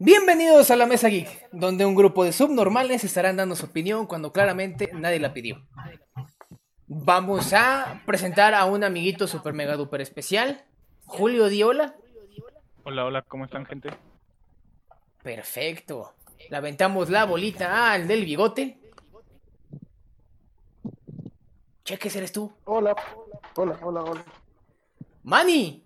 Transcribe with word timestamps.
Bienvenidos 0.00 0.70
a 0.70 0.76
la 0.76 0.86
Mesa 0.86 1.08
Geek, 1.08 1.48
donde 1.50 1.84
un 1.84 1.96
grupo 1.96 2.22
de 2.22 2.32
subnormales 2.32 3.02
estarán 3.02 3.36
dando 3.36 3.56
su 3.56 3.66
opinión 3.66 4.06
cuando 4.06 4.32
claramente 4.32 4.90
nadie 4.92 5.18
la 5.18 5.32
pidió. 5.32 5.66
Vamos 6.86 7.52
a 7.52 8.00
presentar 8.06 8.54
a 8.54 8.64
un 8.64 8.84
amiguito 8.84 9.26
super 9.26 9.54
mega 9.54 9.74
duper 9.74 10.00
especial, 10.00 10.64
Julio 11.04 11.48
Diola. 11.48 11.96
Hola, 12.84 13.06
hola, 13.06 13.22
¿cómo 13.22 13.46
están, 13.46 13.66
gente? 13.66 13.90
Perfecto. 15.24 16.14
Le 16.48 16.56
aventamos 16.56 17.10
la 17.10 17.24
bolita 17.24 17.92
al 17.92 18.06
del 18.06 18.24
bigote. 18.24 18.78
Cheques, 21.84 22.14
eres 22.14 22.30
tú. 22.30 22.52
Hola, 22.66 22.94
hola, 23.56 23.76
hola, 23.82 24.02
hola. 24.04 24.24
Manny. 25.24 25.82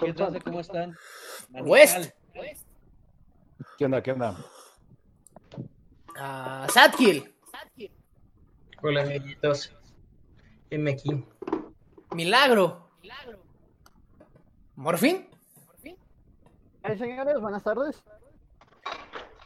¿Qué 0.00 0.12
tal? 0.12 0.40
¿Cómo 0.44 0.60
están? 0.60 0.96
West. 1.50 2.12
¿Qué 3.76 3.84
onda, 3.84 4.02
qué 4.02 4.12
onda? 4.12 4.34
Ah, 6.18 6.66
Sadkill. 6.72 7.34
Hola 8.82 9.02
amiguitos, 9.02 9.70
M 10.70 10.90
aquí. 10.90 11.24
Milagro. 12.14 12.88
Morfín. 14.76 15.28
Eh, 15.84 16.96
señores, 16.96 17.38
buenas 17.38 17.62
tardes. 17.62 18.02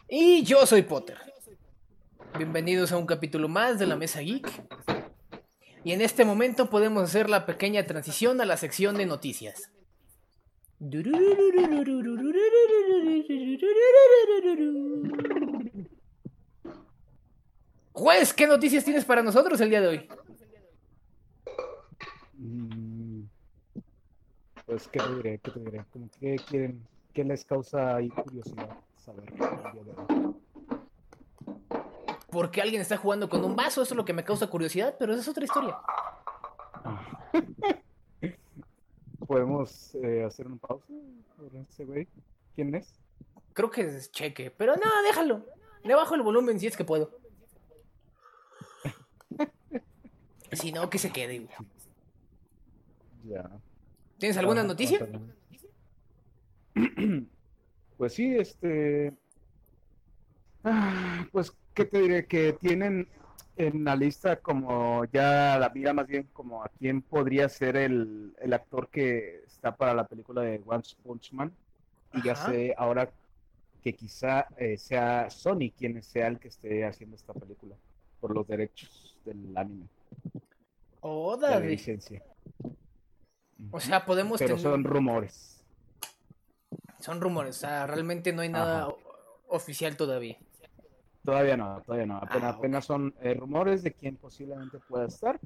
Y 0.08 0.44
yo 0.44 0.64
soy 0.64 0.82
Potter. 0.82 1.18
Bienvenidos 2.36 2.92
a 2.92 2.98
un 2.98 3.06
capítulo 3.06 3.48
más 3.48 3.80
de 3.80 3.88
la 3.88 3.96
Mesa 3.96 4.20
Geek. 4.20 4.48
Y 5.82 5.92
en 5.92 6.02
este 6.02 6.24
momento 6.24 6.70
podemos 6.70 7.02
hacer 7.02 7.28
la 7.28 7.46
pequeña 7.46 7.84
transición 7.84 8.40
a 8.40 8.44
la 8.44 8.56
sección 8.56 8.96
de 8.96 9.06
noticias. 9.06 9.72
Juez, 17.92 18.32
¿qué 18.32 18.46
noticias 18.46 18.82
tienes 18.82 19.04
para 19.04 19.22
nosotros 19.22 19.60
el 19.60 19.68
día 19.68 19.82
de 19.82 19.88
hoy? 19.88 20.08
Mm, 22.38 23.24
Pues, 24.64 24.88
¿qué 24.88 25.00
te 25.00 25.14
diré? 25.16 25.38
¿Qué 25.38 25.50
te 25.50 25.60
diré? 25.60 25.84
Quieren, 26.48 26.86
¿Qué 27.12 27.24
les 27.24 27.44
causa 27.44 27.96
ahí 27.96 28.08
curiosidad 28.08 28.70
saber 28.96 29.30
el 29.30 29.36
día 29.36 29.84
de 29.84 30.14
hoy? 30.14 30.34
¿Por 32.30 32.50
qué 32.50 32.62
alguien 32.62 32.80
está 32.80 32.96
jugando 32.96 33.28
con 33.28 33.44
un 33.44 33.54
vaso? 33.54 33.82
Eso 33.82 33.92
es 33.92 33.96
lo 33.98 34.06
que 34.06 34.14
me 34.14 34.24
causa 34.24 34.46
curiosidad, 34.46 34.96
pero 34.98 35.12
esa 35.12 35.20
es 35.20 35.28
otra 35.28 35.44
historia. 35.44 35.76
¿Podemos 39.30 39.94
eh, 40.02 40.24
hacer 40.24 40.48
una 40.48 40.56
pausa 40.56 40.92
por 41.36 41.54
ese 41.54 41.84
güey? 41.84 42.08
¿Quién 42.56 42.74
es? 42.74 42.92
Creo 43.52 43.70
que 43.70 43.82
es 43.82 44.10
cheque, 44.10 44.50
pero 44.50 44.74
no, 44.74 45.02
déjalo. 45.06 45.46
Le 45.84 45.94
bajo 45.94 46.16
el 46.16 46.22
volumen 46.22 46.58
si 46.58 46.66
es 46.66 46.76
que 46.76 46.84
puedo. 46.84 47.16
Si 50.52 50.72
no, 50.72 50.90
que 50.90 50.98
se 50.98 51.12
quede. 51.12 51.38
güey. 51.38 51.50
Ya. 53.22 53.48
¿Tienes 54.18 54.36
alguna 54.36 54.62
Ah, 54.62 54.64
noticia? 54.64 55.08
ah, 56.74 56.80
Pues 57.96 58.14
sí, 58.14 58.36
este. 58.36 59.12
ah, 60.64 61.24
Pues, 61.30 61.52
¿qué 61.72 61.84
te 61.84 62.00
diré? 62.00 62.26
Que 62.26 62.52
tienen 62.54 63.06
en 63.56 63.84
la 63.84 63.96
lista 63.96 64.36
como 64.36 65.04
ya 65.06 65.58
la 65.58 65.70
mira 65.70 65.92
más 65.92 66.06
bien 66.06 66.28
como 66.32 66.62
a 66.62 66.68
quién 66.78 67.02
podría 67.02 67.48
ser 67.48 67.76
el, 67.76 68.34
el 68.40 68.52
actor 68.52 68.88
que 68.88 69.42
está 69.46 69.76
para 69.76 69.94
la 69.94 70.06
película 70.06 70.42
de 70.42 70.60
One 70.64 70.82
Punch 71.02 71.32
Man. 71.32 71.52
Y 72.12 72.22
ya 72.22 72.34
sé 72.34 72.74
ahora 72.76 73.10
que 73.82 73.94
quizá 73.94 74.46
eh, 74.56 74.76
sea 74.76 75.30
Sony 75.30 75.70
quien 75.76 76.02
sea 76.02 76.26
el 76.26 76.38
que 76.38 76.48
esté 76.48 76.84
haciendo 76.84 77.16
esta 77.16 77.32
película 77.32 77.76
por 78.20 78.34
los 78.34 78.46
derechos 78.46 79.16
del 79.24 79.56
anime, 79.56 79.86
Oh, 81.02 81.36
de 81.36 81.60
licencia. 81.60 82.22
O 83.70 83.80
sea, 83.80 84.04
podemos 84.04 84.38
Pero 84.38 84.56
tener... 84.56 84.62
son 84.62 84.84
rumores. 84.84 85.64
Son 86.98 87.20
rumores, 87.20 87.56
o 87.56 87.60
sea, 87.60 87.86
realmente 87.86 88.32
no 88.32 88.42
hay 88.42 88.50
nada 88.50 88.82
Ajá. 88.82 88.94
oficial 89.48 89.96
todavía. 89.96 90.36
Todavía 91.24 91.56
no, 91.56 91.80
todavía 91.82 92.06
no. 92.06 92.16
Apenas, 92.16 92.54
Ah, 92.54 92.56
apenas 92.56 92.84
son 92.84 93.14
eh, 93.20 93.34
rumores 93.34 93.82
de 93.82 93.92
quién 93.92 94.16
posiblemente 94.16 94.78
pueda 94.88 95.06
estar 95.06 95.38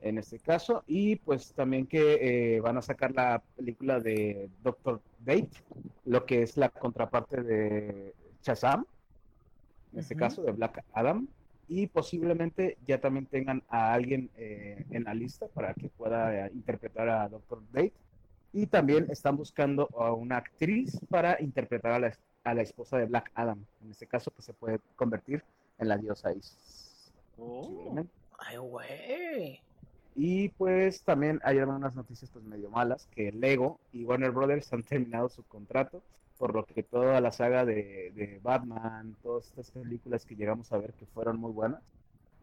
en 0.00 0.18
este 0.18 0.38
caso. 0.38 0.82
Y 0.86 1.16
pues 1.16 1.52
también 1.52 1.86
que 1.86 2.56
eh, 2.56 2.60
van 2.60 2.76
a 2.76 2.82
sacar 2.82 3.12
la 3.12 3.42
película 3.56 4.00
de 4.00 4.50
Doctor 4.62 5.00
Date, 5.20 5.50
lo 6.04 6.24
que 6.26 6.42
es 6.42 6.56
la 6.56 6.68
contraparte 6.68 7.42
de 7.42 8.14
Shazam, 8.42 8.84
en 9.92 9.98
este 9.98 10.16
caso 10.16 10.42
de 10.42 10.52
Black 10.52 10.84
Adam. 10.92 11.28
Y 11.68 11.86
posiblemente 11.86 12.76
ya 12.86 13.00
también 13.00 13.26
tengan 13.26 13.62
a 13.68 13.92
alguien 13.94 14.30
eh, 14.36 14.84
en 14.90 15.04
la 15.04 15.14
lista 15.14 15.46
para 15.46 15.72
que 15.74 15.88
pueda 15.88 16.46
eh, 16.46 16.50
interpretar 16.52 17.08
a 17.08 17.28
Doctor 17.28 17.62
Date. 17.72 17.94
Y 18.52 18.66
también 18.66 19.06
están 19.08 19.36
buscando 19.36 19.88
a 19.98 20.12
una 20.12 20.36
actriz 20.36 21.00
para 21.08 21.40
interpretar 21.40 21.92
a 21.92 21.98
la, 21.98 22.12
a 22.44 22.54
la 22.54 22.62
esposa 22.62 22.98
de 22.98 23.06
Black 23.06 23.30
Adam. 23.34 23.64
En 23.82 23.90
este 23.90 24.06
caso, 24.06 24.30
que 24.30 24.42
se 24.42 24.52
puede 24.52 24.80
convertir 24.96 25.42
en 25.78 25.88
la 25.88 25.96
diosa 25.96 26.32
Isis. 26.32 27.12
posiblemente. 27.36 28.12
Ay, 28.38 28.56
güey. 28.56 29.60
Y 30.14 30.48
pues 30.50 31.02
también 31.02 31.40
hay 31.42 31.58
algunas 31.58 31.94
noticias 31.94 32.30
pues 32.30 32.44
medio 32.44 32.68
malas, 32.70 33.08
que 33.14 33.32
Lego 33.32 33.78
y 33.92 34.04
Warner 34.04 34.30
Brothers 34.30 34.72
han 34.72 34.82
terminado 34.82 35.28
su 35.28 35.42
contrato, 35.44 36.02
por 36.38 36.54
lo 36.54 36.64
que 36.66 36.82
toda 36.82 37.20
la 37.20 37.32
saga 37.32 37.64
de, 37.64 38.12
de 38.14 38.38
Batman, 38.42 39.16
todas 39.22 39.46
estas 39.46 39.70
películas 39.70 40.26
que 40.26 40.36
llegamos 40.36 40.72
a 40.72 40.78
ver 40.78 40.92
que 40.94 41.06
fueron 41.06 41.38
muy 41.38 41.52
buenas, 41.52 41.80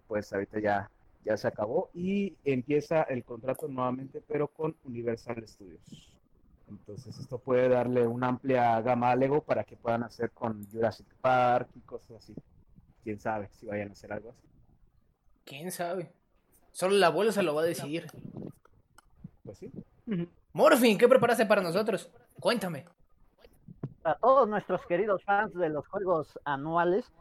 pues 0.07 0.33
ahorita 0.33 0.59
ya, 0.59 0.89
ya 1.25 1.37
se 1.37 1.47
acabó 1.47 1.89
y 1.93 2.35
empieza 2.43 3.03
el 3.03 3.23
contrato 3.23 3.67
nuevamente, 3.67 4.23
pero 4.27 4.47
con 4.47 4.75
Universal 4.85 5.47
Studios. 5.47 6.09
Entonces 6.69 7.17
esto 7.17 7.39
puede 7.39 7.69
darle 7.69 8.05
una 8.07 8.27
amplia 8.27 8.79
gama 8.81 9.11
a 9.11 9.15
Lego 9.15 9.41
para 9.41 9.63
que 9.63 9.75
puedan 9.75 10.03
hacer 10.03 10.31
con 10.31 10.65
Jurassic 10.69 11.07
Park 11.21 11.69
y 11.75 11.81
cosas 11.81 12.17
así. 12.17 12.35
Quién 13.03 13.19
sabe 13.19 13.49
si 13.51 13.65
vayan 13.65 13.89
a 13.89 13.93
hacer 13.93 14.13
algo 14.13 14.31
así. 14.31 14.47
¿Quién 15.45 15.71
sabe? 15.71 16.11
Solo 16.71 16.95
el 16.95 17.03
abuelo 17.03 17.31
se 17.31 17.43
lo 17.43 17.55
va 17.55 17.61
a 17.61 17.65
decidir. 17.65 18.07
Pues 19.43 19.57
sí. 19.57 19.71
Morfin, 20.53 20.97
¿qué 20.97 21.07
preparaste 21.07 21.45
para 21.45 21.61
nosotros? 21.61 22.11
Cuéntame. 22.39 22.85
Para 24.01 24.17
todos 24.19 24.47
nuestros 24.47 24.85
queridos 24.85 25.23
fans 25.23 25.53
de 25.55 25.69
los 25.69 25.87
juegos 25.87 26.39
anuales, 26.45 27.11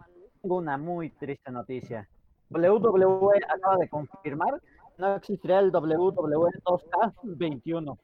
tengo 0.42 0.56
una 0.56 0.76
muy 0.76 1.10
triste 1.10 1.50
noticia. 1.50 2.08
WWE 2.50 3.40
acaba 3.48 3.76
de 3.76 3.88
confirmar 3.88 4.60
no 4.98 5.14
existirá 5.14 5.60
el 5.60 5.70
WWE 5.70 6.50
2K21. 6.64 7.98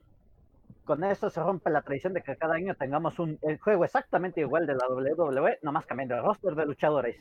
Con 0.85 1.03
esto 1.05 1.31
se 1.31 1.43
rompe 1.43 1.71
la 1.71 1.83
tradición 1.83 2.13
de 2.13 2.23
que 2.23 2.37
cada 2.37 2.55
año 2.55 2.75
tengamos 2.75 3.19
un 3.19 3.39
el 3.43 3.59
juego 3.59 3.85
exactamente 3.85 4.41
igual 4.41 4.67
de 4.67 4.75
la 4.75 4.87
WWE, 4.89 5.61
nomás 5.63 5.87
cambiando 5.87 6.15
el 6.17 6.23
roster 6.23 6.55
de 6.55 6.67
luchadores. 6.67 7.17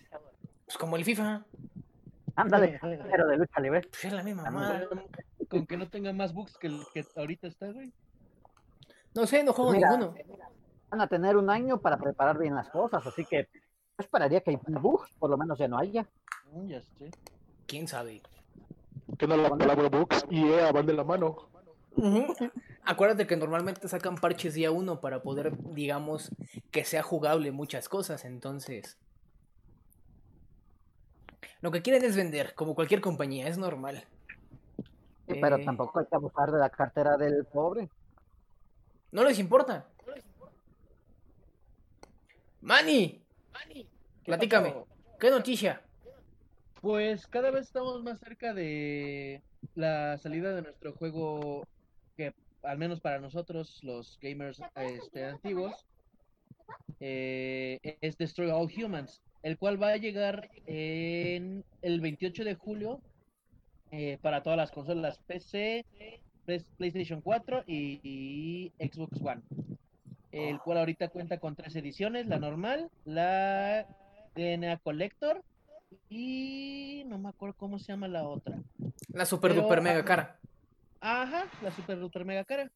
Pues 0.65 0.77
como 0.77 0.97
el 0.97 1.05
FIFA. 1.05 1.45
Ándale, 2.35 2.79
pero 2.81 3.27
de 3.27 3.37
lucha 3.37 3.59
libre. 3.61 3.81
Pues 3.81 4.05
es 4.05 4.13
la 4.13 4.23
misma 4.23 4.43
mamada. 4.43 4.87
Con 5.47 5.65
que 5.65 5.77
no 5.77 5.87
tenga 5.87 6.11
más 6.13 6.33
bugs 6.33 6.57
que 6.57 6.67
el 6.67 6.81
que 6.93 7.05
ahorita 7.15 7.47
está, 7.47 7.71
güey. 7.71 7.93
No 9.13 9.27
sé, 9.27 9.43
no 9.43 9.53
juego 9.53 9.71
Mira. 9.71 9.91
ninguno. 9.91 10.15
Van 10.89 11.01
a 11.01 11.07
tener 11.07 11.37
un 11.37 11.49
año 11.49 11.79
para 11.79 11.97
preparar 11.97 12.37
bien 12.37 12.55
las 12.55 12.69
cosas, 12.69 13.05
así 13.05 13.23
que 13.25 13.47
yo 13.53 13.59
esperaría 13.99 14.41
que 14.41 14.59
bugs 14.67 15.11
por 15.19 15.29
lo 15.29 15.37
menos 15.37 15.57
ya 15.57 15.67
no 15.67 15.77
haya. 15.77 16.07
Mm, 16.51 16.67
ya 16.67 16.81
sé. 16.81 17.11
¿Quién 17.67 17.87
sabe? 17.87 18.21
¿Qué 19.17 19.27
no 19.27 19.37
la 19.37 19.49
palabra 19.49 19.89
Books 19.89 20.25
y 20.29 20.47
EA 20.47 20.71
van 20.71 20.85
de 20.85 20.93
la 20.93 21.03
mano? 21.03 21.49
Acuérdate 22.83 23.27
que 23.27 23.37
normalmente 23.37 23.87
sacan 23.87 24.15
parches 24.15 24.53
día 24.55 24.71
uno 24.71 24.99
para 24.99 25.21
poder, 25.21 25.53
digamos, 25.73 26.31
que 26.71 26.83
sea 26.85 27.03
jugable 27.03 27.51
muchas 27.51 27.89
cosas, 27.89 28.25
entonces... 28.25 28.97
Lo 31.61 31.71
que 31.71 31.81
quieren 31.81 32.03
es 32.03 32.15
vender, 32.15 32.55
como 32.55 32.75
cualquier 32.75 32.99
compañía, 32.99 33.47
es 33.47 33.57
normal. 33.57 34.03
Sí, 35.27 35.35
pero 35.39 35.55
Eh. 35.55 35.63
tampoco 35.63 35.99
hay 35.99 36.05
que 36.07 36.15
abusar 36.15 36.51
de 36.51 36.59
la 36.59 36.69
cartera 36.69 37.15
del 37.15 37.45
pobre. 37.45 37.89
No 39.11 39.23
les 39.23 39.39
importa. 39.39 39.87
Manny, 42.59 43.21
platícame. 44.25 44.69
pasó? 44.69 44.87
¿Qué 45.19 45.29
noticia? 45.29 45.81
Pues 46.81 47.27
cada 47.27 47.51
vez 47.51 47.67
estamos 47.67 48.01
más 48.03 48.19
cerca 48.19 48.53
de 48.53 49.41
la 49.75 50.17
salida 50.17 50.53
de 50.53 50.63
nuestro 50.63 50.93
juego 50.93 51.65
que 52.15 52.33
al 52.63 52.77
menos 52.77 53.01
para 53.01 53.19
nosotros 53.19 53.79
los 53.83 54.17
gamers 54.21 54.61
este, 54.75 55.25
antiguos 55.25 55.85
eh, 56.99 57.97
es 58.01 58.17
Destroy 58.17 58.49
All 58.51 58.69
Humans, 58.71 59.21
el 59.41 59.57
cual 59.57 59.81
va 59.81 59.89
a 59.89 59.97
llegar 59.97 60.49
en 60.65 61.63
el 61.81 61.99
28 62.01 62.43
de 62.45 62.55
julio 62.55 63.01
eh, 63.91 64.17
para 64.21 64.41
todas 64.43 64.57
las 64.57 64.71
consolas 64.71 65.19
PC, 65.27 65.85
Play- 66.45 66.65
PlayStation 66.77 67.21
4 67.21 67.63
y, 67.67 67.99
y 68.03 68.71
Xbox 68.87 69.21
One. 69.21 69.41
el 70.31 70.59
cual 70.59 70.77
ahorita 70.79 71.09
cuenta 71.09 71.39
con 71.39 71.55
tres 71.55 71.75
ediciones, 71.75 72.27
la 72.27 72.39
normal, 72.39 72.89
la 73.05 73.85
DNA 74.35 74.77
Collector 74.77 75.43
y 76.09 77.03
no 77.07 77.17
me 77.19 77.29
acuerdo 77.29 77.55
cómo 77.57 77.77
se 77.77 77.91
llama 77.91 78.07
la 78.07 78.23
otra. 78.27 78.57
La 79.09 79.25
super 79.25 79.51
Pero, 79.51 79.63
duper 79.63 79.81
mega 79.81 79.97
ajá. 79.99 80.05
cara. 80.05 80.39
Ajá, 81.05 81.47
la 81.61 81.69
super 81.71 81.99
duper 81.99 82.23
mega 82.23 82.45
cara. 82.45 82.71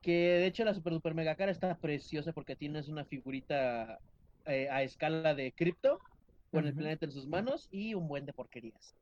Que 0.00 0.12
de 0.12 0.46
hecho 0.46 0.64
la 0.64 0.74
super 0.74 0.92
duper 0.92 1.12
mega 1.12 1.34
cara 1.34 1.50
está 1.50 1.76
preciosa 1.76 2.32
porque 2.32 2.54
tienes 2.54 2.88
una 2.88 3.04
figurita 3.04 3.98
eh, 4.44 4.68
a 4.70 4.84
escala 4.84 5.34
de 5.34 5.50
cripto 5.50 5.98
con 6.52 6.64
el 6.66 6.72
planeta 6.72 7.04
en 7.04 7.10
sus 7.10 7.26
manos 7.26 7.68
y 7.72 7.94
un 7.94 8.06
buen 8.06 8.26
de 8.26 8.32
porquerías. 8.32 8.94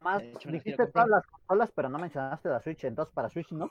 Más, 0.00 0.20
De 0.20 0.32
hecho, 0.32 0.50
dijiste 0.50 0.86
todas 0.88 1.08
las 1.08 1.24
consolas, 1.24 1.70
pero 1.72 1.88
no 1.88 2.00
mencionaste 2.00 2.48
la 2.48 2.60
Switch, 2.60 2.82
entonces 2.82 3.14
para 3.14 3.30
Switch 3.30 3.52
no. 3.52 3.70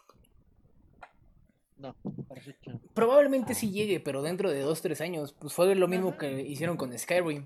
No, 1.76 1.94
para 2.30 2.42
Switch 2.42 2.66
no. 2.66 2.80
Probablemente 2.94 3.56
sí 3.56 3.72
llegue, 3.72 4.00
pero 4.00 4.22
dentro 4.22 4.50
de 4.50 4.64
2-3 4.66 5.02
años. 5.02 5.34
Pues 5.34 5.54
fue 5.54 5.76
lo 5.76 5.90
mismo 5.90 6.18
que 6.18 6.44
hicieron 6.44 6.78
con 6.78 6.98
Skyrim. 6.98 7.46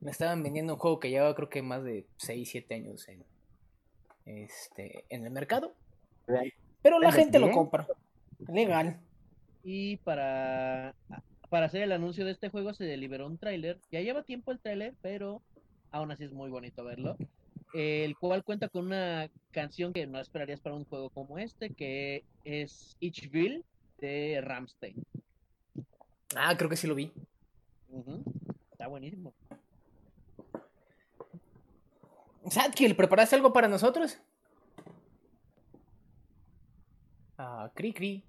Me 0.00 0.10
estaban 0.10 0.42
vendiendo 0.42 0.74
un 0.74 0.80
juego 0.80 0.98
que 0.98 1.10
lleva 1.10 1.32
creo 1.36 1.48
que 1.48 1.62
más 1.62 1.84
de 1.84 2.04
6-7 2.18 2.74
años 2.74 3.06
en, 3.08 3.24
este, 4.24 5.04
en 5.08 5.24
el 5.24 5.30
mercado. 5.30 5.74
Pero 6.82 6.98
la 6.98 7.08
¿Vendes 7.08 7.24
gente 7.24 7.38
lo 7.38 7.50
compra. 7.50 7.86
Legal. 8.48 9.00
Y 9.62 9.98
para, 9.98 10.94
para 11.48 11.66
hacer 11.66 11.82
el 11.82 11.92
anuncio 11.92 12.24
de 12.24 12.32
este 12.32 12.48
juego 12.48 12.72
se 12.72 12.96
liberó 12.96 13.26
un 13.26 13.38
tráiler. 13.38 13.78
Ya 13.90 14.00
lleva 14.00 14.22
tiempo 14.22 14.52
el 14.52 14.60
tráiler, 14.60 14.94
pero 15.02 15.42
aún 15.90 16.10
así 16.10 16.24
es 16.24 16.32
muy 16.32 16.50
bonito 16.50 16.84
verlo. 16.84 17.16
El 17.72 18.16
cual 18.16 18.42
cuenta 18.42 18.68
con 18.68 18.86
una 18.86 19.30
canción 19.52 19.92
que 19.92 20.06
no 20.06 20.18
esperarías 20.18 20.60
para 20.60 20.74
un 20.74 20.84
juego 20.84 21.10
como 21.10 21.38
este, 21.38 21.70
que 21.70 22.24
es 22.44 22.96
Itchville 22.98 23.62
de 23.98 24.40
Ramstein. 24.42 25.04
Ah, 26.34 26.56
creo 26.56 26.70
que 26.70 26.76
sí 26.76 26.86
lo 26.86 26.94
vi. 26.94 27.12
Está 28.72 28.86
buenísimo. 28.86 29.34
Sadkiel, 32.48 32.96
¿preparaste 32.96 33.36
algo 33.36 33.52
para 33.52 33.68
nosotros? 33.68 34.18
Ah, 37.38 37.70
Cri 37.74 37.92
Cri. 37.92 38.24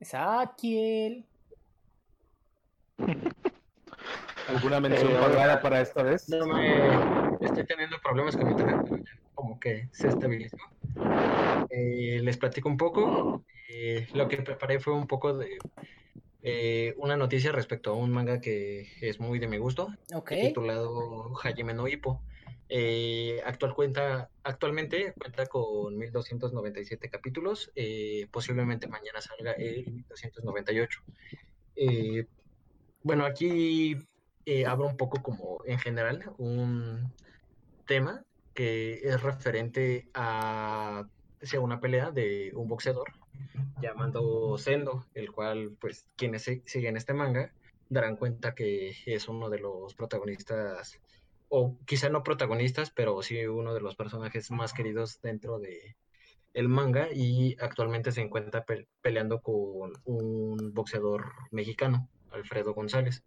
Sadkiel. 0.00 1.26
¿Alguna 4.48 4.80
mención 4.80 5.12
Eh, 5.12 5.18
pagada 5.20 5.60
para 5.62 5.80
esta 5.80 6.02
vez? 6.02 6.28
No 6.28 6.46
me 6.46 7.36
estoy 7.40 7.64
teniendo 7.64 7.96
problemas 8.02 8.36
con 8.36 8.50
internet, 8.50 8.80
pero 8.84 8.96
ya 8.98 9.12
como 9.34 9.58
que 9.60 9.88
se 9.92 10.08
estabilizó. 10.08 10.56
Eh, 11.70 12.20
les 12.22 12.36
platico 12.36 12.68
un 12.68 12.76
poco. 12.76 13.44
Eh, 13.68 14.08
lo 14.12 14.28
que 14.28 14.38
preparé 14.42 14.80
fue 14.80 14.92
un 14.94 15.06
poco 15.06 15.32
de 15.36 15.58
eh, 16.42 16.94
una 16.98 17.16
noticia 17.16 17.52
respecto 17.52 17.90
a 17.90 17.94
un 17.94 18.10
manga 18.10 18.40
que 18.40 18.88
es 19.00 19.20
muy 19.20 19.38
de 19.38 19.46
mi 19.46 19.58
gusto, 19.58 19.88
titulado 20.28 21.32
Hajime 21.42 21.74
no 21.74 21.86
Ippo. 21.86 22.20
Eh, 22.68 23.40
actual 23.44 23.74
cuenta, 23.74 24.30
actualmente 24.42 25.12
cuenta 25.18 25.46
con 25.46 25.96
1297 25.98 27.10
capítulos. 27.10 27.70
eh, 27.76 28.26
posiblemente 28.30 28.88
mañana 28.88 29.20
salga 29.20 29.52
el 29.52 29.92
1298. 29.92 31.02
Eh, 31.76 32.26
bueno, 33.02 33.24
aquí 33.24 33.96
eh, 34.46 34.66
abro 34.66 34.86
un 34.86 34.96
poco 34.96 35.22
como 35.22 35.60
en 35.66 35.78
general 35.78 36.32
un 36.38 37.12
tema 37.86 38.24
que 38.54 39.00
es 39.02 39.22
referente 39.22 40.08
a 40.14 41.06
hacia 41.42 41.60
una 41.60 41.80
pelea 41.80 42.10
de 42.10 42.52
un 42.54 42.68
boxeador 42.68 43.12
llamado 43.80 44.56
Sendo, 44.58 45.06
el 45.14 45.32
cual, 45.32 45.76
pues, 45.80 46.08
quienes 46.16 46.42
siguen 46.64 46.96
este 46.96 47.14
manga 47.14 47.52
darán 47.88 48.16
cuenta 48.16 48.54
que 48.54 48.94
es 49.06 49.28
uno 49.28 49.50
de 49.50 49.58
los 49.58 49.94
protagonistas, 49.94 51.00
o 51.48 51.76
quizá 51.84 52.08
no 52.08 52.22
protagonistas, 52.22 52.90
pero 52.90 53.20
sí 53.22 53.44
uno 53.46 53.74
de 53.74 53.80
los 53.80 53.96
personajes 53.96 54.50
más 54.50 54.72
queridos 54.72 55.20
dentro 55.20 55.58
de 55.58 55.96
el 56.54 56.68
manga 56.68 57.08
y 57.12 57.56
actualmente 57.60 58.12
se 58.12 58.20
encuentra 58.20 58.64
pe- 58.64 58.86
peleando 59.00 59.40
con 59.40 59.92
un 60.04 60.72
boxeador 60.74 61.32
mexicano, 61.50 62.08
Alfredo 62.30 62.74
González. 62.74 63.22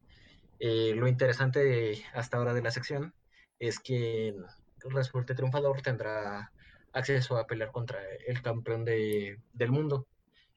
Eh, 0.59 0.93
lo 0.95 1.07
interesante 1.07 2.03
hasta 2.13 2.37
ahora 2.37 2.53
de 2.53 2.61
la 2.61 2.71
sección 2.71 3.13
es 3.59 3.79
que 3.79 4.35
resulte 4.79 5.35
triunfador 5.35 5.81
tendrá 5.81 6.51
acceso 6.95 7.37
a 7.37 7.45
pelear 7.45 7.71
contra 7.71 7.99
el 8.27 8.41
campeón 8.41 8.85
de, 8.85 9.39
del 9.53 9.71
mundo 9.71 10.07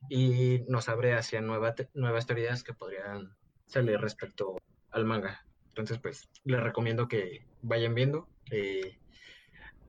y 0.09 0.61
nos 0.69 0.89
abre 0.89 1.15
hacia 1.15 1.41
nueva 1.41 1.75
te- 1.75 1.91
nuevas 1.95 2.27
teorías 2.27 2.63
que 2.63 2.73
podrían 2.73 3.37
salir 3.67 4.01
respecto 4.01 4.57
al 4.91 5.05
manga. 5.05 5.45
Entonces, 5.69 5.99
pues, 5.99 6.29
les 6.45 6.63
recomiendo 6.63 7.09
que 7.09 7.47
vayan 7.63 7.95
viendo 7.95 8.29
eh, 8.51 8.99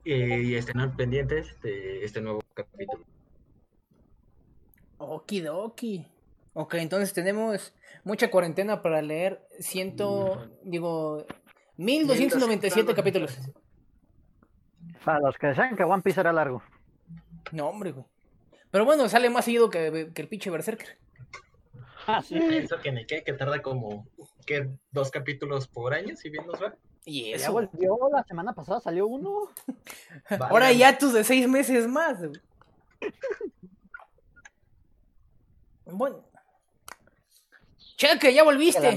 eh, 0.04 0.42
y 0.44 0.54
estén 0.54 0.80
al 0.80 0.94
pendientes 0.96 1.60
de 1.62 2.04
este 2.04 2.20
nuevo 2.20 2.40
capítulo. 2.54 3.04
Okidoki. 4.98 6.06
Ok, 6.52 6.74
entonces 6.74 7.12
tenemos 7.12 7.74
mucha 8.04 8.30
cuarentena 8.30 8.82
para 8.82 9.00
leer 9.02 9.46
ciento, 9.60 10.50
digo, 10.64 11.24
1297 11.76 12.94
capítulos. 12.94 13.38
Para 15.04 15.20
los 15.20 15.36
que 15.38 15.48
decían 15.48 15.76
que 15.76 15.84
One 15.84 16.02
Piece 16.02 16.20
era 16.20 16.32
largo. 16.32 16.62
No, 17.52 17.68
hombre, 17.68 17.92
güey. 17.92 18.04
Pero 18.70 18.84
bueno, 18.84 19.08
sale 19.08 19.30
más 19.30 19.44
seguido 19.44 19.70
que, 19.70 20.10
que 20.14 20.22
el 20.22 20.28
pinche 20.28 20.50
Berserker. 20.50 20.98
Ah, 22.06 22.22
sí. 22.22 22.38
Pienso 22.38 22.78
que 22.80 22.92
ni 22.92 23.04
qué, 23.06 23.22
que 23.24 23.32
tarda 23.32 23.62
como 23.62 24.06
que 24.46 24.68
dos 24.90 25.10
capítulos 25.10 25.68
por 25.68 25.94
año, 25.94 26.16
si 26.16 26.30
bien 26.30 26.46
nos 26.46 26.60
va. 26.62 26.74
Y 27.04 27.30
Ya 27.30 27.36
eso. 27.36 27.52
volvió, 27.52 27.98
la 28.12 28.22
semana 28.24 28.52
pasada 28.52 28.80
salió 28.80 29.06
uno. 29.06 29.50
Ahora 30.40 30.72
ya 30.72 30.96
tus 30.98 31.12
de 31.12 31.24
seis 31.24 31.48
meses 31.48 31.86
más. 31.88 32.18
güey. 32.18 32.40
Bueno. 35.86 36.24
Cheque, 37.96 38.32
ya 38.32 38.44
volviste. 38.44 38.96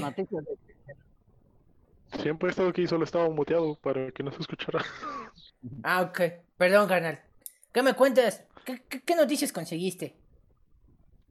Siempre 2.22 2.48
he 2.48 2.50
estado 2.50 2.68
aquí, 2.68 2.86
solo 2.86 3.04
estaba 3.04 3.28
muteado 3.28 3.74
para 3.76 4.10
que 4.12 4.22
no 4.22 4.30
se 4.30 4.40
escuchara. 4.40 4.84
Ah, 5.82 6.02
ok. 6.02 6.20
Perdón, 6.56 6.88
carnal. 6.88 7.20
¿Qué 7.72 7.82
me 7.82 7.94
cuentas? 7.94 8.42
¿Qué, 8.64 8.82
qué- 8.88 9.02
qué 9.02 9.14
noticias 9.16 9.52
conseguiste? 9.52 10.14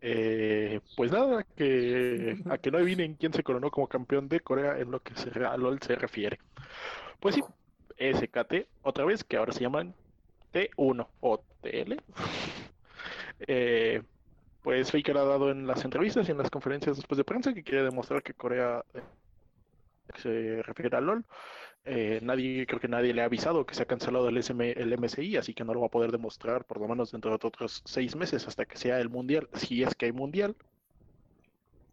Eh, 0.02 0.82
pues 0.96 1.12
nada, 1.12 1.46
que 1.56 2.36
a 2.50 2.58
que 2.58 2.72
no 2.72 2.78
adivinen 2.78 3.16
quién 3.16 3.34
se 3.34 3.44
coronó 3.44 3.72
como 3.72 3.88
campeón 3.88 4.28
de 4.28 4.42
Corea 4.42 4.78
en 4.80 4.92
lo 4.92 5.02
que 5.02 5.16
se, 5.16 5.30
a 5.46 5.56
LOL 5.58 5.80
se 5.82 5.96
refiere. 5.96 6.40
Pues 7.20 7.36
sí, 7.36 7.44
SKT, 7.98 8.68
otra 8.84 9.06
vez, 9.06 9.24
que 9.24 9.38
ahora 9.38 9.54
se 9.54 9.62
llaman 9.62 9.96
T1 10.52 11.10
o 11.22 11.40
TL. 11.62 11.98
Eh, 13.48 14.02
pues 14.62 14.92
Faker 14.92 15.18
ha 15.18 15.26
dado 15.26 15.52
en 15.52 15.68
las 15.68 15.84
entrevistas 15.84 16.28
y 16.28 16.32
en 16.32 16.38
las 16.38 16.50
conferencias 16.50 16.96
después 16.98 17.18
de 17.18 17.26
prensa 17.26 17.54
que 17.54 17.64
quiere 17.64 17.84
demostrar 17.84 18.24
que 18.24 18.34
Corea 18.34 18.86
eh, 18.94 19.02
se 20.18 20.62
refiere 20.64 20.96
a 20.96 21.02
LOL. 21.02 21.26
Eh, 21.86 22.20
nadie, 22.24 22.66
creo 22.66 22.80
que 22.80 22.88
nadie 22.88 23.14
le 23.14 23.22
ha 23.22 23.26
avisado 23.26 23.66
que 23.66 23.76
se 23.76 23.84
ha 23.84 23.86
cancelado 23.86 24.30
el, 24.30 24.38
SM, 24.38 24.72
el 24.72 24.98
MSI, 24.98 25.36
así 25.36 25.54
que 25.54 25.66
no 25.66 25.74
lo 25.74 25.82
va 25.82 25.88
a 25.88 25.92
poder 25.92 26.12
demostrar 26.12 26.64
por 26.64 26.80
lo 26.80 26.88
menos 26.88 27.12
dentro 27.12 27.32
de 27.32 27.36
otros 27.46 27.82
seis 27.86 28.16
meses 28.16 28.48
hasta 28.48 28.64
que 28.66 28.78
sea 28.78 29.00
el 29.02 29.10
mundial, 29.10 29.50
si 29.54 29.84
es 29.84 29.94
que 29.96 30.06
hay 30.06 30.12
mundial. 30.14 30.56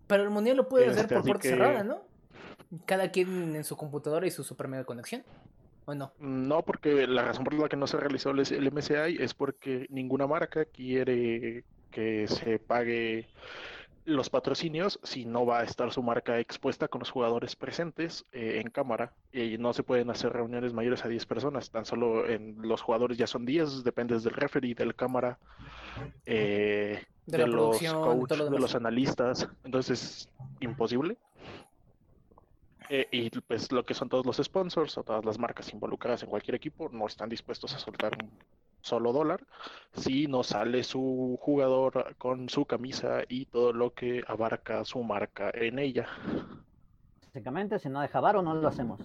Pero 0.07 0.23
el 0.23 0.31
mundial 0.31 0.57
lo 0.59 0.69
puede 0.69 0.87
hacer 0.87 1.03
Este, 1.05 1.15
por 1.17 1.25
puerta 1.25 1.43
que- 1.43 1.49
cerrada, 1.49 1.83
¿no? 1.83 2.03
Cada 2.87 3.11
quien 3.11 3.57
en 3.57 3.65
su 3.65 3.77
computadora 3.77 4.27
y 4.27 4.31
su 4.31 4.45
super 4.45 4.69
mega 4.69 4.85
conexión. 4.85 5.25
¿O 5.87 5.95
no? 5.95 6.13
No, 6.21 6.63
porque 6.65 7.07
la 7.09 7.25
razón 7.25 7.43
por 7.43 7.55
la 7.55 7.69
que 7.69 7.77
no 7.77 7.89
se 7.89 7.97
realizó 7.97 8.31
el, 8.31 8.41
el 8.41 8.71
MSI 8.71 9.17
es 9.19 9.35
porque 9.35 9.87
ninguna 9.91 10.29
marca 10.29 10.65
quiere 10.67 11.65
que 11.91 12.29
se 12.29 12.61
pague 12.61 13.27
los 14.05 14.31
patrocinios 14.31 14.99
si 15.03 15.25
no 15.25 15.45
va 15.45 15.61
a 15.61 15.65
estar 15.65 15.93
su 15.93 16.03
marca 16.03 16.39
expuesta 16.39 16.89
con 16.89 17.01
los 17.01 17.11
jugadores 17.11 17.57
presentes 17.57 18.25
eh, 18.33 18.61
en 18.65 18.71
cámara 18.71 19.13
y 19.33 19.59
no 19.59 19.73
se 19.73 19.83
pueden 19.83 20.11
hacer 20.11 20.33
reuniones 20.33 20.73
mayores 20.73 21.05
a 21.05 21.09
10 21.09 21.27
personas, 21.27 21.71
tan 21.71 21.85
solo 21.85 22.27
en 22.29 22.57
los 22.63 22.83
jugadores 22.83 23.19
ya 23.19 23.27
son 23.27 23.45
10, 23.45 23.85
dependes 23.85 24.23
del 24.23 24.35
referee, 24.35 24.75
del 24.75 24.95
cámara, 24.95 25.39
eh, 26.25 27.05
De 27.27 27.39
los 27.39 27.51
producción, 27.51 28.27
de 28.27 28.37
lo 28.37 28.59
los 28.59 28.75
analistas, 28.75 29.49
entonces 29.65 30.29
imposible. 30.61 31.17
Eh, 32.93 33.07
y 33.13 33.31
pues 33.31 33.71
lo 33.71 33.85
que 33.85 33.95
son 33.95 34.09
todos 34.09 34.27
los 34.27 34.39
sponsors 34.39 34.99
o 34.99 35.05
todas 35.05 35.25
las 35.25 35.39
marcas 35.39 35.73
involucradas 35.73 36.25
en 36.25 36.29
cualquier 36.29 36.57
equipo 36.57 36.89
no 36.89 37.07
están 37.07 37.29
dispuestos 37.29 37.73
a 37.73 37.79
soltar 37.79 38.19
un 38.21 38.31
solo 38.83 39.13
dólar 39.13 39.41
si 39.95 40.27
no 40.27 40.43
sale 40.43 40.83
su 40.85 41.39
jugador 41.41 42.17
con 42.19 42.49
su 42.49 42.65
camisa 42.67 43.23
y 43.29 43.47
todo 43.47 43.73
lo 43.73 43.93
que 43.93 44.23
abarca 44.27 44.85
su 44.85 45.03
marca 45.03 45.51
en 45.55 45.79
ella. 45.79 46.09
Básicamente, 47.27 47.79
si 47.79 47.89
no 47.89 48.01
deja 48.01 48.21
varo, 48.21 48.43
no 48.43 48.55
lo 48.55 48.69
hacemos. 48.69 49.01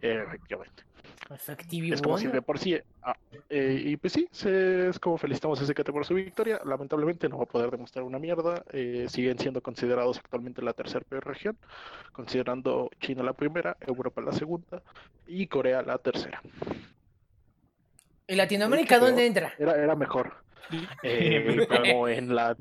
Eh, 0.00 0.22
efectivamente. 0.26 0.84
Efectivo. 1.28 1.94
Es 1.94 2.02
como 2.02 2.16
si 2.18 2.26
de 2.28 2.42
por 2.42 2.58
sí. 2.58 2.78
ah, 3.02 3.14
eh, 3.48 3.82
y 3.86 3.96
pues 3.96 4.12
sí, 4.12 4.28
se- 4.32 4.88
es 4.88 4.98
como 4.98 5.16
felicitamos 5.18 5.60
a 5.60 5.64
SKT 5.64 5.92
por 5.92 6.04
su 6.04 6.14
victoria. 6.14 6.60
Lamentablemente 6.64 7.28
no 7.28 7.38
va 7.38 7.44
a 7.44 7.46
poder 7.46 7.70
demostrar 7.70 8.04
una 8.04 8.18
mierda. 8.18 8.62
eh, 8.72 9.06
siguen 9.08 9.38
siendo 9.38 9.60
considerados 9.62 10.18
actualmente 10.18 10.62
la 10.62 10.72
tercera 10.72 11.04
peor 11.08 11.26
región, 11.26 11.58
considerando 12.12 12.90
China 13.00 13.22
la 13.22 13.32
primera, 13.34 13.76
Europa 13.80 14.20
la 14.20 14.32
segunda 14.32 14.82
y 15.26 15.46
Corea 15.46 15.82
la 15.82 15.98
tercera. 15.98 16.40
¿Y 18.30 18.36
Latinoamérica 18.36 18.98
dónde 19.00 19.26
entra? 19.26 19.52
Era, 19.58 19.74
era 19.74 19.96
mejor. 19.96 20.32
Eh, 21.02 21.66
como 21.68 22.06
en 22.08 22.34
la 22.34 22.56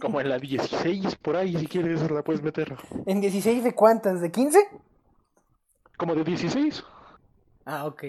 como 0.00 0.20
en 0.20 0.28
la 0.28 0.38
16 0.38 1.16
por 1.16 1.36
ahí, 1.36 1.56
si 1.58 1.66
quieres 1.66 2.08
la 2.10 2.22
puedes 2.22 2.42
meter. 2.42 2.76
¿En 3.06 3.20
16 3.20 3.64
de 3.64 3.74
cuántas? 3.74 4.20
¿De 4.20 4.30
15? 4.30 4.58
Como 5.96 6.14
de 6.14 6.22
16. 6.24 6.84
Ah, 7.66 7.86
ok. 7.86 8.04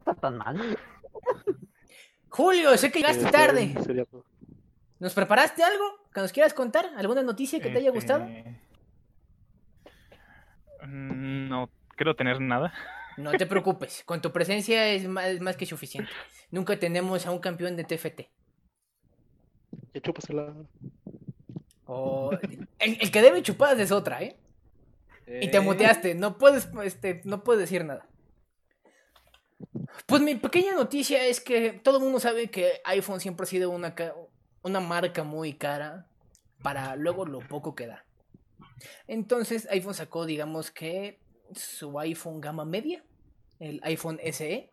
está 0.00 0.14
tan 0.14 0.36
mal. 0.36 0.78
Julio, 2.28 2.76
sé 2.76 2.90
que 2.92 2.98
llegaste 3.00 3.26
Eh, 3.28 3.30
tarde. 3.32 3.74
sería 3.84 4.04
todo. 4.04 4.24
¿Nos 5.00 5.14
preparaste 5.14 5.62
algo 5.64 5.84
que 6.12 6.20
nos 6.20 6.32
quieras 6.32 6.52
contar? 6.54 6.90
¿Alguna 6.96 7.22
noticia 7.22 7.60
que 7.60 7.70
te 7.70 7.78
haya 7.78 7.90
gustado? 7.90 8.24
Este, 8.24 8.60
mm, 10.86 11.48
No 11.48 11.70
creo 11.96 12.14
tener 12.14 12.40
nada. 12.40 12.72
No 13.16 13.32
te 13.32 13.46
preocupes, 13.46 14.02
con 14.04 14.20
tu 14.22 14.32
presencia 14.32 14.88
es 14.88 15.06
más, 15.06 15.56
que 15.56 15.66
suficiente. 15.66 16.10
Nunca 16.50 16.78
tenemos 16.78 17.26
a 17.26 17.30
un 17.30 17.38
campeón 17.38 17.76
de 17.76 17.84
TFT. 17.84 18.20
Ya 19.94 20.00
chúpasela. 20.00 20.54
O- 21.86 22.30
El, 22.78 22.98
el 23.00 23.10
que 23.10 23.22
debe 23.22 23.42
chupadas 23.42 23.78
es 23.78 23.92
otra, 23.92 24.22
¿eh? 24.22 24.36
Y 25.40 25.50
te 25.50 25.60
muteaste, 25.60 26.14
no 26.14 26.36
puedes, 26.38 26.68
este, 26.84 27.20
no 27.24 27.44
puedes 27.44 27.60
decir 27.60 27.84
nada. 27.84 28.06
Pues 30.06 30.20
mi 30.20 30.34
pequeña 30.34 30.74
noticia 30.74 31.24
es 31.26 31.40
que 31.40 31.72
todo 31.72 31.98
el 31.98 32.02
mundo 32.04 32.18
sabe 32.20 32.50
que 32.50 32.80
iPhone 32.84 33.20
siempre 33.20 33.44
ha 33.44 33.46
sido 33.46 33.70
una, 33.70 33.94
una 34.62 34.80
marca 34.80 35.22
muy 35.22 35.54
cara 35.54 36.06
para 36.62 36.96
luego 36.96 37.24
lo 37.24 37.38
poco 37.40 37.74
que 37.74 37.86
da. 37.86 38.04
Entonces 39.06 39.68
iPhone 39.70 39.94
sacó, 39.94 40.26
digamos 40.26 40.70
que 40.70 41.20
su 41.56 41.98
iPhone 41.98 42.40
gama 42.40 42.64
media, 42.64 43.04
el 43.58 43.80
iPhone 43.84 44.18
SE. 44.32 44.70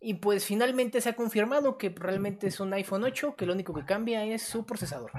Y 0.00 0.14
pues 0.14 0.44
finalmente 0.44 1.00
se 1.00 1.08
ha 1.08 1.16
confirmado 1.16 1.78
que 1.78 1.88
realmente 1.88 2.46
es 2.46 2.60
un 2.60 2.72
iPhone 2.74 3.04
8, 3.04 3.36
que 3.36 3.46
lo 3.46 3.54
único 3.54 3.72
que 3.72 3.84
cambia 3.84 4.24
es 4.24 4.42
su 4.42 4.66
procesador. 4.66 5.10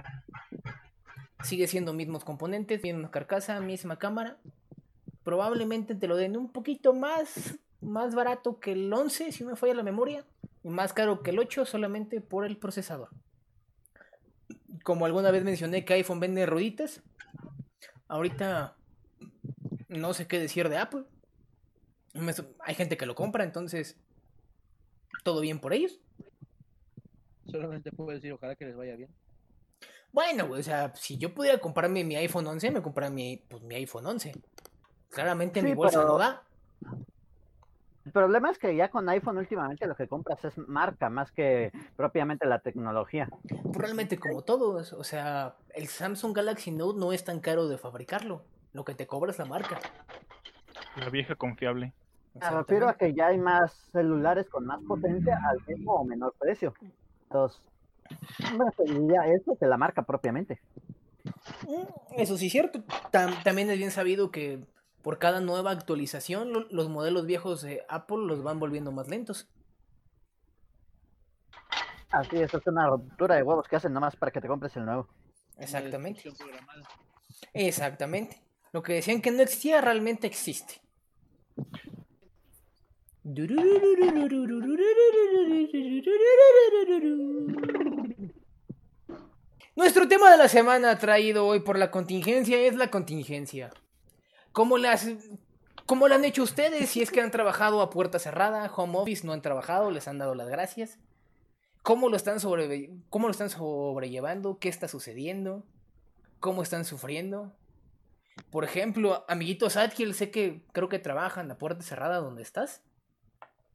Sigue 1.43 1.67
siendo 1.67 1.93
mismos 1.93 2.23
componentes, 2.23 2.83
misma 2.83 3.11
carcasa, 3.11 3.59
misma 3.59 3.97
cámara. 3.97 4.37
Probablemente 5.23 5.95
te 5.95 6.07
lo 6.07 6.15
den 6.15 6.37
un 6.37 6.51
poquito 6.51 6.93
más, 6.93 7.57
más 7.81 8.15
barato 8.15 8.59
que 8.59 8.73
el 8.73 8.93
11, 8.93 9.31
si 9.31 9.43
me 9.43 9.55
falla 9.55 9.73
la 9.73 9.83
memoria. 9.83 10.25
Y 10.63 10.69
más 10.69 10.93
caro 10.93 11.21
que 11.21 11.31
el 11.31 11.39
8 11.39 11.65
solamente 11.65 12.21
por 12.21 12.45
el 12.45 12.57
procesador. 12.57 13.09
Como 14.83 15.05
alguna 15.05 15.31
vez 15.31 15.43
mencioné 15.43 15.83
que 15.83 15.95
iPhone 15.95 16.19
vende 16.19 16.45
rueditas. 16.45 17.01
Ahorita 18.07 18.75
no 19.97 20.13
sé 20.13 20.27
qué 20.27 20.39
decir 20.39 20.69
de 20.69 20.77
Apple. 20.77 21.03
Hay 22.59 22.75
gente 22.75 22.97
que 22.97 23.05
lo 23.05 23.15
compra, 23.15 23.43
entonces 23.43 23.97
todo 25.23 25.41
bien 25.41 25.59
por 25.59 25.73
ellos. 25.73 25.99
Solamente 27.45 27.91
puedo 27.91 28.11
decir, 28.11 28.31
ojalá 28.33 28.55
que 28.55 28.65
les 28.65 28.75
vaya 28.75 28.95
bien. 28.95 29.09
Bueno, 30.11 30.47
güey, 30.47 30.61
o 30.61 30.63
sea, 30.63 30.95
si 30.95 31.17
yo 31.17 31.33
pudiera 31.33 31.57
comprarme 31.59 32.03
mi 32.03 32.15
iPhone 32.15 32.47
11, 32.47 32.71
me 32.71 32.81
compraría 32.81 33.13
mi, 33.13 33.37
pues, 33.49 33.61
mi 33.63 33.75
iPhone 33.75 34.05
11. 34.05 34.33
Claramente 35.09 35.61
mi 35.61 35.73
bolsa 35.73 35.99
pero- 35.99 36.11
no 36.13 36.17
da. 36.17 36.43
El 38.05 38.11
problema 38.11 38.51
es 38.51 38.59
que 38.59 38.75
ya 38.75 38.89
con 38.89 39.09
iPhone 39.09 39.39
últimamente 39.39 39.87
lo 39.87 39.95
que 39.95 40.07
compras 40.07 40.45
es 40.45 40.57
marca 40.59 41.09
más 41.09 41.31
que 41.31 41.71
propiamente 41.95 42.45
la 42.45 42.59
tecnología. 42.59 43.27
Realmente 43.73 44.19
como 44.19 44.43
todos, 44.43 44.93
o 44.93 45.03
sea, 45.03 45.55
el 45.73 45.87
Samsung 45.87 46.35
Galaxy 46.35 46.69
Note 46.71 46.99
no 46.99 47.11
es 47.13 47.23
tan 47.23 47.39
caro 47.39 47.67
de 47.67 47.79
fabricarlo. 47.79 48.43
Lo 48.75 48.83
que 48.83 48.93
te 48.93 49.07
cobra 49.07 49.31
es 49.31 49.39
la 49.39 49.45
marca. 49.45 49.79
La 50.97 51.09
vieja 51.09 51.33
confiable. 51.35 51.93
Me 52.33 52.41
refiero 52.49 52.89
a 52.89 52.97
que 52.97 53.13
ya 53.13 53.27
hay 53.27 53.37
más 53.37 53.71
celulares 53.93 54.49
con 54.49 54.65
más 54.65 54.81
potencia 54.85 55.39
al 55.49 55.63
mismo 55.65 55.93
o 55.93 56.03
menor 56.03 56.35
precio. 56.37 56.73
Entonces, 57.23 57.61
me 58.51 58.65
preferiría 58.75 59.27
eso 59.27 59.55
que 59.57 59.65
la 59.65 59.77
marca 59.77 60.01
propiamente. 60.01 60.59
Mm, 61.65 62.19
Eso 62.19 62.35
sí 62.37 62.47
es 62.47 62.51
cierto. 62.51 62.79
Tam- 63.13 63.41
también 63.43 63.69
es 63.69 63.77
bien 63.77 63.91
sabido 63.91 64.29
que 64.29 64.59
por 65.01 65.19
cada 65.19 65.39
nueva 65.39 65.71
actualización 65.71 66.51
lo- 66.51 66.67
los 66.69 66.89
modelos 66.89 67.25
viejos 67.25 67.61
de 67.61 67.85
Apple 67.87 68.25
los 68.27 68.43
van 68.43 68.59
volviendo 68.59 68.91
más 68.91 69.07
lentos. 69.07 69.47
Así 72.11 72.35
es, 72.41 72.53
es 72.53 72.67
una 72.67 72.87
ruptura 72.89 73.35
de 73.35 73.43
huevos 73.43 73.69
que 73.69 73.77
hacen 73.77 73.93
nomás 73.93 74.17
para 74.17 74.33
que 74.33 74.41
te 74.41 74.49
compres 74.49 74.75
el 74.75 74.83
nuevo. 74.85 75.07
Exactamente. 75.57 76.23
Exactamente. 77.53 78.41
Lo 78.75 78.83
que 78.83 78.95
decían 78.95 79.21
que 79.21 79.31
no 79.31 79.41
existía 79.41 79.79
realmente 79.79 80.27
existe. 80.27 80.81
Nuestro 89.77 90.09
tema 90.09 90.29
de 90.29 90.37
la 90.37 90.49
semana 90.49 90.99
traído 90.99 91.47
hoy 91.47 91.61
por 91.61 91.79
la 91.79 91.89
contingencia 91.89 92.57
es 92.57 92.75
la 92.75 92.91
contingencia. 92.91 93.71
¿Cómo 94.51 94.77
las 94.77 95.07
cómo 95.85 96.09
lo 96.09 96.15
han 96.15 96.25
hecho 96.25 96.43
ustedes 96.43 96.89
si 96.89 97.01
es 97.01 97.11
que 97.11 97.21
han 97.21 97.31
trabajado 97.31 97.79
a 97.79 97.89
puerta 97.89 98.19
cerrada, 98.19 98.69
home 98.75 98.97
office, 98.97 99.25
no 99.25 99.31
han 99.31 99.41
trabajado, 99.41 99.89
les 99.89 100.09
han 100.09 100.17
dado 100.17 100.35
las 100.35 100.49
gracias? 100.49 100.99
¿Cómo 101.81 102.09
lo 102.09 102.17
están 102.17 102.41
sobre 102.41 102.89
cómo 103.09 103.29
lo 103.29 103.31
están 103.31 103.49
sobrellevando? 103.49 104.59
¿Qué 104.59 104.67
está 104.67 104.89
sucediendo? 104.89 105.63
¿Cómo 106.41 106.61
están 106.61 106.83
sufriendo? 106.83 107.53
Por 108.51 108.63
ejemplo, 108.63 109.25
amiguitos 109.27 109.77
Adkiel, 109.77 110.13
sé 110.13 110.31
que 110.31 110.61
creo 110.71 110.89
que 110.89 110.99
trabajan 110.99 111.51
a 111.51 111.57
puerta 111.57 111.81
cerrada 111.83 112.17
donde 112.17 112.41
estás. 112.41 112.83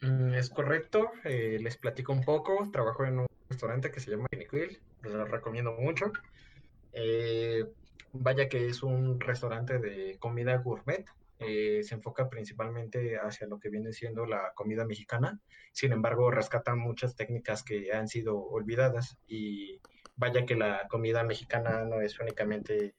Mm, 0.01 0.35
Es 0.35 0.51
correcto, 0.51 1.11
eh, 1.25 1.59
les 1.61 1.77
platico 1.77 2.13
un 2.13 2.25
poco. 2.25 2.71
Trabajo 2.73 3.05
en 3.05 3.21
un 3.21 3.27
restaurante 3.49 3.91
que 3.91 4.01
se 4.01 4.11
llama 4.11 4.27
Quill, 4.31 4.81
lo 5.03 5.25
recomiendo 5.25 5.73
mucho. 5.73 6.13
Eh, 6.93 7.65
vaya 8.13 8.49
que 8.49 8.69
es 8.69 8.83
un 8.83 9.21
restaurante 9.21 9.79
de 9.79 10.19
comida 10.19 10.57
gourmet, 10.57 11.07
eh, 11.39 11.83
se 11.83 11.95
enfoca 11.95 12.29
principalmente 12.29 13.19
hacia 13.19 13.47
lo 13.47 13.59
que 13.59 13.71
viene 13.71 13.93
siendo 13.93 14.27
la 14.27 14.53
comida 14.55 14.85
mexicana. 14.85 15.41
Sin 15.73 15.93
embargo, 15.93 16.31
rescatan 16.31 16.79
muchas 16.79 17.17
técnicas 17.17 17.63
que 17.63 17.93
han 17.93 18.09
sido 18.09 18.39
olvidadas 18.39 19.19
y 19.27 19.81
vaya 20.17 20.45
que 20.45 20.57
la 20.57 20.87
comida 20.89 21.23
mexicana 21.25 21.85
no 21.85 22.01
es 22.03 22.19
únicamente 22.21 22.95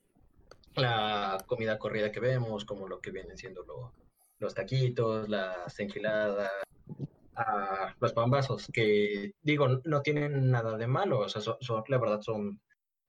la 0.76 1.38
comida 1.48 1.78
corrida 1.78 2.12
que 2.12 2.20
vemos, 2.20 2.66
como 2.66 2.88
lo 2.88 3.00
que 3.02 3.12
vienen 3.12 3.38
siendo 3.38 3.64
lo- 3.64 3.94
los 4.40 4.54
taquitos, 4.56 5.30
las 5.30 5.80
enchiladas, 5.80 6.50
a 7.36 7.96
los 8.00 8.14
pambazos, 8.14 8.68
que 8.74 9.34
digo, 9.42 9.68
no 9.86 10.02
tienen 10.02 10.52
nada 10.52 10.78
de 10.78 10.88
malo, 10.88 11.20
o 11.20 11.30
sea, 11.30 11.42
son, 11.42 11.56
son- 11.62 11.84
la 11.88 11.98
verdad 11.98 12.22
son 12.22 12.60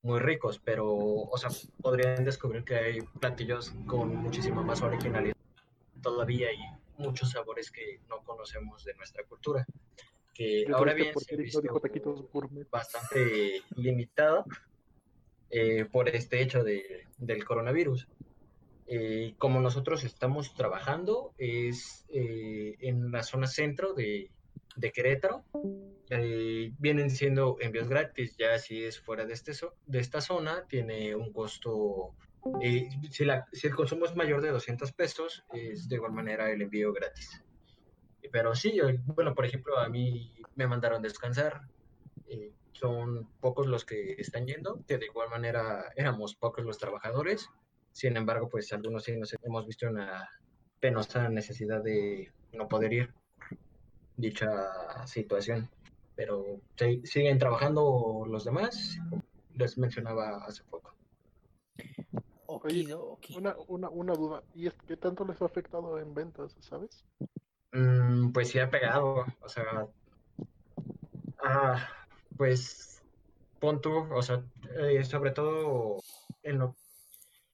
muy 0.03 0.21
ricos, 0.21 0.61
pero, 0.65 0.87
o 0.95 1.37
sea, 1.37 1.51
podrían 1.81 2.25
descubrir 2.25 2.65
que 2.65 2.75
hay 2.77 3.01
platillos 3.21 3.73
con 3.87 4.15
muchísima 4.17 4.63
más 4.63 4.83
originalidad 4.83 5.35
todavía 6.03 6.53
y 6.53 6.59
muchos 6.99 7.31
sabores 7.31 7.71
que 7.71 8.01
no 8.09 8.19
conocemos 8.25 8.85
de 8.85 8.95
nuestra 8.95 9.25
cultura, 9.25 9.65
que 10.35 10.65
ahora 10.73 10.95
bien 10.95 11.15
se 11.19 11.35
ha 11.35 11.39
visto 11.39 11.61
bastante 12.71 13.63
limitado 13.77 14.45
eh, 15.53 15.85
por 15.85 16.09
este 16.09 16.41
hecho 16.43 16.65
de- 16.65 17.07
del 17.19 17.45
coronavirus. 17.45 18.09
Eh, 18.87 19.35
como 19.39 19.61
nosotros 19.61 20.03
estamos 20.03 20.55
trabajando 20.55 21.35
es 21.39 22.05
eh, 22.09 22.75
en 22.81 23.13
la 23.13 23.23
zona 23.23 23.47
centro 23.47 23.95
de, 23.95 24.33
de 24.77 24.91
Querétaro, 24.91 25.45
eh, 26.11 26.73
vienen 26.79 27.11
siendo 27.11 27.57
envíos 27.61 27.89
gratis, 27.89 28.35
ya 28.39 28.59
si 28.59 28.83
es 28.85 28.99
fuera 28.99 29.25
de, 29.25 29.35
este 29.35 29.53
zo- 29.53 29.75
de 29.85 30.01
esta 30.01 30.21
zona, 30.21 30.67
tiene 30.69 31.15
un 31.15 31.33
costo, 31.33 32.15
eh, 32.61 32.89
si, 33.11 33.25
la- 33.25 33.47
si 33.53 33.67
el 33.69 33.75
consumo 33.77 34.07
es 34.07 34.17
mayor 34.17 34.41
de 34.41 34.51
200 34.51 34.93
pesos, 34.93 35.45
es 35.53 35.89
de 35.89 35.97
igual 35.97 36.13
manera 36.13 36.51
el 36.51 36.63
envío 36.63 36.93
gratis. 36.93 37.45
Pero 38.31 38.55
sí, 38.55 38.79
eh, 38.81 38.99
bueno, 39.05 39.35
por 39.35 39.45
ejemplo, 39.45 39.79
a 39.79 39.89
mí 39.89 40.35
me 40.55 40.67
mandaron 40.67 41.03
descansar, 41.03 41.61
eh, 42.27 42.53
son 42.83 43.29
pocos 43.41 43.69
los 43.69 43.85
que 43.85 44.15
están 44.19 44.45
yendo, 44.45 44.81
que 44.89 44.99
de 44.99 45.07
igual 45.07 45.31
manera 45.31 45.93
éramos 45.95 46.35
pocos 46.35 46.65
los 46.65 46.79
trabajadores, 46.79 47.49
sin 47.93 48.17
embargo, 48.17 48.49
pues 48.49 48.73
algunos 48.73 49.05
sí 49.05 49.17
nos 49.17 49.33
hemos 49.41 49.67
visto 49.67 49.87
una 49.89 50.29
penosa 50.81 51.29
necesidad 51.29 51.81
de 51.81 52.33
no 52.53 52.67
poder 52.67 52.93
ir 52.93 53.15
dicha 54.17 55.07
situación, 55.07 55.71
pero 56.17 56.61
sí- 56.77 57.03
siguen 57.05 57.39
trabajando 57.39 58.25
los 58.27 58.45
demás, 58.45 58.99
como 59.09 59.23
les 59.55 59.79
mencionaba 59.79 60.45
hace 60.45 60.65
poco. 60.65 60.93
Ok. 62.47 62.65
Okidoki. 62.65 63.37
Una, 63.37 63.55
una, 63.69 63.89
una 63.91 64.15
duda. 64.15 64.43
¿Y 64.55 64.67
es 64.67 64.75
qué 64.89 64.97
tanto 64.97 65.25
les 65.25 65.41
ha 65.41 65.45
afectado 65.47 65.99
en 66.01 66.13
ventas, 66.15 66.57
sabes? 66.59 67.05
Mm, 67.73 68.33
pues 68.33 68.49
sí 68.49 68.59
ha 68.59 68.69
pegado, 68.69 69.25
o 69.41 69.49
sea, 69.49 69.87
ah, 71.45 71.89
pues 72.37 73.03
pon 73.61 73.81
tú, 73.81 74.07
o 74.13 74.23
sea, 74.23 74.43
eh, 74.81 75.05
sobre 75.05 75.31
todo 75.31 75.99
en 76.43 76.59
lo, 76.59 76.77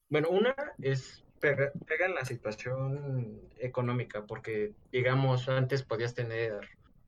bueno, 0.09 0.29
una 0.29 0.55
es 0.81 1.23
pega, 1.39 1.71
en 1.99 2.15
la 2.15 2.25
situación 2.25 3.39
económica, 3.59 4.25
porque 4.25 4.73
digamos, 4.91 5.47
antes 5.49 5.83
podías 5.83 6.13
tener 6.13 6.59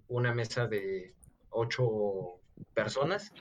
una 0.07 0.33
mesa 0.33 0.67
de 0.67 1.13
ocho 1.49 2.39
personas 2.73 3.33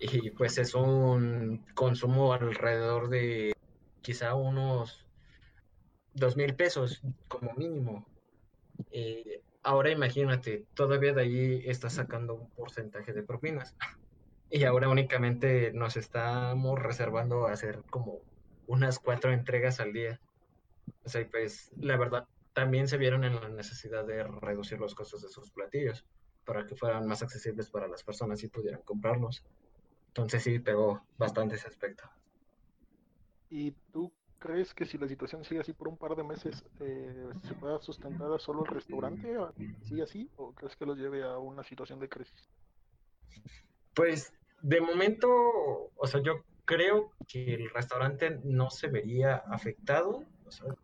y 0.00 0.30
pues 0.30 0.58
es 0.58 0.74
un 0.74 1.64
consumo 1.74 2.32
alrededor 2.32 3.08
de 3.08 3.54
quizá 4.00 4.34
unos 4.34 5.06
dos 6.14 6.36
mil 6.36 6.54
pesos 6.54 7.00
como 7.28 7.54
mínimo. 7.54 8.06
Eh, 8.90 9.42
ahora 9.62 9.90
imagínate, 9.90 10.66
todavía 10.74 11.12
de 11.12 11.22
ahí 11.22 11.62
está 11.66 11.90
sacando 11.90 12.34
un 12.34 12.50
porcentaje 12.50 13.12
de 13.12 13.22
propinas. 13.22 13.76
Y 14.54 14.64
ahora 14.64 14.90
únicamente 14.90 15.72
nos 15.72 15.96
estamos 15.96 16.78
reservando 16.78 17.46
hacer 17.46 17.82
como 17.88 18.20
unas 18.66 18.98
cuatro 18.98 19.32
entregas 19.32 19.80
al 19.80 19.94
día. 19.94 20.20
O 21.04 21.08
sea, 21.08 21.26
pues 21.30 21.70
la 21.78 21.96
verdad, 21.96 22.26
también 22.52 22.86
se 22.86 22.98
vieron 22.98 23.24
en 23.24 23.36
la 23.36 23.48
necesidad 23.48 24.04
de 24.04 24.24
reducir 24.24 24.78
los 24.78 24.94
costos 24.94 25.22
de 25.22 25.30
sus 25.30 25.50
platillos 25.52 26.04
para 26.44 26.66
que 26.66 26.76
fueran 26.76 27.06
más 27.06 27.22
accesibles 27.22 27.70
para 27.70 27.88
las 27.88 28.02
personas 28.02 28.42
y 28.42 28.48
pudieran 28.48 28.82
comprarlos. 28.82 29.42
Entonces 30.08 30.42
sí 30.42 30.58
pegó 30.58 31.02
bastante 31.16 31.54
ese 31.54 31.68
aspecto. 31.68 32.04
¿Y 33.48 33.72
tú 33.90 34.12
crees 34.42 34.74
que 34.74 34.84
si 34.84 34.98
la 34.98 35.06
situación 35.06 35.44
sigue 35.44 35.60
así 35.60 35.72
por 35.72 35.86
un 35.86 35.96
par 35.96 36.16
de 36.16 36.24
meses, 36.24 36.64
eh, 36.80 37.30
se 37.42 37.54
pueda 37.54 37.78
sustentar 37.78 38.28
solo 38.40 38.64
el 38.64 38.70
restaurante? 38.72 39.36
¿Sigue 39.82 40.02
así? 40.02 40.28
¿O 40.36 40.52
crees 40.52 40.74
que 40.74 40.84
los 40.84 40.98
lleve 40.98 41.22
a 41.22 41.38
una 41.38 41.62
situación 41.62 42.00
de 42.00 42.08
crisis? 42.08 42.50
Pues 43.94 44.32
de 44.62 44.80
momento, 44.80 45.28
o 45.94 46.06
sea, 46.06 46.20
yo 46.22 46.42
creo 46.64 47.12
que 47.28 47.54
el 47.54 47.70
restaurante 47.70 48.40
no 48.42 48.68
se 48.70 48.88
vería 48.88 49.36
afectado. 49.36 50.24
O 50.44 50.50
sea, 50.50 50.74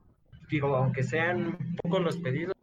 digo, 0.48 0.76
aunque 0.76 1.02
sean 1.02 1.58
pocos 1.82 2.00
los 2.00 2.16
pedidos, 2.18 2.54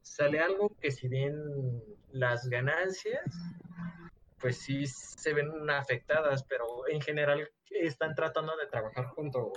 sale 0.00 0.40
algo 0.40 0.72
que 0.80 0.90
si 0.90 1.08
bien 1.08 1.36
las 2.12 2.48
ganancias, 2.48 3.24
pues 4.46 4.58
sí 4.58 4.86
se 4.86 5.34
ven 5.34 5.68
afectadas, 5.68 6.44
pero 6.44 6.86
en 6.88 7.00
general 7.00 7.50
están 7.68 8.14
tratando 8.14 8.56
de 8.56 8.68
trabajar 8.68 9.06
junto 9.06 9.50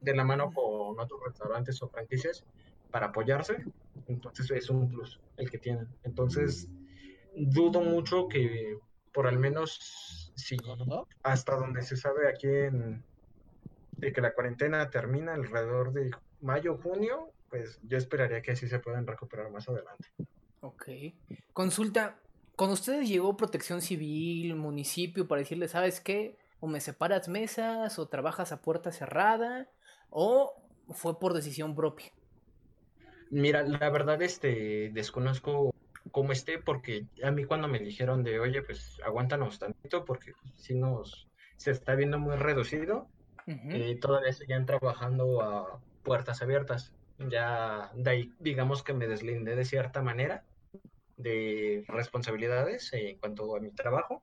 de 0.00 0.14
la 0.14 0.22
mano 0.22 0.52
con 0.52 1.00
otros 1.00 1.20
restaurantes 1.26 1.82
o 1.82 1.88
franquicias 1.88 2.44
para 2.92 3.06
apoyarse. 3.06 3.64
Entonces 4.06 4.48
es 4.52 4.70
un 4.70 4.88
plus 4.88 5.18
el 5.36 5.50
que 5.50 5.58
tienen. 5.58 5.88
Entonces 6.04 6.68
dudo 7.34 7.80
mucho 7.80 8.28
que 8.28 8.78
por 9.12 9.26
al 9.26 9.36
menos 9.40 10.32
si 10.36 10.56
hasta 11.24 11.56
donde 11.56 11.82
se 11.82 11.96
sabe 11.96 12.28
aquí 12.28 12.46
en 12.46 13.02
de 13.96 14.12
que 14.12 14.20
la 14.20 14.32
cuarentena 14.32 14.88
termina 14.90 15.34
alrededor 15.34 15.92
de 15.92 16.12
mayo, 16.40 16.78
junio, 16.80 17.32
pues 17.50 17.80
yo 17.82 17.98
esperaría 17.98 18.42
que 18.42 18.52
así 18.52 18.68
se 18.68 18.78
puedan 18.78 19.08
recuperar 19.08 19.50
más 19.50 19.68
adelante. 19.68 20.06
Ok. 20.60 20.88
Consulta, 21.52 22.20
¿con 22.56 22.70
ustedes 22.70 23.08
llegó 23.08 23.36
protección 23.36 23.82
civil, 23.82 24.56
municipio, 24.56 25.28
para 25.28 25.40
decirles, 25.40 25.72
¿sabes 25.72 26.00
qué? 26.00 26.36
O 26.60 26.66
me 26.66 26.80
separas 26.80 27.28
mesas, 27.28 27.98
o 27.98 28.08
trabajas 28.08 28.50
a 28.50 28.62
puerta 28.62 28.90
cerrada, 28.92 29.68
o 30.10 30.54
fue 30.88 31.20
por 31.20 31.34
decisión 31.34 31.76
propia. 31.76 32.10
Mira, 33.30 33.62
la 33.62 33.90
verdad, 33.90 34.22
este, 34.22 34.90
desconozco 34.92 35.74
cómo 36.12 36.32
esté, 36.32 36.58
porque 36.58 37.06
a 37.22 37.30
mí 37.30 37.44
cuando 37.44 37.68
me 37.68 37.78
dijeron 37.78 38.22
de, 38.22 38.40
oye, 38.40 38.62
pues 38.62 38.98
aguántanos 39.04 39.58
tantito, 39.58 40.04
porque 40.04 40.32
si 40.56 40.74
nos, 40.74 41.28
se 41.56 41.72
está 41.72 41.94
viendo 41.94 42.18
muy 42.18 42.36
reducido, 42.36 43.08
Ujú. 43.46 43.70
eh, 43.72 43.98
todavía 44.00 44.32
trabajando 44.64 45.42
a 45.42 45.80
puertas 46.02 46.40
abiertas. 46.40 46.92
Ya 47.18 47.90
de 47.94 48.10
ahí, 48.10 48.32
digamos 48.38 48.82
que 48.82 48.92
me 48.92 49.08
deslindé 49.08 49.56
de 49.56 49.64
cierta 49.64 50.02
manera 50.02 50.44
de 51.16 51.84
responsabilidades 51.88 52.92
en 52.92 53.18
cuanto 53.18 53.56
a 53.56 53.60
mi 53.60 53.70
trabajo. 53.70 54.22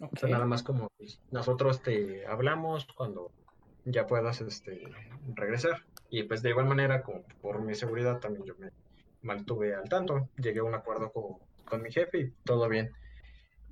O 0.00 0.16
sea, 0.16 0.28
nada 0.28 0.46
más 0.46 0.62
como 0.62 0.90
pues, 0.96 1.20
nosotros 1.30 1.82
te 1.82 2.26
hablamos 2.26 2.86
cuando 2.94 3.32
ya 3.84 4.06
puedas 4.06 4.40
este, 4.40 4.88
regresar. 5.34 5.84
Y 6.10 6.22
pues 6.22 6.42
de 6.42 6.50
igual 6.50 6.66
manera, 6.66 7.02
como 7.02 7.22
por 7.40 7.62
mi 7.62 7.74
seguridad 7.74 8.20
también 8.20 8.44
yo 8.44 8.54
me 8.58 8.70
mantuve 9.22 9.74
al 9.74 9.88
tanto. 9.88 10.28
Llegué 10.36 10.60
a 10.60 10.64
un 10.64 10.74
acuerdo 10.74 11.10
con, 11.12 11.38
con 11.64 11.82
mi 11.82 11.90
jefe 11.90 12.18
y 12.20 12.30
todo 12.44 12.68
bien. 12.68 12.92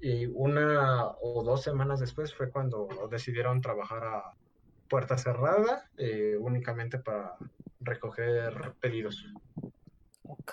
Y 0.00 0.26
una 0.26 1.08
o 1.20 1.42
dos 1.42 1.62
semanas 1.62 2.00
después 2.00 2.34
fue 2.34 2.50
cuando 2.50 2.88
decidieron 3.10 3.60
trabajar 3.60 4.04
a 4.04 4.32
puerta 4.88 5.16
cerrada, 5.16 5.88
eh, 5.96 6.36
únicamente 6.38 6.98
para 6.98 7.36
recoger 7.80 8.74
pedidos. 8.80 9.26
Ok. 10.24 10.52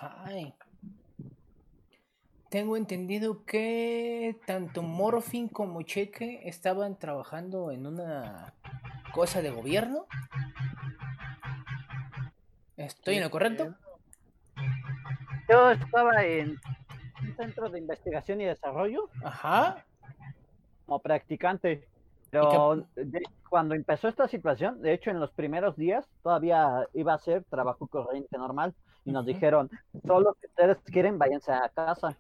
Tengo 2.54 2.78
entendido 2.78 3.46
que 3.46 4.40
tanto 4.46 4.84
Morfin 4.84 5.50
como 5.50 5.82
Cheque 5.82 6.48
estaban 6.48 7.00
trabajando 7.00 7.72
en 7.72 7.88
una 7.88 8.54
cosa 9.12 9.42
de 9.42 9.50
gobierno. 9.50 10.06
¿Estoy 12.78 13.16
en 13.16 13.24
lo 13.24 13.32
correcto? 13.32 13.74
Yo 15.50 15.72
estaba 15.72 16.24
en 16.24 16.60
un 17.24 17.36
centro 17.38 17.70
de 17.70 17.80
investigación 17.80 18.40
y 18.40 18.46
desarrollo 18.46 19.10
Ajá. 19.24 19.84
como 20.86 21.00
practicante. 21.00 21.88
Pero 22.30 22.86
de- 22.96 23.24
cuando 23.50 23.74
empezó 23.74 24.08
esta 24.08 24.28
situación, 24.28 24.80
de 24.84 24.94
hecho 24.94 25.10
en 25.10 25.20
los 25.20 25.32
primeros 25.32 25.76
días 25.76 26.08
todavía 26.22 26.88
iba 26.94 27.16
a 27.16 27.18
ser 27.18 27.46
trabajo 27.46 27.88
corriente 27.88 28.38
normal 28.38 28.76
y 29.06 29.12
nos 29.12 29.26
dijeron, 29.26 29.72
solo 30.06 30.36
que 30.40 30.46
ustedes 30.46 30.78
quieren, 30.86 31.18
váyanse 31.18 31.52
a 31.52 31.68
casa. 31.70 32.16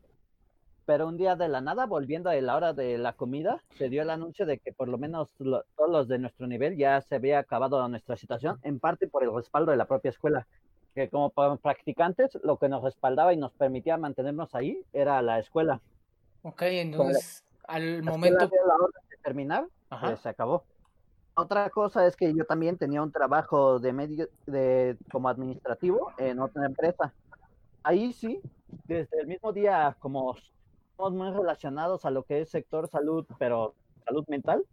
Pero 0.85 1.07
un 1.07 1.17
día 1.17 1.35
de 1.35 1.47
la 1.47 1.61
nada, 1.61 1.85
volviendo 1.85 2.29
a 2.29 2.35
la 2.35 2.55
hora 2.55 2.73
de 2.73 2.97
la 2.97 3.13
comida, 3.13 3.61
se 3.77 3.89
dio 3.89 4.01
el 4.01 4.09
anuncio 4.09 4.45
de 4.45 4.57
que 4.59 4.73
por 4.73 4.89
lo 4.89 4.97
menos 4.97 5.29
lo- 5.39 5.63
todos 5.77 5.89
los 5.89 6.07
de 6.07 6.19
nuestro 6.19 6.45
nivel 6.45 6.75
ya 6.77 6.99
se 7.01 7.15
había 7.15 7.39
acabado 7.39 7.87
nuestra 7.87 8.17
situación, 8.17 8.59
en 8.63 8.79
parte 8.79 9.07
por 9.07 9.23
el 9.23 9.33
respaldo 9.33 9.71
de 9.71 9.77
la 9.77 9.85
propia 9.85 10.09
escuela. 10.09 10.45
Que 10.93 11.09
como 11.09 11.31
practicantes, 11.57 12.37
lo 12.43 12.57
que 12.57 12.69
nos 12.69 12.83
respaldaba 12.83 13.33
y 13.33 13.37
nos 13.37 13.53
permitía 13.53 13.97
mantenernos 13.97 14.53
ahí 14.53 14.83
era 14.91 15.21
la 15.21 15.39
escuela. 15.39 15.79
Ok, 16.43 16.61
entonces 16.63 17.43
al 17.65 18.03
La 18.03 18.11
momento... 18.11 18.47
dio 18.47 18.67
la 18.67 18.75
orden 18.75 19.01
de 19.09 19.17
terminar, 19.23 19.65
pues 20.01 20.19
se 20.19 20.29
acabó. 20.29 20.65
Otra 21.35 21.69
cosa 21.71 22.05
es 22.05 22.15
que 22.15 22.31
yo 22.35 22.45
también 22.45 22.77
tenía 22.77 23.01
un 23.01 23.11
trabajo 23.11 23.79
de 23.79 23.91
medio 23.93 24.27
de 24.45 24.97
como 25.11 25.29
administrativo 25.29 26.11
en 26.17 26.39
otra 26.39 26.65
empresa. 26.65 27.11
Ahí 27.81 28.13
sí, 28.13 28.39
desde 28.83 29.21
el 29.21 29.27
mismo 29.27 29.51
día 29.51 29.95
como 29.99 30.35
somos 30.95 31.13
muy 31.13 31.31
relacionados 31.31 32.05
a 32.05 32.11
lo 32.11 32.23
que 32.23 32.41
es 32.41 32.49
sector 32.49 32.87
salud, 32.87 33.25
pero 33.39 33.73
salud 34.05 34.25
mental, 34.27 34.63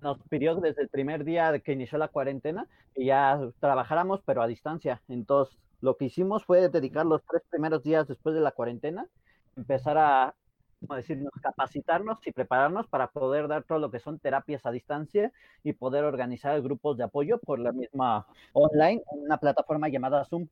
nos 0.00 0.18
pidió 0.28 0.54
desde 0.56 0.82
el 0.82 0.88
primer 0.88 1.24
día 1.24 1.58
que 1.58 1.72
inició 1.72 1.98
la 1.98 2.08
cuarentena 2.08 2.66
que 2.94 3.04
ya 3.04 3.40
trabajáramos, 3.60 4.20
pero 4.24 4.42
a 4.42 4.46
distancia. 4.46 5.02
Entonces, 5.08 5.56
lo 5.80 5.96
que 5.96 6.06
hicimos 6.06 6.44
fue 6.44 6.68
dedicar 6.68 7.06
los 7.06 7.22
tres 7.24 7.42
primeros 7.50 7.82
días 7.82 8.06
después 8.06 8.34
de 8.34 8.40
la 8.40 8.52
cuarentena, 8.52 9.06
empezar 9.56 9.98
a 9.98 10.34
como 10.80 10.94
decirnos, 10.94 11.32
capacitarnos 11.42 12.18
y 12.24 12.32
prepararnos 12.32 12.86
para 12.86 13.08
poder 13.08 13.48
dar 13.48 13.64
todo 13.64 13.78
lo 13.78 13.90
que 13.90 13.98
son 13.98 14.18
terapias 14.18 14.64
a 14.64 14.70
distancia 14.70 15.32
y 15.64 15.72
poder 15.72 16.04
organizar 16.04 16.60
grupos 16.62 16.96
de 16.96 17.04
apoyo 17.04 17.38
por 17.38 17.58
la 17.58 17.72
misma 17.72 18.26
online 18.52 19.02
en 19.12 19.22
una 19.24 19.38
plataforma 19.38 19.88
llamada 19.88 20.24
Zoom. 20.24 20.46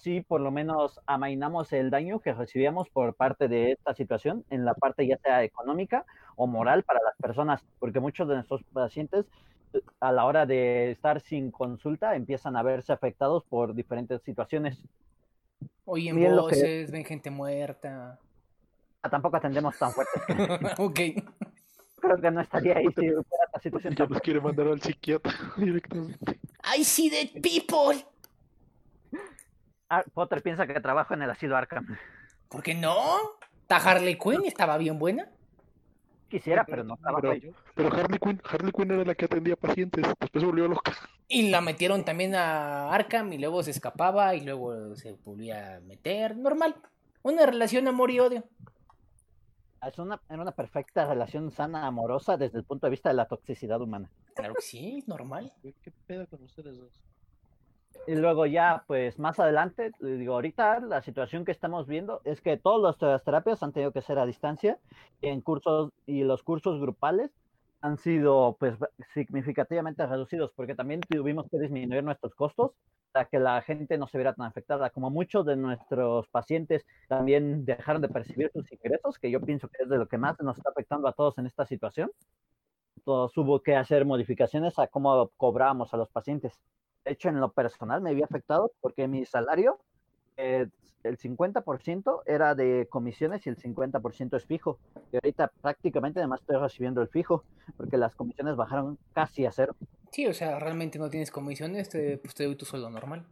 Sí, 0.00 0.22
por 0.22 0.40
lo 0.40 0.50
menos 0.50 0.98
amainamos 1.06 1.72
el 1.74 1.90
daño 1.90 2.20
que 2.20 2.32
recibíamos 2.32 2.88
por 2.88 3.14
parte 3.14 3.48
de 3.48 3.72
esta 3.72 3.94
situación 3.94 4.44
en 4.48 4.64
la 4.64 4.72
parte 4.74 5.06
ya 5.06 5.18
sea 5.18 5.42
económica 5.44 6.06
o 6.36 6.46
moral 6.46 6.84
para 6.84 7.00
las 7.02 7.14
personas, 7.16 7.62
porque 7.78 8.00
muchos 8.00 8.26
de 8.26 8.36
nuestros 8.36 8.62
pacientes 8.72 9.26
eh, 9.74 9.80
a 10.00 10.10
la 10.10 10.24
hora 10.24 10.46
de 10.46 10.90
estar 10.92 11.20
sin 11.20 11.50
consulta 11.50 12.16
empiezan 12.16 12.56
a 12.56 12.62
verse 12.62 12.92
afectados 12.94 13.44
por 13.44 13.74
diferentes 13.74 14.22
situaciones. 14.22 14.78
Oyen 15.84 16.16
que- 16.18 16.28
voces, 16.30 16.90
ven 16.90 17.04
gente 17.04 17.30
muerta. 17.30 18.18
Ah, 19.02 19.10
Tampoco 19.10 19.36
atendemos 19.36 19.78
tan 19.78 19.92
fuerte. 19.92 20.12
ok. 20.78 21.00
Creo 22.00 22.16
que 22.18 22.30
no 22.30 22.40
estaría 22.40 22.78
ahí 22.78 22.86
si 22.86 22.94
fuera 23.10 23.44
esta 23.46 23.60
situación. 23.62 23.94
Ya 23.94 24.06
los 24.06 24.20
quiere 24.20 24.40
mandar 24.40 24.68
al 24.68 24.80
psiquiatra 24.80 25.32
directamente. 25.58 26.38
I 26.74 26.82
see 26.84 27.10
dead 27.10 27.42
people. 27.42 28.02
Ah, 29.90 30.04
Potter 30.14 30.40
piensa 30.40 30.68
que 30.68 30.80
trabajo 30.80 31.14
en 31.14 31.22
el 31.22 31.30
asilo 31.30 31.56
Arkham. 31.56 31.98
¿Por 32.48 32.62
qué 32.62 32.74
no? 32.74 32.94
¿Ta 33.66 33.76
Harley 33.76 34.16
Quinn 34.16 34.44
estaba 34.44 34.78
bien 34.78 35.00
buena? 35.00 35.28
Quisiera, 36.28 36.64
pero 36.64 36.84
no 36.84 36.96
trabajo 36.96 37.22
Pero-. 37.22 37.54
Pero 37.74 37.92
Harley 37.92 38.20
Quinn, 38.20 38.40
Harley 38.44 38.70
Quinn 38.70 38.90
era 38.92 39.04
la 39.04 39.16
que 39.16 39.24
atendía 39.24 39.56
pacientes, 39.56 40.06
después 40.20 40.40
se 40.40 40.46
volvió 40.46 40.68
loca. 40.68 40.92
Y 41.26 41.50
la 41.50 41.60
metieron 41.60 42.04
también 42.04 42.36
a 42.36 42.92
Arkham 42.92 43.32
y 43.32 43.38
luego 43.38 43.64
se 43.64 43.72
escapaba 43.72 44.36
y 44.36 44.42
luego 44.42 44.94
se 44.94 45.14
volvía 45.24 45.76
a 45.76 45.80
meter. 45.80 46.36
Normal. 46.36 46.76
Una 47.22 47.44
relación 47.46 47.88
amor 47.88 48.12
y 48.12 48.20
odio. 48.20 48.44
Es 49.84 49.98
una, 49.98 50.20
era 50.28 50.40
una 50.40 50.52
perfecta 50.52 51.04
relación 51.06 51.50
sana, 51.50 51.84
amorosa, 51.84 52.36
desde 52.36 52.58
el 52.58 52.64
punto 52.64 52.86
de 52.86 52.92
vista 52.92 53.08
de 53.08 53.16
la 53.16 53.26
toxicidad 53.26 53.80
humana. 53.80 54.08
Claro 54.34 54.54
que 54.54 54.62
sí, 54.62 55.02
normal. 55.08 55.52
¿Qué 55.62 55.92
pedo 56.06 56.28
con 56.28 56.44
ustedes 56.44 56.78
dos? 56.78 56.92
Y 58.06 58.14
luego 58.14 58.46
ya, 58.46 58.84
pues 58.86 59.18
más 59.18 59.38
adelante, 59.38 59.92
digo, 60.00 60.34
ahorita 60.34 60.80
la 60.80 61.02
situación 61.02 61.44
que 61.44 61.52
estamos 61.52 61.86
viendo 61.86 62.20
es 62.24 62.40
que 62.40 62.56
todas 62.56 62.96
las 63.00 63.22
terapias 63.24 63.62
han 63.62 63.72
tenido 63.72 63.92
que 63.92 64.02
ser 64.02 64.18
a 64.18 64.26
distancia 64.26 64.78
y 65.20 65.28
en 65.28 65.40
cursos 65.40 65.92
y 66.06 66.22
los 66.24 66.42
cursos 66.42 66.80
grupales 66.80 67.30
han 67.82 67.96
sido 67.96 68.56
pues 68.58 68.76
significativamente 69.14 70.06
reducidos 70.06 70.52
porque 70.54 70.74
también 70.74 71.00
tuvimos 71.00 71.46
que 71.50 71.58
disminuir 71.58 72.04
nuestros 72.04 72.34
costos 72.34 72.72
para 73.12 73.26
que 73.26 73.38
la 73.38 73.60
gente 73.62 73.98
no 73.98 74.06
se 74.06 74.18
viera 74.18 74.34
tan 74.34 74.46
afectada. 74.46 74.90
Como 74.90 75.10
muchos 75.10 75.44
de 75.46 75.56
nuestros 75.56 76.28
pacientes 76.28 76.86
también 77.08 77.64
dejaron 77.64 78.02
de 78.02 78.08
percibir 78.08 78.50
sus 78.52 78.70
ingresos, 78.72 79.18
que 79.18 79.30
yo 79.30 79.40
pienso 79.40 79.68
que 79.68 79.82
es 79.82 79.88
de 79.88 79.98
lo 79.98 80.06
que 80.08 80.18
más 80.18 80.38
nos 80.40 80.58
está 80.58 80.70
afectando 80.70 81.08
a 81.08 81.12
todos 81.12 81.38
en 81.38 81.46
esta 81.46 81.66
situación. 81.66 82.10
Todos 83.04 83.36
hubo 83.36 83.62
que 83.62 83.76
hacer 83.76 84.04
modificaciones 84.04 84.78
a 84.78 84.86
cómo 84.86 85.30
cobramos 85.36 85.94
a 85.94 85.96
los 85.96 86.10
pacientes. 86.10 86.60
De 87.10 87.14
hecho, 87.14 87.28
en 87.28 87.40
lo 87.40 87.50
personal 87.50 88.00
me 88.00 88.10
había 88.10 88.24
afectado 88.24 88.70
porque 88.80 89.08
mi 89.08 89.26
salario, 89.26 89.80
eh, 90.36 90.68
el 91.02 91.18
50% 91.18 92.22
era 92.24 92.54
de 92.54 92.86
comisiones 92.88 93.44
y 93.44 93.50
el 93.50 93.56
50% 93.56 94.36
es 94.36 94.46
fijo. 94.46 94.78
Y 95.10 95.16
ahorita 95.16 95.50
prácticamente 95.60 96.20
además 96.20 96.38
estoy 96.38 96.58
recibiendo 96.58 97.02
el 97.02 97.08
fijo 97.08 97.42
porque 97.76 97.96
las 97.96 98.14
comisiones 98.14 98.54
bajaron 98.54 98.96
casi 99.12 99.44
a 99.44 99.50
cero. 99.50 99.74
Sí, 100.12 100.28
o 100.28 100.32
sea, 100.32 100.60
realmente 100.60 101.00
no 101.00 101.10
tienes 101.10 101.32
comisiones, 101.32 101.88
te, 101.88 102.16
pues 102.18 102.32
te 102.32 102.44
doy 102.44 102.54
tu 102.54 102.64
sueldo 102.64 102.88
normal. 102.90 103.26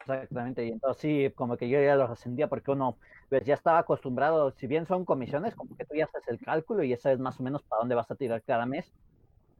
Exactamente, 0.00 0.66
y 0.66 0.70
entonces 0.70 1.00
sí, 1.00 1.32
como 1.36 1.56
que 1.56 1.68
yo 1.68 1.80
ya 1.80 1.94
los 1.94 2.10
ascendía 2.10 2.48
porque 2.48 2.72
uno 2.72 2.98
pues, 3.28 3.44
ya 3.44 3.54
estaba 3.54 3.78
acostumbrado, 3.78 4.50
si 4.50 4.66
bien 4.66 4.86
son 4.86 5.04
comisiones, 5.04 5.54
como 5.54 5.76
que 5.76 5.84
tú 5.84 5.94
ya 5.94 6.06
haces 6.06 6.26
el 6.26 6.40
cálculo 6.40 6.82
y 6.82 6.88
ya 6.88 6.96
sabes 6.96 7.20
más 7.20 7.38
o 7.38 7.44
menos 7.44 7.62
para 7.62 7.78
dónde 7.78 7.94
vas 7.94 8.10
a 8.10 8.16
tirar 8.16 8.42
cada 8.42 8.66
mes, 8.66 8.92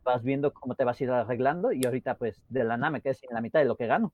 vas 0.05 0.23
viendo 0.23 0.53
cómo 0.53 0.75
te 0.75 0.85
vas 0.85 1.01
a 1.01 1.05
ir 1.05 1.11
arreglando 1.11 1.73
y 1.73 1.85
ahorita 1.85 2.15
pues 2.17 2.43
de 2.49 2.65
la 2.65 2.77
nada 2.77 2.91
me 2.91 3.01
quedé 3.01 3.15
sin 3.15 3.31
la 3.33 3.41
mitad 3.41 3.61
de 3.61 3.67
lo 3.67 3.77
que 3.77 3.87
gano. 3.87 4.13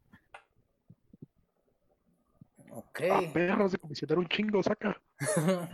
Ok. 2.71 3.01
Ah, 3.11 3.21
perros 3.33 3.73
de 3.73 3.79
comisionar 3.79 4.19
un 4.19 4.29
chingo, 4.29 4.63
saca. 4.63 5.01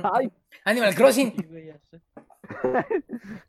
Ay, 0.02 0.30
Animal 0.64 0.94
Crossing. 0.94 1.34
Sí, 1.36 1.66
ya 1.66 1.78
sé. 1.90 2.00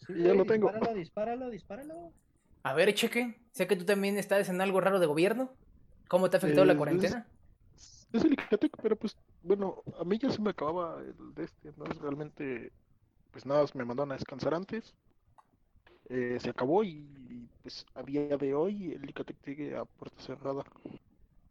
Sí, 0.08 0.24
Ya 0.24 0.34
lo 0.34 0.46
tengo. 0.46 0.70
Dispáralo, 0.70 0.94
dispáralo, 0.96 1.50
dispáralo. 1.50 2.12
A 2.64 2.74
ver, 2.74 2.94
cheque. 2.94 3.40
Sé 3.52 3.68
que 3.68 3.76
tú 3.76 3.86
también 3.86 4.18
estás 4.18 4.50
en 4.50 4.62
algo 4.62 4.82
raro 4.82 5.00
de 5.00 5.06
gobierno. 5.06 5.52
¿Cómo 6.08 6.30
te 6.30 6.38
ha 6.38 6.40
afectado 6.40 6.66
la 6.66 6.74
Eh, 6.74 6.78
cuarentena? 6.78 7.28
Es 7.76 8.24
el 8.24 8.34
Icatec, 8.34 8.72
pero 8.82 8.96
pues, 8.96 9.18
bueno, 9.42 9.84
a 10.00 10.04
mí 10.04 10.18
ya 10.18 10.30
se 10.30 10.42
me 10.42 10.52
acababa 10.52 11.02
el 11.02 11.34
de 11.34 11.44
este, 11.46 11.70
entonces 11.70 11.98
realmente, 11.98 12.72
pues 13.32 13.46
nada, 13.46 13.66
me 13.74 13.86
mandaron 13.86 14.12
a 14.12 14.16
descansar 14.16 14.54
antes. 14.54 14.94
Eh, 16.10 16.38
se 16.42 16.50
acabó 16.50 16.84
y 16.84 17.50
pues 17.62 17.86
a 17.96 18.04
día 18.04 18.38
de 18.38 18.54
hoy 18.54 18.94
el 18.94 19.10
Icatec 19.10 19.38
sigue 19.44 19.76
a 19.78 19.86
puerta 19.86 20.22
cerrada. 20.22 20.64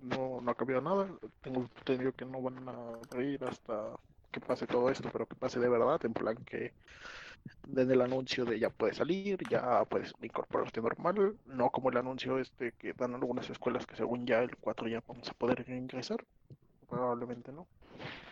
No, 0.01 0.41
no 0.41 0.51
ha 0.51 0.55
cambiado 0.55 0.83
nada. 0.83 1.09
Tengo 1.43 1.63
entendido 1.63 2.13
que 2.13 2.25
no 2.25 2.43
van 2.43 2.69
a 2.69 2.73
abrir 3.13 3.43
hasta 3.45 3.97
que 4.31 4.41
pase 4.41 4.67
todo 4.67 4.91
esto, 4.91 5.09
pero 5.13 5.27
que 5.27 5.37
pase 5.37 5.61
de 5.61 5.69
verdad, 5.69 6.05
en 6.05 6.15
plan 6.15 6.37
que 6.45 6.73
desde 7.67 7.95
el 7.95 8.03
anuncio 8.03 8.45
de 8.45 8.59
ya 8.59 8.71
puedes 8.71 8.97
salir, 8.99 9.39
ya 9.49 9.85
puedes 9.87 10.13
incorporarte 10.23 10.81
normal, 10.81 11.37
no 11.47 11.71
como 11.71 11.91
el 11.91 11.97
anuncio 11.99 12.39
este 12.39 12.73
que 12.73 12.93
dan 12.95 13.15
algunas 13.15 13.49
escuelas 13.51 13.87
que 13.87 13.97
según 13.97 14.27
ya 14.27 14.41
el 14.43 14.57
4 14.57 14.89
ya 14.89 15.03
vamos 15.07 15.29
a 15.29 15.35
poder 15.35 15.65
ingresar, 15.69 16.25
probablemente 16.89 17.53
no. 17.53 17.67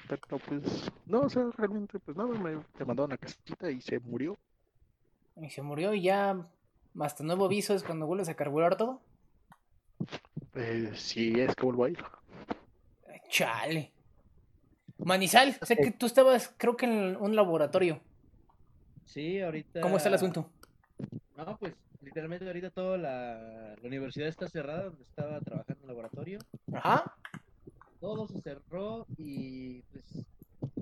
Pero 0.09 0.39
pues, 0.39 0.91
no, 1.07 1.21
o 1.23 1.31
sea, 1.31 1.45
realmente 1.57 1.99
pues 2.01 2.17
nada, 2.17 2.31
me, 2.39 2.57
me 2.57 2.85
mandaron 2.85 3.13
a 3.13 3.19
casita 3.19 3.71
y 3.71 3.81
se 3.81 3.99
murió. 4.01 4.39
Y 5.41 5.51
se 5.51 5.63
murió 5.63 5.95
y 5.95 6.03
ya 6.03 6.47
hasta 6.99 7.25
nuevo 7.25 7.47
aviso 7.47 7.75
es 7.75 7.83
cuando 7.83 8.07
vuelves 8.07 8.29
a 8.29 8.35
carburar 8.35 8.77
todo. 8.77 9.01
Eh, 10.55 10.93
si 10.95 11.41
es 11.41 11.55
que 11.55 11.65
vuelvo 11.65 11.85
a 11.85 11.91
ir. 11.91 12.05
Chale. 13.29 13.93
Manizal, 14.99 15.55
sé 15.63 15.77
que 15.77 15.93
tú 15.93 16.07
estabas, 16.07 16.53
creo 16.59 16.77
que 16.77 16.87
en 16.87 17.17
un 17.17 17.35
laboratorio. 17.35 18.01
Sí, 19.07 19.41
ahorita. 19.41 19.81
¿Cómo 19.81 19.97
está 19.97 20.09
el 20.09 20.17
asunto? 20.17 20.51
No, 21.37 21.57
pues 21.59 21.75
literalmente 22.03 22.47
ahorita 22.47 22.71
toda 22.71 22.99
la, 22.99 23.77
la 23.81 23.89
universidad 23.89 24.29
está 24.29 24.49
cerrada 24.49 24.85
donde 24.85 25.03
estaba 25.05 25.41
trabajando 25.41 25.75
en 25.75 25.83
el 25.83 25.89
laboratorio. 25.89 26.39
Ajá. 26.73 27.17
Todo 28.01 28.27
se 28.27 28.41
cerró 28.41 29.07
y 29.17 29.83
pues 29.83 30.27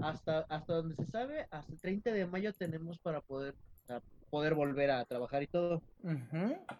hasta, 0.02 0.40
hasta 0.48 0.74
donde 0.74 0.94
se 0.94 1.06
sabe, 1.06 1.46
hasta 1.50 1.72
el 1.72 1.80
30 1.80 2.12
de 2.12 2.26
mayo 2.26 2.52
tenemos 2.52 2.98
para 2.98 3.20
poder, 3.20 3.54
poder 4.30 4.54
volver 4.54 4.90
a 4.90 5.04
trabajar 5.04 5.42
y 5.42 5.46
todo. 5.46 5.82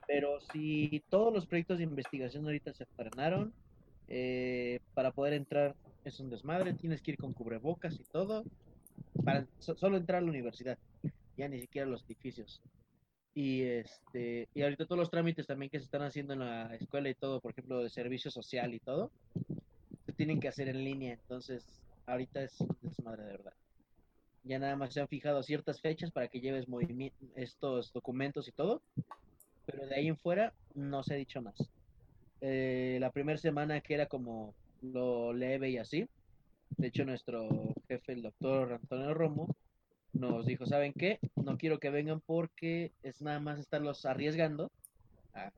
Pero 0.07 0.41
si 0.41 1.03
todos 1.09 1.33
los 1.33 1.47
proyectos 1.47 1.79
de 1.79 1.85
investigación 1.85 2.45
ahorita 2.45 2.73
se 2.73 2.85
frenaron, 2.97 3.53
eh, 4.09 4.79
para 4.95 5.11
poder 5.13 5.35
entrar 5.35 5.75
es 6.05 6.19
un 6.21 6.31
desmadre, 6.31 6.73
tienes 6.75 7.03
que 7.03 7.13
ir 7.13 7.19
con 7.19 7.33
cubrebocas 7.35 7.99
y 8.01 8.05
todo, 8.05 8.45
para 9.25 9.47
so- 9.59 9.77
solo 9.77 9.97
entrar 9.99 10.19
a 10.19 10.23
la 10.23 10.31
universidad, 10.31 10.79
ya 11.37 11.49
ni 11.49 11.61
siquiera 11.61 11.87
los 11.87 12.03
edificios. 12.09 12.61
Y 13.35 13.63
este 13.63 14.49
y 14.55 14.63
ahorita 14.63 14.87
todos 14.87 14.99
los 14.99 15.11
trámites 15.11 15.47
también 15.47 15.71
que 15.71 15.79
se 15.79 15.85
están 15.85 16.03
haciendo 16.03 16.33
en 16.33 16.41
la 16.41 16.75
escuela 16.75 17.09
y 17.11 17.15
todo, 17.15 17.41
por 17.41 17.53
ejemplo, 17.53 17.83
de 17.83 17.91
servicio 17.91 18.31
social 18.31 18.75
y 18.75 18.81
todo, 18.81 19.11
se 20.07 20.13
tienen 20.15 20.41
que 20.41 20.49
hacer 20.49 20.69
en 20.69 20.83
línea, 20.85 21.15
entonces 21.15 21.83
ahorita 22.07 22.43
es 22.43 22.61
un 22.61 22.77
desmadre 22.81 23.25
de 23.25 23.31
verdad. 23.33 23.53
Ya 24.49 24.59
nada 24.59 24.77
más 24.77 24.95
se 24.95 25.01
han 25.01 25.09
fijado 25.09 25.43
ciertas 25.43 25.83
fechas 25.83 26.11
para 26.11 26.29
que 26.29 26.41
lleves 26.41 26.67
estos 27.37 27.93
documentos 27.93 28.49
y 28.49 28.53
todo, 28.53 28.81
pero 29.67 29.87
de 29.87 29.95
ahí 29.95 30.09
en 30.09 30.17
fuera 30.17 30.55
no 30.75 31.03
se 31.03 31.13
ha 31.13 31.17
dicho 31.19 31.43
más. 31.43 31.71
Eh, 32.41 32.97
la 32.99 33.11
primera 33.11 33.37
semana 33.37 33.83
que 33.83 33.93
era 33.93 34.07
como 34.07 34.55
lo 34.81 35.35
leve 35.35 35.69
y 35.69 35.77
así, 35.77 36.09
de 36.79 36.87
hecho 36.87 37.05
nuestro 37.05 37.75
jefe, 37.89 38.13
el 38.13 38.23
doctor 38.23 38.73
Antonio 38.73 39.13
Romo, 39.13 39.55
nos 40.15 40.47
dijo, 40.47 40.65
¿saben 40.65 40.95
qué? 40.95 41.19
No 41.37 41.59
quiero 41.59 41.79
que 41.79 41.91
vengan 41.91 42.23
porque 42.23 42.93
es 43.03 43.21
nada 43.21 43.41
más 43.41 43.59
estarlos 43.59 44.07
arriesgando 44.07 44.71
a, 45.35 45.53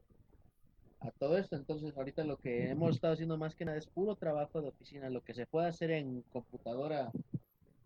a 0.98 1.10
todo 1.12 1.38
esto. 1.38 1.54
Entonces 1.54 1.96
ahorita 1.96 2.24
lo 2.24 2.38
que 2.38 2.68
hemos 2.70 2.96
estado 2.96 3.12
haciendo 3.14 3.38
más 3.38 3.54
que 3.54 3.64
nada 3.64 3.78
es 3.78 3.86
puro 3.86 4.16
trabajo 4.16 4.60
de 4.60 4.68
oficina, 4.68 5.10
lo 5.10 5.22
que 5.22 5.34
se 5.34 5.46
puede 5.46 5.68
hacer 5.68 5.92
en 5.92 6.22
computadora 6.32 7.12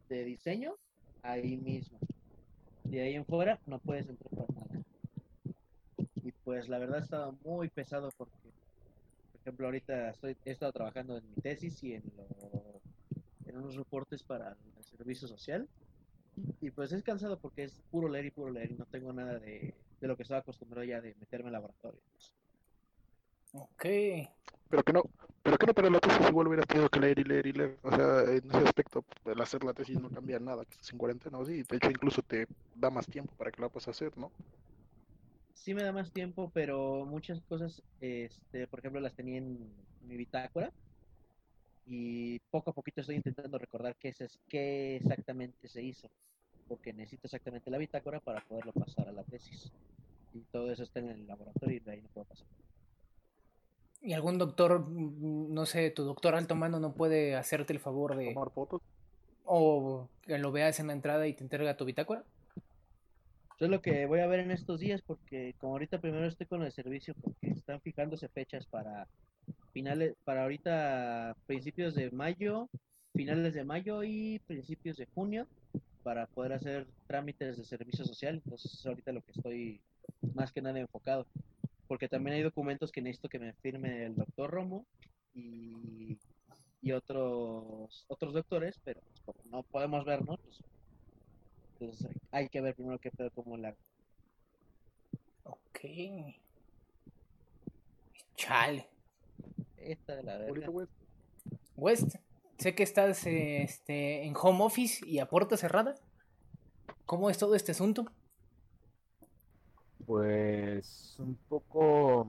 de 0.08 0.24
diseño, 0.24 0.76
ahí 1.24 1.56
mismo. 1.56 1.98
De 2.84 3.00
ahí 3.00 3.14
en 3.14 3.24
fuera 3.24 3.58
no 3.66 3.78
puedes 3.78 4.08
entrar 4.08 4.30
para 4.30 4.60
nada. 4.60 4.84
Y 6.22 6.32
pues 6.44 6.68
la 6.68 6.78
verdad 6.78 6.98
ha 6.98 7.02
estado 7.02 7.36
muy 7.44 7.68
pesado 7.68 8.10
porque, 8.16 8.32
por 9.32 9.40
ejemplo, 9.40 9.66
ahorita 9.66 10.10
estoy, 10.10 10.36
he 10.44 10.50
estado 10.52 10.72
trabajando 10.72 11.16
en 11.16 11.28
mi 11.28 11.36
tesis 11.36 11.82
y 11.82 11.94
en, 11.94 12.02
lo- 12.16 12.80
en 13.46 13.58
unos 13.58 13.76
reportes 13.76 14.22
para 14.22 14.56
el 14.76 14.84
servicio 14.84 15.26
social. 15.28 15.66
Y 16.60 16.70
pues 16.70 16.92
es 16.92 17.02
cansado 17.02 17.38
porque 17.38 17.64
es 17.64 17.80
puro 17.90 18.08
leer 18.08 18.26
y 18.26 18.30
puro 18.30 18.50
leer 18.50 18.72
y 18.72 18.74
no 18.74 18.86
tengo 18.86 19.12
nada 19.12 19.38
de, 19.38 19.74
de 20.00 20.08
lo 20.08 20.16
que 20.16 20.22
estaba 20.24 20.40
acostumbrado 20.40 20.84
ya 20.84 21.00
de 21.00 21.14
meterme 21.14 21.46
en 21.48 21.52
laboratorio. 21.52 22.00
Ok. 23.52 23.84
Pero 24.68 24.82
que 24.82 24.92
no, 24.92 25.02
pero 25.44 25.58
que 25.58 25.66
no 25.66 25.74
para 25.74 25.90
la 25.90 26.00
tesis 26.00 26.26
igual 26.26 26.46
hubieras 26.46 26.66
tenido 26.66 26.88
que 26.88 26.98
leer 26.98 27.18
y 27.18 27.24
leer 27.24 27.46
y 27.46 27.52
leer. 27.52 27.78
O 27.82 27.94
sea, 27.94 28.22
en 28.22 28.48
ese 28.48 28.64
aspecto, 28.64 29.04
el 29.26 29.38
hacer 29.42 29.62
la 29.62 29.74
tesis 29.74 30.00
no 30.00 30.08
cambia 30.08 30.38
nada, 30.38 30.64
que 30.64 30.72
estés 30.72 30.90
en 30.92 30.98
cuarentena 30.98 31.38
o 31.38 31.44
sí. 31.44 31.62
De 31.64 31.76
hecho, 31.76 31.90
incluso 31.90 32.22
te 32.22 32.48
da 32.74 32.88
más 32.88 33.06
tiempo 33.06 33.30
para 33.36 33.52
que 33.52 33.60
la 33.60 33.68
puedas 33.68 33.88
hacer, 33.88 34.16
¿no? 34.16 34.32
Sí 35.52 35.74
me 35.74 35.82
da 35.82 35.92
más 35.92 36.10
tiempo, 36.12 36.50
pero 36.54 37.04
muchas 37.04 37.42
cosas, 37.42 37.82
este, 38.00 38.66
por 38.68 38.78
ejemplo, 38.78 39.02
las 39.02 39.12
tenía 39.12 39.36
en 39.36 39.58
mi 40.08 40.16
bitácora 40.16 40.72
y 41.86 42.38
poco 42.50 42.70
a 42.70 42.74
poquito 42.74 43.02
estoy 43.02 43.16
intentando 43.16 43.58
recordar 43.58 43.96
qué, 43.96 44.14
es, 44.18 44.38
qué 44.48 44.96
exactamente 44.96 45.68
se 45.68 45.82
hizo, 45.82 46.08
porque 46.68 46.94
necesito 46.94 47.26
exactamente 47.26 47.70
la 47.70 47.76
bitácora 47.76 48.18
para 48.18 48.40
poderlo 48.40 48.72
pasar 48.72 49.08
a 49.10 49.12
la 49.12 49.24
tesis. 49.24 49.70
Y 50.32 50.40
todo 50.50 50.72
eso 50.72 50.84
está 50.84 51.00
en 51.00 51.10
el 51.10 51.26
laboratorio 51.26 51.76
y 51.76 51.80
de 51.80 51.90
ahí 51.90 52.00
no 52.00 52.08
puedo 52.08 52.24
pasar. 52.28 52.46
¿Y 54.04 54.12
algún 54.12 54.36
doctor, 54.36 54.86
mm, 54.86 55.54
no 55.54 55.64
sé, 55.64 55.90
tu 55.90 56.04
doctor 56.04 56.34
alto 56.34 56.54
mano 56.54 56.78
no 56.78 56.92
puede 56.92 57.34
hacerte 57.36 57.72
el 57.72 57.80
favor 57.80 58.16
de... 58.16 58.34
Tomar 58.34 58.50
fotos. 58.50 58.82
o 59.46 60.08
que 60.22 60.38
lo 60.38 60.52
veas 60.52 60.78
en 60.78 60.88
la 60.88 60.92
entrada 60.92 61.26
y 61.26 61.32
te 61.32 61.42
entrega 61.42 61.76
tu 61.76 61.86
bitácora? 61.86 62.22
Eso 63.56 63.64
es 63.64 63.70
lo 63.70 63.80
que 63.80 64.04
voy 64.06 64.20
a 64.20 64.26
ver 64.26 64.40
en 64.40 64.50
estos 64.50 64.80
días, 64.80 65.00
porque 65.00 65.54
como 65.58 65.74
ahorita 65.74 66.00
primero 66.00 66.26
estoy 66.26 66.46
con 66.46 66.62
el 66.62 66.72
servicio, 66.72 67.14
porque 67.14 67.50
están 67.50 67.80
fijándose 67.80 68.28
fechas 68.28 68.66
para 68.66 69.06
finales, 69.72 70.14
para 70.24 70.42
ahorita 70.42 71.36
principios 71.46 71.94
de 71.94 72.10
mayo, 72.10 72.68
finales 73.14 73.54
de 73.54 73.64
mayo 73.64 74.02
y 74.02 74.40
principios 74.46 74.96
de 74.98 75.06
junio, 75.14 75.46
para 76.02 76.26
poder 76.26 76.52
hacer 76.52 76.86
trámites 77.06 77.56
de 77.56 77.64
servicio 77.64 78.04
social. 78.04 78.42
Entonces 78.44 78.74
es 78.74 78.84
ahorita 78.84 79.12
lo 79.12 79.22
que 79.22 79.32
estoy 79.32 79.80
más 80.34 80.52
que 80.52 80.60
nada 80.60 80.78
enfocado. 80.78 81.26
Porque 81.88 82.08
también 82.08 82.36
hay 82.36 82.42
documentos 82.42 82.90
que 82.90 83.02
necesito 83.02 83.28
que 83.28 83.38
me 83.38 83.52
firme 83.54 84.06
el 84.06 84.16
doctor 84.16 84.50
Romo 84.50 84.86
y, 85.34 86.18
y 86.80 86.92
otros 86.92 88.04
otros 88.08 88.32
doctores, 88.32 88.80
pero 88.84 89.00
pues, 89.00 89.20
como 89.24 89.38
no 89.50 89.62
podemos 89.62 90.04
vernos, 90.04 90.40
pues, 90.40 90.60
entonces 91.80 92.10
hay 92.30 92.48
que 92.48 92.60
ver 92.60 92.74
primero 92.74 92.98
qué 92.98 93.10
pedo 93.10 93.30
cómo 93.30 93.56
la 93.56 93.74
Ok. 95.44 95.80
Chale. 98.36 98.88
esta 99.76 100.16
de 100.16 100.22
la 100.22 100.38
verga. 100.38 100.68
güey, 100.68 100.86
West, 101.76 102.16
sé 102.58 102.74
que 102.74 102.82
estás 102.82 103.26
este, 103.26 104.24
en 104.24 104.34
home 104.40 104.64
office 104.64 105.06
y 105.06 105.18
a 105.18 105.28
puerta 105.28 105.56
cerrada. 105.56 105.94
¿Cómo 107.06 107.28
es 107.28 107.38
todo 107.38 107.54
este 107.54 107.72
asunto? 107.72 108.06
Pues 110.06 111.16
un 111.18 111.36
poco, 111.48 112.26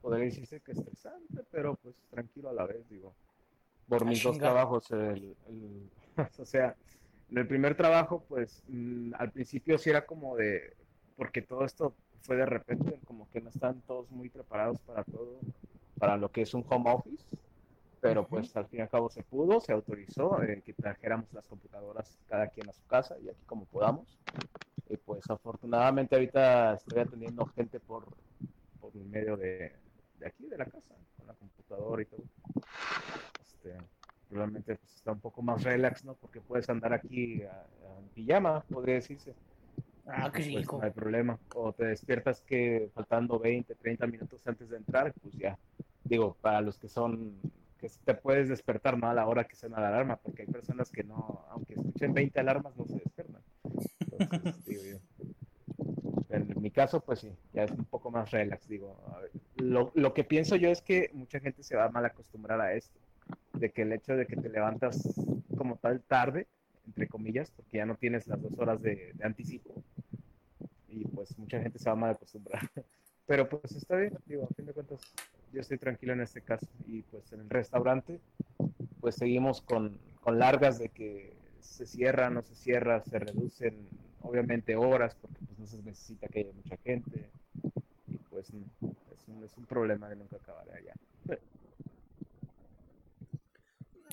podría 0.00 0.24
decirse 0.26 0.60
que 0.60 0.72
estresante, 0.72 1.42
pero 1.50 1.74
pues 1.76 1.94
tranquilo 2.10 2.50
a 2.50 2.52
la 2.52 2.66
vez, 2.66 2.88
digo. 2.88 3.14
Por 3.88 4.04
mis 4.04 4.22
dos 4.22 4.38
trabajos, 4.38 4.90
el, 4.90 5.36
el- 5.48 5.90
o 6.38 6.44
sea, 6.46 6.76
en 7.30 7.38
el 7.38 7.46
primer 7.48 7.76
trabajo, 7.76 8.24
pues 8.28 8.62
mm, 8.68 9.14
al 9.18 9.30
principio 9.32 9.78
sí 9.78 9.90
era 9.90 10.04
como 10.06 10.36
de, 10.36 10.74
porque 11.16 11.42
todo 11.42 11.64
esto 11.64 11.94
fue 12.22 12.36
de 12.36 12.46
repente, 12.46 12.98
como 13.06 13.28
que 13.30 13.40
no 13.40 13.48
están 13.50 13.80
todos 13.82 14.10
muy 14.10 14.28
preparados 14.28 14.78
para 14.80 15.04
todo, 15.04 15.40
para 15.98 16.16
lo 16.16 16.30
que 16.30 16.42
es 16.42 16.52
un 16.54 16.64
home 16.68 16.90
office, 16.92 17.24
pero 18.00 18.26
pues 18.26 18.54
al 18.56 18.66
fin 18.68 18.80
y 18.80 18.82
al 18.82 18.88
cabo 18.90 19.10
se 19.10 19.22
pudo, 19.22 19.60
se 19.60 19.72
autorizó 19.72 20.42
eh, 20.42 20.62
que 20.64 20.72
trajéramos 20.74 21.32
las 21.32 21.46
computadoras 21.48 22.18
cada 22.28 22.48
quien 22.48 22.68
a 22.68 22.72
su 22.72 22.84
casa 22.86 23.16
y 23.20 23.28
aquí 23.28 23.42
como 23.46 23.64
podamos. 23.66 24.18
Y 24.90 24.96
pues 24.96 25.28
afortunadamente 25.30 26.14
ahorita 26.14 26.74
estoy 26.74 27.00
atendiendo 27.00 27.44
gente 27.46 27.78
por, 27.80 28.06
por 28.80 28.94
medio 28.94 29.36
de, 29.36 29.72
de 30.18 30.26
aquí, 30.26 30.46
de 30.46 30.56
la 30.56 30.64
casa, 30.66 30.94
con 31.16 31.26
la 31.26 31.34
computadora 31.34 32.02
y 32.02 32.06
todo. 32.06 32.22
Este, 33.40 33.74
realmente 34.30 34.76
pues, 34.76 34.94
está 34.96 35.12
un 35.12 35.20
poco 35.20 35.42
más 35.42 35.62
relax, 35.62 36.04
¿no? 36.04 36.14
Porque 36.14 36.40
puedes 36.40 36.68
andar 36.70 36.92
aquí 36.92 37.42
a- 37.42 37.60
a- 37.60 37.98
en 37.98 38.08
pijama, 38.14 38.60
podría 38.62 38.94
decirse. 38.96 39.34
Ah, 40.06 40.30
qué 40.32 40.42
Pues, 40.42 40.56
rico. 40.56 40.78
no 40.78 40.84
hay 40.84 40.90
problema. 40.90 41.38
O 41.54 41.72
te 41.72 41.84
despiertas 41.84 42.42
que 42.42 42.90
faltando 42.94 43.38
20, 43.38 43.74
30 43.74 44.06
minutos 44.06 44.46
antes 44.46 44.70
de 44.70 44.78
entrar, 44.78 45.12
pues 45.20 45.34
ya. 45.34 45.58
Digo, 46.04 46.34
para 46.40 46.62
los 46.62 46.78
que 46.78 46.88
son, 46.88 47.40
que 47.78 47.88
te 48.04 48.14
puedes 48.14 48.48
despertar, 48.48 48.96
¿no? 48.98 49.08
A 49.08 49.14
la 49.14 49.26
hora 49.26 49.44
que 49.44 49.54
suena 49.56 49.80
la 49.80 49.88
alarma, 49.88 50.16
porque 50.16 50.42
hay 50.42 50.48
personas 50.48 50.90
que 50.90 51.04
no, 51.04 51.44
aunque 51.50 51.74
escuchen 51.74 52.14
20 52.14 52.40
alarmas, 52.40 52.74
no 52.76 52.86
se 52.86 52.94
despiertan. 52.94 53.37
Entonces, 54.18 54.64
digo. 54.82 55.00
En 56.30 56.60
mi 56.60 56.70
caso, 56.70 57.00
pues 57.00 57.20
sí, 57.20 57.32
ya 57.52 57.64
es 57.64 57.70
un 57.70 57.84
poco 57.84 58.10
más 58.10 58.30
relax, 58.30 58.68
digo. 58.68 58.96
Lo, 59.56 59.92
lo 59.94 60.12
que 60.12 60.24
pienso 60.24 60.56
yo 60.56 60.70
es 60.70 60.82
que 60.82 61.10
mucha 61.14 61.40
gente 61.40 61.62
se 61.62 61.76
va 61.76 61.84
a 61.84 61.90
mal 61.90 62.04
acostumbrar 62.04 62.60
a 62.60 62.74
esto, 62.74 62.98
de 63.54 63.70
que 63.70 63.82
el 63.82 63.92
hecho 63.92 64.16
de 64.16 64.26
que 64.26 64.36
te 64.36 64.48
levantas 64.48 65.02
como 65.56 65.76
tal 65.76 66.02
tarde, 66.02 66.46
entre 66.86 67.08
comillas, 67.08 67.50
porque 67.50 67.78
ya 67.78 67.86
no 67.86 67.96
tienes 67.96 68.26
las 68.26 68.40
dos 68.40 68.52
horas 68.58 68.80
de, 68.82 69.14
anticipo, 69.22 69.82
y 70.88 71.04
pues 71.06 71.36
mucha 71.38 71.60
gente 71.60 71.78
se 71.78 71.88
va 71.88 71.96
mal 71.96 72.10
acostumbrar. 72.10 72.60
Pero 73.26 73.48
pues 73.48 73.72
está 73.72 73.96
bien, 73.96 74.16
digo, 74.26 74.48
a 74.50 74.54
fin 74.54 74.66
de 74.66 74.72
cuentas, 74.72 75.00
yo 75.52 75.60
estoy 75.60 75.78
tranquilo 75.78 76.12
en 76.12 76.20
este 76.22 76.40
caso, 76.40 76.66
y 76.86 77.02
pues 77.02 77.30
en 77.32 77.40
el 77.40 77.50
restaurante, 77.50 78.20
pues 79.00 79.16
seguimos 79.16 79.60
con, 79.60 79.98
con 80.20 80.38
largas 80.38 80.78
de 80.78 80.88
que 80.88 81.36
se 81.60 81.86
cierra, 81.86 82.30
no 82.30 82.42
se 82.42 82.54
cierra, 82.54 83.02
se 83.02 83.18
reducen 83.18 83.88
obviamente 84.22 84.76
horas 84.76 85.14
porque 85.20 85.36
pues 85.46 85.58
no 85.58 85.66
se 85.66 85.82
necesita 85.82 86.28
que 86.28 86.40
haya 86.40 86.52
mucha 86.52 86.76
gente 86.78 87.30
y 88.08 88.16
pues 88.30 88.48
es 88.48 88.54
un, 89.28 89.44
es 89.44 89.56
un 89.56 89.66
problema 89.66 90.08
que 90.08 90.16
nunca 90.16 90.36
acabará 90.36 90.80
ya. 90.80 90.94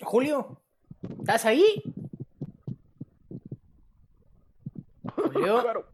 Julio, 0.03 0.57
¿estás 1.19 1.45
ahí? 1.45 1.81
Julio, 5.15 5.61
Claro. 5.61 5.87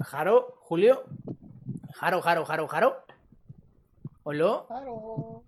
Jaro, 0.00 0.54
Julio, 0.60 1.04
Jaro, 1.94 2.20
Jaro, 2.22 2.44
Jaro, 2.44 2.68
Jaro. 2.68 2.96
¿Hola? 4.22 4.64
Claro. 4.66 5.42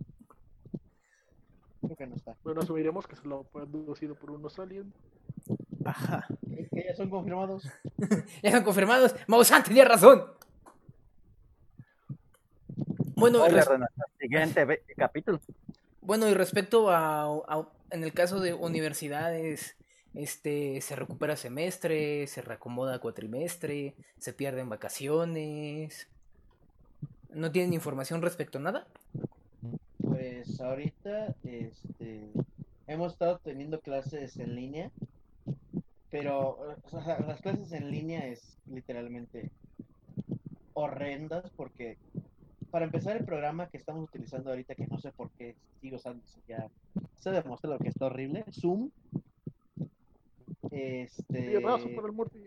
Creo 1.80 1.96
que 1.96 2.06
no 2.06 2.14
está. 2.16 2.36
Bueno, 2.44 2.60
asumiremos 2.60 3.06
que 3.06 3.16
se 3.16 3.26
lo 3.26 3.40
ha 3.40 3.44
producido 3.66 4.14
por 4.14 4.30
unos 4.30 4.58
aliens. 4.58 4.94
Ajá. 5.88 6.26
Que 6.48 6.68
que 6.68 6.84
ya 6.88 6.94
son 6.94 7.08
confirmados. 7.10 7.64
Ya 8.42 8.50
están 8.50 8.64
confirmados. 8.64 9.14
Maussan 9.26 9.62
tenía 9.64 9.84
razón. 9.84 10.24
Bueno, 13.14 13.46
res- 13.48 13.68
siguiente 14.20 14.82
capítulo. 14.96 15.40
bueno, 16.00 16.28
y 16.28 16.34
respecto 16.34 16.90
a, 16.90 17.22
a- 17.24 17.68
en 17.90 18.04
el 18.04 18.12
caso 18.12 18.38
de 18.40 18.54
universidades, 18.54 19.76
este, 20.14 20.80
se 20.80 20.94
recupera 20.94 21.36
semestre, 21.36 22.26
se 22.26 22.42
reacomoda 22.42 22.98
cuatrimestre, 23.00 23.94
se 24.18 24.32
pierden 24.32 24.68
vacaciones. 24.68 26.06
¿No 27.30 27.50
tienen 27.50 27.72
información 27.74 28.22
respecto 28.22 28.58
a 28.58 28.62
nada? 28.62 28.86
Pues 30.02 30.60
ahorita 30.60 31.34
este, 31.44 32.30
hemos 32.86 33.12
estado 33.12 33.38
teniendo 33.38 33.80
clases 33.80 34.36
en 34.38 34.54
línea, 34.54 34.90
pero 36.10 36.76
o 36.90 37.02
sea, 37.02 37.20
las 37.20 37.40
clases 37.40 37.72
en 37.72 37.90
línea 37.90 38.26
es 38.26 38.58
literalmente 38.66 39.50
horrendas 40.74 41.50
porque 41.56 41.98
para 42.70 42.84
empezar 42.84 43.16
el 43.16 43.24
programa 43.24 43.68
que 43.68 43.78
estamos 43.78 44.04
utilizando 44.08 44.50
ahorita, 44.50 44.74
que 44.74 44.86
no 44.86 44.98
sé 44.98 45.10
por 45.12 45.30
qué 45.32 45.56
sigo 45.80 45.96
usando, 45.96 46.22
ya 46.46 46.68
se 47.18 47.30
demuestra 47.30 47.70
lo 47.70 47.78
que 47.78 47.88
está 47.88 48.06
horrible, 48.06 48.44
Zoom. 48.52 48.90
Este, 50.70 51.52
Y 51.52 51.56
abrazo 51.56 51.88
para 51.94 52.08
el 52.08 52.12
Morty. 52.12 52.40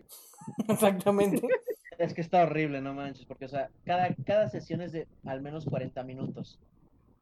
Exactamente. 0.68 1.46
es 1.98 2.14
que 2.14 2.20
está 2.20 2.44
horrible, 2.44 2.80
no 2.80 2.94
manches, 2.94 3.26
porque 3.26 3.46
o 3.46 3.48
sea, 3.48 3.68
cada, 3.84 4.14
cada 4.24 4.48
sesión 4.48 4.80
es 4.80 4.92
de 4.92 5.06
al 5.24 5.42
menos 5.42 5.64
40 5.64 6.02
minutos. 6.04 6.58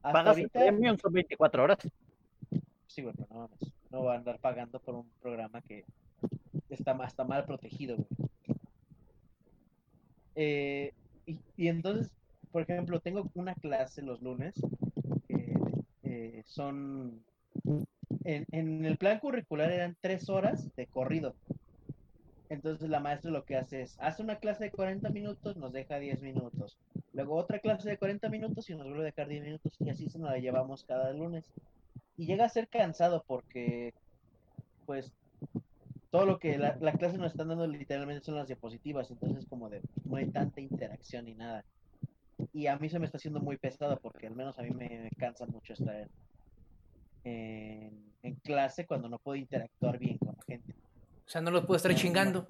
Hasta 0.03 0.13
Pagas 0.13 0.37
el 0.37 0.45
ahorita, 0.45 0.61
premium, 0.61 0.97
son 0.99 1.13
24 1.13 1.63
horas. 1.63 1.79
Sí, 2.87 3.03
pero 3.03 3.13
no 3.31 3.37
mames. 3.37 3.73
No 3.91 4.05
va 4.05 4.15
a 4.15 4.19
andar 4.19 4.39
pagando 4.39 4.79
por 4.81 4.95
un 4.95 5.11
programa 5.21 5.61
que 5.63 5.85
está, 6.75 6.99
está 7.07 7.25
mal 7.25 7.45
protegido. 7.45 7.97
Eh, 10.35 10.93
y, 11.27 11.69
entonces, 11.69 12.11
por 12.53 12.63
ejemplo, 12.63 13.01
tengo 13.01 13.31
una 13.35 13.55
clase 13.55 14.03
los 14.03 14.23
lunes 14.23 14.55
que 15.29 15.55
eh, 16.05 16.43
son. 16.47 17.23
En, 18.25 18.47
en 18.53 18.85
el 18.85 18.97
plan 18.97 19.19
curricular 19.19 19.71
eran 19.71 19.97
tres 20.01 20.29
horas 20.29 20.75
de 20.77 20.87
corrido. 20.87 21.35
Entonces 22.51 22.91
la 22.91 22.99
maestra 22.99 23.31
lo 23.31 23.45
que 23.45 23.57
hace 23.57 23.83
es, 23.83 23.97
hace 24.01 24.23
una 24.23 24.37
clase 24.37 24.65
de 24.65 24.71
40 24.73 25.09
minutos, 25.11 25.57
nos 25.57 25.73
deja 25.73 26.01
10 26.01 26.21
minutos. 26.21 26.77
Luego 27.13 27.37
otra 27.37 27.61
clase 27.61 27.89
de 27.89 27.97
40 27.97 28.29
minutos 28.29 28.69
y 28.69 28.75
nos 28.75 28.89
vuelve 28.89 29.03
a 29.03 29.05
dejar 29.05 29.29
10 29.29 29.45
minutos 29.45 29.73
y 29.79 29.89
así 29.89 30.09
se 30.09 30.19
nos 30.19 30.33
la 30.33 30.39
llevamos 30.39 30.83
cada 30.83 31.13
lunes 31.13 31.45
y 32.17 32.27
llega 32.27 32.45
a 32.45 32.49
ser 32.49 32.67
cansado 32.67 33.25
porque 33.27 33.95
pues 34.85 35.13
todo 36.11 36.27
lo 36.27 36.39
que 36.39 36.59
la, 36.59 36.77
la 36.81 36.93
clase 36.93 37.19
nos 37.19 37.33
están 37.33 37.49
dando 37.49 37.67
literalmente 37.67 38.25
son 38.25 38.35
las 38.35 38.49
diapositivas, 38.49 39.11
entonces 39.11 39.47
como 39.47 39.71
de 39.71 39.81
no 40.05 40.17
hay 40.17 40.27
tanta 40.27 40.61
interacción 40.61 41.27
ni 41.27 41.35
nada. 41.35 41.65
Y 42.53 42.67
a 42.67 42.77
mí 42.77 42.89
se 42.89 42.99
me 42.99 43.07
está 43.07 43.19
haciendo 43.19 43.41
muy 43.41 43.57
pesado 43.59 43.99
porque 44.01 44.27
al 44.27 44.35
menos 44.35 44.59
a 44.59 44.63
mí 44.63 44.71
me, 44.71 45.11
cansa 45.19 45.47
mucho 45.47 45.75
estar 45.75 45.95
en, 45.95 46.09
en, 47.25 48.13
en 48.23 48.35
clase 48.37 48.87
cuando 48.87 49.09
no 49.09 49.19
puedo 49.19 49.37
interactuar 49.37 49.99
bien 49.99 50.19
con 50.19 50.35
la 50.37 50.43
gente. 50.45 50.75
O 51.27 51.31
sea, 51.31 51.41
no 51.41 51.51
los 51.53 51.65
puedo 51.65 51.77
estar 51.77 51.95
chingando. 51.95 52.47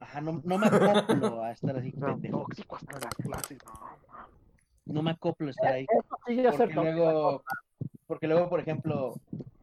Ajá, 0.00 0.20
no, 0.20 0.40
no 0.44 0.58
me 0.58 0.66
acoplo 0.66 1.42
a 1.44 1.52
estar 1.52 1.76
así 1.76 1.92
No, 1.96 2.06
pendejo. 2.06 2.38
tóxico 2.38 2.76
hasta 2.76 2.98
la 2.98 3.08
clase. 3.10 3.58
No, 4.86 5.02
me 5.02 5.10
acoplo 5.10 5.48
a 5.48 5.50
estar 5.50 5.72
ahí. 5.74 5.86
Eso 5.88 6.16
sí 6.26 6.36
ya 6.36 6.52
Porque 6.52 6.74
luego, 6.74 7.44
porque 8.06 8.26
luego, 8.28 8.48
por 8.48 8.60
ejemplo, 8.60 9.14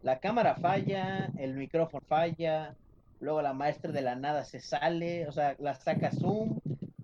la 0.04 0.20
cámara 0.20 0.56
falla, 0.56 1.32
el 1.38 1.56
micrófono 1.56 2.06
falla, 2.08 2.76
luego 3.20 3.42
la 3.42 3.54
maestra 3.54 3.92
de 3.92 4.02
la 4.02 4.16
nada 4.16 4.44
se 4.44 4.60
sale, 4.60 5.28
o 5.28 5.32
sea, 5.32 5.56
la 5.60 5.76
saca 5.76 6.12
Zoom 6.12 6.60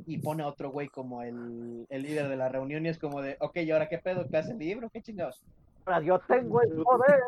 y 0.05 0.19
pone 0.19 0.43
a 0.43 0.47
otro 0.47 0.71
güey 0.71 0.87
como 0.87 1.23
el, 1.23 1.85
el 1.89 2.01
líder 2.03 2.29
de 2.29 2.37
la 2.37 2.49
reunión 2.49 2.85
y 2.85 2.89
es 2.89 2.99
como 2.99 3.21
de, 3.21 3.37
ok, 3.39 3.57
¿y 3.57 3.71
ahora 3.71 3.89
qué 3.89 3.97
pedo? 3.97 4.27
¿Clase 4.27 4.51
en 4.51 4.59
libro? 4.59 4.89
¿Qué 4.89 5.01
chingados? 5.01 5.43
Ahora 5.85 6.01
Yo 6.01 6.19
tengo 6.27 6.61
el 6.61 6.73
poder. 6.83 7.21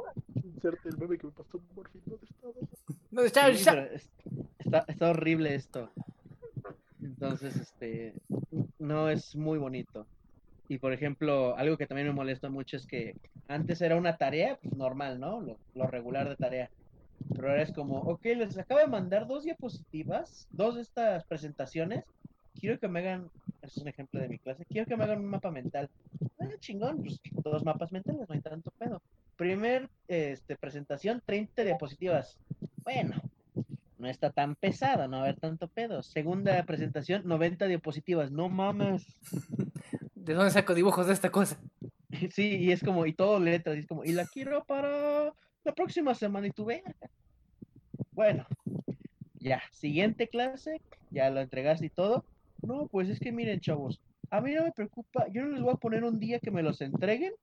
Inserte 0.44 0.90
el 0.90 0.98
meme 0.98 1.18
que 1.18 1.28
me 1.28 1.34
pasó. 1.34 1.60
¿Dónde 1.76 2.26
estaba? 2.26 2.54
¿Dónde 3.12 3.28
está? 3.28 3.48
Sí, 3.48 3.54
está? 3.54 3.88
está, 4.60 4.86
está 4.88 5.10
horrible 5.10 5.56
esto. 5.56 5.90
Entonces, 7.02 7.56
este, 7.56 8.14
no 8.80 9.10
es 9.10 9.36
muy 9.36 9.58
bonito. 9.58 10.06
Y 10.70 10.80
por 10.80 10.92
ejemplo, 10.92 11.56
algo 11.56 11.78
que 11.78 11.88
también 11.88 12.08
me 12.08 12.14
molesta 12.14 12.50
mucho 12.50 12.78
es 12.78 12.86
que 12.86 13.16
antes 13.48 13.82
era 13.82 13.96
una 13.96 14.18
tarea 14.18 14.58
pues, 14.62 14.76
normal, 14.76 15.20
¿no? 15.20 15.40
Lo, 15.42 15.58
lo 15.76 15.88
regular 15.88 16.28
de 16.28 16.36
tarea. 16.36 16.70
Pero 17.34 17.50
ahora 17.50 17.62
es 17.62 17.72
como, 17.72 17.98
ok, 18.00 18.26
les 18.26 18.58
acabo 18.58 18.80
de 18.80 18.88
mandar 18.88 19.28
dos 19.28 19.44
diapositivas, 19.44 20.48
dos 20.52 20.76
de 20.76 20.82
estas 20.82 21.24
presentaciones. 21.26 22.04
Quiero 22.60 22.80
que 22.80 22.88
me 22.88 23.00
hagan, 23.00 23.30
es 23.62 23.78
un 23.78 23.88
ejemplo 23.88 24.20
de 24.20 24.30
mi 24.30 24.40
clase, 24.40 24.66
quiero 24.66 24.88
que 24.88 24.96
me 24.98 25.04
hagan 25.04 25.20
un 25.20 25.28
mapa 25.28 25.52
mental. 25.52 25.90
Ah, 26.40 26.48
chingón, 26.60 27.04
pues 27.04 27.20
dos 27.44 27.64
mapas 27.64 27.92
mentales, 27.92 28.28
no 28.28 28.34
hay 28.34 28.42
tanto 28.42 28.72
pedo. 28.78 29.02
Primer 29.36 29.90
este, 30.08 30.56
presentación, 30.56 31.22
30 31.26 31.64
diapositivas. 31.64 32.40
Bueno, 32.84 33.22
no 34.00 34.08
está 34.08 34.32
tan 34.32 34.56
pesado, 34.56 35.08
no 35.08 35.18
va 35.18 35.24
a 35.24 35.26
haber 35.26 35.40
tanto 35.40 35.68
pedo. 35.68 36.02
Segunda 36.04 36.64
presentación, 36.64 37.24
90 37.26 37.68
diapositivas. 37.68 38.32
No 38.32 38.50
mames. 38.50 39.06
¿De 40.16 40.34
dónde 40.34 40.52
saco 40.52 40.74
dibujos 40.74 41.08
de 41.08 41.14
esta 41.14 41.32
cosa? 41.32 41.60
Sí, 42.32 42.56
y 42.56 42.72
es 42.72 42.82
como, 42.84 43.06
y 43.06 43.14
todo 43.14 43.40
letras, 43.40 43.76
y 43.76 43.80
es 43.82 43.86
como, 43.86 44.04
y 44.04 44.12
la 44.12 44.26
quiero 44.26 44.64
para 44.64 45.34
la 45.68 45.76
próxima 45.76 46.16
semana 46.16 46.48
y 46.48 46.52
tú 46.52 46.66
verga. 46.66 46.96
Bueno, 48.12 48.48
ya, 49.36 49.62
siguiente 49.72 50.28
clase, 50.28 50.82
ya 51.12 51.30
lo 51.30 51.42
entregaste 51.42 51.86
y 51.86 51.90
todo. 51.90 52.26
No, 52.62 52.88
pues 52.88 53.10
es 53.10 53.20
que 53.20 53.32
miren, 53.32 53.60
chavos, 53.60 54.02
a 54.32 54.42
mí 54.42 54.54
no 54.54 54.64
me 54.64 54.72
preocupa, 54.72 55.28
yo 55.28 55.44
no 55.44 55.50
les 55.50 55.62
voy 55.62 55.74
a 55.74 55.78
poner 55.78 56.04
un 56.04 56.20
día 56.20 56.40
que 56.40 56.52
me 56.52 56.64
los 56.64 56.82
entreguen. 56.82 57.34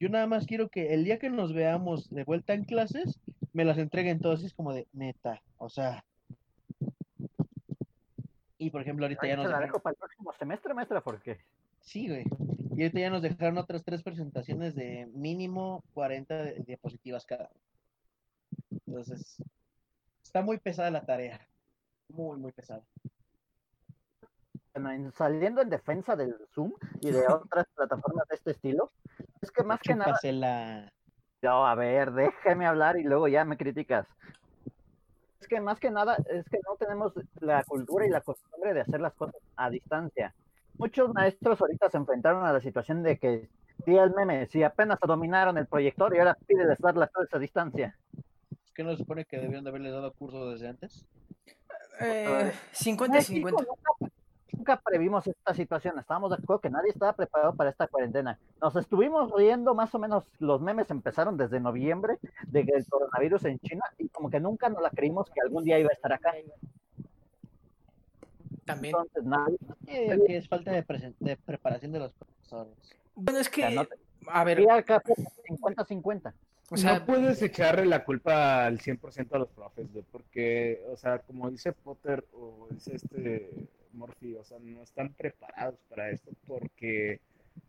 Yo 0.00 0.08
nada 0.08 0.26
más 0.26 0.46
quiero 0.46 0.68
que 0.68 0.92
el 0.92 1.04
día 1.04 1.18
que 1.18 1.30
nos 1.30 1.54
veamos 1.54 2.10
de 2.10 2.24
vuelta 2.24 2.52
en 2.52 2.64
clases, 2.64 3.20
me 3.52 3.64
las 3.64 3.78
entreguen 3.78 4.20
todos. 4.20 4.42
Y 4.42 4.46
es 4.46 4.54
como 4.54 4.74
de 4.74 4.86
neta, 4.92 5.40
o 5.58 5.70
sea. 5.70 6.04
Y 8.58 8.70
por 8.70 8.82
ejemplo, 8.82 9.06
ahorita 9.06 9.26
ya 9.26 9.34
Ahí 9.34 9.36
nos 9.36 9.46
se 9.46 9.52
la 9.52 9.60
dejo 9.60 9.78
para 9.78 9.92
el 9.92 9.98
próximo 9.98 10.32
semestre, 10.32 10.74
maestra, 10.74 11.00
porque 11.00 11.38
Sí, 11.80 12.08
güey. 12.08 12.24
Y 12.76 12.82
ahorita 12.82 13.00
ya 13.00 13.10
nos 13.10 13.22
dejaron 13.22 13.58
otras 13.58 13.84
tres 13.84 14.02
presentaciones 14.02 14.74
de 14.74 15.06
mínimo 15.14 15.82
40 15.94 16.42
di- 16.44 16.62
diapositivas 16.64 17.24
cada. 17.24 17.50
Entonces, 18.86 19.42
está 20.22 20.42
muy 20.42 20.58
pesada 20.58 20.90
la 20.90 21.04
tarea. 21.04 21.40
Muy, 22.08 22.36
muy 22.38 22.52
pesada. 22.52 22.82
bueno, 24.72 24.90
en- 24.90 25.12
saliendo 25.12 25.62
en 25.62 25.70
defensa 25.70 26.16
del 26.16 26.34
Zoom 26.52 26.72
y 27.00 27.10
de 27.12 27.24
otras 27.52 27.66
plataformas 27.74 28.26
de 28.28 28.34
este 28.36 28.50
estilo, 28.52 28.90
es 29.40 29.50
que 29.52 29.62
más 29.62 29.80
que 29.80 29.94
nada, 29.94 30.18
no, 31.42 31.66
a 31.66 31.74
ver, 31.74 32.12
déjame 32.12 32.66
hablar 32.66 32.96
y 32.98 33.04
luego 33.04 33.28
ya 33.28 33.44
me 33.44 33.56
criticas. 33.56 34.06
Es 35.40 35.46
que 35.46 35.60
más 35.60 35.78
que 35.78 35.90
nada, 35.90 36.16
es 36.30 36.48
que 36.48 36.58
no 36.66 36.74
tenemos 36.76 37.12
la 37.40 37.62
cultura 37.64 38.06
y 38.06 38.10
la 38.10 38.22
costumbre 38.22 38.72
de 38.72 38.80
hacer 38.80 39.00
las 39.00 39.14
cosas 39.14 39.36
a 39.56 39.68
distancia. 39.68 40.34
Muchos 40.78 41.12
maestros 41.14 41.60
ahorita 41.60 41.90
se 41.90 41.96
enfrentaron 41.96 42.44
a 42.44 42.52
la 42.52 42.60
situación 42.60 43.02
de 43.02 43.18
que, 43.18 43.48
sí, 43.84 43.96
el 43.96 44.12
meme, 44.12 44.46
si 44.46 44.62
apenas 44.62 44.98
dominaron 45.06 45.56
el 45.58 45.66
proyector 45.66 46.14
y 46.14 46.18
ahora 46.18 46.36
pídeles 46.46 46.78
dar 46.78 46.96
las 46.96 47.10
clases 47.10 47.34
a 47.34 47.38
distancia. 47.38 47.96
¿Es 48.64 48.72
que 48.72 48.82
no 48.82 48.90
se 48.90 48.98
supone 48.98 49.24
que 49.24 49.38
debieron 49.38 49.64
de 49.64 49.70
haberle 49.70 49.90
dado 49.90 50.12
curso 50.12 50.50
desde 50.50 50.68
antes? 50.68 51.06
Eh, 52.00 52.52
México 52.72 53.04
50-50. 53.06 53.50
Nunca, 53.50 54.12
nunca 54.52 54.80
previmos 54.84 55.26
esta 55.26 55.54
situación. 55.54 55.98
Estábamos 55.98 56.30
de 56.30 56.36
acuerdo 56.36 56.60
que 56.60 56.70
nadie 56.70 56.90
estaba 56.90 57.12
preparado 57.12 57.54
para 57.54 57.70
esta 57.70 57.86
cuarentena. 57.86 58.38
Nos 58.60 58.74
estuvimos 58.76 59.30
riendo 59.32 59.74
más 59.74 59.94
o 59.94 59.98
menos, 59.98 60.28
los 60.38 60.60
memes 60.60 60.90
empezaron 60.90 61.36
desde 61.36 61.60
noviembre 61.60 62.18
de 62.48 62.64
que 62.64 62.72
el 62.72 62.86
coronavirus 62.86 63.44
en 63.44 63.58
China 63.60 63.84
y 63.98 64.08
como 64.08 64.28
que 64.28 64.40
nunca 64.40 64.68
nos 64.68 64.82
la 64.82 64.90
creímos 64.90 65.30
que 65.30 65.40
algún 65.40 65.62
día 65.62 65.78
iba 65.78 65.90
a 65.90 65.94
estar 65.94 66.12
acá. 66.12 66.32
También. 68.64 68.94
Entonces, 69.86 70.26
que 70.26 70.36
es 70.36 70.48
falta 70.48 70.72
de, 70.72 70.84
presen- 70.86 71.14
de 71.20 71.36
preparación 71.36 71.92
de 71.92 71.98
los 72.00 72.12
profesores. 72.12 72.72
Bueno, 73.14 73.38
es 73.40 73.48
o 73.48 73.52
sea, 73.52 73.68
que, 73.68 73.74
no 73.74 73.84
te- 73.84 73.96
a 74.26 74.44
ver, 74.44 74.60
y 74.60 74.68
acá 74.68 75.00
fue 75.04 75.14
50-50. 75.48 76.32
o 76.70 76.76
sea, 76.76 76.98
no 77.00 77.06
puedes 77.06 77.40
echarle 77.42 77.84
la 77.86 78.04
culpa 78.04 78.64
al 78.66 78.78
100% 78.80 79.28
a 79.34 79.38
los 79.38 79.48
profes, 79.48 79.92
güey, 79.92 80.04
porque, 80.10 80.82
o 80.90 80.96
sea, 80.96 81.18
como 81.18 81.50
dice 81.50 81.72
Potter 81.72 82.24
o 82.32 82.68
dice 82.70 82.96
este 82.96 83.50
Morphy, 83.92 84.34
o 84.34 84.44
sea, 84.44 84.58
no 84.60 84.82
están 84.82 85.12
preparados 85.12 85.78
para 85.88 86.10
esto, 86.10 86.30
porque 86.46 87.20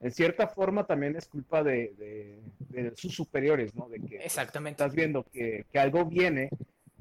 en 0.01 0.12
cierta 0.12 0.47
forma 0.47 0.86
también 0.86 1.15
es 1.15 1.27
culpa 1.27 1.62
de, 1.63 1.93
de- 1.97 2.81
de 2.81 2.95
sus 2.95 3.13
superiores, 3.13 3.75
¿no? 3.75 3.88
De 3.89 3.99
que 3.99 4.17
exactamente. 4.17 4.81
estás 4.81 4.95
viendo 4.95 5.23
que, 5.23 5.65
que 5.71 5.77
algo 5.79 6.05
viene, 6.05 6.49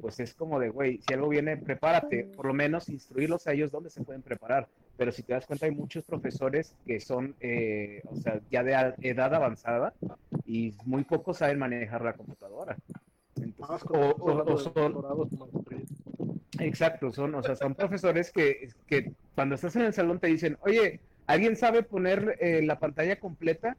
pues 0.00 0.20
es 0.20 0.34
como 0.34 0.58
de, 0.60 0.68
güey, 0.70 1.00
si 1.00 1.12
algo 1.14 1.28
viene, 1.28 1.56
prepárate, 1.56 2.24
por 2.36 2.46
lo 2.46 2.54
menos 2.54 2.88
instruirlos 2.88 3.46
a 3.46 3.52
ellos 3.52 3.70
dónde 3.70 3.90
se 3.90 4.02
pueden 4.02 4.22
preparar. 4.22 4.68
Pero 4.96 5.10
si 5.12 5.22
te 5.22 5.32
das 5.32 5.46
cuenta, 5.46 5.66
hay 5.66 5.72
muchos 5.72 6.04
profesores 6.04 6.74
que 6.86 7.00
son, 7.00 7.34
eh, 7.40 8.02
o 8.06 8.16
sea, 8.16 8.40
ya 8.50 8.62
de 8.62 8.94
edad 9.00 9.34
avanzada 9.34 9.92
y 10.46 10.74
muy 10.84 11.04
pocos 11.04 11.38
saben 11.38 11.58
manejar 11.58 12.02
la 12.02 12.14
computadora. 12.14 12.76
Entonces, 13.36 13.84
o, 13.90 13.98
o- 13.98 14.52
o 14.52 14.58
son, 14.58 14.74
exacto, 16.60 17.12
son, 17.12 17.34
o 17.34 17.42
sea, 17.42 17.56
son 17.56 17.74
profesores 17.74 18.30
que, 18.32 18.68
que 18.86 19.12
cuando 19.34 19.54
estás 19.56 19.74
en 19.76 19.82
el 19.82 19.92
salón 19.92 20.20
te 20.20 20.28
dicen, 20.28 20.56
oye, 20.62 21.00
¿alguien 21.26 21.56
sabe 21.56 21.82
poner 21.82 22.36
eh, 22.40 22.62
la 22.62 22.78
pantalla 22.78 23.18
completa 23.18 23.76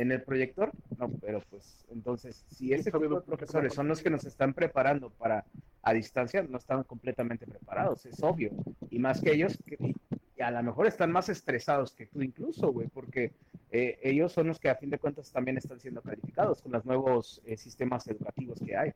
en 0.00 0.12
el 0.12 0.22
proyector? 0.22 0.72
No, 0.98 1.10
pero 1.20 1.42
pues, 1.50 1.84
entonces, 1.90 2.42
si 2.48 2.72
ese 2.72 2.90
tipo 2.90 3.06
de 3.06 3.20
profesores 3.20 3.74
son 3.74 3.86
los 3.86 4.02
que 4.02 4.08
nos 4.08 4.24
están 4.24 4.54
preparando 4.54 5.10
para 5.10 5.44
a 5.82 5.92
distancia, 5.92 6.42
no 6.42 6.56
están 6.56 6.84
completamente 6.84 7.46
preparados, 7.46 8.06
es 8.06 8.22
obvio. 8.22 8.50
Y 8.90 8.98
más 8.98 9.20
que 9.20 9.32
ellos, 9.32 9.58
que 9.66 9.94
a 10.42 10.50
lo 10.50 10.62
mejor 10.62 10.86
están 10.86 11.12
más 11.12 11.28
estresados 11.28 11.92
que 11.92 12.06
tú 12.06 12.22
incluso, 12.22 12.72
güey, 12.72 12.88
porque 12.88 13.32
eh, 13.70 13.98
ellos 14.02 14.32
son 14.32 14.46
los 14.46 14.58
que 14.58 14.70
a 14.70 14.74
fin 14.74 14.88
de 14.88 14.98
cuentas 14.98 15.30
también 15.32 15.58
están 15.58 15.78
siendo 15.78 16.00
calificados 16.00 16.62
con 16.62 16.72
los 16.72 16.84
nuevos 16.86 17.42
eh, 17.44 17.58
sistemas 17.58 18.06
educativos 18.08 18.58
que 18.64 18.76
hay. 18.76 18.92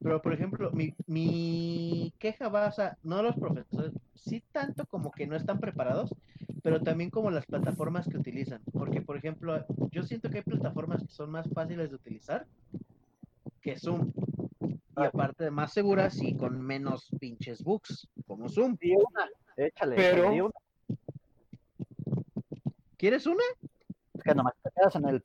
Pero, 0.00 0.22
por 0.22 0.32
ejemplo, 0.34 0.70
mi, 0.72 0.94
mi 1.06 2.12
queja 2.18 2.48
va, 2.48 2.68
o 2.68 2.72
sea, 2.72 2.96
no 3.02 3.18
a 3.18 3.22
los 3.22 3.36
profesores, 3.36 3.92
sí 4.14 4.42
tanto 4.52 4.86
como 4.86 5.10
que 5.10 5.26
no 5.26 5.36
están 5.36 5.58
preparados, 5.58 6.14
pero 6.62 6.80
también 6.80 7.10
como 7.10 7.30
las 7.30 7.44
plataformas 7.46 8.08
que 8.08 8.16
utilizan. 8.16 8.62
Porque, 8.72 9.00
por 9.02 9.16
ejemplo, 9.16 9.64
yo 9.90 10.02
siento 10.04 10.30
que 10.30 10.38
hay 10.38 10.42
plataformas 10.44 11.02
que 11.02 11.12
son 11.12 11.30
más 11.30 11.48
fáciles 11.52 11.90
de 11.90 11.96
utilizar 11.96 12.46
que 13.60 13.78
Zoom. 13.78 14.12
Y 14.96 15.04
aparte, 15.04 15.50
más 15.50 15.72
seguras 15.72 16.20
y 16.22 16.36
con 16.36 16.60
menos 16.60 17.08
pinches 17.18 17.62
bugs, 17.62 18.08
como 18.26 18.48
Zoom. 18.48 18.76
Di 18.80 18.94
una, 18.94 19.28
échale. 19.56 19.96
Pero- 19.96 20.30
di 20.30 20.40
una. 20.40 20.52
¿Quieres 22.96 23.26
una? 23.26 23.42
Es 24.14 24.22
que 24.22 24.34
nomás 24.34 24.54
te 24.62 24.70
quedas 24.70 24.94
en 24.94 25.08
el, 25.08 25.22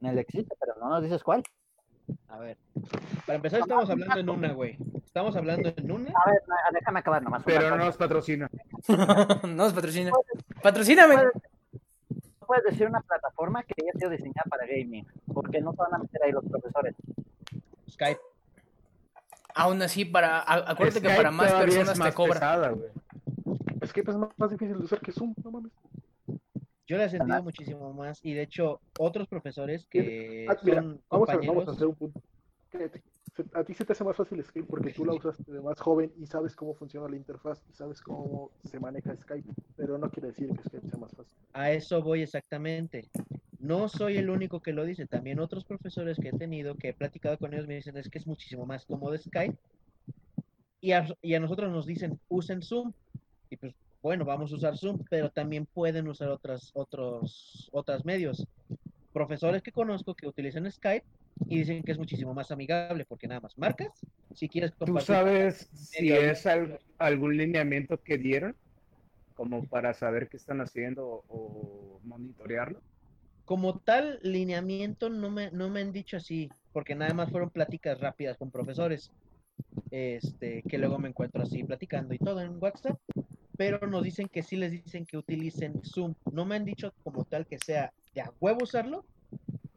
en 0.00 0.06
el 0.06 0.18
existe, 0.18 0.54
pero 0.60 0.74
no 0.78 0.90
nos 0.90 1.02
dices 1.02 1.22
cuál. 1.22 1.42
A 2.28 2.38
ver. 2.38 2.58
Para 3.24 3.36
empezar, 3.36 3.60
estamos 3.60 3.88
hablando 3.88 4.18
en 4.18 4.28
una, 4.28 4.52
güey. 4.52 4.76
Estamos 5.16 5.34
hablando 5.34 5.72
en 5.74 5.90
una. 5.90 6.10
A 6.10 6.30
ver, 6.30 6.42
déjame 6.74 6.98
acabar 6.98 7.22
nomás. 7.22 7.42
Pero 7.42 7.70
no 7.70 7.86
nos 7.86 7.96
patrocina. 7.96 8.50
no 8.86 9.38
nos 9.48 9.72
patrocina. 9.72 10.10
Patrocíname. 10.62 11.14
puedes, 11.14 11.32
no 12.38 12.46
puedes 12.46 12.64
decir 12.64 12.86
una 12.86 13.00
plataforma 13.00 13.62
que 13.62 13.72
haya 13.80 13.92
sido 13.98 14.10
diseñada 14.10 14.44
para 14.50 14.66
gaming, 14.66 15.06
porque 15.32 15.62
no 15.62 15.72
se 15.72 15.78
van 15.78 15.94
a 15.94 15.98
meter 16.00 16.22
ahí 16.22 16.32
los 16.32 16.44
profesores. 16.44 16.94
Skype. 17.90 18.20
Aún 19.54 19.80
así, 19.80 20.04
para, 20.04 20.40
a- 20.40 20.70
acuérdate 20.72 21.00
que 21.00 21.06
Skype 21.08 21.16
para 21.16 21.30
más 21.30 21.50
es 21.50 21.58
personas 21.60 21.92
te 21.94 21.98
más 21.98 22.14
cobra. 22.14 22.32
pesada, 22.34 22.68
güey. 22.72 22.90
Es 23.80 23.94
que 23.94 24.00
es 24.02 24.06
más, 24.18 24.28
más 24.36 24.50
difícil 24.50 24.76
de 24.76 24.84
usar 24.84 25.00
que 25.00 25.12
Zoom, 25.12 25.32
no 25.42 25.50
mames. 25.50 25.72
Yo 26.86 26.98
la 26.98 27.04
he 27.04 27.08
sentido 27.08 27.42
muchísimo 27.42 27.90
más. 27.94 28.20
Y 28.22 28.34
de 28.34 28.42
hecho, 28.42 28.80
otros 28.98 29.26
profesores 29.28 29.86
que 29.86 30.46
Ah, 30.46 30.56
mira, 30.62 30.82
son 30.82 31.00
vamos 31.08 31.30
a, 31.30 31.32
compañeros. 31.32 31.46
vamos 31.56 31.68
a 31.68 31.72
hacer 31.72 31.86
un 31.86 31.94
punto. 31.94 32.20
A 33.52 33.64
ti 33.64 33.74
se 33.74 33.84
te 33.84 33.92
hace 33.92 34.04
más 34.04 34.16
fácil 34.16 34.42
Skype 34.42 34.66
porque 34.66 34.92
tú 34.92 35.04
la 35.04 35.12
usaste 35.12 35.52
de 35.52 35.60
más 35.60 35.78
joven 35.80 36.12
y 36.18 36.26
sabes 36.26 36.54
cómo 36.54 36.74
funciona 36.74 37.08
la 37.08 37.16
interfaz 37.16 37.62
y 37.70 37.74
sabes 37.74 38.00
cómo 38.00 38.50
se 38.64 38.80
maneja 38.80 39.14
Skype, 39.16 39.48
pero 39.76 39.98
no 39.98 40.10
quiere 40.10 40.28
decir 40.28 40.48
que 40.48 40.62
Skype 40.62 40.88
sea 40.88 40.98
más 40.98 41.12
fácil. 41.12 41.32
A 41.52 41.70
eso 41.70 42.02
voy 42.02 42.22
exactamente. 42.22 43.10
No 43.58 43.88
soy 43.88 44.16
el 44.16 44.30
único 44.30 44.60
que 44.60 44.72
lo 44.72 44.84
dice. 44.84 45.06
También 45.06 45.40
otros 45.40 45.64
profesores 45.64 46.18
que 46.18 46.28
he 46.28 46.32
tenido, 46.32 46.76
que 46.76 46.90
he 46.90 46.94
platicado 46.94 47.36
con 47.38 47.52
ellos, 47.52 47.66
me 47.66 47.74
dicen 47.74 47.96
es 47.96 48.08
que 48.08 48.18
es 48.18 48.26
muchísimo 48.26 48.64
más 48.64 48.86
cómodo 48.86 49.16
Skype. 49.16 49.56
Y 50.80 50.92
a, 50.92 51.06
y 51.20 51.34
a 51.34 51.40
nosotros 51.40 51.70
nos 51.72 51.86
dicen 51.86 52.20
usen 52.28 52.62
Zoom. 52.62 52.92
Y 53.50 53.56
pues 53.56 53.74
bueno, 54.02 54.24
vamos 54.24 54.52
a 54.52 54.56
usar 54.56 54.76
Zoom, 54.76 55.02
pero 55.10 55.30
también 55.30 55.66
pueden 55.66 56.08
usar 56.08 56.28
otras, 56.28 56.70
otros, 56.74 57.68
otros 57.72 58.04
medios. 58.04 58.46
Profesores 59.12 59.62
que 59.62 59.72
conozco 59.72 60.14
que 60.14 60.28
utilizan 60.28 60.70
Skype 60.70 61.04
y 61.48 61.58
dicen 61.58 61.82
que 61.82 61.92
es 61.92 61.98
muchísimo 61.98 62.34
más 62.34 62.50
amigable 62.50 63.04
porque 63.06 63.28
nada 63.28 63.40
más 63.40 63.56
marcas. 63.58 63.88
Si 64.34 64.48
quieres 64.48 64.72
¿Tú 64.72 64.86
compartir. 64.86 65.16
sabes 65.16 65.68
si 65.72 66.12
es 66.12 66.46
al- 66.46 66.78
algún 66.98 67.36
lineamiento 67.36 68.00
que 68.02 68.18
dieron? 68.18 68.56
Como 69.34 69.66
para 69.66 69.94
saber 69.94 70.28
qué 70.28 70.36
están 70.38 70.60
haciendo 70.60 71.24
o 71.28 72.00
monitorearlo. 72.04 72.82
Como 73.44 73.78
tal 73.80 74.18
lineamiento 74.22 75.08
no 75.08 75.30
me, 75.30 75.50
no 75.52 75.70
me 75.70 75.80
han 75.80 75.92
dicho 75.92 76.16
así, 76.16 76.50
porque 76.72 76.94
nada 76.96 77.14
más 77.14 77.30
fueron 77.30 77.50
pláticas 77.50 78.00
rápidas 78.00 78.36
con 78.38 78.50
profesores, 78.50 79.12
este, 79.90 80.62
que 80.64 80.78
luego 80.78 80.98
me 80.98 81.08
encuentro 81.08 81.42
así 81.42 81.62
platicando 81.64 82.14
y 82.14 82.18
todo 82.18 82.40
en 82.40 82.58
WhatsApp, 82.62 82.98
pero 83.56 83.86
nos 83.86 84.02
dicen 84.04 84.28
que 84.28 84.42
sí 84.42 84.56
les 84.56 84.72
dicen 84.72 85.06
que 85.06 85.16
utilicen 85.16 85.82
Zoom. 85.84 86.14
No 86.32 86.44
me 86.44 86.56
han 86.56 86.64
dicho 86.64 86.92
como 87.04 87.24
tal 87.24 87.46
que 87.46 87.58
sea 87.58 87.92
de 88.14 88.22
a 88.22 88.32
huevo 88.40 88.64
usarlo, 88.64 89.06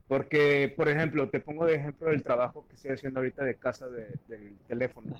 Porque, 0.10 0.74
por 0.76 0.90
ejemplo, 0.90 1.30
te 1.30 1.40
pongo 1.40 1.68
de 1.68 1.76
ejemplo 1.76 2.10
el 2.10 2.24
trabajo 2.24 2.66
que 2.68 2.76
estoy 2.76 2.92
haciendo 2.92 3.20
ahorita 3.20 3.44
de 3.46 3.56
casa 3.56 3.88
de- 3.88 4.16
del 4.28 4.58
teléfono. 4.68 5.16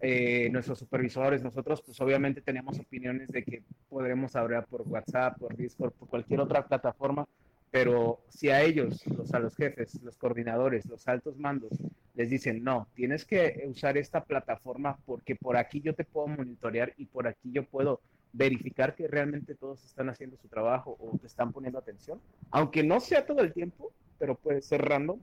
Eh, 0.00 0.48
nuestros 0.50 0.78
supervisores, 0.78 1.42
nosotros, 1.42 1.82
pues 1.84 2.00
obviamente 2.00 2.40
tenemos 2.40 2.78
opiniones 2.78 3.28
de 3.30 3.42
que 3.42 3.64
podremos 3.88 4.36
hablar 4.36 4.66
por 4.66 4.82
WhatsApp, 4.82 5.36
por 5.36 5.56
Discord, 5.56 5.92
por 5.94 6.08
cualquier 6.08 6.38
otra 6.40 6.64
plataforma, 6.64 7.26
pero 7.72 8.20
si 8.28 8.50
a 8.50 8.62
ellos, 8.62 9.04
los, 9.08 9.34
a 9.34 9.40
los 9.40 9.56
jefes, 9.56 10.00
los 10.02 10.16
coordinadores, 10.16 10.86
los 10.86 11.08
altos 11.08 11.36
mandos, 11.36 11.72
les 12.14 12.30
dicen, 12.30 12.62
no, 12.62 12.86
tienes 12.94 13.24
que 13.24 13.64
usar 13.66 13.98
esta 13.98 14.22
plataforma 14.24 14.96
porque 15.06 15.34
por 15.34 15.56
aquí 15.56 15.80
yo 15.80 15.92
te 15.92 16.04
puedo 16.04 16.28
monitorear 16.28 16.92
y 16.96 17.06
por 17.06 17.26
aquí 17.26 17.50
yo 17.50 17.64
puedo 17.64 18.00
verificar 18.32 18.94
que 18.94 19.08
realmente 19.08 19.56
todos 19.56 19.84
están 19.84 20.08
haciendo 20.08 20.36
su 20.36 20.46
trabajo 20.46 20.96
o 21.00 21.18
te 21.18 21.26
están 21.26 21.52
poniendo 21.52 21.80
atención, 21.80 22.20
aunque 22.52 22.84
no 22.84 23.00
sea 23.00 23.26
todo 23.26 23.40
el 23.40 23.52
tiempo, 23.52 23.92
pero 24.20 24.36
puede 24.36 24.60
ser 24.60 24.82
random, 24.82 25.18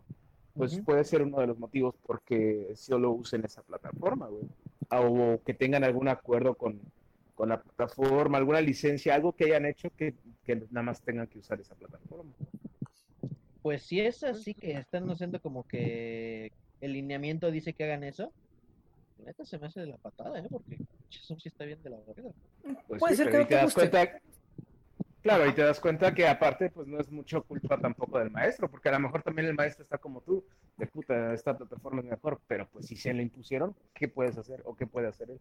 pues 0.55 0.81
puede 0.83 1.03
ser 1.03 1.21
uno 1.21 1.39
de 1.39 1.47
los 1.47 1.59
motivos 1.59 1.95
porque 2.03 2.71
solo 2.75 3.11
usen 3.11 3.45
esa 3.45 3.61
plataforma, 3.61 4.27
güey. 4.27 4.43
O 4.89 5.39
que 5.45 5.53
tengan 5.53 5.83
algún 5.83 6.07
acuerdo 6.07 6.55
con, 6.55 6.81
con 7.35 7.49
la 7.49 7.61
plataforma, 7.61 8.39
alguna 8.39 8.59
licencia, 8.59 9.13
algo 9.13 9.33
que 9.33 9.45
hayan 9.45 9.67
hecho 9.67 9.91
que, 9.95 10.15
que 10.43 10.55
nada 10.71 10.81
más 10.81 11.01
tengan 11.01 11.27
que 11.27 11.37
usar 11.37 11.61
esa 11.61 11.75
plataforma. 11.75 12.31
Pues 13.61 13.83
si 13.83 13.99
es 14.01 14.23
así 14.23 14.55
que 14.55 14.71
están 14.71 15.07
haciendo 15.11 15.39
como 15.39 15.63
que 15.67 16.51
el 16.81 16.93
lineamiento 16.93 17.51
dice 17.51 17.73
que 17.73 17.83
hagan 17.83 18.03
eso, 18.03 18.31
la 19.19 19.25
neta 19.25 19.45
se 19.45 19.59
me 19.59 19.67
hace 19.67 19.81
de 19.81 19.87
la 19.87 19.97
patada, 19.97 20.39
¿eh? 20.39 20.47
Porque 20.49 20.79
eso 21.11 21.39
sí 21.39 21.49
está 21.49 21.65
bien 21.65 21.81
de 21.83 21.91
la 21.91 21.97
verga. 22.07 22.31
Pues 22.87 22.99
Puede 22.99 23.15
sí, 23.15 23.23
ser 23.23 23.31
que 23.31 23.37
no 23.37 23.47
te 23.47 23.63
guste. 23.63 23.89
cuenta, 23.91 24.19
claro, 25.21 25.45
y 25.47 25.53
te 25.53 25.63
das 25.63 25.79
cuenta 25.79 26.13
que 26.13 26.27
aparte, 26.27 26.69
pues 26.69 26.87
no 26.87 26.99
es 26.99 27.11
mucho 27.11 27.43
culpa 27.43 27.77
tampoco 27.77 28.19
del 28.19 28.31
maestro, 28.31 28.69
porque 28.69 28.89
a 28.89 28.93
lo 28.93 28.99
mejor 28.99 29.21
también 29.23 29.47
el 29.47 29.55
maestro 29.55 29.83
está 29.83 29.97
como 29.97 30.21
tú, 30.21 30.43
de 30.77 30.87
puta, 30.87 31.33
esta 31.33 31.57
plataforma 31.57 32.01
es 32.01 32.07
mejor, 32.07 32.39
pero 32.47 32.67
pues 32.71 32.87
si 32.87 32.95
se 32.95 33.13
lo 33.13 33.21
impusieron, 33.21 33.75
¿qué 33.93 34.07
puedes 34.07 34.37
hacer 34.37 34.61
o 34.65 34.75
qué 34.75 34.87
puede 34.87 35.07
hacer 35.07 35.31
él? 35.31 35.39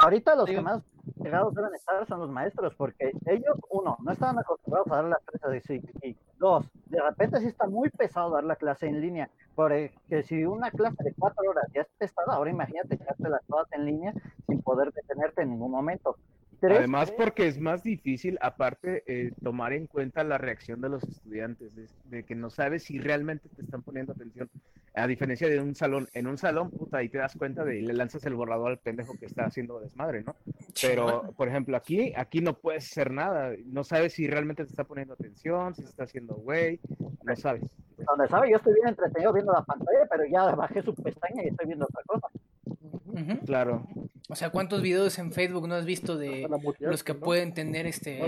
Ahorita 0.00 0.36
los 0.36 0.46
que 0.46 0.60
más 0.60 0.80
pegados 1.20 1.52
deben 1.54 1.74
estar 1.74 2.06
son 2.06 2.20
los 2.20 2.30
maestros, 2.30 2.72
porque 2.76 3.10
ellos, 3.26 3.58
uno, 3.70 3.96
no 4.00 4.12
estaban 4.12 4.38
acostumbrados 4.38 4.92
a 4.92 4.96
dar 4.96 5.04
las 5.06 5.24
clases 5.24 5.64
así, 5.64 5.82
y 6.02 6.16
dos, 6.38 6.64
de 6.86 7.00
repente 7.02 7.40
sí 7.40 7.46
está 7.46 7.66
muy 7.66 7.90
pesado 7.90 8.30
dar 8.30 8.44
la 8.44 8.54
clase 8.54 8.86
en 8.86 9.00
línea, 9.00 9.28
porque 9.56 9.90
si 10.24 10.44
una 10.44 10.70
clase 10.70 11.02
de 11.02 11.12
cuatro 11.18 11.50
horas 11.50 11.64
ya 11.74 11.80
es 11.80 11.88
pesada, 11.98 12.34
ahora 12.34 12.50
imagínate 12.50 12.94
echártelas 12.94 13.42
todas 13.48 13.66
en 13.72 13.86
línea 13.86 14.14
sin 14.46 14.62
poder 14.62 14.92
detenerte 14.92 15.42
en 15.42 15.50
ningún 15.50 15.72
momento. 15.72 16.16
Tres, 16.60 16.78
Además, 16.78 17.12
porque 17.12 17.46
es 17.46 17.60
más 17.60 17.82
difícil, 17.82 18.36
aparte, 18.40 19.04
eh, 19.06 19.32
tomar 19.42 19.72
en 19.72 19.86
cuenta 19.86 20.24
la 20.24 20.38
reacción 20.38 20.80
de 20.80 20.88
los 20.88 21.04
estudiantes, 21.04 21.74
de, 21.76 21.86
de 22.04 22.24
que 22.24 22.34
no 22.34 22.50
sabes 22.50 22.82
si 22.84 22.98
realmente 22.98 23.48
te 23.48 23.62
están 23.62 23.82
poniendo 23.82 24.12
atención. 24.12 24.50
A 24.94 25.06
diferencia 25.06 25.48
de 25.48 25.60
un 25.60 25.74
salón, 25.76 26.08
en 26.12 26.26
un 26.26 26.38
salón, 26.38 26.70
puta, 26.70 26.98
ahí 26.98 27.08
te 27.08 27.18
das 27.18 27.36
cuenta 27.36 27.64
de 27.64 27.78
y 27.78 27.82
le 27.82 27.92
lanzas 27.92 28.24
el 28.26 28.34
borrador 28.34 28.70
al 28.70 28.78
pendejo 28.78 29.16
que 29.16 29.26
está 29.26 29.44
haciendo 29.44 29.78
desmadre, 29.78 30.24
¿no? 30.24 30.34
Pero, 30.82 31.32
por 31.36 31.48
ejemplo, 31.48 31.76
aquí, 31.76 32.12
aquí 32.16 32.40
no 32.40 32.54
puedes 32.54 32.90
hacer 32.90 33.12
nada. 33.12 33.52
No 33.66 33.84
sabes 33.84 34.14
si 34.14 34.26
realmente 34.26 34.64
te 34.64 34.70
está 34.70 34.84
poniendo 34.84 35.14
atención, 35.14 35.74
si 35.74 35.82
se 35.82 35.90
está 35.90 36.04
haciendo 36.04 36.34
güey, 36.34 36.80
no 37.22 37.36
sabes. 37.36 37.62
donde 37.96 38.26
sabe, 38.28 38.50
yo 38.50 38.56
estoy 38.56 38.74
bien 38.74 38.88
entretenido 38.88 39.32
viendo 39.32 39.52
la 39.52 39.62
pantalla, 39.62 40.06
pero 40.10 40.24
ya 40.24 40.54
bajé 40.56 40.82
su 40.82 40.94
pestaña 40.94 41.44
y 41.44 41.48
estoy 41.48 41.66
viendo 41.66 41.84
otra 41.84 42.02
cosa. 42.06 42.28
Claro. 43.44 43.86
O 44.28 44.34
sea, 44.36 44.50
¿cuántos 44.50 44.82
videos 44.82 45.18
en 45.18 45.32
Facebook 45.32 45.66
no 45.68 45.74
has 45.74 45.84
visto 45.84 46.16
de 46.16 46.48
los 46.80 47.02
que 47.02 47.14
¿no? 47.14 47.20
pueden 47.20 47.54
tener 47.54 47.86
este 47.86 48.20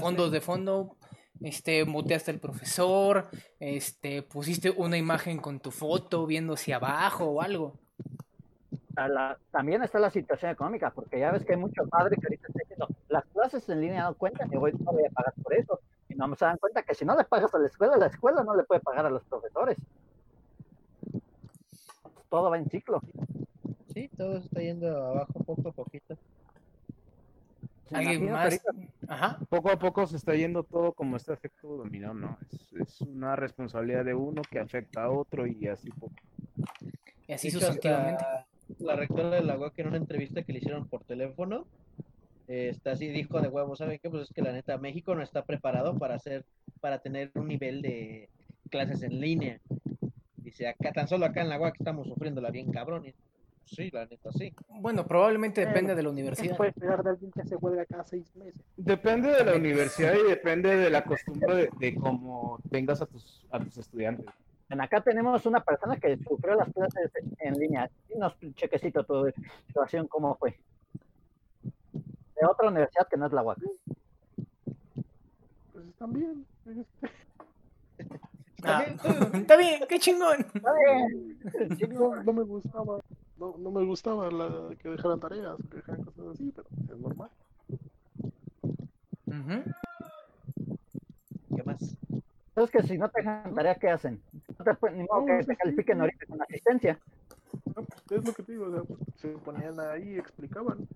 fondos 0.00 0.30
de 0.32 0.40
fondo? 0.40 0.96
Este, 1.40 1.84
muteaste 1.84 2.30
al 2.30 2.38
profesor, 2.38 3.28
este, 3.58 4.22
pusiste 4.22 4.70
una 4.70 4.96
imagen 4.96 5.38
con 5.38 5.58
tu 5.58 5.70
foto 5.72 6.24
viendo 6.26 6.54
hacia 6.54 6.76
abajo 6.76 7.24
o 7.24 7.42
algo. 7.42 7.78
A 8.94 9.08
la- 9.08 9.38
también 9.50 9.82
está 9.82 9.98
la 9.98 10.10
situación 10.10 10.52
económica, 10.52 10.92
porque 10.94 11.18
ya 11.18 11.32
ves 11.32 11.44
que 11.44 11.54
hay 11.54 11.58
muchos 11.58 11.88
padres 11.88 12.18
que 12.20 12.26
ahorita 12.26 12.46
están 12.46 12.60
diciendo, 12.60 12.88
las 13.08 13.24
clases 13.26 13.68
en 13.68 13.80
línea 13.80 14.04
no 14.04 14.14
cuentan 14.14 14.52
y 14.52 14.56
voy, 14.56 14.72
no 14.72 14.92
voy 14.92 15.04
a 15.04 15.10
pagar 15.10 15.34
por 15.42 15.54
eso. 15.54 15.80
Y 16.08 16.14
no 16.14 16.32
se 16.36 16.44
dan 16.44 16.58
cuenta 16.58 16.82
que 16.82 16.94
si 16.94 17.04
no 17.04 17.16
le 17.16 17.24
pagas 17.24 17.52
a 17.54 17.58
la 17.58 17.66
escuela, 17.66 17.96
la 17.96 18.06
escuela 18.06 18.44
no 18.44 18.54
le 18.54 18.64
puede 18.64 18.80
pagar 18.80 19.06
a 19.06 19.10
los 19.10 19.24
profesores. 19.24 19.78
Todo 22.28 22.50
va 22.50 22.58
en 22.58 22.68
ciclo. 22.70 23.00
Sí, 23.92 24.08
todo 24.16 24.38
está 24.38 24.60
yendo 24.60 24.88
abajo 24.88 25.32
poco 25.44 25.68
a 25.68 25.72
poquito. 25.72 26.16
¿Alguien 27.90 28.30
más? 28.30 28.58
Ajá. 29.06 29.38
Poco 29.50 29.70
a 29.70 29.78
poco 29.78 30.06
se 30.06 30.16
está 30.16 30.34
yendo 30.34 30.62
todo 30.62 30.92
como 30.92 31.16
este 31.16 31.32
efecto 31.34 31.76
dominó, 31.76 32.14
¿no? 32.14 32.38
Es, 32.50 32.72
es 32.72 33.00
una 33.02 33.36
responsabilidad 33.36 34.04
de 34.04 34.14
uno 34.14 34.40
que 34.50 34.58
afecta 34.58 35.04
a 35.04 35.10
otro 35.10 35.46
y 35.46 35.66
así 35.68 35.90
poco. 35.90 36.14
Y 37.26 37.32
así 37.32 37.50
sustantivamente. 37.50 38.24
La 38.78 38.96
rectora 38.96 39.30
de 39.30 39.42
la 39.42 39.58
UAC 39.58 39.78
en 39.80 39.88
una 39.88 39.96
entrevista 39.98 40.42
que 40.42 40.52
le 40.52 40.60
hicieron 40.60 40.88
por 40.88 41.04
teléfono, 41.04 41.66
eh, 42.48 42.68
está 42.70 42.92
así 42.92 43.08
dijo 43.08 43.40
de 43.40 43.48
huevo, 43.48 43.76
¿saben 43.76 43.98
qué? 44.02 44.08
Pues 44.08 44.22
es 44.22 44.34
que 44.34 44.42
la 44.42 44.52
neta 44.52 44.78
México 44.78 45.14
no 45.14 45.22
está 45.22 45.44
preparado 45.44 45.98
para 45.98 46.14
hacer, 46.14 46.44
para 46.80 47.00
tener 47.00 47.30
un 47.34 47.48
nivel 47.48 47.82
de 47.82 48.30
clases 48.70 49.02
en 49.02 49.20
línea. 49.20 49.60
Dice, 50.36 50.68
acá 50.68 50.92
tan 50.92 51.08
solo 51.08 51.26
acá 51.26 51.42
en 51.42 51.50
la 51.50 51.60
UAC 51.60 51.76
estamos 51.78 52.08
sufriéndola 52.08 52.50
bien 52.50 52.72
cabrón. 52.72 53.04
Sí, 53.64 53.90
la 53.90 54.04
neta 54.06 54.30
sí. 54.32 54.54
Bueno, 54.68 55.06
probablemente 55.06 55.64
depende 55.64 55.94
de 55.94 56.02
la 56.02 56.08
¿Qué 56.08 56.12
universidad. 56.12 56.56
puede 56.56 56.70
esperar 56.70 57.02
de 57.02 57.10
alguien 57.10 57.32
que 57.32 57.44
se 57.44 57.56
huelga 57.56 57.86
cada 57.86 58.04
seis 58.04 58.34
meses? 58.36 58.60
Depende 58.76 59.28
de 59.30 59.44
la 59.44 59.54
universidad 59.56 60.14
y 60.14 60.28
depende 60.28 60.76
de 60.76 60.90
la 60.90 61.04
costumbre 61.04 61.54
de, 61.54 61.70
de 61.78 61.94
cómo 61.94 62.58
tengas 62.70 63.00
a 63.00 63.06
tus, 63.06 63.46
a 63.50 63.58
tus 63.60 63.78
estudiantes. 63.78 64.26
En 64.68 64.80
acá 64.80 65.00
tenemos 65.02 65.44
una 65.46 65.60
persona 65.62 65.96
que 65.98 66.16
sufrió 66.18 66.54
las 66.54 66.70
clases 66.72 67.10
en 67.40 67.54
línea. 67.54 67.90
Dinos, 68.08 68.34
chequecito, 68.54 69.04
tu 69.04 69.30
situación, 69.66 70.06
¿cómo 70.08 70.34
fue? 70.36 70.58
De 71.92 72.46
otra 72.48 72.68
universidad 72.68 73.06
que 73.08 73.16
no 73.16 73.26
es 73.26 73.32
la 73.32 73.42
UAC. 73.42 73.58
Pues 75.72 75.86
están 75.86 76.12
bien. 76.12 76.46
este, 76.66 77.10
Ah, 78.64 78.84
está 79.34 79.56
bien, 79.56 79.82
qué 79.88 79.98
chingón. 79.98 80.46
Está 80.54 80.72
bien. 80.72 81.38
Sí, 81.76 81.86
No, 81.88 82.22
no 82.22 82.32
me 82.32 82.44
gustaba, 82.44 83.00
no, 83.42 83.56
no 83.58 83.70
me 83.72 83.84
gustaba 83.84 84.30
la, 84.30 84.72
que 84.76 84.88
dejaran 84.88 85.18
tareas, 85.18 85.56
que 85.68 85.76
dejaran 85.78 86.04
cosas 86.04 86.26
así, 86.28 86.52
pero 86.54 86.68
es 86.92 86.98
normal. 86.98 87.30
¿Qué 91.56 91.62
más? 91.64 91.96
Es 92.54 92.70
que 92.70 92.82
si 92.84 92.98
no 92.98 93.08
te 93.08 93.20
dejan 93.20 93.52
tarea, 93.54 93.74
¿qué 93.74 93.88
hacen? 93.88 94.22
No 94.58 94.64
te 94.64 94.74
pueden- 94.74 94.98
ni 94.98 95.04
modo 95.04 95.26
que 95.26 95.44
te 95.44 95.56
califiquen 95.56 96.00
ahorita 96.00 96.26
con 96.26 96.40
asistencia. 96.42 97.00
No, 97.74 97.82
pues, 97.82 98.10
es 98.10 98.24
lo 98.24 98.32
que 98.32 98.42
te 98.44 98.52
digo, 98.52 98.66
o 98.66 98.70
sea, 98.70 98.82
pues, 98.84 99.00
se 99.16 99.28
ponían 99.38 99.80
ahí, 99.80 100.18
explicaban, 100.18 100.86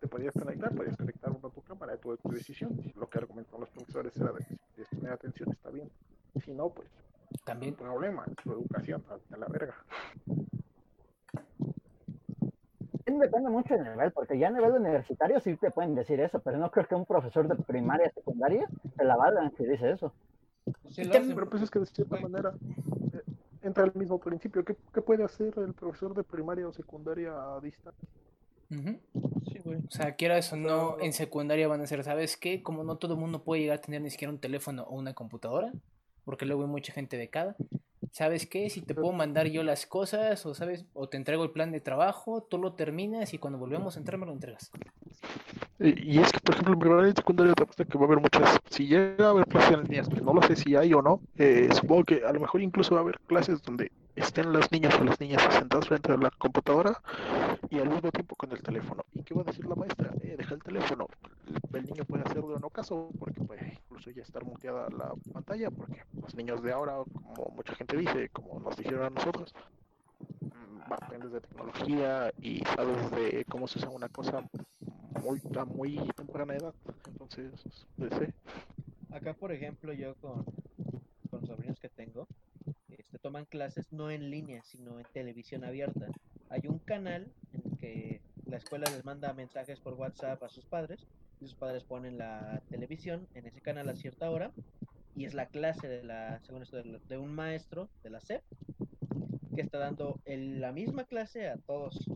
te 0.00 0.08
podías 0.08 0.32
conectar, 0.32 0.74
podías 0.74 0.96
conectar 0.96 1.30
una 1.30 1.48
a 1.48 1.50
tu 1.50 1.60
cámara, 1.62 1.96
tu, 1.98 2.16
tu 2.16 2.30
decisión. 2.30 2.80
Si 2.82 2.92
lo 2.98 3.08
que 3.10 3.18
argumentaban 3.18 3.60
los 3.60 3.70
profesores 3.70 4.16
era 4.16 4.32
de 4.32 4.46
que 4.74 4.84
si 4.86 4.96
poner 4.96 5.12
atención, 5.12 5.50
está 5.52 5.68
bien. 5.68 5.90
Si 6.44 6.52
no, 6.52 6.70
pues, 6.70 6.88
También. 7.44 7.72
no 7.74 7.84
problema, 7.84 8.24
tu 8.42 8.52
educación, 8.52 9.04
a, 9.10 9.34
a 9.34 9.36
la 9.36 9.48
verga. 9.48 9.74
También 10.26 10.50
Depende 13.18 13.50
mucho 13.50 13.74
del 13.74 13.84
nivel, 13.84 14.12
porque 14.12 14.38
ya 14.38 14.48
a 14.48 14.50
nivel 14.50 14.72
universitario 14.72 15.40
sí 15.40 15.56
te 15.56 15.70
pueden 15.70 15.94
decir 15.94 16.20
eso, 16.20 16.40
pero 16.40 16.58
no 16.58 16.70
creo 16.70 16.86
que 16.86 16.94
un 16.94 17.06
profesor 17.06 17.48
de 17.48 17.56
primaria, 17.62 18.10
secundaria, 18.12 18.66
se 18.96 19.04
la 19.04 19.16
valga 19.16 19.50
si 19.56 19.64
dice 19.66 19.90
eso. 19.92 20.12
Sí 20.90 21.04
lo 21.04 21.14
Tem- 21.14 21.22
hacen, 21.22 21.34
Pero 21.34 21.50
pues 21.50 21.62
es 21.62 21.70
que 21.70 21.78
de 21.80 21.86
cierta 21.86 22.16
manera 22.20 22.52
eh, 23.12 23.22
entra 23.62 23.84
el 23.84 23.92
mismo 23.94 24.18
principio. 24.18 24.64
¿Qué, 24.64 24.76
qué 24.92 25.02
puede 25.02 25.24
hacer 25.24 25.52
el 25.58 25.74
profesor 25.74 26.14
de 26.14 26.22
primaria 26.22 26.66
o 26.68 26.72
secundaria 26.72 27.32
a 27.32 27.60
distancia? 27.60 28.08
Ujú. 28.70 28.98
sí, 29.50 29.58
güey. 29.64 29.78
O 29.78 29.90
sea, 29.90 30.14
quieras 30.14 30.52
o 30.52 30.56
no, 30.56 31.00
en 31.00 31.12
secundaria 31.12 31.66
van 31.66 31.80
a 31.80 31.86
ser, 31.86 32.04
¿sabes 32.04 32.36
qué? 32.36 32.62
Como 32.62 32.84
no 32.84 32.96
todo 32.96 33.14
el 33.14 33.20
mundo 33.20 33.42
puede 33.42 33.62
llegar 33.62 33.78
a 33.78 33.80
tener 33.80 34.00
ni 34.00 34.10
siquiera 34.10 34.32
un 34.32 34.38
teléfono 34.38 34.84
o 34.84 34.96
una 34.96 35.12
computadora, 35.14 35.72
porque 36.24 36.46
luego 36.46 36.62
hay 36.62 36.68
mucha 36.68 36.92
gente 36.92 37.16
becada. 37.16 37.56
¿Sabes 38.10 38.46
qué? 38.46 38.68
Si 38.70 38.82
te 38.82 38.94
puedo 38.94 39.12
mandar 39.12 39.46
yo 39.46 39.62
las 39.62 39.86
cosas, 39.86 40.44
o 40.44 40.54
sabes, 40.54 40.84
o 40.94 41.08
te 41.08 41.16
entrego 41.16 41.44
el 41.44 41.50
plan 41.50 41.70
de 41.70 41.80
trabajo, 41.80 42.42
tú 42.42 42.58
lo 42.58 42.72
terminas 42.72 43.32
y 43.34 43.38
cuando 43.38 43.58
volvemos 43.58 43.96
a 43.96 44.00
entrar 44.00 44.18
me 44.18 44.26
lo 44.26 44.32
entregas. 44.32 44.70
Y, 45.78 46.18
es 46.18 46.30
que, 46.30 46.40
por 46.40 46.54
ejemplo, 46.54 46.74
en 46.74 46.78
primaria 46.80 47.10
y 47.10 47.12
secundaria 47.12 47.54
te 47.54 47.62
apuesto 47.62 47.86
que 47.86 47.96
va 47.96 48.04
a 48.04 48.06
haber 48.08 48.20
muchas, 48.20 48.58
si 48.68 48.86
llega 48.86 49.28
a 49.28 49.30
haber 49.30 49.46
clases 49.46 49.72
en 49.72 49.82
línea, 49.84 50.02
que 50.02 50.20
no 50.20 50.34
lo 50.34 50.42
sé 50.42 50.56
si 50.56 50.76
hay 50.76 50.92
o 50.92 51.00
no, 51.00 51.20
eh, 51.38 51.68
supongo 51.72 52.04
que 52.04 52.22
a 52.26 52.32
lo 52.32 52.40
mejor 52.40 52.60
incluso 52.60 52.94
va 52.94 53.00
a 53.00 53.04
haber 53.04 53.18
clases 53.20 53.62
donde 53.62 53.90
estén 54.14 54.52
los 54.52 54.70
niños 54.72 54.94
o 55.00 55.04
las 55.04 55.18
niñas 55.20 55.42
sentados 55.54 55.88
frente 55.88 56.12
a 56.12 56.16
la 56.18 56.30
computadora 56.30 57.00
y 57.70 57.78
al 57.78 57.88
mismo 57.88 58.10
tiempo 58.10 58.36
con 58.36 58.52
el 58.52 58.62
teléfono. 58.62 59.04
¿Y 59.14 59.22
qué 59.22 59.34
va 59.34 59.42
a 59.42 59.44
decir 59.44 59.64
la 59.64 59.74
maestra? 59.74 60.10
Eh, 60.22 60.34
deja 60.36 60.54
el 60.54 60.62
teléfono. 60.62 61.06
El, 61.72 61.84
niño 61.84 62.04
puede 62.04 62.24
hacerlo 62.24 62.54
o 62.54 62.58
no 62.58 62.70
caso, 62.70 63.10
porque 63.18 63.40
puede 63.40 63.78
incluso 63.84 64.10
ya 64.10 64.22
estar 64.22 64.44
muteada 64.44 64.88
la 64.90 65.12
pantalla, 65.32 65.70
porque 65.70 66.02
los 66.20 66.34
niños 66.34 66.62
de 66.62 66.72
ahora, 66.72 67.02
como 67.12 67.52
mucha 67.54 67.74
gente 67.74 67.96
dice, 67.96 68.28
como 68.30 68.60
nos 68.60 68.76
dijeron 68.76 69.04
a 69.04 69.10
nosotros, 69.10 69.54
mm, 70.40 70.92
aprendes 70.92 71.32
de 71.32 71.40
tecnología 71.40 72.32
y 72.40 72.60
sabes 72.64 73.10
de 73.12 73.44
cómo 73.48 73.66
se 73.68 73.78
usa 73.78 73.90
una 73.90 74.08
cosa 74.08 74.48
muy, 75.22 75.40
a 75.58 75.64
muy 75.64 75.96
temprana 76.16 76.54
edad. 76.54 76.74
Entonces, 77.08 77.52
pues, 77.96 78.12
sí. 78.18 78.26
Acá, 79.14 79.34
por 79.34 79.52
ejemplo, 79.52 79.92
yo 79.92 80.14
con, 80.16 80.44
con 81.30 81.46
sobrinos 81.46 81.78
que 81.80 81.88
tengo, 81.88 82.26
toman 83.20 83.44
clases 83.44 83.92
no 83.92 84.10
en 84.10 84.30
línea, 84.30 84.62
sino 84.64 84.98
en 84.98 85.06
televisión 85.12 85.64
abierta. 85.64 86.08
Hay 86.48 86.62
un 86.66 86.78
canal 86.78 87.32
en 87.52 87.62
el 87.64 87.78
que 87.78 88.20
la 88.46 88.56
escuela 88.56 88.90
les 88.90 89.04
manda 89.04 89.32
mensajes 89.32 89.78
por 89.80 89.94
WhatsApp 89.94 90.42
a 90.42 90.48
sus 90.48 90.64
padres 90.64 91.06
y 91.40 91.46
sus 91.46 91.54
padres 91.54 91.84
ponen 91.84 92.18
la 92.18 92.62
televisión 92.68 93.26
en 93.34 93.46
ese 93.46 93.60
canal 93.60 93.88
a 93.88 93.96
cierta 93.96 94.30
hora 94.30 94.52
y 95.16 95.24
es 95.24 95.34
la 95.34 95.46
clase 95.46 95.88
de 95.88 96.04
la 96.04 96.40
según 96.44 96.62
esto, 96.62 96.82
de, 96.82 97.18
un 97.18 97.34
maestro 97.34 97.88
de 98.02 98.10
la 98.10 98.20
SEP 98.20 98.42
que 99.54 99.62
está 99.62 99.78
dando 99.78 100.20
la 100.26 100.72
misma 100.72 101.04
clase 101.04 101.48
a 101.48 101.56
todos 101.56 102.08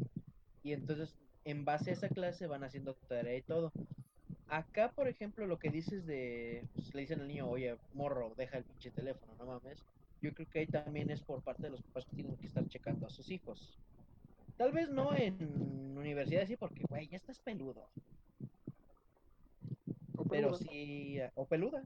y 0.62 0.72
entonces 0.72 1.14
en 1.44 1.64
base 1.64 1.90
a 1.90 1.92
esa 1.94 2.08
clase 2.08 2.46
van 2.46 2.64
haciendo 2.64 2.94
tarea 3.08 3.36
y 3.36 3.42
todo. 3.42 3.72
Acá, 4.48 4.92
por 4.92 5.08
ejemplo, 5.08 5.46
lo 5.46 5.58
que 5.58 5.70
dices 5.70 6.06
de, 6.06 6.64
pues, 6.74 6.94
le 6.94 7.02
dicen 7.02 7.20
al 7.20 7.28
niño, 7.28 7.48
oye, 7.48 7.76
morro, 7.92 8.32
deja 8.36 8.58
el 8.58 8.64
pinche 8.64 8.90
teléfono, 8.90 9.34
no 9.38 9.46
mames. 9.46 9.84
Yo 10.22 10.32
creo 10.32 10.48
que 10.48 10.60
ahí 10.60 10.66
también 10.66 11.10
es 11.10 11.20
por 11.20 11.42
parte 11.42 11.64
de 11.64 11.70
los 11.70 11.82
papás 11.82 12.06
que 12.06 12.16
tienen 12.16 12.36
que 12.36 12.46
estar 12.46 12.66
checando 12.68 13.06
a 13.06 13.10
sus 13.10 13.30
hijos. 13.30 13.78
Tal 14.56 14.72
vez 14.72 14.88
no 14.88 15.14
en 15.14 15.98
universidad, 15.98 16.46
sí, 16.46 16.56
porque, 16.56 16.84
güey, 16.88 17.08
ya 17.08 17.16
estás 17.16 17.38
peludo. 17.40 17.88
Pero 20.34 20.52
peluda. 20.52 20.70
sí, 20.70 21.18
o 21.34 21.46
peluda. 21.46 21.82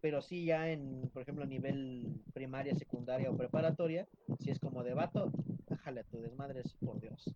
Pero 0.00 0.20
sí 0.22 0.44
ya 0.44 0.68
en, 0.68 1.10
por 1.12 1.22
ejemplo, 1.22 1.46
nivel 1.46 2.22
primaria, 2.32 2.74
secundaria 2.74 3.30
o 3.30 3.36
preparatoria, 3.36 4.06
si 4.40 4.50
es 4.50 4.58
como 4.58 4.82
de 4.82 4.94
vato, 4.94 5.30
déjale 5.68 6.00
a 6.00 6.04
tu 6.04 6.20
desmadres, 6.20 6.74
por 6.84 7.00
Dios. 7.00 7.34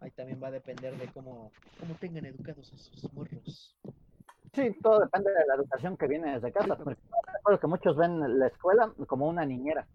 Ahí 0.00 0.10
también 0.10 0.42
va 0.42 0.48
a 0.48 0.50
depender 0.50 0.96
de 0.98 1.06
cómo, 1.08 1.52
cómo 1.78 1.94
tengan 1.94 2.26
educados 2.26 2.72
a 2.72 2.76
sus 2.76 3.12
morros. 3.14 3.78
Sí, 4.52 4.76
todo 4.82 5.00
depende 5.00 5.30
de 5.30 5.46
la 5.46 5.54
educación 5.54 5.96
que 5.96 6.08
viene 6.08 6.34
desde 6.34 6.52
casa. 6.52 6.76
porque 6.76 7.00
recuerdo 7.32 7.60
que 7.60 7.66
muchos 7.68 7.96
ven 7.96 8.38
la 8.38 8.48
escuela 8.48 8.92
como 9.06 9.28
una 9.28 9.46
niñera. 9.46 9.86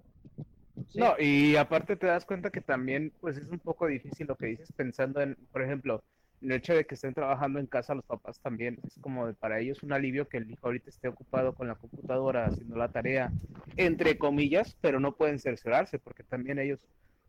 Sí, 0.87 0.99
No, 0.99 1.13
y 1.19 1.55
aparte 1.57 1.95
te 1.95 2.07
das 2.07 2.25
cuenta 2.25 2.49
que 2.49 2.61
también, 2.61 3.13
pues 3.19 3.37
es 3.37 3.47
un 3.49 3.59
poco 3.59 3.85
difícil 3.85 4.25
lo 4.27 4.35
que 4.35 4.47
dices 4.47 4.71
pensando 4.71 5.21
en, 5.21 5.35
por 5.51 5.61
ejemplo, 5.61 6.01
el 6.41 6.51
hecho 6.51 6.73
de 6.73 6.85
que 6.85 6.95
estén 6.95 7.13
trabajando 7.13 7.59
en 7.59 7.67
casa 7.67 7.95
los 7.95 8.05
papás 8.05 8.39
también, 8.41 8.77
es 8.85 8.97
como 9.01 9.27
de- 9.27 9.33
para 9.33 9.59
ellos 9.59 9.81
un 9.83 9.93
alivio 9.93 10.27
que 10.27 10.37
el 10.37 10.49
hijo 10.51 10.67
ahorita 10.67 10.89
esté 10.89 11.07
ocupado 11.07 11.53
con 11.53 11.67
la 11.67 11.75
computadora 11.75 12.47
haciendo 12.47 12.75
la 12.77 12.89
tarea, 12.89 13.33
entre 13.75 14.17
comillas, 14.17 14.77
pero 14.81 14.99
no 14.99 15.15
pueden 15.15 15.39
cerciorarse 15.39 15.99
porque 15.99 16.23
también 16.23 16.59
ellos 16.59 16.79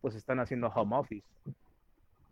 pues 0.00 0.14
están 0.14 0.38
haciendo 0.40 0.68
home 0.68 0.96
office. 0.96 1.26
No, 1.44 1.54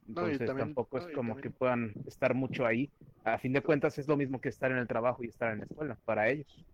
Entonces 0.08 0.38
también- 0.46 0.68
tampoco 0.68 0.98
es 0.98 1.06
como 1.08 1.34
también- 1.34 1.42
que 1.42 1.50
puedan 1.50 1.92
estar 2.06 2.34
mucho 2.34 2.64
ahí. 2.64 2.90
A 3.24 3.38
fin 3.38 3.52
de 3.52 3.60
cuentas 3.60 3.98
es 3.98 4.06
lo 4.06 4.16
mismo 4.16 4.40
que 4.40 4.50
estar 4.50 4.70
en 4.70 4.78
el 4.78 4.86
trabajo 4.86 5.24
y 5.24 5.28
estar 5.28 5.52
en 5.52 5.58
la 5.60 5.64
escuela 5.64 5.98
para 6.04 6.28
ellos. 6.28 6.64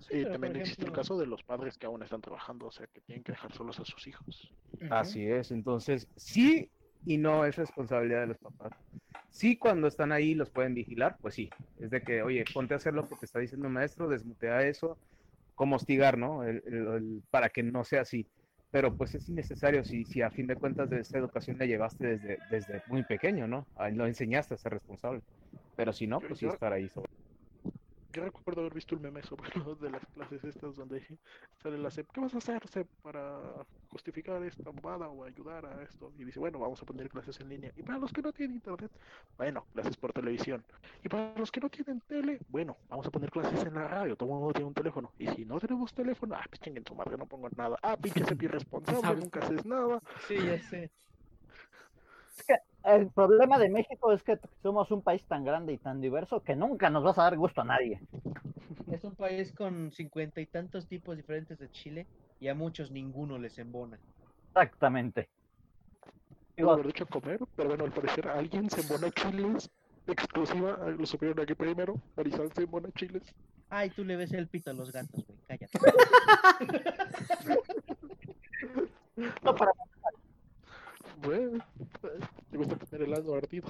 sí, 0.00 0.24
también 0.24 0.56
existe 0.56 0.84
el 0.84 0.92
caso 0.92 1.16
de 1.18 1.26
los 1.26 1.42
padres 1.44 1.78
que 1.78 1.86
aún 1.86 2.02
están 2.02 2.20
trabajando, 2.20 2.66
o 2.66 2.70
sea, 2.72 2.86
que 2.88 3.00
tienen 3.02 3.22
que 3.22 3.32
dejar 3.32 3.52
solos 3.52 3.78
a 3.80 3.84
sus 3.84 4.06
hijos. 4.06 4.52
Así 4.90 5.26
es, 5.26 5.50
entonces 5.52 6.08
sí 6.16 6.70
y 7.04 7.18
no 7.18 7.44
es 7.44 7.56
responsabilidad 7.56 8.20
de 8.22 8.26
los 8.28 8.38
papás. 8.38 8.72
Sí, 9.36 9.58
cuando 9.58 9.86
están 9.86 10.12
ahí 10.12 10.34
los 10.34 10.50
pueden 10.50 10.72
vigilar, 10.74 11.18
pues 11.20 11.34
sí, 11.34 11.50
es 11.78 11.90
de 11.90 12.00
que, 12.00 12.22
oye, 12.22 12.42
ponte 12.54 12.72
a 12.72 12.78
hacer 12.78 12.94
lo 12.94 13.06
que 13.06 13.16
te 13.16 13.26
está 13.26 13.38
diciendo 13.38 13.66
el 13.66 13.72
maestro, 13.74 14.08
desmutea 14.08 14.62
eso, 14.62 14.98
como 15.54 15.76
hostigar, 15.76 16.16
¿no? 16.16 16.42
El- 16.42 16.62
el- 16.66 16.86
el- 16.86 17.22
para 17.30 17.50
que 17.50 17.62
no 17.62 17.84
sea 17.84 18.00
así. 18.00 18.26
Pero 18.70 18.96
pues 18.96 19.14
es 19.14 19.28
innecesario 19.28 19.84
si, 19.84 20.06
si 20.06 20.22
a 20.22 20.30
fin 20.30 20.46
de 20.46 20.56
cuentas 20.56 20.88
de 20.88 21.00
esta 21.00 21.18
educación 21.18 21.58
la 21.58 21.66
llevaste 21.66 22.16
desde, 22.16 22.38
desde 22.50 22.82
muy 22.86 23.02
pequeño, 23.04 23.46
¿no? 23.46 23.68
Lo 23.92 24.06
enseñaste 24.06 24.54
a 24.54 24.58
ser 24.58 24.72
responsable. 24.72 25.20
Pero 25.76 25.92
si 25.92 26.06
no, 26.06 26.20
pues 26.20 26.38
sí 26.40 26.46
estar 26.46 26.72
ahí 26.72 26.88
sobre. 26.88 27.06
Yo 28.16 28.24
recuerdo 28.24 28.62
haber 28.62 28.72
visto 28.72 28.96
un 28.96 29.02
meme 29.02 29.22
sobre 29.22 29.50
de 29.80 29.90
las 29.90 30.06
clases 30.06 30.42
estas 30.42 30.74
donde 30.74 31.02
sale 31.62 31.76
la 31.76 31.90
SEP, 31.90 32.10
¿qué 32.12 32.20
vas 32.22 32.34
a 32.34 32.38
hacer 32.38 32.62
para 33.02 33.38
justificar 33.90 34.42
esta 34.42 34.70
bobada 34.70 35.08
o 35.08 35.22
ayudar 35.22 35.66
a 35.66 35.82
esto? 35.82 36.10
Y 36.16 36.24
dice, 36.24 36.40
bueno, 36.40 36.58
vamos 36.58 36.80
a 36.80 36.86
poner 36.86 37.10
clases 37.10 37.38
en 37.40 37.50
línea. 37.50 37.72
Y 37.76 37.82
para 37.82 37.98
los 37.98 38.14
que 38.14 38.22
no 38.22 38.32
tienen 38.32 38.56
internet, 38.56 38.90
bueno, 39.36 39.66
clases 39.74 39.98
por 39.98 40.14
televisión. 40.14 40.64
Y 41.04 41.10
para 41.10 41.34
los 41.36 41.52
que 41.52 41.60
no 41.60 41.68
tienen 41.68 42.00
tele, 42.08 42.38
bueno, 42.48 42.78
vamos 42.88 43.06
a 43.06 43.10
poner 43.10 43.30
clases 43.30 43.62
en 43.66 43.74
la 43.74 43.86
radio, 43.86 44.16
todo 44.16 44.30
el 44.30 44.34
mundo 44.36 44.54
tiene 44.54 44.68
un 44.68 44.74
teléfono. 44.74 45.12
Y 45.18 45.28
si 45.28 45.44
no 45.44 45.60
tenemos 45.60 45.92
teléfono, 45.92 46.36
ah, 46.36 46.44
pues 46.48 46.58
chinguen 46.60 46.86
su 46.86 46.94
madre, 46.94 47.18
no 47.18 47.26
pongo 47.26 47.50
nada. 47.54 47.76
Ah, 47.82 47.98
pinche 47.98 48.24
SEP 48.24 48.42
irresponsable, 48.44 49.20
nunca 49.20 49.40
haces 49.40 49.66
nada. 49.66 50.00
Sí, 50.26 50.36
ya 50.36 50.58
sé. 50.62 50.90
El 52.86 53.10
problema 53.10 53.58
de 53.58 53.68
México 53.68 54.12
es 54.12 54.22
que 54.22 54.38
somos 54.62 54.92
un 54.92 55.02
país 55.02 55.26
tan 55.26 55.44
grande 55.44 55.72
y 55.72 55.76
tan 55.76 56.00
diverso 56.00 56.44
que 56.44 56.54
nunca 56.54 56.88
nos 56.88 57.02
vas 57.02 57.18
a 57.18 57.24
dar 57.24 57.36
gusto 57.36 57.62
a 57.62 57.64
nadie. 57.64 58.00
Es 58.92 59.02
un 59.02 59.16
país 59.16 59.52
con 59.52 59.90
cincuenta 59.90 60.40
y 60.40 60.46
tantos 60.46 60.86
tipos 60.86 61.16
diferentes 61.16 61.58
de 61.58 61.68
chile 61.72 62.06
y 62.38 62.46
a 62.46 62.54
muchos 62.54 62.92
ninguno 62.92 63.38
les 63.38 63.58
embona. 63.58 63.98
Exactamente. 64.50 65.28
Puedo 66.56 66.70
haber 66.70 66.86
dicho 66.86 67.06
comer, 67.06 67.40
pero 67.56 67.70
bueno, 67.70 67.86
al 67.86 67.92
parecer 67.92 68.28
alguien 68.28 68.70
se 68.70 68.82
embona 68.82 69.10
chiles. 69.10 69.68
Exclusiva, 70.06 70.78
lo 70.96 71.06
supieron 71.06 71.40
aquí 71.40 71.54
primero. 71.54 72.00
Marisol 72.16 72.52
se 72.52 72.62
embona 72.62 72.88
chiles. 72.92 73.24
Ay, 73.68 73.90
tú 73.90 74.04
le 74.04 74.14
ves 74.14 74.32
el 74.32 74.46
pito 74.46 74.70
a 74.70 74.74
los 74.74 74.92
gatos, 74.92 75.26
güey, 75.26 75.38
cállate. 75.48 75.76
No, 79.42 79.54
para 79.54 79.72
Bueno, 81.22 81.64
te 82.50 82.56
gusta 82.56 82.76
tener 82.86 83.08
el 83.08 83.14
ano 83.14 83.34
ardido. 83.34 83.68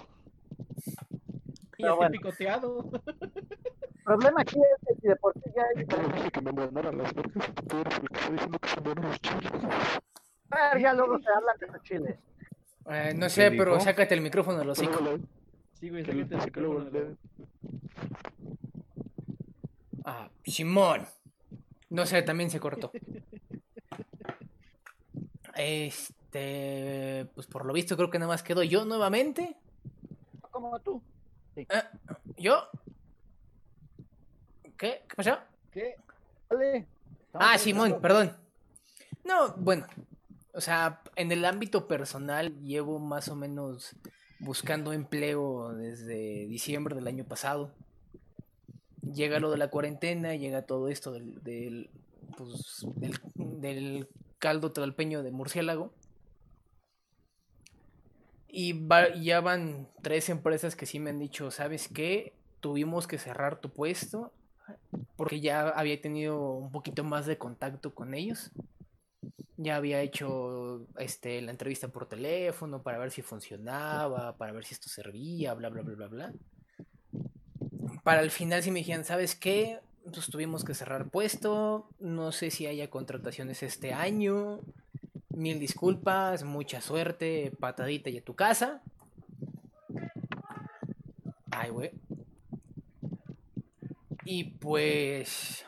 Y 1.79 1.83
Pero 1.83 1.97
bueno. 1.97 2.13
picoteado. 2.13 2.91
El 3.07 4.03
problema 4.05 4.41
aquí 4.43 4.57
es 4.59 4.87
que 4.89 4.95
si 5.01 5.09
de 5.09 5.17
por 5.17 5.35
sí 5.35 5.51
ya 5.55 5.63
hay... 5.77 5.85
Yo 5.87 6.03
no 6.03 6.15
dije 6.15 6.31
que 6.31 6.41
me 6.41 6.51
embonaran 6.51 6.97
las 6.99 7.13
vergas, 7.15 7.51
tú 7.69 7.77
eres 7.79 7.95
el 7.99 8.09
que 8.09 8.15
está 8.17 8.31
diciendo 8.31 8.59
que 8.59 8.69
se 8.69 8.79
embonan 8.79 9.05
los 9.05 9.21
chiles. 9.21 9.53
A 10.51 10.73
ver, 10.75 10.83
ya 10.83 10.95
luego 10.95 11.19
se 11.19 11.29
hablan 11.37 11.59
de 11.59 11.67
los 11.67 11.83
chiles. 11.83 12.19
Eh, 12.89 13.15
no 13.17 13.29
sé, 13.29 13.51
¿Qué 13.51 13.57
pero 13.59 13.73
dijo? 13.73 13.85
sácate 13.85 14.15
el 14.15 14.21
micrófono 14.21 14.71
hocico. 14.71 15.01
Luego 15.01 15.17
le- 15.19 15.25
Sí, 15.75 15.91
güey, 15.91 16.05
sácate 16.05 16.23
el 16.23 16.41
le- 16.41 16.51
que 16.53 16.61
luego 16.61 16.79
micrófono 16.81 16.91
de 16.91 17.11
le- 17.11 17.17
Ah, 20.05 20.31
Simón. 20.45 21.05
No 21.91 22.07
sé, 22.07 22.23
también 22.23 22.49
se 22.51 22.61
cortó. 22.61 22.93
Este, 25.59 26.15
pues 27.35 27.47
por 27.47 27.65
lo 27.65 27.73
visto 27.73 27.97
creo 27.97 28.11
que 28.11 28.19
nada 28.19 28.31
más 28.31 28.43
quedo 28.43 28.63
yo 28.63 28.85
nuevamente. 28.85 29.57
Como 30.51 30.79
tú. 30.81 31.03
Eh, 31.57 31.67
¿Yo? 32.37 32.69
¿Qué? 34.77 35.03
¿Qué 35.09 35.17
pasó? 35.17 35.39
¿Qué? 35.71 35.97
Vale. 36.49 36.87
Ah, 37.33 37.59
Simón, 37.59 37.99
perdón. 38.01 38.37
No, 39.25 39.53
bueno, 39.57 39.87
o 40.53 40.61
sea, 40.61 41.03
en 41.17 41.33
el 41.33 41.45
ámbito 41.45 41.87
personal 41.89 42.59
llevo 42.63 42.99
más 42.99 43.29
o 43.29 43.37
menos 43.37 43.97
buscando 44.39 44.93
empleo 44.93 45.75
desde 45.75 46.47
diciembre 46.47 46.95
del 46.95 47.09
año 47.09 47.25
pasado. 47.25 47.73
Llega 49.03 49.41
lo 49.41 49.51
de 49.51 49.59
la 49.59 49.69
cuarentena, 49.69 50.35
llega 50.35 50.63
todo 50.63 50.89
esto 50.89 51.13
del, 51.13 51.43
del, 51.43 51.91
pues, 52.37 52.87
del, 52.97 53.19
del 53.35 54.09
caldo 54.39 54.73
tlalpeño 54.73 55.23
de 55.23 55.31
murciélago. 55.31 55.93
Y 58.59 58.89
ya 59.21 59.43
van 59.43 59.87
tres 60.01 60.31
empresas 60.31 60.77
que 60.77 60.87
sí 60.87 60.99
me 60.99 61.11
han 61.11 61.19
dicho, 61.19 61.51
¿sabes 61.51 61.89
qué? 61.89 62.33
Tuvimos 62.61 63.07
que 63.07 63.19
cerrar 63.19 63.61
tu 63.61 63.69
puesto 63.69 64.33
porque 65.17 65.43
ya 65.43 65.69
había 65.69 66.01
tenido 66.01 66.53
un 66.53 66.73
poquito 66.73 67.05
más 67.05 67.27
de 67.27 67.37
contacto 67.37 67.95
con 67.95 68.15
ellos. 68.15 68.53
Ya 69.59 69.77
había 69.77 70.01
hecho 70.01 70.87
este, 70.97 71.43
la 71.43 71.51
entrevista 71.51 71.89
por 71.89 72.09
teléfono 72.09 72.83
para 72.83 72.97
ver 72.97 73.11
si 73.11 73.21
funcionaba, 73.21 74.39
para 74.39 74.53
ver 74.53 74.65
si 74.65 74.73
esto 74.73 74.89
servía, 74.89 75.53
bla, 75.53 75.69
bla, 75.69 75.83
bla, 75.83 75.95
bla, 75.95 76.09
bla. 76.09 76.33
Para 78.05 78.23
el 78.23 78.31
final 78.31 78.63
sí 78.63 78.71
me 78.71 78.79
dijeron, 78.79 79.05
¿sabes 79.05 79.35
qué? 79.35 79.81
Pues 80.11 80.31
tuvimos 80.31 80.65
que 80.65 80.73
cerrar 80.73 81.11
puesto, 81.11 81.91
no 82.01 82.33
sé 82.33 82.51
si 82.51 82.67
haya 82.67 82.89
contrataciones 82.89 83.63
este 83.63 83.93
año. 83.93 84.63
Mil 85.37 85.61
disculpas, 85.61 86.45
mucha 86.45 86.81
suerte, 86.81 87.53
patadita 87.61 88.09
y 88.09 88.17
a 88.17 88.25
tu 88.25 88.35
casa. 88.35 88.81
Ay, 91.51 91.69
güey. 91.69 91.91
Y 94.25 94.45
pues 94.45 95.67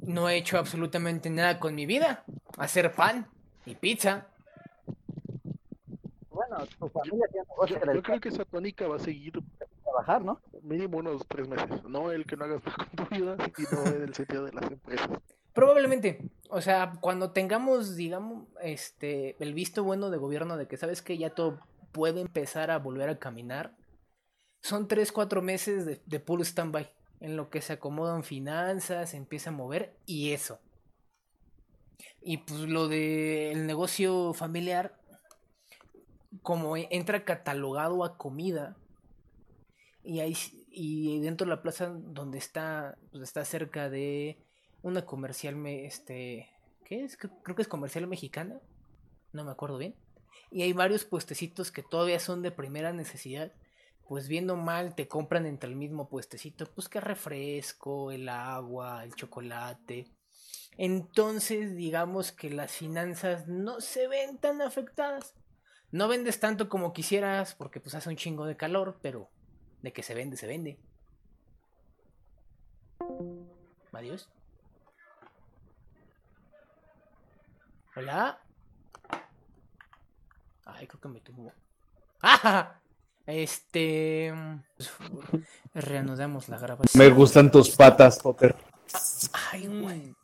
no 0.00 0.30
he 0.30 0.38
hecho 0.38 0.56
absolutamente 0.56 1.28
nada 1.28 1.60
con 1.60 1.74
mi 1.74 1.84
vida. 1.84 2.24
Hacer 2.56 2.92
pan 2.92 3.28
y 3.66 3.74
pizza. 3.74 4.26
Bueno, 6.30 6.66
tu 6.78 6.88
familia 6.88 7.26
tiene 7.30 7.46
negocio 7.46 7.78
Yo, 7.78 7.92
yo 7.92 8.02
creo 8.02 8.20
que 8.20 8.30
esa 8.30 8.46
tónica 8.46 8.88
va 8.88 8.96
a 8.96 9.00
seguir 9.00 9.34
trabajar, 9.84 10.24
¿no? 10.24 10.40
mínimo 10.62 10.96
unos 10.96 11.26
tres 11.28 11.46
meses. 11.46 11.84
No 11.84 12.10
el 12.10 12.24
que 12.24 12.38
no 12.38 12.46
hagas 12.46 12.64
nada 12.64 12.76
con 12.76 13.06
tu 13.06 13.14
vida, 13.14 13.36
sino 13.54 13.86
en 13.86 14.02
el 14.02 14.14
sentido 14.14 14.44
de 14.46 14.52
las 14.52 14.70
empresas. 14.70 15.10
Probablemente. 15.52 16.22
O 16.52 16.60
sea, 16.60 16.92
cuando 17.00 17.30
tengamos, 17.30 17.94
digamos, 17.96 18.46
este, 18.60 19.36
el 19.42 19.54
visto 19.54 19.84
bueno 19.84 20.10
de 20.10 20.18
gobierno 20.18 20.56
de 20.56 20.66
que 20.66 20.76
sabes 20.76 21.00
que 21.00 21.16
ya 21.16 21.30
todo 21.30 21.60
puede 21.92 22.20
empezar 22.20 22.70
a 22.70 22.78
volver 22.78 23.08
a 23.08 23.18
caminar, 23.18 23.76
son 24.62 24.88
tres, 24.88 25.12
cuatro 25.12 25.42
meses 25.42 25.86
de, 25.86 26.02
de 26.06 26.20
puro 26.20 26.44
stand-by. 26.44 26.90
En 27.20 27.36
lo 27.36 27.50
que 27.50 27.62
se 27.62 27.74
acomodan 27.74 28.24
finanzas, 28.24 29.10
se 29.10 29.18
empieza 29.18 29.50
a 29.50 29.54
mover 29.54 29.94
y 30.06 30.32
eso. 30.32 30.60
Y 32.22 32.38
pues 32.38 32.60
lo 32.60 32.88
del 32.88 33.66
negocio 33.66 34.32
familiar, 34.34 34.94
como 36.42 36.76
e- 36.76 36.88
entra 36.90 37.24
catalogado 37.24 38.04
a 38.04 38.16
comida, 38.18 38.76
y 40.02 40.20
ahí 40.20 40.34
y 40.72 41.20
dentro 41.20 41.46
de 41.46 41.50
la 41.50 41.62
plaza 41.62 41.88
donde 41.88 42.38
está, 42.38 42.96
pues 43.10 43.24
está 43.24 43.44
cerca 43.44 43.90
de 43.90 44.38
una 44.82 45.04
comercial, 45.06 45.56
me- 45.56 45.86
este, 45.86 46.50
¿qué 46.84 47.04
es? 47.04 47.16
Creo 47.16 47.56
que 47.56 47.62
es 47.62 47.68
comercial 47.68 48.06
mexicana, 48.06 48.60
no 49.32 49.44
me 49.44 49.50
acuerdo 49.50 49.78
bien. 49.78 49.94
Y 50.50 50.62
hay 50.62 50.72
varios 50.72 51.04
puestecitos 51.04 51.70
que 51.70 51.82
todavía 51.82 52.18
son 52.18 52.42
de 52.42 52.50
primera 52.50 52.92
necesidad. 52.92 53.52
Pues 54.08 54.26
viendo 54.26 54.56
mal, 54.56 54.96
te 54.96 55.06
compran 55.06 55.46
entre 55.46 55.70
el 55.70 55.76
mismo 55.76 56.08
puestecito, 56.08 56.66
pues 56.74 56.88
que 56.88 57.00
refresco, 57.00 58.10
el 58.10 58.28
agua, 58.28 59.04
el 59.04 59.14
chocolate. 59.14 60.08
Entonces, 60.76 61.76
digamos 61.76 62.32
que 62.32 62.50
las 62.50 62.72
finanzas 62.72 63.46
no 63.46 63.80
se 63.80 64.08
ven 64.08 64.38
tan 64.38 64.62
afectadas. 64.62 65.34
No 65.92 66.08
vendes 66.08 66.40
tanto 66.40 66.68
como 66.68 66.92
quisieras 66.92 67.54
porque 67.54 67.80
pues 67.80 67.94
hace 67.94 68.08
un 68.08 68.16
chingo 68.16 68.46
de 68.46 68.56
calor, 68.56 68.98
pero 69.00 69.30
de 69.82 69.92
que 69.92 70.02
se 70.02 70.14
vende, 70.14 70.36
se 70.36 70.46
vende. 70.48 70.80
Adiós. 73.92 74.28
Hola. 77.96 78.38
Ay, 80.64 80.86
creo 80.86 81.00
que 81.00 81.08
me 81.08 81.20
tuvo. 81.20 81.52
¡Ah! 82.22 82.74
Este. 83.26 84.32
pues, 84.76 85.44
Reanudamos 85.74 86.48
la 86.48 86.58
grabación. 86.58 86.98
Me 87.02 87.10
gustan 87.14 87.50
tus 87.50 87.70
patas, 87.70 88.18
Potter. 88.20 88.56
Ay, 89.52 89.66
güey. 89.66 90.14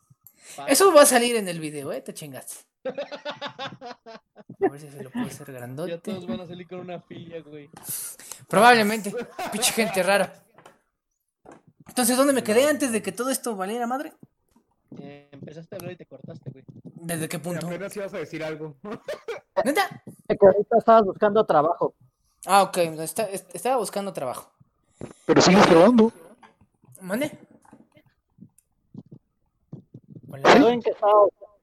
Eso 0.66 0.92
va 0.92 1.02
a 1.02 1.06
salir 1.06 1.36
en 1.36 1.48
el 1.48 1.60
video, 1.60 1.92
¿eh? 1.92 2.00
Te 2.00 2.14
chingaste. 2.14 2.64
A 2.84 4.68
ver 4.70 4.80
si 4.80 4.90
se 4.90 5.02
lo 5.02 5.10
puedo 5.10 5.26
hacer 5.26 5.46
Ya 5.48 5.52
grandote. 5.52 5.98
todos 5.98 6.26
van 6.26 6.40
a 6.40 6.46
salir 6.46 6.66
con 6.66 6.80
una 6.80 7.00
filia, 7.00 7.42
güey. 7.42 7.68
Probablemente. 8.48 9.14
Pinche 9.52 9.72
gente 9.72 10.02
rara. 10.02 10.42
Entonces, 11.88 12.16
¿dónde 12.16 12.32
me 12.32 12.42
quedé 12.42 12.68
antes 12.68 12.92
de 12.92 13.02
que 13.02 13.12
todo 13.12 13.30
esto 13.30 13.56
valiera 13.56 13.86
madre? 13.86 14.12
Eh, 15.00 15.28
empezaste 15.32 15.74
a 15.74 15.78
hablar 15.78 15.92
y 15.92 15.96
te 15.96 16.06
cortaste, 16.06 16.50
güey. 16.50 16.64
¿Desde 16.94 17.28
qué 17.28 17.38
punto? 17.38 17.66
Apenas 17.66 17.96
ibas 17.96 18.14
a 18.14 18.18
decir 18.18 18.42
algo. 18.44 18.74
¿Neta? 19.64 20.02
Que 20.28 20.36
ahorita 20.40 20.78
estabas 20.78 21.04
buscando 21.04 21.44
trabajo. 21.44 21.94
Ah, 22.46 22.62
ok. 22.62 22.76
está- 22.78 23.24
est- 23.30 23.54
estaba 23.54 23.76
buscando 23.76 24.12
trabajo. 24.12 24.50
Pero 25.26 25.40
sigues 25.42 25.66
grabando. 25.68 26.12
¿Mande? 27.00 27.30
Quedó 30.44 30.66
Hola. 30.66 30.72
en 30.74 30.82
que 30.82 30.90
estaba 30.90 31.12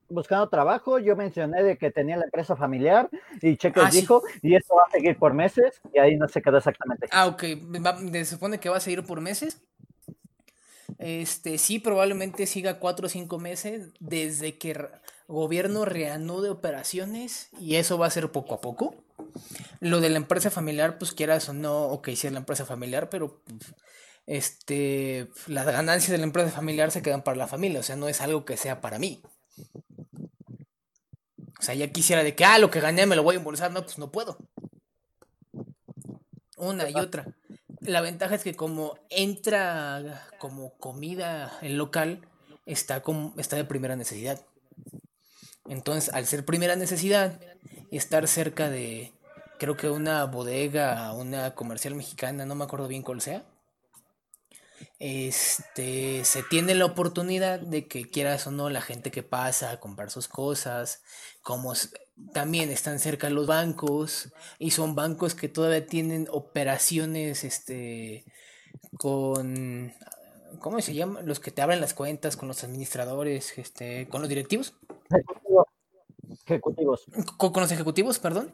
buscando 0.09 0.47
trabajo, 0.49 0.99
yo 0.99 1.15
mencioné 1.15 1.63
de 1.63 1.77
que 1.77 1.91
tenía 1.91 2.17
la 2.17 2.25
empresa 2.25 2.55
familiar 2.55 3.09
y 3.41 3.57
Cheques 3.57 3.83
Ah, 3.83 3.91
sí. 3.91 4.01
dijo, 4.01 4.21
y 4.41 4.55
esto 4.55 4.75
va 4.75 4.83
a 4.87 4.89
seguir 4.91 5.17
por 5.17 5.33
meses, 5.33 5.81
y 5.93 5.99
ahí 5.99 6.15
no 6.15 6.27
se 6.27 6.41
quedó 6.41 6.57
exactamente. 6.57 7.07
Ah, 7.11 7.27
ok. 7.27 7.43
va- 7.85 7.97
Se 7.97 8.25
supone 8.25 8.59
que 8.59 8.69
va 8.69 8.77
a 8.77 8.81
seguir 8.81 9.03
por 9.05 9.21
meses. 9.21 9.61
Este, 10.99 11.57
sí, 11.57 11.79
probablemente 11.79 12.45
siga 12.45 12.79
cuatro 12.79 13.07
o 13.07 13.09
cinco 13.09 13.39
meses 13.39 13.89
desde 13.99 14.57
que 14.57 14.71
el 14.71 14.87
gobierno 15.27 15.85
reanude 15.85 16.49
operaciones 16.49 17.49
y 17.59 17.75
eso 17.75 17.97
va 17.97 18.07
a 18.07 18.11
ser 18.11 18.31
poco 18.31 18.55
a 18.55 18.61
poco. 18.61 18.95
Lo 19.79 19.99
de 20.01 20.09
la 20.09 20.17
empresa 20.17 20.49
familiar, 20.49 20.97
pues 20.97 21.11
quieras 21.11 21.49
o 21.49 21.53
no, 21.53 21.87
ok, 21.87 22.09
sí 22.15 22.27
es 22.27 22.33
la 22.33 22.39
empresa 22.39 22.65
familiar, 22.65 23.09
pero 23.09 23.41
este, 24.25 25.29
las 25.47 25.65
ganancias 25.65 26.11
de 26.11 26.17
la 26.17 26.23
empresa 26.23 26.51
familiar 26.51 26.91
se 26.91 27.01
quedan 27.01 27.23
para 27.23 27.37
la 27.37 27.47
familia, 27.47 27.79
o 27.79 27.83
sea, 27.83 27.95
no 27.95 28.07
es 28.07 28.21
algo 28.21 28.45
que 28.45 28.57
sea 28.57 28.81
para 28.81 28.99
mí. 28.99 29.21
O 31.59 31.65
sea, 31.65 31.75
ya 31.75 31.91
quisiera 31.91 32.23
de 32.23 32.35
que, 32.35 32.43
ah, 32.43 32.59
lo 32.59 32.69
que 32.69 32.81
gané 32.81 33.05
me 33.05 33.15
lo 33.15 33.23
voy 33.23 33.35
a 33.35 33.39
embolsar, 33.39 33.71
no, 33.71 33.83
pues 33.83 33.97
no 33.97 34.11
puedo. 34.11 34.37
Una 36.57 36.89
y 36.89 36.95
otra. 36.95 37.25
La 37.85 38.01
ventaja 38.01 38.35
es 38.35 38.43
que 38.43 38.55
como 38.55 38.97
entra 39.09 40.27
como 40.39 40.73
comida 40.77 41.57
el 41.61 41.77
local, 41.77 42.21
está, 42.65 43.01
como, 43.01 43.33
está 43.37 43.55
de 43.55 43.65
primera 43.65 43.95
necesidad. 43.95 44.41
Entonces, 45.67 46.13
al 46.13 46.25
ser 46.25 46.45
primera 46.45 46.75
necesidad, 46.75 47.39
estar 47.91 48.27
cerca 48.27 48.69
de, 48.69 49.13
creo 49.59 49.77
que 49.77 49.89
una 49.89 50.25
bodega, 50.25 51.13
una 51.13 51.55
comercial 51.55 51.95
mexicana, 51.95 52.45
no 52.45 52.55
me 52.55 52.63
acuerdo 52.63 52.87
bien 52.87 53.01
cuál 53.01 53.21
sea, 53.21 53.43
este, 54.99 56.23
se 56.25 56.43
tiene 56.43 56.75
la 56.75 56.85
oportunidad 56.85 57.59
de 57.59 57.87
que 57.87 58.09
quieras 58.09 58.47
o 58.47 58.51
no 58.51 58.69
la 58.69 58.81
gente 58.81 59.11
que 59.11 59.23
pasa 59.23 59.71
a 59.71 59.79
comprar 59.79 60.09
sus 60.11 60.27
cosas, 60.27 61.01
como 61.41 61.73
también 62.31 62.69
están 62.69 62.99
cerca 62.99 63.29
los 63.29 63.47
bancos 63.47 64.29
y 64.59 64.71
son 64.71 64.95
bancos 64.95 65.35
que 65.35 65.49
todavía 65.49 65.85
tienen 65.87 66.27
operaciones, 66.31 67.43
este, 67.43 68.23
con, 68.97 69.93
¿cómo 70.59 70.79
se 70.81 70.93
llama? 70.93 71.21
Los 71.21 71.39
que 71.39 71.51
te 71.51 71.61
abren 71.61 71.81
las 71.81 71.93
cuentas 71.93 72.37
con 72.37 72.47
los 72.47 72.63
administradores, 72.63 73.57
este, 73.57 74.07
con 74.07 74.21
los 74.21 74.29
directivos, 74.29 74.73
Ejecutivo- 75.09 75.67
Ejecutivos. 76.45 77.05
con, 77.37 77.51
con 77.51 77.61
los 77.61 77.71
ejecutivos, 77.71 78.19
perdón. 78.19 78.51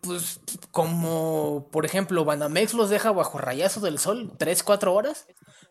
Pues 0.00 0.40
como, 0.70 1.68
por 1.70 1.84
ejemplo, 1.84 2.24
Banamex 2.24 2.74
los 2.74 2.90
deja 2.90 3.12
bajo 3.12 3.38
rayazo 3.38 3.80
del 3.80 3.98
sol 3.98 4.32
3, 4.38 4.62
4 4.62 4.92
horas, 4.94 5.26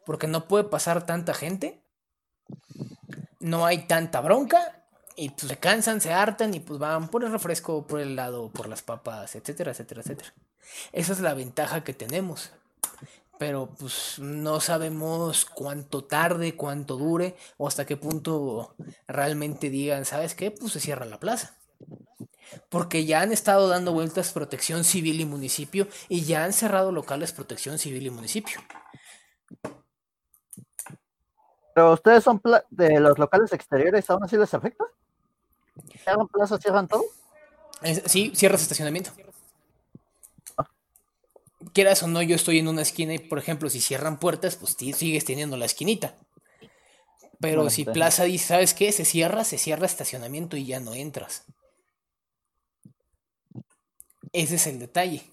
porque 0.05 0.27
no 0.27 0.47
puede 0.47 0.63
pasar 0.65 1.05
tanta 1.05 1.33
gente. 1.33 1.81
No 3.39 3.65
hay 3.65 3.87
tanta 3.87 4.21
bronca. 4.21 4.77
Y 5.15 5.29
pues 5.29 5.49
se 5.49 5.57
cansan, 5.57 6.01
se 6.01 6.13
hartan 6.13 6.53
y 6.53 6.59
pues 6.59 6.79
van 6.79 7.09
por 7.09 7.23
el 7.23 7.31
refresco, 7.31 7.85
por 7.85 7.99
el 7.99 8.13
helado, 8.13 8.49
por 8.49 8.67
las 8.67 8.81
papas, 8.81 9.35
etcétera, 9.35 9.71
etcétera, 9.71 10.01
etcétera. 10.01 10.33
Esa 10.93 11.13
es 11.13 11.19
la 11.19 11.33
ventaja 11.33 11.83
que 11.83 11.93
tenemos. 11.93 12.51
Pero 13.37 13.69
pues 13.77 14.19
no 14.19 14.59
sabemos 14.61 15.45
cuánto 15.45 16.03
tarde, 16.03 16.55
cuánto 16.55 16.95
dure 16.95 17.35
o 17.57 17.67
hasta 17.67 17.85
qué 17.85 17.97
punto 17.97 18.75
realmente 19.07 19.69
digan, 19.69 20.05
¿sabes 20.05 20.35
qué? 20.35 20.51
Pues 20.51 20.73
se 20.73 20.79
cierra 20.79 21.05
la 21.05 21.19
plaza. 21.19 21.55
Porque 22.69 23.05
ya 23.05 23.21
han 23.21 23.31
estado 23.31 23.67
dando 23.67 23.93
vueltas 23.93 24.31
protección 24.31 24.83
civil 24.83 25.19
y 25.19 25.25
municipio 25.25 25.87
y 26.07 26.23
ya 26.23 26.43
han 26.43 26.53
cerrado 26.53 26.91
locales 26.91 27.31
protección 27.31 27.79
civil 27.79 28.05
y 28.05 28.09
municipio. 28.09 28.61
Pero 31.73 31.93
ustedes 31.93 32.23
son 32.23 32.41
de 32.69 32.99
los 32.99 33.17
locales 33.17 33.53
exteriores, 33.53 34.09
¿aún 34.09 34.23
así 34.23 34.37
les 34.37 34.53
afecta? 34.53 34.83
¿Cierran 36.03 36.27
plazas, 36.27 36.59
cierran 36.61 36.87
todo? 36.87 37.03
Es- 37.81 38.03
sí, 38.05 38.31
cierras 38.35 38.61
estacionamiento. 38.61 39.11
Quieras 41.73 42.01
o 42.03 42.07
no, 42.07 42.21
yo 42.21 42.35
estoy 42.35 42.59
en 42.59 42.67
una 42.67 42.81
esquina 42.81 43.13
y, 43.13 43.19
por 43.19 43.37
ejemplo, 43.37 43.69
si 43.69 43.79
cierran 43.81 44.19
puertas, 44.19 44.55
pues 44.55 44.75
sigues 44.75 45.25
teniendo 45.25 45.57
la 45.57 45.65
esquinita. 45.65 46.15
Pero 47.39 47.69
si. 47.69 47.85
Plaza 47.85 48.23
dice, 48.25 48.47
¿sabes 48.47 48.73
qué? 48.73 48.91
Se 48.91 49.05
cierra, 49.05 49.43
se 49.43 49.57
cierra 49.57 49.85
estacionamiento 49.85 50.57
y 50.57 50.65
ya 50.65 50.79
no 50.79 50.93
entras. 50.93 51.43
Ese 54.33 54.55
es 54.55 54.67
el 54.67 54.79
detalle. 54.79 55.23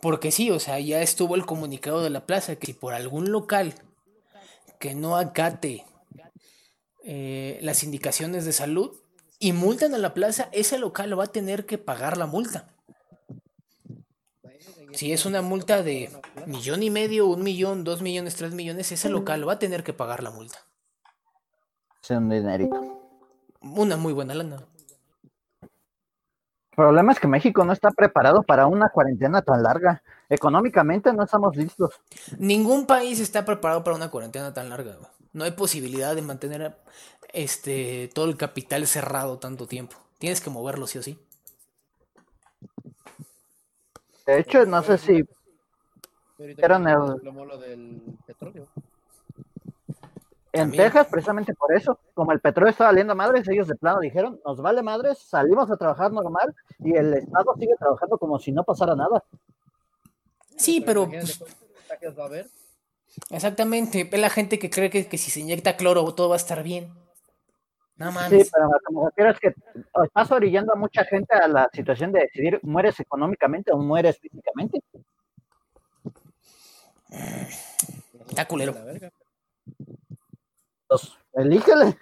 Porque 0.00 0.30
sí, 0.30 0.50
o 0.50 0.60
sea, 0.60 0.78
ya 0.78 1.02
estuvo 1.02 1.34
el 1.34 1.46
comunicado 1.46 2.02
de 2.02 2.10
la 2.10 2.26
plaza 2.26 2.56
que 2.56 2.66
si 2.66 2.72
por 2.72 2.94
algún 2.94 3.32
local 3.32 3.74
que 4.78 4.94
no 4.94 5.16
acate 5.16 5.84
eh, 7.04 7.58
las 7.62 7.82
indicaciones 7.82 8.44
de 8.44 8.52
salud 8.52 8.96
y 9.38 9.52
multan 9.52 9.94
a 9.94 9.98
la 9.98 10.14
plaza, 10.14 10.48
ese 10.52 10.78
local 10.78 11.18
va 11.18 11.24
a 11.24 11.32
tener 11.32 11.66
que 11.66 11.78
pagar 11.78 12.16
la 12.16 12.26
multa. 12.26 12.68
Si 14.92 15.12
es 15.12 15.26
una 15.26 15.42
multa 15.42 15.82
de 15.82 16.10
millón 16.46 16.82
y 16.82 16.90
medio, 16.90 17.26
un 17.26 17.42
millón, 17.42 17.84
dos 17.84 18.02
millones, 18.02 18.34
tres 18.36 18.52
millones, 18.52 18.90
ese 18.90 19.08
local 19.08 19.48
va 19.48 19.54
a 19.54 19.58
tener 19.58 19.84
que 19.84 19.92
pagar 19.92 20.22
la 20.22 20.30
multa. 20.30 20.66
Sí, 22.00 22.14
un 22.14 22.28
dinerito. 22.28 23.02
Una 23.60 23.96
muy 23.96 24.12
buena 24.12 24.34
lana. 24.34 24.66
El 26.78 26.84
problema 26.84 27.10
es 27.10 27.18
que 27.18 27.26
México 27.26 27.64
no 27.64 27.72
está 27.72 27.90
preparado 27.90 28.44
para 28.44 28.68
una 28.68 28.90
cuarentena 28.90 29.42
tan 29.42 29.64
larga. 29.64 30.00
Económicamente 30.28 31.12
no 31.12 31.24
estamos 31.24 31.56
listos. 31.56 31.90
Ningún 32.38 32.86
país 32.86 33.18
está 33.18 33.44
preparado 33.44 33.82
para 33.82 33.96
una 33.96 34.12
cuarentena 34.12 34.54
tan 34.54 34.68
larga. 34.68 34.94
güey. 34.94 35.10
No 35.32 35.42
hay 35.42 35.50
posibilidad 35.50 36.14
de 36.14 36.22
mantener 36.22 36.76
este 37.32 38.08
todo 38.14 38.26
el 38.26 38.36
capital 38.36 38.86
cerrado 38.86 39.40
tanto 39.40 39.66
tiempo. 39.66 39.96
Tienes 40.18 40.40
que 40.40 40.50
moverlo 40.50 40.86
sí 40.86 40.98
o 40.98 41.02
sí. 41.02 41.18
De 44.24 44.38
hecho, 44.38 44.64
no 44.64 44.80
sé 44.84 44.98
si 44.98 45.24
Ahorita 46.38 46.64
el- 46.64 47.24
lo 47.24 47.58
del 47.58 48.02
petróleo. 48.24 48.68
En 50.52 50.60
También. 50.62 50.84
Texas, 50.84 51.06
precisamente 51.08 51.54
por 51.54 51.74
eso, 51.74 51.98
como 52.14 52.32
el 52.32 52.40
petróleo 52.40 52.70
está 52.70 52.84
valiendo 52.84 53.14
madres, 53.14 53.46
ellos 53.48 53.68
de 53.68 53.74
plano 53.76 54.00
dijeron, 54.00 54.40
nos 54.44 54.60
vale 54.60 54.82
madres, 54.82 55.18
salimos 55.18 55.70
a 55.70 55.76
trabajar 55.76 56.10
normal 56.10 56.54
y 56.78 56.94
el 56.96 57.14
Estado 57.14 57.54
sigue 57.58 57.74
trabajando 57.78 58.16
como 58.18 58.38
si 58.38 58.52
no 58.52 58.64
pasara 58.64 58.94
nada. 58.94 59.22
Sí, 60.56 60.80
pero 60.80 61.06
pues, 61.06 61.38
cuántos 61.38 61.56
contagios 61.76 62.18
va 62.18 62.22
a 62.22 62.26
haber. 62.26 62.46
exactamente. 63.30 64.04
Ve 64.04 64.18
la 64.18 64.30
gente 64.30 64.58
que 64.58 64.70
cree 64.70 64.90
que, 64.90 65.06
que 65.06 65.18
si 65.18 65.30
se 65.30 65.40
inyecta 65.40 65.76
cloro 65.76 66.14
todo 66.14 66.30
va 66.30 66.36
a 66.36 66.38
estar 66.38 66.62
bien. 66.62 66.92
No 67.96 68.08
Sí, 68.10 68.14
mames. 68.14 68.50
pero 68.52 68.68
que 68.86 68.94
me 68.94 69.04
refiero 69.06 69.30
es 69.32 69.38
que 69.40 69.54
estás 70.04 70.30
orillando 70.30 70.72
a 70.72 70.76
mucha 70.76 71.04
gente 71.04 71.34
a 71.34 71.48
la 71.48 71.68
situación 71.72 72.12
de 72.12 72.20
decidir, 72.20 72.60
¿mueres 72.62 72.98
económicamente 73.00 73.72
o 73.72 73.78
mueres 73.78 74.18
físicamente? 74.18 74.80
Está 78.30 78.46
culero. 78.46 78.74
Pues, 80.88 81.12
elígele. 81.34 81.98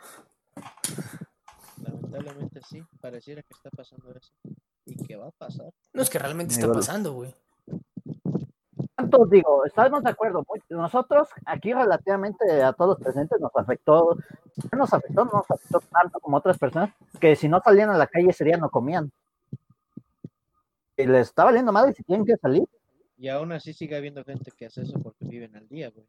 Lamentablemente 1.83 2.61
sí, 2.63 2.83
pareciera 3.01 3.43
que 3.43 3.53
está 3.53 3.71
pasando 3.71 4.11
eso. 4.13 4.33
¿Y 4.85 4.97
qué 5.05 5.17
va 5.17 5.27
a 5.27 5.31
pasar? 5.33 5.73
No 5.93 6.03
es 6.03 6.09
que 6.09 6.19
realmente 6.19 6.55
está 6.55 6.73
pasando, 6.73 7.13
güey. 7.13 7.35
¿Cuántos 8.95 9.31
digo? 9.31 9.65
Estamos 9.67 10.03
de 10.03 10.11
acuerdo. 10.11 10.47
Nosotros, 10.71 11.29
aquí 11.45 11.73
relativamente 11.73 12.63
a 12.63 12.73
todos 12.73 12.91
los 12.91 13.01
presentes, 13.01 13.41
nos 13.41 13.51
afectó, 13.55 14.17
no 14.73 14.79
nos 14.79 14.93
afectó, 14.93 15.25
no 15.25 15.33
nos 15.33 15.51
afectó 15.51 15.81
tanto 15.81 16.21
como 16.21 16.37
otras 16.37 16.57
personas, 16.57 16.91
que 17.21 17.37
si 17.37 17.49
no 17.49 17.61
salían 17.61 17.91
a 17.91 17.99
la 17.99 18.07
calle 18.07 18.31
ese 18.31 18.45
día 18.45 18.57
no 18.57 18.71
comían. 18.71 19.11
Y 20.97 21.07
les 21.07 21.29
está 21.29 21.45
valiendo 21.45 21.73
madre 21.73 21.93
si 21.93 22.03
tienen 22.05 22.25
que 22.25 22.37
salir, 22.37 22.65
Y 23.19 23.29
aún 23.29 23.53
así 23.53 23.75
sigue 23.75 23.97
habiendo 23.97 24.25
gente 24.25 24.51
que 24.51 24.67
hace 24.67 24.83
eso 24.83 24.99
porque 25.03 25.25
viven 25.25 25.55
al 25.57 25.69
día, 25.69 25.91
güey. 25.91 26.07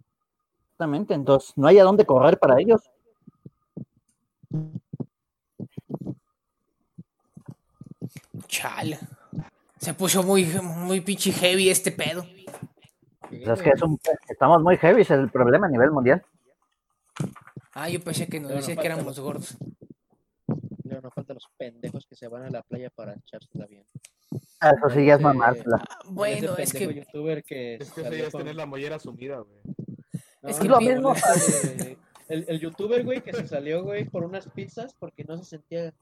Exactamente. 0.78 1.13
Entonces, 1.15 1.53
no 1.57 1.67
hay 1.67 1.80
a 1.80 1.84
dónde 1.84 2.05
correr 2.05 2.38
para 2.38 2.59
ellos. 2.59 2.82
Chale. 8.47 8.99
Se 9.80 9.93
puso 9.93 10.23
muy, 10.23 10.45
muy 10.63 11.01
pinche 11.01 11.32
heavy 11.32 11.69
este 11.69 11.91
pedo. 11.91 12.23
Sí, 13.30 13.41
O 13.41 13.43
sea, 13.45 13.53
es 13.53 13.59
güey. 13.59 13.63
que 13.63 13.69
es 13.75 13.82
un- 13.82 13.99
estamos 14.30 14.61
muy 14.61 14.78
heavy, 14.78 15.01
es 15.01 15.11
el 15.11 15.30
problema 15.30 15.67
a 15.67 15.69
nivel 15.69 15.91
mundial. 15.91 16.23
Ah, 17.73 17.89
yo 17.89 18.01
pensé 18.01 18.28
que 18.28 18.39
nos 18.39 18.47
Pero 18.49 18.59
decía 18.59 18.75
no 18.75 18.82
que 18.82 18.88
éramos 18.88 19.05
los- 19.05 19.19
gordos. 19.19 19.57
Luego 20.84 21.01
no 21.01 21.11
faltan 21.11 21.36
los 21.36 21.47
pendejos 21.57 22.05
que 22.07 22.15
se 22.15 22.28
van 22.28 22.43
a 22.43 22.49
la 22.49 22.61
playa 22.63 22.89
para 22.89 23.13
echársela 23.13 23.67
bien. 23.67 23.86
Ah, 24.61 24.71
Eso 24.75 24.89
sí 24.89 25.05
ya 25.05 25.15
es 25.15 25.21
mamársela. 25.21 25.84
Ah, 25.88 25.99
Bueno, 26.05 26.55
es 26.57 26.73
que 26.73 26.91
youtuber 26.93 27.43
que 27.43 27.75
Es 27.75 27.91
que 27.91 28.01
eso 28.01 28.13
ya 28.13 28.23
es 28.28 28.34
tener 28.34 28.55
la 28.55 28.65
mollera 28.65 28.97
sumida, 28.97 29.39
güey. 29.39 29.59
Es 30.44 30.58
que 30.60 30.68
lo 30.68 30.80
mismo- 30.80 31.14
el, 32.30 32.46
el 32.48 32.60
youtuber, 32.60 33.04
güey, 33.04 33.22
que 33.22 33.34
se 33.34 33.48
salió, 33.48 33.84
güey, 33.84 34.06
por 34.06 34.24
unas 34.24 34.48
pizzas 34.48 34.96
porque 35.00 35.24
no 35.24 35.38
se 35.38 35.46
sentía 35.46 35.94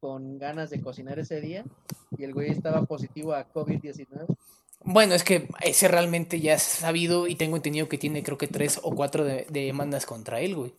con 0.00 0.38
ganas 0.38 0.70
de 0.70 0.80
cocinar 0.80 1.18
ese 1.18 1.40
día 1.40 1.64
y 2.16 2.24
el 2.24 2.32
güey 2.32 2.50
estaba 2.50 2.82
positivo 2.84 3.34
a 3.34 3.50
COVID-19. 3.52 4.26
Bueno, 4.82 5.14
es 5.14 5.24
que 5.24 5.46
ese 5.62 5.88
realmente 5.88 6.40
ya 6.40 6.54
es 6.54 6.62
sabido 6.62 7.26
y 7.26 7.34
tengo 7.34 7.56
entendido 7.56 7.88
que 7.88 7.98
tiene 7.98 8.22
creo 8.22 8.38
que 8.38 8.46
tres 8.48 8.80
o 8.82 8.94
cuatro 8.94 9.24
de, 9.24 9.46
de 9.50 9.66
demandas 9.66 10.06
contra 10.06 10.40
él, 10.40 10.56
güey. 10.56 10.74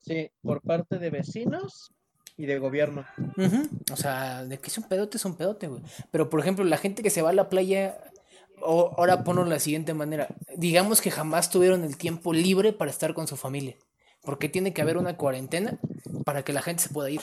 Sí, 0.00 0.30
por 0.42 0.60
parte 0.60 0.98
de 1.00 1.10
vecinos 1.10 1.90
y 2.36 2.46
de 2.46 2.60
gobierno. 2.60 3.04
Ujú, 3.36 3.68
O 3.92 3.96
sea, 3.96 4.44
de 4.44 4.58
que 4.58 4.68
es 4.68 4.78
un 4.78 4.84
pedote, 4.84 5.16
es 5.16 5.24
un 5.24 5.34
pedote, 5.36 5.66
güey. 5.66 5.82
Pero, 6.12 6.30
por 6.30 6.38
ejemplo, 6.38 6.64
la 6.64 6.76
gente 6.76 7.02
que 7.02 7.10
se 7.10 7.22
va 7.22 7.30
a 7.30 7.32
la 7.32 7.48
playa, 7.48 7.98
o, 8.60 8.94
ahora 8.96 9.24
ponlo 9.24 9.44
de 9.44 9.50
la 9.50 9.60
siguiente 9.60 9.94
manera. 9.94 10.28
Digamos 10.56 11.00
que 11.00 11.10
jamás 11.10 11.50
tuvieron 11.50 11.84
el 11.84 11.96
tiempo 11.96 12.32
libre 12.32 12.72
para 12.72 12.90
estar 12.90 13.14
con 13.14 13.26
su 13.26 13.36
familia. 13.36 13.76
Porque 14.22 14.48
tiene 14.48 14.72
que 14.72 14.82
haber 14.82 14.96
una 14.96 15.16
cuarentena 15.16 15.78
para 16.24 16.42
que 16.42 16.52
la 16.52 16.62
gente 16.62 16.82
se 16.82 16.88
pueda 16.88 17.10
ir. 17.10 17.20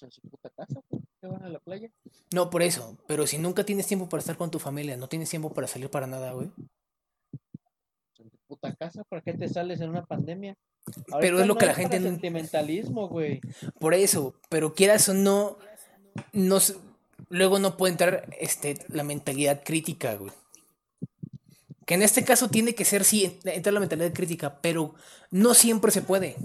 En 0.00 0.10
su 0.10 0.22
puta 0.22 0.50
casa, 0.50 0.80
que 0.90 1.26
van 1.26 1.44
a 1.44 1.48
la 1.48 1.60
playa. 1.60 1.90
No, 2.32 2.50
por 2.50 2.62
eso. 2.62 2.96
Pero 3.06 3.26
si 3.26 3.38
nunca 3.38 3.64
tienes 3.64 3.86
tiempo 3.86 4.08
para 4.08 4.20
estar 4.20 4.36
con 4.36 4.50
tu 4.50 4.58
familia, 4.58 4.96
no 4.96 5.08
tienes 5.08 5.28
tiempo 5.28 5.52
para 5.52 5.66
salir 5.66 5.90
para 5.90 6.06
nada, 6.06 6.32
güey. 6.32 6.50
En 8.18 8.30
tu 8.30 8.38
puta 8.48 8.74
casa, 8.74 9.04
¿para 9.04 9.22
qué 9.22 9.34
te 9.34 9.48
sales 9.48 9.80
en 9.80 9.90
una 9.90 10.04
pandemia? 10.04 10.56
Pero 11.20 11.40
es 11.40 11.46
lo 11.46 11.56
que 11.56 11.66
la 11.66 11.74
gente 11.74 12.00
sentimentalismo, 12.00 13.08
güey. 13.08 13.40
Por 13.78 13.94
eso, 13.94 14.34
pero 14.48 14.74
quieras 14.74 15.08
o 15.08 15.14
no, 15.14 15.58
no 16.32 16.58
luego 17.30 17.58
no 17.58 17.78
puede 17.78 17.92
entrar 17.92 18.28
este, 18.38 18.84
la 18.88 19.02
mentalidad 19.04 19.62
crítica, 19.64 20.14
güey. 20.16 20.32
Que 21.86 21.94
en 21.94 22.02
este 22.02 22.24
caso 22.24 22.48
tiene 22.50 22.74
que 22.74 22.84
ser, 22.84 23.04
sí, 23.04 23.24
en- 23.24 23.48
entrar 23.48 23.72
la 23.72 23.80
mentalidad 23.80 24.12
crítica, 24.12 24.58
pero 24.60 24.94
no 25.30 25.54
siempre 25.54 25.90
se 25.90 26.02
puede. 26.02 26.36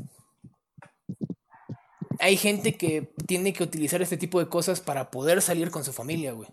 Hay 2.19 2.37
gente 2.37 2.75
que 2.75 3.13
tiene 3.27 3.51
que 3.53 3.63
utilizar 3.63 4.01
este 4.01 4.17
tipo 4.17 4.39
de 4.39 4.47
cosas 4.47 4.79
para 4.79 5.11
poder 5.11 5.41
salir 5.41 5.69
con 5.69 5.83
su 5.83 5.91
familia, 5.91 6.31
güey. 6.31 6.47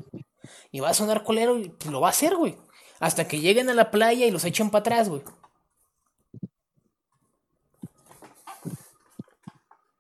Y 0.73 0.81
va 0.81 0.91
a 0.91 0.95
sonar 0.95 1.23
colero 1.23 1.59
y 1.59 1.69
pues, 1.69 1.91
lo 1.91 2.01
va 2.01 2.09
a 2.09 2.11
hacer, 2.11 2.35
güey. 2.37 2.57
Hasta 2.99 3.29
que 3.29 3.41
lleguen 3.41 3.71
a 3.71 3.75
la 3.75 3.91
playa 3.91 4.27
y 4.27 4.31
los 4.31 4.45
echen 4.45 4.71
para 4.71 4.81
atrás, 4.81 5.09
güey. 5.09 5.23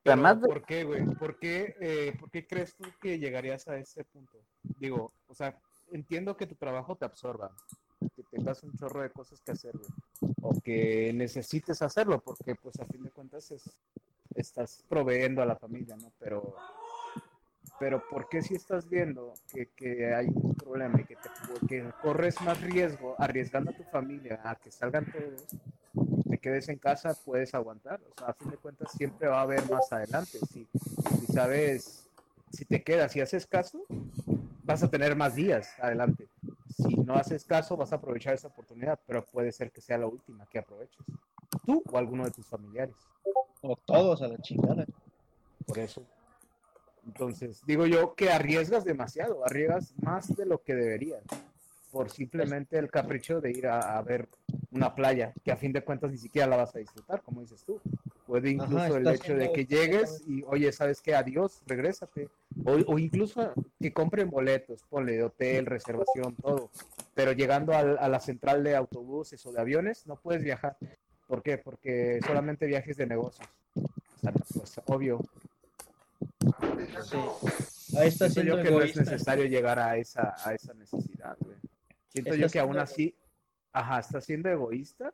Pero, 0.02 0.14
Además 0.14 0.40
de- 0.42 0.48
¿Por 0.48 0.64
qué, 0.64 0.84
güey? 0.84 1.04
¿Por 1.14 1.38
qué, 1.38 1.76
eh, 1.80 2.16
¿Por 2.18 2.30
qué 2.30 2.46
crees 2.46 2.74
tú 2.74 2.84
que 3.00 3.18
llegarías 3.18 3.68
a 3.68 3.76
ese 3.76 4.04
punto? 4.04 4.38
Digo, 4.78 5.12
o 5.28 5.34
sea, 5.34 5.56
entiendo 5.92 6.36
que 6.36 6.46
tu 6.46 6.54
trabajo 6.56 6.96
te 6.96 7.04
absorba, 7.04 7.52
que 8.16 8.22
tengas 8.24 8.62
un 8.64 8.72
chorro 8.76 9.02
de 9.02 9.10
cosas 9.10 9.40
que 9.42 9.52
hacer, 9.52 9.72
güey, 9.76 10.32
o 10.42 10.60
que 10.60 11.12
necesites 11.14 11.82
hacerlo, 11.82 12.20
porque 12.20 12.54
pues 12.56 12.78
a 12.80 12.86
fin 12.86 13.02
de 13.04 13.10
cuentas 13.10 13.50
es, 13.52 13.62
estás 14.34 14.84
proveyendo 14.88 15.40
a 15.42 15.46
la 15.46 15.56
familia, 15.56 15.94
¿no? 15.96 16.12
Pero, 16.18 16.56
pero 17.82 18.00
¿por 18.08 18.28
qué 18.28 18.42
si 18.42 18.54
estás 18.54 18.88
viendo 18.88 19.34
que, 19.52 19.70
que 19.74 20.14
hay 20.14 20.28
un 20.28 20.54
problema 20.54 21.00
y 21.00 21.04
que, 21.04 21.16
te, 21.16 21.66
que 21.66 21.90
corres 22.00 22.40
más 22.42 22.60
riesgo 22.60 23.16
arriesgando 23.18 23.72
a 23.72 23.74
tu 23.74 23.82
familia 23.82 24.40
a 24.44 24.54
que 24.54 24.70
salgan 24.70 25.04
todos? 25.10 25.48
te 26.30 26.38
quedes 26.38 26.68
en 26.68 26.78
casa, 26.78 27.12
puedes 27.24 27.52
aguantar. 27.54 28.00
O 28.08 28.14
sea, 28.16 28.28
a 28.28 28.34
fin 28.34 28.50
de 28.50 28.56
cuentas 28.56 28.92
siempre 28.92 29.26
va 29.26 29.40
a 29.40 29.42
haber 29.42 29.68
más 29.68 29.92
adelante. 29.92 30.38
Si, 30.52 30.68
si 31.18 31.26
sabes, 31.32 32.08
si 32.52 32.64
te 32.66 32.84
quedas 32.84 33.16
y 33.16 33.20
haces 33.20 33.48
caso, 33.48 33.84
vas 34.62 34.84
a 34.84 34.88
tener 34.88 35.16
más 35.16 35.34
días 35.34 35.74
adelante. 35.80 36.28
Si 36.76 36.94
no 36.94 37.16
haces 37.16 37.44
caso, 37.44 37.76
vas 37.76 37.92
a 37.92 37.96
aprovechar 37.96 38.34
esa 38.34 38.46
oportunidad, 38.46 39.00
pero 39.08 39.24
puede 39.24 39.50
ser 39.50 39.72
que 39.72 39.80
sea 39.80 39.98
la 39.98 40.06
última 40.06 40.46
que 40.46 40.60
aproveches. 40.60 41.04
Tú 41.66 41.82
o 41.90 41.98
alguno 41.98 42.26
de 42.26 42.30
tus 42.30 42.46
familiares. 42.46 42.94
O 43.60 43.74
todos 43.74 44.22
a 44.22 44.28
la 44.28 44.38
chingada. 44.38 44.86
Por 45.66 45.80
eso. 45.80 46.06
Entonces, 47.06 47.60
digo 47.66 47.86
yo 47.86 48.14
que 48.14 48.30
arriesgas 48.30 48.84
demasiado, 48.84 49.44
arriesgas 49.44 49.94
más 50.02 50.34
de 50.36 50.46
lo 50.46 50.62
que 50.62 50.74
deberías, 50.74 51.22
por 51.90 52.10
simplemente 52.10 52.78
el 52.78 52.90
capricho 52.90 53.40
de 53.40 53.50
ir 53.50 53.66
a, 53.66 53.98
a 53.98 54.02
ver 54.02 54.28
una 54.70 54.94
playa, 54.94 55.34
que 55.44 55.52
a 55.52 55.56
fin 55.56 55.72
de 55.72 55.82
cuentas 55.82 56.10
ni 56.10 56.18
siquiera 56.18 56.46
la 56.46 56.56
vas 56.56 56.74
a 56.74 56.78
disfrutar, 56.78 57.22
como 57.22 57.40
dices 57.42 57.62
tú. 57.64 57.80
Puede 58.26 58.50
incluso 58.50 58.84
Ajá, 58.84 58.96
el 58.96 59.08
hecho 59.08 59.34
de 59.34 59.52
que 59.52 59.66
llegues 59.66 60.22
y, 60.26 60.42
oye, 60.44 60.72
¿sabes 60.72 61.02
qué? 61.02 61.14
Adiós, 61.14 61.62
regrésate. 61.66 62.28
O, 62.64 62.72
o 62.94 62.98
incluso 62.98 63.52
que 63.80 63.92
compren 63.92 64.30
boletos, 64.30 64.84
ponle 64.88 65.12
de 65.16 65.24
hotel, 65.24 65.66
reservación, 65.66 66.36
todo. 66.36 66.70
Pero 67.14 67.32
llegando 67.32 67.74
al- 67.74 67.98
a 67.98 68.08
la 68.08 68.20
central 68.20 68.62
de 68.64 68.76
autobuses 68.76 69.44
o 69.44 69.52
de 69.52 69.60
aviones, 69.60 70.06
no 70.06 70.16
puedes 70.16 70.42
viajar. 70.42 70.76
¿Por 71.26 71.42
qué? 71.42 71.58
Porque 71.58 72.20
solamente 72.24 72.66
viajes 72.66 72.96
de 72.96 73.06
negocios. 73.06 73.48
O 73.74 74.18
sea, 74.20 74.32
pues 74.54 74.80
obvio, 74.86 75.20
Sí. 77.02 77.96
Ahí 77.98 78.08
está 78.08 78.28
Siento 78.28 78.56
yo 78.56 78.62
que 78.62 78.70
no 78.70 78.80
es 78.80 78.96
necesario 78.96 79.44
llegar 79.46 79.78
a 79.78 79.96
esa, 79.96 80.34
a 80.44 80.54
esa 80.54 80.72
necesidad, 80.74 81.36
güey. 81.40 81.56
Siento 82.08 82.30
Está 82.30 82.42
yo 82.42 82.50
que 82.50 82.58
aún 82.58 82.78
así, 82.78 83.14
ajá, 83.72 84.00
estás 84.00 84.24
siendo 84.24 84.48
egoísta 84.48 85.12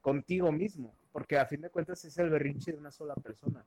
contigo 0.00 0.50
mismo, 0.52 0.94
porque 1.12 1.38
a 1.38 1.46
fin 1.46 1.60
de 1.60 1.70
cuentas 1.70 2.04
es 2.04 2.16
el 2.18 2.30
berrinche 2.30 2.72
de 2.72 2.78
una 2.78 2.90
sola 2.90 3.14
persona. 3.14 3.64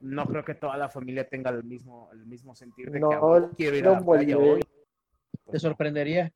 No 0.00 0.26
creo 0.26 0.44
que 0.44 0.54
toda 0.54 0.76
la 0.76 0.88
familia 0.88 1.28
tenga 1.28 1.50
el 1.50 1.64
mismo, 1.64 2.10
el 2.12 2.26
mismo 2.26 2.54
sentir 2.54 2.86
de 2.90 2.92
que 2.92 3.00
No, 3.00 3.12
"Ah, 3.12 3.18
bueno, 3.20 3.50
quiero 3.56 3.76
ir 3.76 3.88
a 3.88 3.92
la 3.92 4.00
playa 4.00 4.38
hoy. 4.38 4.62
Te 5.50 5.58
sorprendería. 5.58 6.32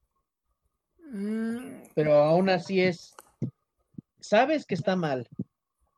Mm, 1.11 1.83
pero 1.95 2.15
aún 2.15 2.49
así 2.49 2.81
es, 2.81 3.15
sabes 4.21 4.67
que 4.67 4.75
está 4.75 4.97
mal. 4.97 5.29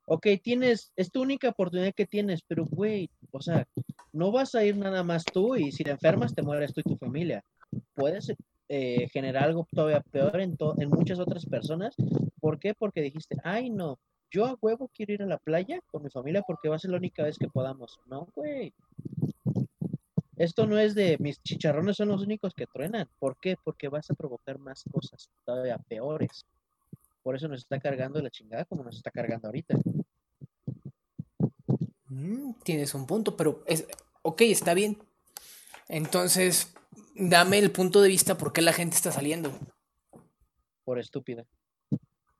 Ok, 0.06 0.26
tienes, 0.42 0.92
es 0.96 1.10
tu 1.10 1.22
única 1.22 1.48
oportunidad 1.48 1.94
que 1.94 2.06
tienes, 2.06 2.42
pero 2.42 2.64
güey, 2.64 3.10
o 3.30 3.40
sea, 3.40 3.66
no 4.12 4.32
vas 4.32 4.54
a 4.54 4.64
ir 4.64 4.76
nada 4.76 5.02
más 5.02 5.24
tú 5.24 5.56
y 5.56 5.72
si 5.72 5.84
te 5.84 5.90
enfermas 5.90 6.34
te 6.34 6.42
mueres 6.42 6.72
tú 6.72 6.80
y 6.80 6.88
tu 6.90 6.96
familia. 6.96 7.44
Puedes 7.94 8.32
eh, 8.68 9.08
generar 9.12 9.44
algo 9.44 9.66
todavía 9.72 10.00
peor 10.00 10.40
en, 10.40 10.56
en 10.78 10.88
muchas 10.88 11.18
otras 11.18 11.46
personas. 11.46 11.94
¿Por 12.40 12.58
qué? 12.58 12.74
Porque 12.74 13.02
dijiste, 13.02 13.36
ay 13.44 13.70
no, 13.70 13.98
yo 14.30 14.46
a 14.46 14.56
huevo 14.61 14.90
quiero 14.94 15.12
ir 15.12 15.22
a 15.22 15.26
la 15.26 15.38
playa 15.38 15.80
con 15.90 16.02
mi 16.02 16.11
familia 16.11 16.42
porque 16.46 16.68
va 16.68 16.76
a 16.76 16.78
ser 16.78 16.92
la 16.92 16.98
única 16.98 17.24
vez 17.24 17.36
que 17.38 17.48
podamos. 17.48 17.98
No, 18.06 18.28
güey. 18.34 18.72
Esto 20.36 20.66
no 20.66 20.78
es 20.78 20.94
de 20.94 21.16
mis 21.18 21.42
chicharrones 21.42 21.96
son 21.96 22.08
los 22.08 22.22
únicos 22.22 22.54
que 22.54 22.66
truenan. 22.66 23.08
¿Por 23.18 23.36
qué? 23.40 23.56
Porque 23.62 23.88
vas 23.88 24.11
a 24.11 24.14
provocar 24.14 24.58
más 24.58 24.84
cosas 24.90 25.28
todavía 25.44 25.76
peores. 25.78 26.46
Por 27.22 27.36
eso 27.36 27.48
nos 27.48 27.61
está 27.61 27.78
cargando 27.78 28.22
la 28.22 28.30
chingada 28.30 28.64
como 28.64 28.82
nos 28.82 28.96
está 28.96 29.11
cargando 29.11 29.48
ahorita. 29.48 29.76
Mm, 32.11 32.52
tienes 32.62 32.94
un 32.94 33.06
punto, 33.06 33.36
pero 33.36 33.62
es, 33.66 33.86
ok, 34.22 34.42
está 34.42 34.74
bien. 34.74 34.98
Entonces, 35.88 36.72
dame 37.14 37.58
el 37.58 37.70
punto 37.72 38.00
de 38.02 38.08
vista 38.08 38.36
por 38.36 38.52
qué 38.52 38.61
la 38.62 38.72
gente 38.72 38.96
está 38.96 39.11
saliendo. 39.11 39.52
Por 40.84 40.98
estúpida. 40.98 41.44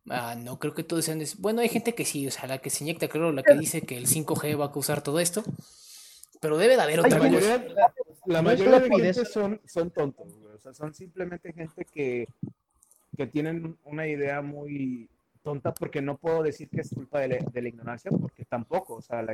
Ah, 0.09 0.35
no 0.37 0.59
creo 0.59 0.75
que 0.75 0.83
todos 0.85 1.05
sean. 1.05 1.19
des- 1.19 1.39
Bueno, 1.41 1.61
hay 1.61 1.69
gente 1.69 1.95
que 1.95 2.05
sí, 2.05 2.27
o 2.27 2.31
sea, 2.31 2.47
la 2.47 2.59
que 2.59 2.71
se 2.71 2.85
inyecta, 2.85 3.09
creo, 3.09 3.33
la 3.33 3.43
que 3.43 3.55
dice 3.55 3.83
que 3.83 3.97
el 3.97 4.07
5G 4.07 4.59
va 4.59 4.67
a 4.67 4.73
causar 4.73 5.03
todo 5.03 5.21
esto. 5.21 5.43
Pero 6.41 6.57
debe 6.57 6.77
de 6.77 6.83
haber 6.83 6.97
La 7.01 7.03
otra 7.07 7.19
cosa. 7.19 7.29
mayoría, 7.31 7.67
la 8.27 8.43
mayoría 8.43 8.81
de 8.81 8.89
gente 8.91 9.25
son, 9.27 9.61
son 9.67 9.91
tontos, 9.91 10.35
güey. 10.39 10.55
O 10.55 10.59
sea, 10.59 10.73
son 10.73 10.95
simplemente 10.95 11.53
gente 11.53 11.85
que, 11.85 12.29
que 13.17 13.27
tienen 13.27 13.77
una 13.85 14.07
idea 14.09 14.41
muy 14.41 15.09
tonta 15.43 15.73
porque 15.73 16.03
no 16.03 16.17
puedo 16.19 16.43
decir 16.43 16.69
que 16.69 16.81
es 16.83 16.91
culpa 16.95 17.21
de 17.21 17.29
la, 17.29 17.37
de 17.39 17.63
la 17.63 17.69
ignorancia 17.69 18.11
porque 18.11 18.45
tampoco, 18.45 18.95
o 18.97 19.03
sea, 19.03 19.25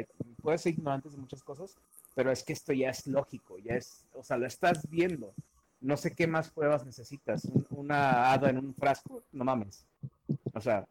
puedes 0.42 0.60
ser 0.62 0.74
ignorantes 0.74 1.12
de 1.12 1.18
muchas 1.18 1.42
cosas, 1.42 1.76
pero 2.14 2.30
es 2.30 2.42
que 2.44 2.52
esto 2.52 2.72
ya 2.72 2.90
es 2.90 3.06
lógico, 3.06 3.58
ya 3.58 3.74
es, 3.74 4.04
o 4.14 4.22
sea, 4.22 4.36
lo 4.36 4.46
estás 4.46 4.88
viendo. 4.88 5.34
No 5.80 5.96
sé 5.96 6.14
qué 6.14 6.26
más 6.26 6.50
pruebas 6.50 6.86
necesitas. 6.86 7.44
Un- 7.44 7.66
una 7.70 8.32
hada 8.32 8.48
en 8.50 8.58
un 8.58 8.74
frasco, 8.74 9.22
no 9.32 9.44
mames. 9.44 9.84
O 10.54 10.60
sea, 10.60 10.86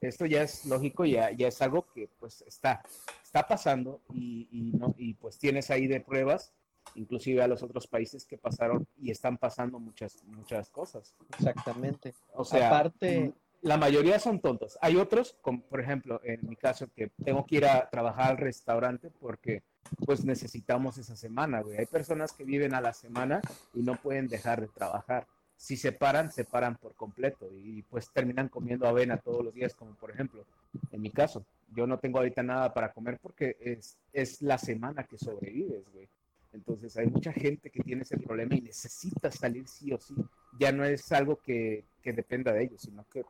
esto 0.00 0.24
ya 0.24 0.42
es 0.42 0.64
lógico, 0.64 1.04
ya, 1.04 1.30
ya 1.32 1.48
es 1.48 1.60
algo 1.60 1.84
que 1.92 2.08
pues 2.18 2.42
está, 2.46 2.82
está 3.22 3.46
pasando 3.46 4.00
y, 4.14 4.48
y 4.50 4.72
no, 4.78 4.94
y 4.96 5.12
pues 5.14 5.38
tienes 5.38 5.70
ahí 5.70 5.86
de 5.86 6.00
pruebas, 6.00 6.52
inclusive 6.94 7.42
a 7.42 7.46
los 7.48 7.62
otros 7.62 7.86
países 7.86 8.24
que 8.24 8.38
pasaron 8.38 8.86
y 8.98 9.10
están 9.10 9.36
pasando 9.36 9.78
muchas, 9.78 10.24
muchas 10.24 10.70
cosas. 10.70 11.14
Exactamente. 11.38 12.14
O 12.32 12.44
sea, 12.44 12.68
Aparte- 12.68 13.28
mm, 13.28 13.32
la 13.62 13.76
mayoría 13.76 14.18
son 14.18 14.40
tontos. 14.40 14.78
Hay 14.80 14.96
otros, 14.96 15.36
como 15.42 15.62
por 15.62 15.80
ejemplo, 15.80 16.20
en 16.24 16.40
mi 16.48 16.56
caso, 16.56 16.88
que 16.94 17.10
tengo 17.24 17.44
que 17.44 17.56
ir 17.56 17.66
a 17.66 17.88
trabajar 17.90 18.30
al 18.30 18.38
restaurante 18.38 19.10
porque 19.10 19.62
pues 20.06 20.24
necesitamos 20.24 20.98
esa 20.98 21.16
semana, 21.16 21.60
güey. 21.60 21.78
Hay 21.78 21.86
personas 21.86 22.32
que 22.32 22.44
viven 22.44 22.74
a 22.74 22.80
la 22.80 22.92
semana 22.92 23.40
y 23.74 23.82
no 23.82 23.96
pueden 23.96 24.28
dejar 24.28 24.60
de 24.60 24.68
trabajar. 24.68 25.26
Si 25.56 25.76
se 25.76 25.92
paran, 25.92 26.32
se 26.32 26.44
paran 26.44 26.76
por 26.76 26.94
completo 26.94 27.50
y 27.52 27.82
pues 27.82 28.10
terminan 28.10 28.48
comiendo 28.48 28.88
avena 28.88 29.18
todos 29.18 29.44
los 29.44 29.52
días, 29.52 29.74
como 29.74 29.94
por 29.94 30.10
ejemplo, 30.10 30.44
en 30.90 31.02
mi 31.02 31.10
caso. 31.10 31.44
Yo 31.74 31.86
no 31.86 31.98
tengo 31.98 32.18
ahorita 32.18 32.42
nada 32.42 32.72
para 32.72 32.92
comer 32.92 33.18
porque 33.20 33.56
es, 33.60 34.42
la 34.42 34.56
semana 34.56 35.04
que 35.04 35.18
sobrevives, 35.18 35.84
güey. 35.92 36.08
Entonces 36.52 36.96
hay 36.96 37.06
mucha 37.06 37.32
gente 37.32 37.70
que 37.70 37.82
tiene 37.82 38.02
ese 38.02 38.16
problema 38.16 38.56
y 38.56 38.62
necesita 38.62 39.30
salir 39.30 39.68
sí 39.68 39.92
o 39.92 40.00
sí. 40.00 40.14
Ya 40.58 40.72
no 40.72 40.84
es 40.84 41.12
algo 41.12 41.36
que 41.36 41.84
dependa 42.02 42.52
de 42.52 42.64
ellos, 42.64 42.80
sino 42.80 43.04
que 43.08 43.22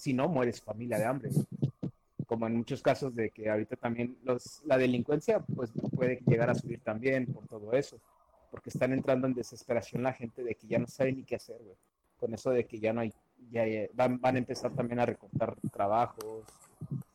si 0.00 0.14
no 0.14 0.28
mueres 0.28 0.62
familia 0.62 0.98
de 0.98 1.04
hambre. 1.04 1.30
Como 2.26 2.46
en 2.46 2.56
muchos 2.56 2.80
casos 2.80 3.14
de 3.14 3.30
que 3.30 3.50
ahorita 3.50 3.76
también 3.76 4.16
los, 4.22 4.62
la 4.64 4.78
delincuencia 4.78 5.40
pues 5.40 5.70
puede 5.94 6.20
llegar 6.26 6.48
a 6.48 6.54
subir 6.54 6.80
también 6.80 7.26
por 7.26 7.46
todo 7.46 7.72
eso. 7.72 7.98
Porque 8.50 8.70
están 8.70 8.92
entrando 8.92 9.26
en 9.26 9.34
desesperación 9.34 10.02
la 10.02 10.12
gente 10.12 10.42
de 10.42 10.54
que 10.54 10.66
ya 10.66 10.78
no 10.78 10.86
sabe 10.86 11.12
ni 11.12 11.22
qué 11.24 11.36
hacer, 11.36 11.58
güey. 11.62 11.76
Con 12.18 12.32
eso 12.34 12.50
de 12.50 12.64
que 12.64 12.80
ya 12.80 12.92
no 12.92 13.00
hay, 13.02 13.12
ya, 13.50 13.66
ya- 13.66 13.88
van, 13.94 14.20
van 14.20 14.36
a 14.36 14.38
empezar 14.38 14.72
también 14.72 15.00
a 15.00 15.06
recortar 15.06 15.54
trabajos, 15.72 16.44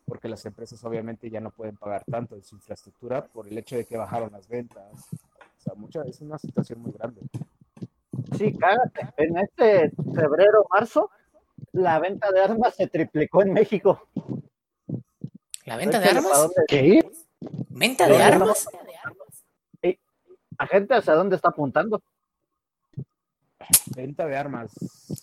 porque 0.06 0.30
las 0.30 0.46
empresas 0.46 0.84
obviamente 0.84 1.30
ya 1.30 1.40
no 1.42 1.50
pueden 1.50 1.76
pagar 1.78 2.04
tanto 2.06 2.36
de 2.36 2.44
su 2.44 2.56
infraestructura 2.56 3.26
por 3.26 3.48
el 3.48 3.58
hecho 3.58 3.76
de 3.76 3.86
que 3.86 3.98
bajaron 3.98 4.32
las 4.32 4.48
ventas. 4.48 5.08
O 5.14 5.62
sea, 5.62 5.74
mucha, 5.76 6.04
es 6.04 6.22
una 6.22 6.38
situación 6.38 6.80
muy 6.82 6.92
grande. 6.92 7.22
Sí, 8.38 8.54
cágate. 8.54 9.10
En 9.18 9.38
este 9.38 9.92
febrero, 10.14 10.66
marzo, 10.72 11.10
la 11.76 12.00
venta 12.00 12.32
de 12.32 12.42
armas 12.42 12.76
se 12.76 12.88
triplicó 12.88 13.42
en 13.42 13.54
México. 13.54 14.08
¿La 15.66 15.78
venta 15.78 16.00
de 16.00 16.08
¿Para 16.08 16.20
armas? 16.20 16.52
¿Qué? 16.68 17.08
¿Venta 17.70 18.08
de 18.08 18.24
armas? 18.24 18.68
¿La 20.58 20.68
gente 20.68 20.96
hacia 20.96 21.14
dónde 21.14 21.36
está 21.36 21.50
apuntando? 21.50 22.02
Venta 23.96 24.26
de 24.26 24.38
armas. 24.38 24.72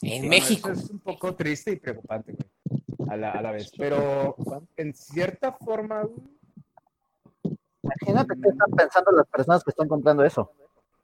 En 0.03 0.29
México. 0.29 0.71
eso 0.71 0.83
es 0.83 0.91
un 0.91 0.99
poco 0.99 1.35
triste 1.35 1.73
y 1.73 1.77
preocupante, 1.77 2.33
güey. 2.33 2.83
A 3.09 3.17
la, 3.17 3.31
a 3.31 3.43
la 3.43 3.53
vez. 3.53 3.71
Pero 3.77 4.37
en 4.77 4.95
cierta 4.95 5.53
forma, 5.53 6.07
Imagínate 7.83 8.35
qué 8.41 8.49
están 8.49 8.71
pensando 8.71 9.11
las 9.13 9.27
personas 9.27 9.65
que 9.65 9.71
están 9.71 9.89
comprando 9.89 10.25
eso. 10.25 10.53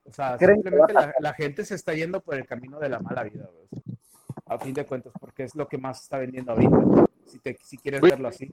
o 0.05 0.13
sea, 0.13 0.37
¿Creen 0.37 0.63
que 0.63 0.71
simplemente 0.71 1.13
la 1.21 1.35
gente 1.35 1.65
se 1.65 1.75
está 1.75 1.93
yendo 1.95 2.21
por 2.21 2.37
el 2.37 2.47
camino 2.47 2.79
de 2.79 2.89
la 2.89 3.01
mala 3.01 3.25
vida, 3.25 3.49
güey. 3.53 3.98
A 4.49 4.59
fin 4.59 4.73
de 4.75 4.85
cuentas, 4.87 5.13
porque 5.21 5.45
es 5.45 5.55
lo 5.55 5.69
que 5.69 5.79
más 5.79 6.03
está 6.03 6.19
vendiendo 6.19 6.53
ahorita. 6.53 7.07
Si, 7.27 7.39
te, 7.39 7.59
si 7.63 7.77
quieres 7.77 8.01
verlo 8.01 8.29
así. 8.29 8.51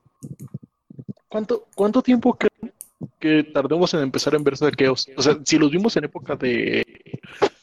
¿Cuánto, 1.30 1.68
cuánto 1.76 2.02
tiempo 2.02 2.34
creen 2.38 2.74
que 3.20 3.43
tardemos 3.43 3.93
en 3.93 4.02
empezar 4.02 4.36
a 4.36 4.38
ver 4.39 4.58
saqueos? 4.58 5.08
O 5.18 5.22
sea, 5.22 5.38
si 5.43 5.58
los 5.58 5.72
vimos 5.72 5.96
en 5.98 6.06
época 6.06 6.36
de, 6.36 6.86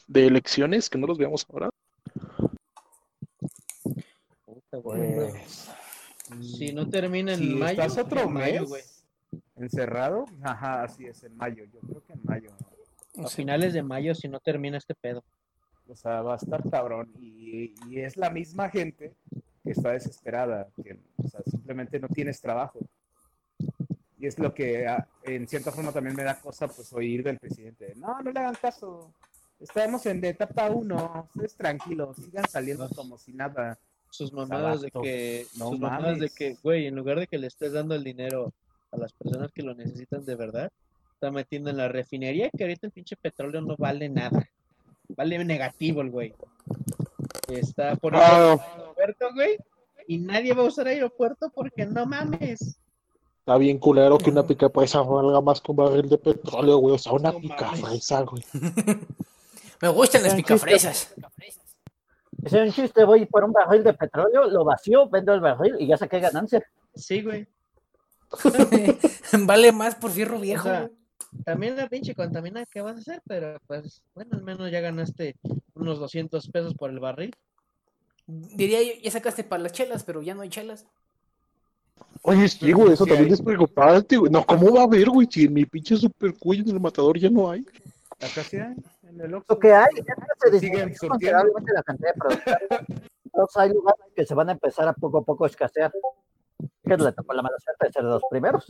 de 0.07 0.27
elecciones, 0.27 0.89
que 0.89 0.97
no 0.97 1.07
los 1.07 1.17
veamos 1.17 1.45
ahora. 1.51 1.69
Pues, 4.81 5.69
Si 6.41 6.73
no 6.73 6.89
termina 6.89 7.33
en 7.33 7.39
si 7.39 7.49
mayo, 7.55 7.81
estás 7.83 7.97
otro 8.05 8.21
en 8.21 8.33
mayo, 8.33 8.61
mes 8.61 8.69
güey. 8.69 8.81
encerrado, 9.57 10.25
ajá, 10.41 10.83
así 10.83 11.05
es, 11.05 11.23
en 11.23 11.35
mayo. 11.37 11.63
Yo 11.65 11.79
creo 11.81 12.03
que 12.03 12.13
en 12.13 12.21
mayo. 12.23 12.49
A 13.23 13.27
finales 13.27 13.73
de 13.73 13.83
mayo, 13.83 14.15
si 14.15 14.27
no 14.27 14.39
termina 14.39 14.77
este 14.77 14.95
pedo. 14.95 15.23
O 15.87 15.95
sea, 15.95 16.21
va 16.21 16.33
a 16.33 16.37
estar 16.37 16.67
cabrón. 16.69 17.11
Y, 17.19 17.73
y 17.89 17.99
es 17.99 18.17
la 18.17 18.29
misma 18.29 18.69
gente 18.69 19.13
que 19.63 19.71
está 19.71 19.91
desesperada, 19.91 20.67
que 20.83 20.99
o 21.17 21.27
sea, 21.27 21.41
simplemente 21.45 21.99
no 21.99 22.09
tienes 22.09 22.41
trabajo. 22.41 22.79
Y 24.19 24.27
es 24.27 24.37
lo 24.39 24.53
que 24.53 24.87
ah, 24.87 25.07
en 25.23 25.47
cierta 25.47 25.71
forma 25.71 25.91
también 25.91 26.15
me 26.15 26.23
da 26.23 26.39
cosa 26.39 26.67
pues 26.67 26.91
oír 26.93 27.23
del 27.23 27.39
presidente. 27.39 27.93
No, 27.95 28.21
no 28.21 28.31
le 28.31 28.39
hagan 28.39 28.55
caso. 28.55 29.13
Estamos 29.59 30.05
en 30.05 30.23
etapa 30.25 30.69
1, 30.69 31.29
ustedes 31.29 31.55
tranquilos, 31.55 32.17
sigan 32.17 32.47
saliendo 32.49 32.87
como 32.89 33.17
si 33.17 33.33
nada. 33.33 33.77
Sus 34.09 34.31
mamadas 34.31 34.81
de 34.81 34.91
que, 34.91 35.47
No 35.57 35.69
sus 35.69 35.79
mamadas 35.79 36.19
de 36.19 36.29
que, 36.29 36.55
güey, 36.61 36.85
en 36.87 36.95
lugar 36.95 37.19
de 37.19 37.27
que 37.27 37.37
le 37.37 37.47
estés 37.47 37.73
dando 37.73 37.95
el 37.95 38.03
dinero 38.03 38.53
a 38.91 38.97
las 38.97 39.13
personas 39.13 39.51
que 39.51 39.63
lo 39.63 39.73
necesitan 39.73 40.23
de 40.25 40.35
verdad, 40.35 40.71
está 41.13 41.31
metiendo 41.31 41.69
en 41.69 41.77
la 41.77 41.87
refinería 41.87 42.49
que 42.49 42.63
ahorita 42.63 42.87
el 42.87 42.91
pinche 42.91 43.15
petróleo 43.15 43.61
no 43.61 43.75
vale 43.77 44.09
nada. 44.09 44.47
Vale 45.15 45.43
negativo 45.45 46.01
el 46.01 46.09
güey. 46.09 46.33
Está 47.47 47.95
por 47.95 48.15
Ah. 48.15 48.53
aeropuerto, 48.75 49.27
güey, 49.33 49.57
y 50.07 50.17
nadie 50.17 50.53
va 50.53 50.63
a 50.63 50.67
usar 50.67 50.87
aeropuerto 50.87 51.51
porque 51.53 51.85
no 51.85 52.05
mames. 52.05 52.77
Está 53.39 53.57
bien 53.57 53.77
culero 53.77 54.17
que 54.17 54.29
una 54.29 54.43
pica 54.47 54.69
presa 54.69 55.01
valga 55.01 55.41
más 55.41 55.59
que 55.59 55.71
un 55.71 55.77
barril 55.77 56.07
de 56.09 56.17
petróleo, 56.17 56.77
güey. 56.77 56.95
O 56.95 56.97
sea, 56.97 57.11
una 57.11 57.31
No 57.31 57.39
pica 57.39 57.65
mames. 57.65 57.81
fresa, 57.81 58.21
güey. 58.21 58.43
Me 59.81 59.89
gustan 59.89 60.23
las 60.23 60.33
picafresas. 60.33 61.13
Es 62.45 62.53
un 62.53 62.71
chiste, 62.71 63.03
voy 63.03 63.25
por 63.25 63.43
un 63.43 63.51
barril 63.51 63.83
de 63.83 63.93
petróleo, 63.93 64.45
lo 64.45 64.63
vacío, 64.63 65.09
vendo 65.09 65.33
el 65.33 65.41
barril 65.41 65.75
y 65.79 65.87
ya 65.87 65.97
saqué 65.97 66.19
ganancia. 66.19 66.65
Sí, 66.95 67.21
güey. 67.21 67.45
vale 69.45 69.71
más 69.71 69.95
por 69.95 70.11
fierro 70.11 70.39
viejo. 70.39 70.67
O 70.67 70.71
sea, 70.71 70.79
güey. 70.81 70.91
También 71.45 71.75
la 71.75 71.89
pinche 71.89 72.15
contamina 72.15 72.65
que 72.65 72.81
vas 72.81 72.97
a 72.97 72.99
hacer, 72.99 73.21
pero 73.27 73.57
pues, 73.67 74.01
bueno, 74.15 74.31
al 74.33 74.43
menos 74.43 74.71
ya 74.71 74.79
ganaste 74.79 75.35
unos 75.73 75.99
200 75.99 76.47
pesos 76.49 76.73
por 76.75 76.89
el 76.89 76.99
barril. 76.99 77.35
Diría 78.25 78.81
yo, 78.81 78.93
ya 79.01 79.11
sacaste 79.11 79.43
para 79.43 79.63
las 79.63 79.73
chelas, 79.73 80.03
pero 80.03 80.21
ya 80.21 80.33
no 80.33 80.41
hay 80.41 80.49
chelas. 80.49 80.85
Oye, 82.21 82.47
sí, 82.47 82.71
güey, 82.71 82.93
eso 82.93 83.03
Sí 83.03 83.09
también 83.09 83.29
hay. 83.29 83.33
es 83.33 83.41
preocupante, 83.41 84.15
güey. 84.15 84.31
No, 84.31 84.45
¿cómo 84.45 84.73
va 84.73 84.81
a 84.81 84.83
haber, 84.85 85.09
güey? 85.09 85.27
Si 85.29 85.43
en 85.45 85.53
mi 85.53 85.65
pinche 85.65 85.97
super 85.97 86.33
cuello 86.37 86.63
en 86.63 86.69
el 86.69 86.79
matador 86.79 87.19
ya 87.19 87.29
no 87.29 87.51
hay. 87.51 87.65
Acá 88.21 88.43
sí 88.43 88.57
hay, 88.57 88.75
en 89.09 89.21
el. 89.21 89.31
Lo 89.31 89.59
que 89.59 89.73
hay 89.73 89.89
es 89.95 90.05
que 90.05 90.59
se 90.59 90.69
surtiendo. 90.69 91.07
considerablemente 91.09 91.73
la 91.73 91.83
cantidad 91.83 92.13
de. 92.13 92.97
Entonces 93.25 93.57
hay 93.57 93.73
lugares 93.73 94.05
que 94.15 94.25
se 94.25 94.33
van 94.33 94.49
a 94.49 94.51
empezar 94.53 94.87
a 94.87 94.93
poco 94.93 95.17
a 95.17 95.23
poco 95.23 95.43
a 95.43 95.47
escasear. 95.47 95.91
Que 96.85 96.97
le 96.97 97.11
tocó 97.13 97.33
la 97.33 97.41
mala 97.41 97.57
suerte 97.59 97.87
de 97.87 97.93
ser 97.93 98.03
de 98.03 98.09
los 98.09 98.21
primeros. 98.29 98.65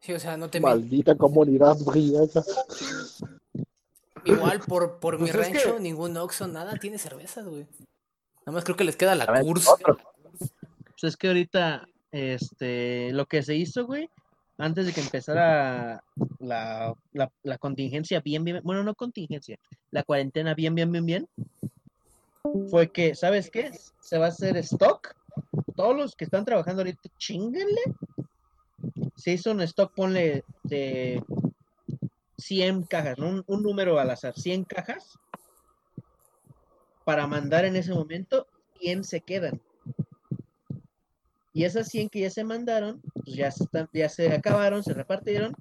Sí, 0.00 0.12
o 0.12 0.18
sea, 0.18 0.36
no 0.36 0.48
te 0.50 0.60
Maldita 0.60 1.14
comunidad 1.16 1.76
briaga. 1.86 2.42
Igual 4.24 4.60
por, 4.60 4.98
por 4.98 5.18
mi 5.20 5.30
Pues 5.30 5.48
que- 5.48 5.58
rancho, 5.58 5.78
ningún 5.78 6.16
Oxxo, 6.16 6.46
nada 6.48 6.74
tiene 6.76 6.98
cervezas, 6.98 7.46
güey. 7.46 7.66
Nada 8.46 8.52
más 8.52 8.64
creo 8.64 8.76
que 8.76 8.84
les 8.84 8.96
queda 8.96 9.14
la 9.14 9.24
A 9.24 9.32
ver, 9.32 9.42
Kurs. 9.42 9.68
otro. 9.68 9.98
Pues 10.38 11.04
es 11.04 11.16
que 11.16 11.28
ahorita, 11.28 11.88
este, 12.12 13.12
lo 13.12 13.26
que 13.26 13.42
se 13.42 13.54
hizo, 13.56 13.86
güey, 13.86 14.08
antes 14.58 14.86
de 14.86 14.92
que 14.92 15.00
empezara 15.00 16.02
la, 16.38 16.94
la, 17.12 17.30
la 17.42 17.58
contingencia 17.58 18.20
bien, 18.20 18.44
bien, 18.44 18.60
bueno, 18.62 18.82
no 18.84 18.94
contingencia, 18.94 19.58
la 19.90 20.02
cuarentena 20.04 20.54
bien, 20.54 20.74
bien, 20.74 20.90
bien, 20.92 21.06
bien, 21.06 21.28
fue 22.70 22.90
que, 22.90 23.14
¿sabes 23.14 23.50
qué? 23.50 23.72
Se 24.00 24.18
va 24.18 24.26
a 24.26 24.28
hacer 24.28 24.56
stock. 24.58 25.14
Todos 25.76 25.96
los 25.96 26.14
que 26.14 26.24
están 26.24 26.44
trabajando 26.44 26.82
ahorita, 26.82 27.08
chinguenle. 27.18 27.82
Se 29.16 29.32
hizo 29.32 29.52
un 29.52 29.60
stock, 29.62 29.94
ponle 29.94 30.44
de 30.64 31.22
100 32.38 32.84
cajas, 32.84 33.18
un 33.18 33.44
número 33.62 33.98
al 33.98 34.10
azar, 34.10 34.34
100 34.34 34.64
cajas, 34.64 35.18
para 37.04 37.26
mandar 37.26 37.64
en 37.64 37.76
ese 37.76 37.92
momento, 37.92 38.46
100 38.80 39.04
se 39.04 39.20
quedan. 39.20 39.60
Y 41.52 41.64
esas 41.64 41.88
100 41.88 42.08
que 42.08 42.20
ya 42.20 42.30
se 42.30 42.44
mandaron, 42.44 43.02
pues 43.24 43.36
ya 43.36 43.50
se, 43.50 43.64
están, 43.64 43.88
ya 43.92 44.08
se 44.08 44.32
acabaron, 44.32 44.82
se 44.82 44.94
repartieron. 44.94 45.54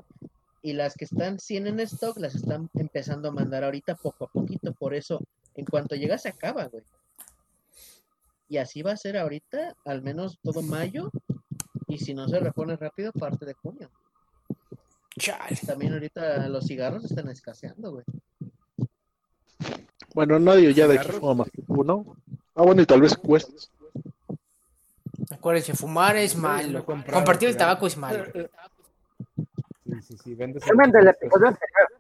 Y 0.62 0.74
las 0.74 0.96
que 0.96 1.06
están 1.06 1.40
100 1.40 1.68
en 1.68 1.80
stock, 1.82 2.18
las 2.18 2.36
están 2.36 2.70
empezando 2.76 3.30
a 3.30 3.32
mandar 3.32 3.64
ahorita 3.64 3.96
poco 3.96 4.26
a 4.26 4.28
poquito. 4.28 4.74
Por 4.74 4.94
eso, 4.94 5.20
en 5.56 5.66
cuanto 5.66 5.96
llega, 5.96 6.18
se 6.18 6.30
acaba, 6.30 6.68
güey. 6.68 6.84
Y 8.52 8.58
así 8.58 8.82
va 8.82 8.92
a 8.92 8.98
ser 8.98 9.16
ahorita, 9.16 9.78
al 9.86 10.02
menos 10.02 10.38
todo 10.44 10.62
mayo, 10.62 11.10
y 11.88 11.98
si 12.00 12.14
no 12.14 12.28
se 12.28 12.38
repone 12.38 12.76
rápido, 12.76 13.14
parte 13.14 13.46
de 13.46 13.54
junio. 13.54 13.90
Chale. 15.18 15.58
También 15.66 15.94
ahorita 15.94 16.50
los 16.50 16.66
cigarros 16.66 17.06
están 17.06 17.30
escaseando, 17.30 17.92
güey. 17.92 18.04
Bueno, 20.14 20.38
nadie 20.38 20.74
ya 20.74 20.90
de 20.90 21.00
aquí 21.00 21.14
fuma 21.14 21.34
más 21.34 21.50
que 21.50 21.64
uno. 21.66 22.18
Ah, 22.54 22.64
bueno, 22.64 22.82
y 22.82 22.86
tal 22.86 23.00
vez 23.00 23.16
cuesta. 23.16 23.54
Acuérdense, 25.30 25.74
fumar 25.74 26.18
es 26.18 26.36
malo. 26.36 26.84
comprar, 26.84 27.14
Compartir 27.14 27.48
el 27.48 27.56
tabaco 27.56 27.88
es 27.88 27.96
malo. 27.96 28.26
Sí, 29.86 30.02
sí, 30.02 30.18
sí, 30.26 30.36
del 30.36 30.50
episodio 30.50 31.48
anterior. 31.48 31.91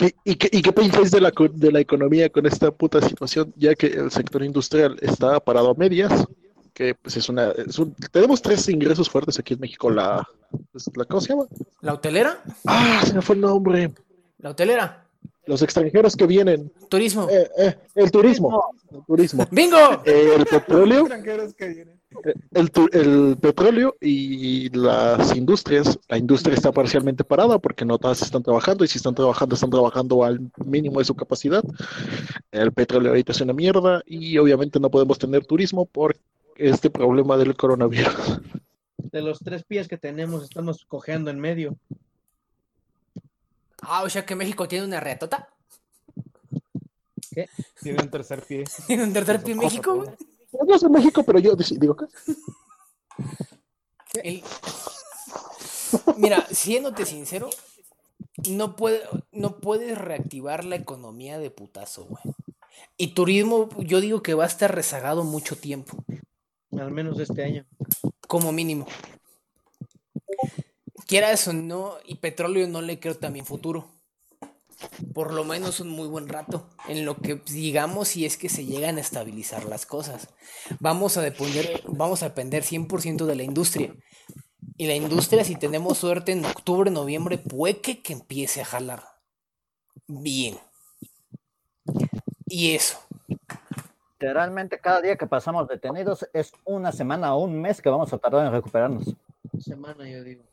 ¿Qué- 0.00 0.14
¿Y 0.24 0.34
qué, 0.36 0.48
y 0.50 0.62
qué 0.62 0.72
pensáis 0.72 1.10
de 1.10 1.20
la, 1.20 1.30
co- 1.30 1.48
de 1.48 1.70
la 1.70 1.78
economía 1.80 2.30
con 2.30 2.46
esta 2.46 2.70
puta 2.70 3.02
situación? 3.02 3.52
Ya 3.56 3.74
que 3.74 3.88
el 3.88 4.10
sector 4.10 4.42
industrial 4.42 4.96
está 5.02 5.38
parado 5.40 5.68
a 5.70 5.74
medias, 5.74 6.24
que 6.72 6.94
pues 6.94 7.18
es 7.18 7.28
una... 7.28 7.50
es 7.50 7.78
un- 7.78 7.94
tenemos 8.10 8.40
tres 8.40 8.66
ingresos 8.70 9.10
fuertes 9.10 9.38
aquí 9.38 9.52
en 9.52 9.60
México. 9.60 9.90
La, 9.90 10.26
pues, 10.72 10.88
la 10.96 11.04
¿Cómo 11.04 11.20
se 11.20 11.28
llama? 11.34 11.44
¿La 11.82 11.92
hotelera? 11.92 12.42
Ah, 12.66 13.02
se 13.06 13.12
me 13.12 13.20
fue 13.20 13.34
el 13.34 13.42
nombre. 13.42 13.92
¿La 14.38 14.50
hotelera? 14.50 15.04
Los 15.44 15.60
extranjeros 15.60 16.16
que 16.16 16.26
vienen. 16.26 16.72
Turismo. 16.88 17.28
Eh, 17.30 17.50
eh, 17.58 17.76
el 17.96 18.10
turismo. 18.10 18.64
El 18.90 19.04
turismo. 19.04 19.46
¡Bingo! 19.50 19.76
Eh, 20.06 20.32
el 20.36 20.46
petróleo. 20.46 21.00
extranjeros 21.00 21.52
que 21.52 21.68
vienen. 21.68 21.99
El, 22.52 23.36
petróleo 23.40 23.96
y 24.00 24.68
las 24.70 25.34
industrias, 25.34 25.98
la 26.08 26.18
industria 26.18 26.54
está 26.54 26.72
parcialmente 26.72 27.24
parada 27.24 27.58
porque 27.58 27.84
no 27.84 27.98
todas 27.98 28.20
están 28.22 28.42
trabajando 28.42 28.84
y 28.84 28.88
si 28.88 28.98
están 28.98 29.14
trabajando, 29.14 29.54
están 29.54 29.70
trabajando 29.70 30.24
al 30.24 30.50
mínimo 30.64 30.98
de 30.98 31.04
su 31.04 31.14
capacidad. 31.14 31.62
El 32.50 32.72
petróleo 32.72 33.10
ahorita 33.10 33.32
es 33.32 33.40
una 33.40 33.52
mierda 33.52 34.02
y 34.06 34.36
obviamente 34.38 34.80
no 34.80 34.90
podemos 34.90 35.18
tener 35.18 35.46
turismo 35.46 35.86
por 35.86 36.16
este 36.56 36.90
problema 36.90 37.36
del 37.36 37.56
coronavirus. 37.56 38.40
De 38.98 39.22
los 39.22 39.38
tres 39.38 39.64
pies 39.64 39.88
que 39.88 39.96
tenemos, 39.96 40.42
estamos 40.42 40.84
cojeando 40.84 41.30
en 41.30 41.40
medio. 41.40 41.76
Ah, 43.82 44.02
o 44.02 44.10
sea 44.10 44.26
que 44.26 44.34
México 44.34 44.68
tiene 44.68 44.84
una 44.84 45.00
reatota. 45.00 45.48
Tiene 47.80 48.02
un 48.02 48.10
tercer 48.10 48.42
pie. 48.42 48.64
Tiene 48.86 49.04
un 49.04 49.12
tercer 49.12 49.42
pie 49.42 49.52
en 49.52 49.58
México, 49.60 50.04
güey. 50.52 50.68
Yo 50.68 50.78
soy 50.78 50.90
México, 50.90 51.22
pero 51.24 51.38
yo 51.38 51.54
digo 51.56 51.96
que 51.96 52.06
El- 54.22 54.42
Mira, 56.16 56.46
siéndote 56.50 57.04
sincero, 57.06 57.50
no, 58.48 58.76
puede, 58.76 59.02
no 59.32 59.58
puedes 59.58 59.98
reactivar 59.98 60.64
la 60.64 60.76
economía 60.76 61.38
de 61.38 61.50
putazo, 61.50 62.04
güey. 62.04 62.22
Y 62.96 63.08
turismo, 63.14 63.68
yo 63.78 64.00
digo 64.00 64.22
que 64.22 64.34
va 64.34 64.44
a 64.44 64.48
estar 64.48 64.74
rezagado 64.74 65.24
mucho 65.24 65.56
tiempo, 65.56 66.04
Al 66.78 66.90
menos 66.90 67.18
este 67.18 67.44
año. 67.44 67.66
como 68.28 68.52
mínimo. 68.52 68.86
Quiera 71.06 71.32
eso 71.32 71.50
o 71.50 71.54
no, 71.54 71.94
y 72.04 72.16
petróleo 72.16 72.68
no 72.68 72.82
le 72.82 73.00
creo 73.00 73.16
también 73.16 73.44
futuro. 73.46 73.88
Por 75.14 75.32
lo 75.32 75.44
menos 75.44 75.80
un 75.80 75.88
muy 75.88 76.08
buen 76.08 76.28
rato, 76.28 76.68
en 76.88 77.04
lo 77.04 77.16
que 77.16 77.36
digamos 77.46 78.08
si 78.08 78.24
es 78.24 78.36
que 78.36 78.48
se 78.48 78.64
llegan 78.64 78.96
a 78.96 79.00
estabilizar 79.00 79.64
las 79.64 79.86
cosas. 79.86 80.28
Vamos 80.78 81.16
a 81.16 81.22
depender, 81.22 81.82
vamos 81.86 82.22
a 82.22 82.28
depender 82.28 82.62
100% 82.62 83.26
de 83.26 83.34
la 83.34 83.42
industria. 83.42 83.94
Y 84.76 84.86
la 84.86 84.94
industria, 84.94 85.44
si 85.44 85.56
tenemos 85.56 85.98
suerte, 85.98 86.32
en 86.32 86.44
octubre, 86.44 86.90
noviembre, 86.90 87.38
puede 87.38 87.80
que, 87.80 88.02
que 88.02 88.14
empiece 88.14 88.62
a 88.62 88.64
jalar. 88.64 89.04
Bien. 90.06 90.56
Y 92.46 92.74
eso. 92.74 92.98
Literalmente 94.18 94.78
cada 94.78 95.00
día 95.00 95.16
que 95.16 95.26
pasamos 95.26 95.68
detenidos 95.68 96.28
es 96.32 96.52
una 96.64 96.92
semana 96.92 97.34
o 97.34 97.44
un 97.44 97.60
mes 97.60 97.80
que 97.80 97.88
vamos 97.88 98.12
a 98.12 98.18
tardar 98.18 98.46
en 98.46 98.52
recuperarnos. 98.52 99.14
Semana, 99.58 100.08
yo 100.08 100.22
digo. 100.24 100.44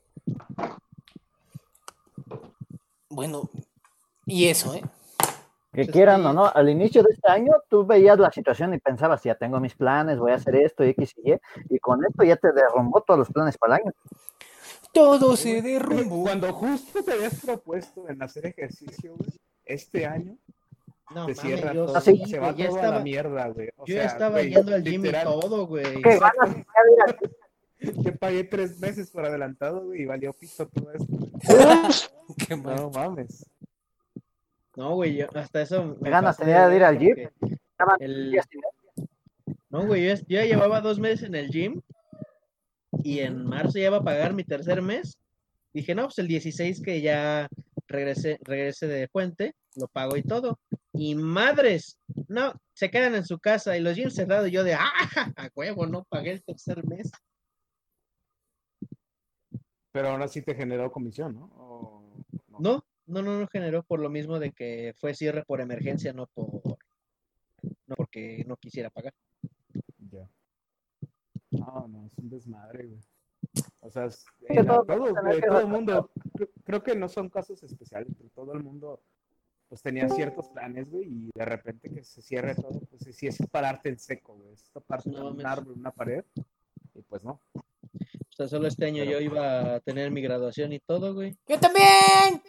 Bueno, 3.10 3.50
y 4.28 4.48
eso, 4.48 4.76
¿eh? 4.76 4.84
Que 5.74 5.88
quieran 5.88 6.26
o 6.26 6.34
no, 6.34 6.46
al 6.48 6.70
inicio 6.70 7.04
de 7.04 7.10
este 7.14 7.30
año 7.30 7.52
tú 7.70 7.86
veías 7.86 8.18
la 8.18 8.32
situación 8.32 8.74
y 8.74 8.80
pensabas, 8.80 9.22
ya 9.24 9.36
tengo 9.36 9.60
mis 9.60 9.76
planes, 9.76 10.18
voy 10.18 10.32
a 10.32 10.36
hacer 10.36 10.56
esto, 10.56 10.84
y 10.84 10.90
X 10.90 11.14
y 11.24 11.32
Y, 11.34 11.36
y 11.70 11.80
con 11.80 12.04
esto 12.06 12.24
ya 12.24 12.36
te 12.36 12.52
derrumbó 12.52 13.02
todos 13.02 13.20
los 13.20 13.30
planes 13.32 13.58
para 13.58 13.76
el 13.76 13.82
año. 13.84 13.92
Todo 14.92 15.36
se 15.36 15.62
derrumbó. 15.62 16.24
Cuando 16.24 16.52
justo 16.54 17.04
te 17.04 17.12
habías 17.14 17.44
propuesto 17.46 18.10
en 18.10 18.22
hacer 18.24 18.48
ejercicio, 18.48 19.16
güey, 19.18 19.30
este 19.66 20.06
año, 20.08 20.36
No, 21.14 21.28
te 21.28 21.36
mames, 21.36 21.40
cierra 21.40 21.74
yo 21.74 21.86
todo, 21.86 22.02
sí, 22.02 22.24
se 22.26 22.40
va 22.40 22.52
güey, 22.54 22.58
ya 22.64 22.68
todo 22.70 22.76
a 22.78 22.80
estaba, 22.80 22.98
la 22.98 23.04
mierda, 23.04 23.48
güey. 23.50 23.70
O 23.78 23.86
yo 23.86 23.96
sea, 23.96 24.06
estaba 24.06 24.32
güey, 24.32 24.54
yendo 24.54 24.74
al 24.74 24.84
gym 24.84 25.06
y 25.06 25.12
todo, 25.12 25.68
güey. 25.68 26.02
¿Qué 26.02 26.18
ganas 26.20 26.56
de 26.56 26.60
ir 26.60 26.66
al- 27.06 28.04
Yo 28.04 28.16
pagué 28.16 28.44
tres 28.46 28.80
meses 28.80 29.12
por 29.12 29.26
adelantado, 29.26 29.86
güey, 29.86 30.02
y 30.02 30.06
valió 30.06 30.34
pito 30.34 30.68
todo 30.68 30.92
esto. 30.92 31.14
Qué. 32.48 32.58
No 32.58 32.90
mames. 32.90 33.46
No, 34.78 34.94
güey, 34.94 35.16
yo- 35.18 35.28
hasta 35.34 35.64
eso. 35.64 35.84
me 35.84 36.04
¿Qué 36.04 36.10
ganas 36.12 36.38
tenía 36.38 36.70
de 36.70 36.76
ir 36.76 36.84
al 36.84 36.96
el- 38.00 38.40
sin- 38.50 38.62
No, 39.70 39.86
güey, 39.88 40.08
yo, 40.08 40.14
yo 40.14 40.24
ya 40.40 40.46
llevaba 40.46 40.82
dos 40.82 41.00
meses 41.00 41.24
en 41.28 41.34
el 41.36 41.50
gym 41.50 41.82
y 43.04 43.20
en 43.20 43.44
marzo 43.44 43.80
ya 43.80 43.88
iba 43.88 43.98
a 43.98 44.04
pagar 44.04 44.34
mi 44.34 44.44
tercer 44.44 44.82
mes. 44.84 45.18
Dije, 45.74 45.96
no, 45.96 46.04
pues 46.04 46.20
el 46.20 46.28
16 46.28 46.82
que 46.82 47.02
ya 47.02 47.48
regrese, 47.88 48.38
regrese 48.44 48.88
de 48.88 49.08
puente, 49.08 49.56
lo 49.76 49.88
pago 49.88 50.16
y 50.16 50.22
todo. 50.24 50.60
Y 50.94 51.16
madres, 51.16 51.98
no, 52.28 52.54
se 52.74 52.92
quedan 52.92 53.16
en 53.16 53.26
su 53.26 53.40
casa 53.40 53.76
y 53.78 53.82
los 53.82 53.96
gyms 53.96 54.14
cerrados. 54.16 54.48
Y 54.48 54.52
yo 54.52 54.64
de, 54.64 54.76
ah, 54.76 54.92
a 55.38 55.50
huevo, 55.56 55.88
no 55.88 56.04
pagué 56.08 56.32
el 56.34 56.44
tercer 56.44 56.86
mes. 56.86 57.12
Pero 59.92 60.10
ahora 60.10 60.28
sí 60.28 60.42
te 60.44 60.54
generó 60.56 60.92
comisión, 60.92 61.34
¿no? 61.36 61.46
O- 61.56 62.04
No, 62.50 62.60
no, 62.60 62.86
no, 63.08 63.22
no 63.22 63.48
generó 63.48 63.84
por 63.84 64.00
lo 64.00 64.10
mismo 64.10 64.40
de 64.40 64.52
que 64.52 64.94
fue 64.98 65.14
cierre 65.14 65.44
por 65.46 65.62
emergencia, 65.62 66.14
no 66.14 66.28
por, 66.28 66.62
no 67.88 67.96
porque 67.96 68.44
no 68.48 68.56
quisiera 68.58 68.90
pagar. 68.90 69.14
Ya. 70.12 70.30
No, 71.52 71.88
no, 71.88 72.06
es 72.08 72.18
un 72.18 72.30
desmadre, 72.30 72.86
güey. 72.88 73.00
O 73.80 73.90
sea, 73.90 74.06
es- 74.06 74.26
en 74.50 74.66
todo- 74.66 74.84
todo, 74.86 75.16
güey, 75.16 75.40
que 75.42 75.48
todo 75.48 75.60
el 75.62 75.68
mundo, 75.68 76.10
cre- 76.34 76.50
creo 76.64 76.84
que 76.84 76.96
no 76.96 77.08
son 77.08 77.30
casos 77.30 77.62
especiales, 77.64 78.10
pero 78.18 78.30
todo 78.36 78.54
el 78.54 78.64
mundo 78.64 79.02
pues 79.70 79.82
tenía 79.82 80.08
ciertos 80.08 80.48
planes, 80.48 80.90
güey, 80.90 81.08
y 81.10 81.30
de 81.36 81.44
repente 81.44 81.90
que 81.90 82.02
se 82.02 82.22
cierre 82.22 82.56
todo, 82.56 82.80
pues 82.90 83.14
sí 83.16 83.28
es 83.28 83.38
pararte 83.52 83.90
en 83.90 84.00
seco, 84.00 84.36
güey, 84.36 84.54
es 84.54 84.64
toparte 84.72 85.10
No, 85.10 85.30
un 85.32 85.46
árbol, 85.46 85.74
una 85.78 85.92
pared, 85.92 86.24
y 86.96 87.02
pues 87.02 87.22
no. 87.24 87.42
O 87.54 88.32
sea, 88.38 88.48
solo 88.48 88.68
este 88.70 88.86
año 88.86 89.04
yo 89.04 89.20
iba 89.20 89.76
a 89.76 89.80
tener 89.82 90.10
mi 90.12 90.22
graduación 90.22 90.72
y 90.72 90.80
todo, 90.80 91.14
güey. 91.14 91.36
Yo 91.50 91.60
también. 91.60 92.42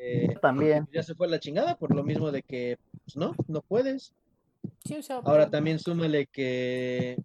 Eh, 0.00 0.31
También. 0.42 0.88
ya 0.92 1.04
se 1.04 1.14
fue 1.14 1.28
la 1.28 1.38
chingada 1.38 1.76
por 1.76 1.94
lo 1.94 2.02
mismo 2.02 2.32
de 2.32 2.42
que, 2.42 2.76
pues 3.04 3.16
no, 3.16 3.32
no 3.46 3.62
puedes. 3.62 4.12
Sí, 4.84 4.96
o 4.96 5.02
sea, 5.02 5.18
Ahora 5.18 5.48
también 5.48 5.78
súmale 5.78 6.26
que, 6.26 7.16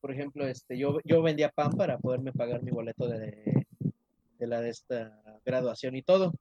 por 0.00 0.10
ejemplo, 0.10 0.44
este, 0.44 0.76
yo, 0.76 0.98
yo 1.04 1.22
vendía 1.22 1.50
pan 1.50 1.70
para 1.74 1.98
poderme 1.98 2.32
pagar 2.32 2.64
mi 2.64 2.72
boleto 2.72 3.06
de, 3.06 3.64
de 4.40 4.46
la 4.48 4.60
de 4.60 4.70
esta 4.70 5.22
graduación 5.44 5.94
y 5.94 6.02
todo. 6.02 6.34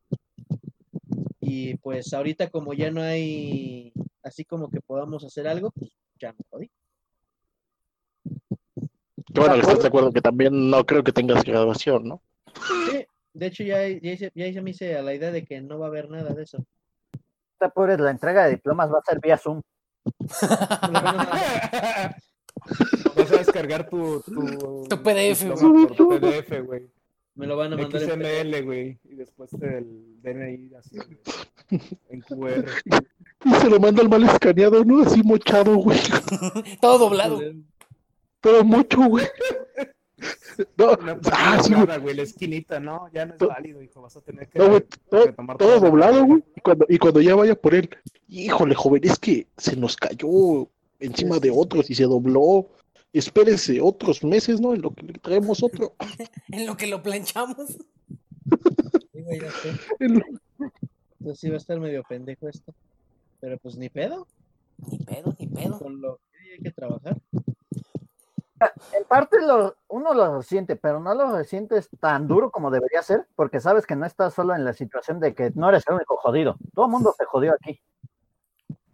Y 1.39 1.75
pues 1.77 2.11
ahorita 2.11 2.49
como 2.49 2.73
ya 2.73 2.89
no 2.89 3.01
hay 3.03 3.93
así 4.23 4.43
como 4.43 4.71
que 4.71 4.81
podamos 4.81 5.23
hacer 5.23 5.47
algo, 5.47 5.69
pues 5.69 5.91
ya 6.19 6.33
me 6.33 6.39
jodí. 6.49 6.71
Bueno, 9.35 9.53
estás 9.53 9.83
de 9.83 9.87
acuerdo 9.87 10.11
que 10.11 10.21
también 10.21 10.71
no 10.71 10.83
creo 10.83 11.03
que 11.03 11.11
tengas 11.11 11.43
graduación, 11.43 12.05
¿no? 12.05 12.23
De 13.37 13.45
hecho 13.47 13.63
ya, 13.63 13.87
ya, 13.87 14.11
hice, 14.11 14.31
ya 14.33 14.47
hice- 14.47 14.61
me 14.63 14.71
hice 14.71 14.95
a 14.97 15.01
la 15.03 15.13
idea 15.13 15.31
de 15.31 15.45
que 15.45 15.61
no 15.61 15.77
va 15.77 15.85
a 15.85 15.89
haber 15.89 16.09
nada 16.09 16.33
de 16.33 16.41
eso. 16.43 16.57
Esta 17.53 17.69
pobre, 17.69 17.97
la 17.97 18.09
entrega 18.11 18.45
de 18.45 18.51
diplomas 18.51 18.91
va 18.91 18.97
a 18.99 19.03
ser 19.03 19.19
vía 19.21 19.37
Zoom. 19.37 19.61
Vas 23.15 23.31
a 23.31 23.37
descargar 23.37 23.87
tu, 23.89 24.21
tu, 24.21 24.85
Tu 24.89 25.03
PDF, 25.03 25.43
diploma 25.43 25.87
por 25.87 26.19
PDF, 26.19 26.61
güey. 26.65 26.89
me 27.35 27.45
lo 27.47 27.55
van 27.57 27.73
a 27.73 27.77
mandar. 27.77 28.01
XML, 28.01 28.61
güey, 28.63 28.99
y 29.03 29.15
después 29.15 29.51
el 29.61 30.19
DNI 30.21 30.71
así, 30.75 30.97
en 32.09 32.21
QR. 32.21 32.65
Y 33.45 33.51
se 33.55 33.69
lo 33.69 33.79
manda 33.79 34.01
al 34.01 34.09
mal 34.09 34.23
escaneado, 34.23 34.83
¿no? 34.83 35.03
Así 35.03 35.21
mochado, 35.23 35.75
güey. 35.77 35.99
todo 36.81 36.97
doblado. 36.97 37.39
Pero 38.41 38.63
mucho, 38.63 39.01
güey. 39.07 39.25
No, 40.77 40.91
Una 41.01 41.19
ah, 41.31 41.61
sí, 41.63 41.73
güey. 41.73 42.15
la 42.15 42.23
esquinita, 42.23 42.79
no, 42.79 43.09
ya 43.13 43.25
no 43.25 43.35
es 43.35 43.41
No. 43.41 43.47
válido, 43.49 43.81
hijo, 43.83 44.01
vas 44.01 44.15
a 44.17 44.21
tener 44.21 44.47
que 44.49 44.57
No, 44.59 44.69
güey, 44.69 44.83
todo, 45.09 45.33
todo 45.57 45.79
doblado, 45.79 46.25
güey. 46.25 46.43
Y 46.55 46.61
cuando, 46.61 46.85
y 46.89 46.97
cuando 46.97 47.21
ya 47.21 47.35
vaya 47.35 47.55
por 47.55 47.75
él, 47.75 47.89
híjole, 48.27 48.73
joven, 48.75 49.01
es 49.05 49.19
que 49.19 49.47
se 49.57 49.75
nos 49.75 49.95
cayó 49.95 50.67
encima 50.99 51.39
de 51.39 51.51
otros 51.51 51.89
y 51.91 51.95
se 51.95 52.03
dobló. 52.03 52.67
Espérese 53.13 53.79
otros 53.81 54.23
meses, 54.23 54.59
¿no? 54.59 54.73
En 54.73 54.81
lo 54.81 54.93
que 54.93 55.03
le 55.03 55.13
traemos 55.13 55.63
otro. 55.63 55.95
En 56.49 56.65
lo 56.65 56.75
que 56.75 56.87
lo 56.87 57.01
planchamos. 57.01 57.67
Sí, 57.69 59.21
güey, 59.21 59.39
ya 59.41 59.51
sé. 59.51 59.71
En 59.99 60.15
lo- 60.19 60.25
Entonces 61.19 61.39
sí 61.39 61.49
va 61.49 61.55
a 61.55 61.57
estar 61.57 61.79
medio 61.79 62.03
pendejo 62.03 62.47
esto. 62.49 62.73
Pero 63.39 63.57
pues 63.59 63.77
ni 63.77 63.89
pedo. 63.89 64.27
Ni 64.91 64.99
pedo, 64.99 65.35
ni 65.39 65.47
pedo. 65.47 65.77
Con 65.79 66.01
lo 66.01 66.19
que 66.31 66.53
hay 66.53 66.59
que 66.59 66.71
trabajar. 66.71 67.17
En 68.59 69.03
parte 69.05 69.39
lo, 69.41 69.75
uno 69.87 70.13
lo 70.13 70.41
siente, 70.41 70.75
pero 70.75 70.99
no 70.99 71.13
lo 71.13 71.43
sientes 71.43 71.89
tan 71.99 72.27
duro 72.27 72.49
como 72.49 72.71
debería 72.71 73.03
ser, 73.03 73.27
porque 73.35 73.59
sabes 73.59 73.85
que 73.85 73.95
no 73.95 74.05
estás 74.05 74.33
solo 74.33 74.55
en 74.55 74.65
la 74.65 74.73
situación 74.73 75.19
de 75.19 75.35
que 75.35 75.51
no 75.55 75.69
eres 75.69 75.83
el 75.87 75.95
único 75.95 76.17
jodido. 76.17 76.57
Todo 76.73 76.85
el 76.85 76.91
mundo 76.91 77.13
se 77.17 77.25
jodió 77.25 77.53
aquí. 77.53 77.79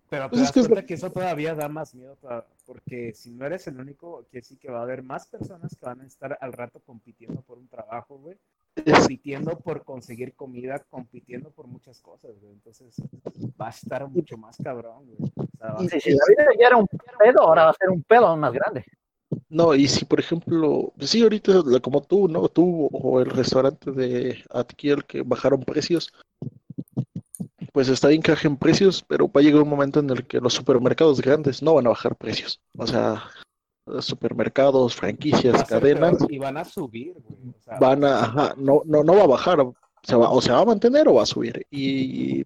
Pero 0.10 0.26
te 0.26 0.30
Pues 0.30 0.42
es 0.42 0.48
das 0.48 0.54
que 0.54 0.70
cuenta 0.70 0.86
que 0.86 0.94
eso 0.96 1.12
todavía 1.12 1.56
da 1.56 1.70
más 1.70 1.96
miedo, 1.96 2.18
porque 2.66 3.14
si 3.14 3.32
no 3.32 3.46
eres 3.46 3.66
el 3.68 3.80
único, 3.80 4.26
quiere 4.30 4.42
decir 4.42 4.60
que 4.60 4.70
va 4.70 4.80
a 4.80 4.84
haber 4.84 5.02
más 5.02 5.28
personas 5.28 5.76
que 5.76 5.86
van 5.86 6.02
a 6.02 6.06
estar 6.06 6.38
al 6.40 6.54
rato 6.54 6.80
compitiendo 6.86 7.42
por 7.42 7.58
un 7.58 7.68
trabajo, 7.68 8.18
güey. 8.18 8.38
Compitiendo 8.76 9.60
por 9.60 9.84
conseguir 9.84 10.34
comida, 10.34 10.80
compitiendo 10.90 11.52
por 11.52 11.68
muchas 11.68 12.02
cosas, 12.02 12.32
güey. 12.42 12.54
Entonces 12.54 12.96
va 13.60 13.68
a 13.68 13.70
estar 13.70 14.08
mucho 14.08 14.38
más 14.38 14.58
cabrón, 14.64 15.06
güey. 15.06 15.32
O 15.36 15.58
sea, 15.58 15.80
Sí, 15.90 16.00
sí, 16.00 16.12
la 16.12 16.26
vida 16.28 16.50
ya 16.60 16.68
era 16.68 16.78
un 16.78 16.88
pedo, 16.88 17.42
ahora 17.42 17.66
va 17.66 17.70
a 17.70 17.74
ser 17.74 17.90
un 17.90 18.04
pedo 18.04 18.28
aún 18.28 18.40
más 18.40 18.52
grande. 18.52 18.84
No, 19.50 19.76
y 19.76 19.88
si 19.88 20.06
por 20.06 20.20
ejemplo, 20.20 20.94
pues 20.98 21.10
sí, 21.10 21.22
ahorita 21.22 21.64
como 21.82 22.02
tú, 22.02 22.28
¿no? 22.28 22.50
Tú 22.50 22.90
o 22.92 23.20
el 23.20 23.30
restaurante 23.30 23.92
de 23.92 24.44
Atkiel 24.50 25.06
que 25.06 25.22
bajaron 25.22 25.64
precios, 25.64 26.12
pues 27.72 27.90
está 27.90 28.08
bien 28.08 28.22
que 28.22 28.32
bajen 28.32 28.58
precios, 28.58 29.04
pero 29.08 29.32
va 29.32 29.42
a 29.42 29.44
llegar 29.44 29.64
un 29.64 29.70
momento 29.70 30.00
en 30.00 30.10
el 30.10 30.26
que 30.28 30.40
los 30.40 30.54
supermercados 30.54 31.22
grandes 31.22 31.62
no 31.62 31.74
van 31.74 31.88
a 31.88 31.90
bajar 31.90 32.16
precios. 32.16 32.62
O 32.78 32.86
sea, 32.86 33.24
supermercados, 34.00 34.96
franquicias, 34.96 35.64
cadenas, 35.66 36.18
y 36.30 36.38
van 36.38 36.58
a 36.58 36.66
subir, 36.66 37.14
güey. 37.14 37.50
O 37.50 37.62
sea, 37.64 37.80
van 37.80 38.04
a, 38.04 38.22
ajá, 38.22 38.56
no, 38.58 38.82
no, 38.86 39.04
no 39.04 39.16
va 39.16 39.24
a 39.24 39.28
bajar, 39.28 39.60
se 40.04 40.16
va, 40.16 40.30
o 40.30 40.42
se 40.42 40.52
va 40.52 40.62
a 40.62 40.66
mantener 40.66 41.08
o 41.08 41.16
va 41.16 41.24
a 41.24 41.28
subir. 41.28 41.66
Y 41.72 42.44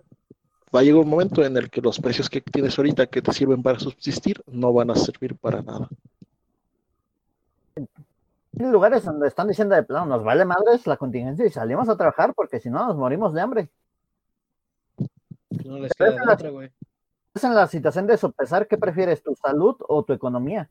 va 0.74 0.80
a 0.80 0.84
llegar 0.84 1.02
un 1.02 1.10
momento 1.10 1.44
en 1.44 1.58
el 1.58 1.70
que 1.70 1.82
los 1.82 2.00
precios 2.00 2.30
que 2.30 2.42
tienes 2.42 2.78
ahorita 2.78 3.08
que 3.08 3.22
te 3.22 3.34
sirven 3.34 3.62
para 3.62 3.80
subsistir 3.80 4.42
no 4.48 4.74
van 4.74 4.92
a 4.92 4.96
servir 4.96 5.36
para 5.36 5.62
nada. 5.62 5.90
Hay 8.60 8.66
lugares 8.66 9.04
donde 9.06 9.28
están 9.28 9.48
diciendo 9.48 9.76
de 9.76 9.84
plano, 9.84 10.06
nos 10.08 10.24
vale 10.24 10.46
madres 10.46 10.88
la 10.88 10.98
contingencia 10.98 11.46
y 11.46 11.50
salimos 11.50 11.88
a 11.90 11.98
trabajar 11.98 12.34
porque 12.34 12.60
si 12.60 12.70
no 12.70 12.86
nos 12.88 12.96
morimos 12.96 13.34
de 13.34 13.42
hambre. 13.42 13.70
No 15.66 15.80
les 15.80 15.94
queda 15.94 16.12
de 16.12 16.34
otra, 16.34 16.50
güey. 16.50 16.72
Es 17.36 17.44
en 17.44 17.54
la 17.54 17.68
situación 17.68 18.08
de 18.08 18.18
sopesar 18.18 18.68
qué 18.68 18.78
prefieres, 18.78 19.22
tu 19.22 19.36
salud 19.36 19.76
o 19.88 20.04
tu 20.04 20.14
economía. 20.14 20.68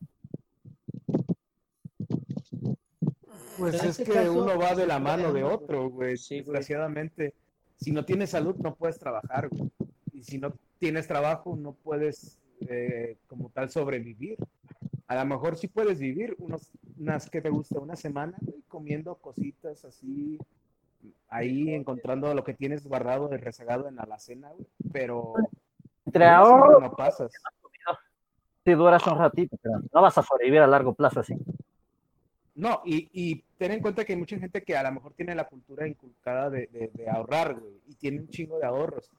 Pues 3.57 3.75
es 3.75 3.83
este 3.85 4.03
que 4.03 4.13
caso, 4.13 4.33
uno 4.33 4.59
va 4.59 4.75
de 4.75 4.85
la 4.85 4.99
mano 4.99 5.31
de 5.31 5.43
otro, 5.43 5.89
güey. 5.89 6.17
Sí, 6.17 6.41
güey. 6.41 6.45
Desgraciadamente, 6.45 7.33
si 7.77 7.91
no 7.91 8.03
tienes 8.03 8.31
salud, 8.31 8.55
no 8.57 8.75
puedes 8.75 8.99
trabajar, 8.99 9.47
güey. 9.49 9.71
Y 10.13 10.23
si 10.23 10.37
no 10.37 10.53
tienes 10.77 11.07
trabajo, 11.07 11.55
no 11.55 11.71
puedes, 11.71 12.37
eh, 12.67 13.17
como 13.27 13.49
tal, 13.49 13.69
sobrevivir. 13.69 14.37
A 15.07 15.15
lo 15.15 15.25
mejor 15.25 15.55
sí 15.55 15.67
puedes 15.67 15.99
vivir 15.99 16.35
unos, 16.37 16.69
unas, 16.99 17.29
¿qué 17.29 17.41
te 17.41 17.49
gusta? 17.49 17.79
Una 17.79 17.95
semana, 17.95 18.37
güey, 18.41 18.61
comiendo 18.67 19.15
cositas 19.15 19.83
así, 19.85 20.37
ahí 21.29 21.73
encontrando 21.73 22.33
lo 22.33 22.43
que 22.43 22.53
tienes 22.53 22.85
guardado 22.87 23.27
de 23.27 23.37
rezagado 23.37 23.87
en 23.87 23.95
la 23.95 24.03
alacena, 24.03 24.49
güey. 24.51 24.67
Pero 24.91 25.33
Entre 26.05 26.25
ahorro, 26.25 26.79
no 26.79 26.91
pasas. 26.91 27.31
si 28.65 28.71
duras 28.73 29.05
un 29.07 29.17
ratito, 29.17 29.57
pero 29.61 29.79
no 29.93 30.01
vas 30.01 30.17
a 30.17 30.23
sobrevivir 30.23 30.59
a 30.61 30.67
largo 30.67 30.93
plazo 30.93 31.21
así. 31.21 31.35
No, 32.55 32.81
y, 32.85 33.07
y 33.13 33.43
ten 33.59 33.71
en 33.71 33.81
cuenta 33.81 34.03
que 34.03 34.13
hay 34.13 34.19
mucha 34.19 34.39
gente 34.39 34.63
que 34.63 34.75
a 34.75 34.81
lo 34.83 34.91
mejor 34.91 35.13
tiene 35.13 35.35
la 35.35 35.47
cultura 35.47 35.87
inculcada 35.87 36.49
de, 36.49 36.65
de- 36.67 36.89
de 36.91 37.07
ahorrar, 37.09 37.53
güey, 37.59 37.79
y 37.87 37.93
tiene 37.95 38.19
un 38.19 38.29
chingo 38.29 38.57
de 38.57 38.65
ahorros. 38.65 39.11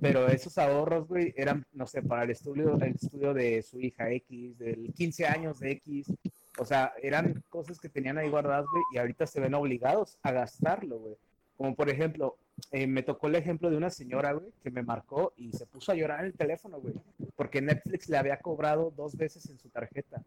Pero 0.00 0.26
esos 0.28 0.58
ahorros, 0.58 1.08
güey, 1.08 1.32
eran, 1.36 1.64
no 1.72 1.86
sé, 1.86 2.02
para 2.02 2.24
el 2.24 2.30
estudio, 2.30 2.74
el 2.76 2.82
estudio 2.94 3.32
de 3.34 3.62
su 3.62 3.80
hija 3.80 4.10
X, 4.10 4.58
del 4.58 4.92
15 4.94 5.26
años 5.26 5.58
de 5.60 5.72
X. 5.72 6.12
O 6.58 6.64
sea, 6.64 6.92
eran 7.02 7.42
cosas 7.48 7.80
que 7.80 7.88
tenían 7.88 8.18
ahí 8.18 8.28
guardadas, 8.28 8.66
güey, 8.70 8.82
y 8.92 8.98
ahorita 8.98 9.26
se 9.26 9.40
ven 9.40 9.54
obligados 9.54 10.18
a 10.22 10.32
gastarlo, 10.32 10.98
güey. 10.98 11.16
Como 11.56 11.74
por 11.74 11.88
ejemplo, 11.88 12.36
eh, 12.70 12.86
me 12.86 13.02
tocó 13.02 13.28
el 13.28 13.36
ejemplo 13.36 13.70
de 13.70 13.76
una 13.76 13.90
señora, 13.90 14.32
güey, 14.32 14.52
que 14.62 14.70
me 14.70 14.82
marcó 14.82 15.32
y 15.36 15.52
se 15.52 15.66
puso 15.66 15.92
a 15.92 15.94
llorar 15.94 16.20
en 16.20 16.26
el 16.26 16.34
teléfono, 16.34 16.80
güey, 16.80 16.94
porque 17.36 17.62
Netflix 17.62 18.08
le 18.08 18.18
había 18.18 18.38
cobrado 18.38 18.92
dos 18.94 19.16
veces 19.16 19.48
en 19.48 19.58
su 19.58 19.68
tarjeta 19.68 20.22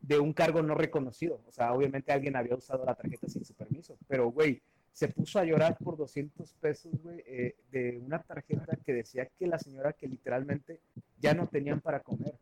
de 0.00 0.18
un 0.20 0.32
cargo 0.32 0.62
no 0.62 0.74
reconocido. 0.74 1.40
O 1.48 1.52
sea, 1.52 1.72
obviamente 1.72 2.12
alguien 2.12 2.36
había 2.36 2.54
usado 2.54 2.84
la 2.84 2.94
tarjeta 2.94 3.28
sin 3.28 3.44
su 3.44 3.54
permiso, 3.54 3.96
pero, 4.06 4.30
güey, 4.30 4.62
se 4.92 5.08
puso 5.08 5.38
a 5.38 5.44
llorar 5.44 5.76
por 5.76 5.96
200 5.96 6.54
pesos, 6.54 6.92
güey, 7.02 7.22
eh, 7.26 7.56
de 7.70 7.98
una 7.98 8.22
tarjeta 8.22 8.78
que 8.84 8.94
decía 8.94 9.28
que 9.38 9.46
la 9.46 9.58
señora 9.58 9.92
que 9.92 10.08
literalmente 10.08 10.80
ya 11.20 11.34
no 11.34 11.46
tenían 11.48 11.80
para 11.80 12.00
comer. 12.00 12.34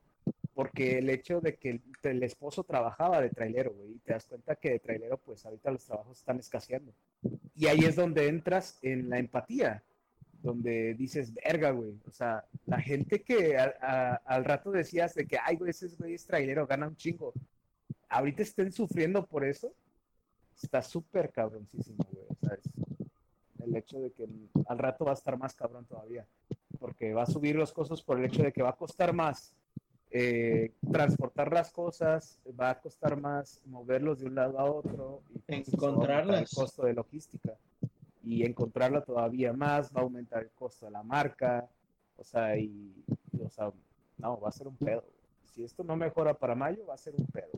Porque 0.55 0.99
el 0.99 1.11
hecho 1.11 1.41
de 1.41 1.57
que 1.57 1.81
el, 2.03 2.23
esposo 2.23 2.63
trabajaba 2.63 3.21
de 3.21 3.31
trailero, 3.31 3.73
güey, 3.73 3.95
y 3.95 3.99
te 3.99 4.13
das 4.13 4.25
cuenta 4.27 4.55
que 4.55 4.71
de 4.71 4.79
trailero, 4.79 5.19
pues 5.19 5.45
ahorita 5.45 5.73
los 5.73 5.85
trabajos 5.85 6.19
están 6.19 6.39
escaseando. 6.39 6.93
Y 7.57 7.67
ahí 7.67 7.81
es 7.81 7.97
donde 7.97 8.29
entras 8.29 8.79
en 8.83 9.11
la 9.11 9.19
empatía, 9.19 9.83
donde 10.43 10.95
dices, 10.95 11.35
verga, 11.35 11.73
güey. 11.73 11.99
O 12.07 12.13
sea, 12.13 12.45
la 12.67 12.81
gente 12.81 13.23
que 13.23 13.57
al 13.57 14.45
rato 14.45 14.71
decías 14.71 15.15
de 15.15 15.27
que, 15.27 15.39
ay, 15.43 15.57
güey, 15.57 15.71
ese 15.71 15.89
güey 15.97 16.15
es 16.15 16.25
trailero, 16.25 16.69
gana 16.69 16.87
un 16.87 16.97
chingo. 16.97 17.33
Ahorita 18.09 18.43
estén 18.43 18.71
sufriendo 18.71 19.27
por 19.27 19.45
eso, 19.45 19.75
está 20.63 20.83
súper 20.83 21.33
cabroncísimo, 21.33 22.07
güey. 22.13 22.27
O 22.29 22.37
sea, 22.47 22.59
el 23.67 23.77
hecho 23.77 23.99
de 23.99 24.13
que 24.13 24.29
al 24.67 24.79
rato 24.79 25.05
va 25.05 25.13
a 25.13 25.15
estar 25.15 25.37
más 25.37 25.55
cabrón 25.55 25.85
todavía. 25.87 26.25
Porque 26.79 27.13
va 27.13 27.23
a 27.25 27.27
subir 27.27 27.57
los 27.57 27.73
costos 27.73 28.03
por 28.03 28.21
el 28.21 28.27
hecho 28.27 28.43
de 28.43 28.53
que 28.53 28.63
va 28.63 28.71
a 28.71 28.77
costar 28.77 29.13
más 29.13 29.53
eh, 30.17 30.71
transportar 30.93 31.53
las 31.53 31.73
cosas, 31.73 32.39
va 32.49 32.71
a 32.71 32.81
costar 32.81 33.21
más 33.21 33.61
moverlos 33.67 34.21
de 34.21 34.27
un 34.27 34.37
lado 34.37 34.61
a 34.61 34.71
otro. 34.71 35.23
Y 35.35 35.41
pues, 35.41 35.69
Encontrarlas. 35.69 36.53
El 36.53 36.57
costo 36.57 36.85
de 36.85 36.95
logística. 36.95 37.55
Y 38.23 38.45
encontrarla 38.45 39.01
todavía 39.01 39.53
más 39.53 39.91
va 39.91 40.03
a 40.03 40.05
aumentar 40.05 40.45
el 40.45 40.51
costo 40.51 40.87
de 40.87 40.93
la 40.93 41.03
marca. 41.03 41.69
O 42.17 42.23
sea, 42.23 42.57
y, 42.57 42.95
y, 43.33 43.43
o 43.43 43.51
sea, 43.51 43.73
no, 44.19 44.39
va 44.39 44.51
a 44.51 44.53
ser 44.53 44.69
un 44.69 44.77
pedo. 44.77 45.03
Si 45.53 45.65
esto 45.65 45.83
no 45.83 45.97
mejora 45.97 46.33
para 46.33 46.55
mayo, 46.55 46.87
va 46.87 46.95
a 46.95 46.99
ser 46.99 47.15
un 47.19 47.27
pedo. 47.27 47.51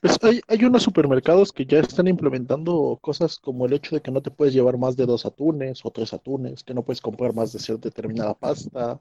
Pues 0.00 0.18
hay, 0.22 0.40
hay 0.48 0.64
unos 0.64 0.82
supermercados 0.82 1.52
que 1.52 1.66
ya 1.66 1.80
están 1.80 2.08
implementando 2.08 2.98
cosas 3.02 3.38
como 3.38 3.66
el 3.66 3.74
hecho 3.74 3.94
de 3.94 4.00
que 4.00 4.10
no 4.10 4.22
te 4.22 4.30
puedes 4.30 4.54
llevar 4.54 4.78
más 4.78 4.96
de 4.96 5.04
dos 5.04 5.26
atunes 5.26 5.84
o 5.84 5.90
tres 5.90 6.14
atunes, 6.14 6.64
que 6.64 6.72
no 6.72 6.82
puedes 6.82 7.02
comprar 7.02 7.34
más 7.34 7.52
de 7.52 7.58
cierta 7.58 7.90
determinada 7.90 8.32
pasta. 8.32 8.98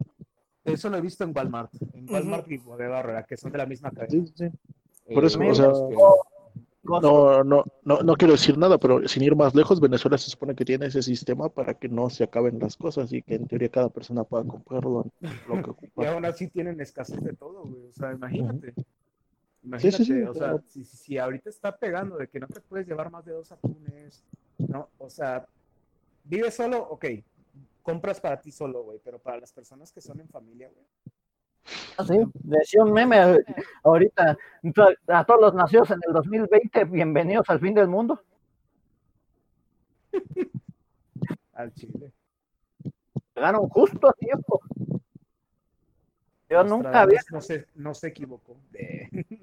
Eso 0.66 0.89
lo 0.89 0.97
he 0.97 1.01
visto 1.01 1.24
en 1.24 1.34
Walmart. 1.36 1.72
En 1.93 2.09
Walmart 2.09 2.49
y 2.49 2.57
Bodega 2.57 3.24
que 3.24 3.38
son 3.38 3.51
de 3.51 3.57
la 3.57 3.66
misma 3.66 3.91
cadena. 3.91 4.26
Sí, 4.26 4.34
sí. 4.36 5.14
Por 5.14 5.26
eso, 5.26 5.41
Eh, 5.41 5.49
o 5.51 5.55
sea, 5.55 5.72
que- 5.89 5.95
No, 6.86 7.43
no, 7.45 7.64
no, 7.84 7.99
no 8.01 8.16
quiero 8.16 8.34
decir 8.34 8.57
nada, 8.57 8.78
pero 8.78 9.07
sin 9.07 9.24
ir 9.24 9.36
más 9.38 9.55
lejos, 9.55 9.80
Venezuela 9.80 10.18
se 10.18 10.30
supone 10.30 10.53
que 10.53 10.66
tiene 10.66 10.88
ese 10.88 11.01
sistema 11.01 11.47
para 11.47 11.74
que 11.76 11.88
no 11.88 12.09
se 12.09 12.26
acaben 12.26 12.59
las 12.59 12.76
cosas 12.76 13.11
y 13.14 13.22
que 13.22 13.36
en 13.36 13.47
teoría 13.47 13.70
cada 13.70 13.88
persona 13.89 14.26
pueda 14.26 14.43
comprarlo 14.43 15.05
lo 15.48 15.64
que 15.64 15.90
Y 15.98 16.06
aún 16.06 16.26
así 16.26 16.48
tienen 16.49 16.81
escasez 16.81 17.22
de 17.23 17.34
todo, 17.34 17.64
güey. 17.64 17.85
O 17.88 17.94
sea, 17.94 18.11
imagínate. 18.11 18.73
Sí, 18.73 18.84
Imagínate, 19.64 19.98
sí, 20.03 20.06
sí, 20.14 20.22
o 20.23 20.34
sea, 20.34 20.41
claro. 20.49 20.64
si, 20.68 20.84
si- 20.84 20.98
si 20.98 21.18
ahorita 21.18 21.49
está 21.49 21.73
pegando 21.77 22.18
de 22.18 22.27
que 22.27 22.38
no 22.41 22.48
te 22.48 22.60
puedes 22.60 22.85
llevar 22.85 23.10
más 23.10 23.23
de 23.23 23.31
dos 23.31 23.49
atunes, 23.49 24.22
¿no? 24.57 24.90
O 24.98 25.10
sea, 25.10 25.45
vives 26.26 26.53
solo, 26.53 26.80
ok, 26.90 27.06
compras 27.84 28.19
para 28.19 28.39
ti 28.41 28.51
solo, 28.51 28.84
güey, 28.84 28.99
pero 29.03 29.19
para 29.19 29.39
las 29.39 29.51
personas 29.51 29.91
que 29.91 30.01
son 30.01 30.19
en 30.19 30.27
familia, 30.30 30.69
güey. 30.73 30.85
Ah, 31.97 32.03
Sí, 32.05 32.18
decía 32.34 32.84
un 32.84 32.91
meme 32.91 33.18
ahorita 33.84 34.38
a 35.07 35.26
todos 35.26 35.39
los 35.41 35.53
nacidos 35.53 35.91
en 35.91 35.99
el 36.07 36.14
2020, 36.14 36.85
bienvenidos 36.85 37.47
al 37.49 37.60
fin 37.60 37.73
del 37.76 37.88
mundo. 37.88 38.19
Al 41.53 41.72
chile. 41.73 42.11
Llegaron 43.35 43.69
justo 43.69 44.10
a 44.10 44.14
tiempo. 44.14 44.60
Yo 46.49 46.64
nunca 46.64 47.01
había, 47.01 47.19
No 47.31 47.41
se, 47.41 47.68
no 47.76 47.93
se 47.93 48.07
equivocó. 48.07 48.57
De- 48.72 49.10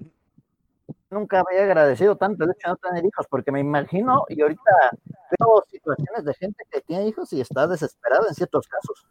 nunca 1.11 1.41
había 1.41 1.63
agradecido 1.63 2.15
tanto 2.15 2.43
el 2.43 2.51
hecho 2.51 2.67
de 2.67 2.71
no 2.71 2.77
tener 2.77 3.05
hijos, 3.05 3.27
porque 3.29 3.51
me 3.51 3.59
imagino, 3.59 4.25
y 4.29 4.41
ahorita 4.41 4.71
veo 5.39 5.63
situaciones 5.69 6.25
de 6.25 6.33
gente 6.33 6.63
que 6.69 6.81
tiene 6.81 7.07
hijos 7.07 7.31
y 7.33 7.41
está 7.41 7.67
desesperada 7.67 8.27
en 8.27 8.33
ciertos 8.33 8.67
casos. 8.67 9.07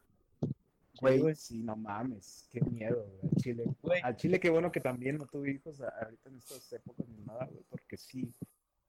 Güey, 1.00 1.34
sí, 1.34 1.62
no 1.62 1.76
mames, 1.76 2.46
qué 2.50 2.60
miedo, 2.60 3.06
güey, 3.06 3.32
al 3.32 3.36
chile. 3.36 3.64
Güey. 3.82 4.00
Al 4.02 4.16
chile, 4.16 4.40
qué 4.40 4.50
bueno 4.50 4.70
que 4.70 4.80
también 4.80 5.16
no 5.16 5.26
tuve 5.26 5.52
hijos 5.52 5.80
ahorita 5.80 6.28
en 6.28 6.36
estas 6.36 6.72
épocas 6.72 7.08
ni 7.08 7.24
nada, 7.24 7.46
güey, 7.46 7.64
porque 7.70 7.96
sí, 7.96 8.30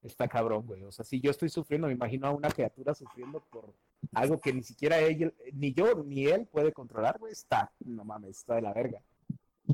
está 0.04 0.28
cabrón, 0.28 0.66
güey. 0.66 0.84
O 0.84 0.92
sea, 0.92 1.06
si 1.06 1.22
yo 1.22 1.32
estoy 1.32 1.50
sufriendo, 1.50 1.88
me 1.88 1.94
imagino 1.94 2.28
a 2.28 2.32
una 2.32 2.50
criatura 2.50 2.94
sufriendo 2.94 3.42
por 3.50 3.74
algo 4.14 4.40
que 4.40 4.52
ni 4.52 4.64
siquiera 4.64 5.00
ella, 5.00 5.32
ni 5.54 5.74
yo 5.74 6.04
ni 6.04 6.26
él 6.26 6.48
puede 6.48 6.74
controlar, 6.74 7.18
güey, 7.18 7.32
está, 7.32 7.72
no 7.80 8.04
mames, 8.04 8.40
está 8.40 8.56
de 8.56 8.62
la 8.62 8.74
verga. 8.74 9.02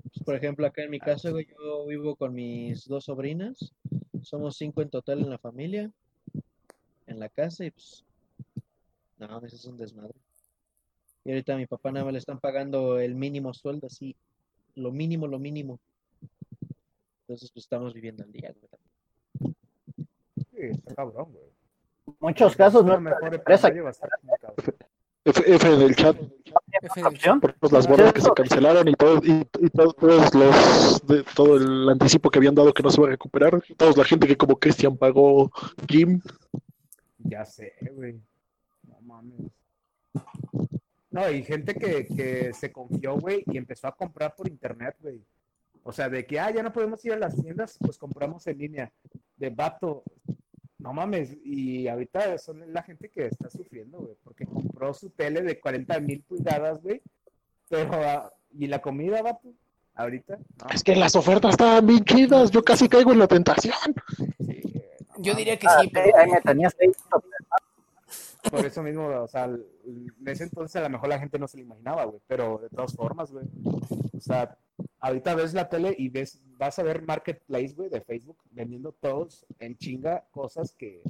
Pues, 0.03 0.24
por 0.24 0.36
ejemplo, 0.36 0.65
acá 0.65 0.84
en 0.84 0.91
mi 0.91 0.99
casa, 0.99 1.30
güey, 1.32 1.48
yo 1.48 1.86
vivo 1.86 2.15
con 2.15 2.34
mis 2.34 2.88
dos 2.88 3.06
sobrinas. 3.06 3.74
Somos 4.22 4.57
cinco 4.57 4.82
en 4.82 4.90
total 4.90 5.19
en 5.19 5.30
la 5.30 5.38
familia, 5.38 5.91
en 7.06 7.19
la 7.19 7.30
casa, 7.30 7.65
y 7.65 7.72
pues, 7.72 8.03
no, 9.19 9.38
eso 9.45 9.56
es 9.56 9.65
un 9.65 9.78
desmadre. 9.78 10.15
Y 11.24 11.32
ahorita 11.32 11.53
a 11.53 11.57
mi 11.57 11.65
papá 11.65 11.91
nada 11.91 12.06
más 12.06 12.14
le 12.14 12.19
están 12.19 12.40
pagando 12.40 12.99
el 12.99 13.15
mínimo 13.15 13.53
sueldo, 13.53 13.88
así, 13.88 14.15
lo 14.76 14.91
mínimo, 14.91 15.28
lo 15.28 15.40
mínimo. 15.40 15.80
Entonces, 17.22 17.52
pues 17.52 17.65
estamos 17.65 17.94
viviendo 17.94 18.24
al 18.24 18.32
día, 18.32 18.53
güey. 18.53 19.53
Sí, 20.52 20.78
está 20.78 20.95
cabrón, 20.95 21.34
güey. 21.34 22.15
muchos 22.19 22.56
casos 22.56 22.86
no 22.86 22.99
mejor 22.99 23.36
empresa 23.36 23.68
a. 23.68 23.72
F, 25.26 25.56
F 25.56 25.74
en 25.74 25.82
el 25.82 25.95
chat, 25.95 26.18
opción. 27.06 27.39
por 27.39 27.72
las 27.73 27.88
bodas 27.88 28.14
que 28.14 28.22
se 28.22 28.31
cancelaron 28.31 28.88
y 28.88 28.94
todo, 28.94 29.22
y, 29.23 29.48
y 29.61 29.69
todo- 29.69 29.94
todos 29.94 30.34
los, 30.35 31.07
de, 31.07 31.23
todo 31.35 31.57
el 31.57 31.89
anticipo 31.89 32.30
que 32.30 32.39
habían 32.39 32.56
dado 32.56 32.73
que 32.73 32.84
no 32.84 32.89
se 32.89 33.02
va 33.02 33.07
a 33.07 33.11
recuperar, 33.11 33.61
toda 33.77 33.94
la 33.95 34.03
gente 34.03 34.27
que 34.27 34.35
como 34.38 34.57
Christian 34.60 34.98
pagó 34.98 35.52
Jim, 35.88 36.22
Ya 37.19 37.45
sé, 37.45 37.73
güey. 37.94 38.19
No 38.88 39.02
mames. 39.02 39.52
No, 41.10 41.30
y 41.31 41.44
gente 41.44 41.73
que, 41.73 42.06
que 42.06 42.53
se 42.53 42.72
confió, 42.72 43.18
güey, 43.18 43.44
y 43.48 43.57
empezó 43.57 43.88
a 43.88 43.95
comprar 43.95 44.35
por 44.35 44.48
internet, 44.48 44.95
güey. 44.99 45.22
O 45.84 45.91
sea, 45.91 46.10
de 46.10 46.26
que, 46.26 46.39
ah, 46.39 46.52
ya 46.52 46.61
no 46.61 46.72
podemos 46.73 47.03
ir 47.06 47.14
a 47.14 47.18
las 47.18 47.35
tiendas, 47.41 47.77
pues 47.80 47.98
compramos 47.98 48.45
en 48.48 48.57
línea. 48.57 48.91
De 49.38 49.49
vato. 49.49 50.03
No 50.80 50.94
mames. 50.94 51.36
Y 51.44 51.88
ahorita 51.88 52.38
son 52.38 52.72
la 52.72 52.84
gente 52.84 53.10
que 53.10 53.26
está 53.28 53.49
sufriendo, 53.49 53.99
güey, 53.99 54.16
porque 54.24 54.45
compró 54.45 54.94
su 54.94 55.10
tele 55.10 55.41
de 55.41 55.60
40 55.60 55.99
mil 55.99 56.22
pulgadas, 56.22 56.82
güey. 56.82 57.02
Pero, 57.70 57.90
ah, 57.94 58.32
¿y 58.52 58.68
la 58.68 58.80
comida, 58.82 59.22
vato? 59.22 59.54
Ahorita, 59.95 60.38
no. 60.38 60.70
es 60.72 60.84
que 60.84 60.95
las 60.95 61.16
ofertas 61.16 61.52
estaban 61.52 61.88
bien 61.88 62.06
chidas, 62.06 62.52
yo 62.52 62.64
casi 62.64 62.88
caigo 62.88 63.12
en 63.12 63.20
la 63.20 63.28
tentación. 63.28 63.74
Sí, 64.38 64.62
güey, 64.62 64.86
no 65.10 65.24
Yo 65.24 65.34
diría 65.34 65.58
que 65.58 65.66
Ah, 65.68 65.80
sí, 65.80 65.88
sí, 65.88 65.91
pero 65.91 66.16
ahí 66.16 66.30
me 66.30 66.41
tenías 66.41 66.76
ahí. 66.80 66.91
Por 68.50 68.66
eso 68.66 68.82
mismo, 68.84 69.08
o 69.08 69.28
sea, 69.28 69.46
en 69.46 70.14
ese 70.26 70.44
entonces 70.46 70.76
a 70.78 70.82
lo 70.84 70.90
mejor 70.90 71.10
la 71.10 71.20
gente 71.20 71.38
no 71.40 71.48
se 71.48 71.58
lo 71.58 71.64
imaginaba, 71.64 72.06
güey, 72.06 72.20
pero 72.28 72.60
de 72.60 72.70
todas 72.70 72.94
formas, 72.94 73.32
güey. 73.32 73.46
O 74.16 74.20
sea, 74.22 74.56
ahorita 75.00 75.36
ves 75.36 75.54
la 75.54 75.68
tele 75.70 75.94
y 75.98 76.10
ves, 76.10 76.42
vas 76.58 76.80
a 76.80 76.84
ver 76.84 77.02
Marketplace, 77.04 77.74
güey, 77.76 77.90
de 77.90 78.02
Facebook, 78.02 78.38
vendiendo 78.52 78.92
todos 78.94 79.46
en 79.60 79.78
chinga 79.78 80.24
cosas 80.32 80.74
que, 80.78 81.02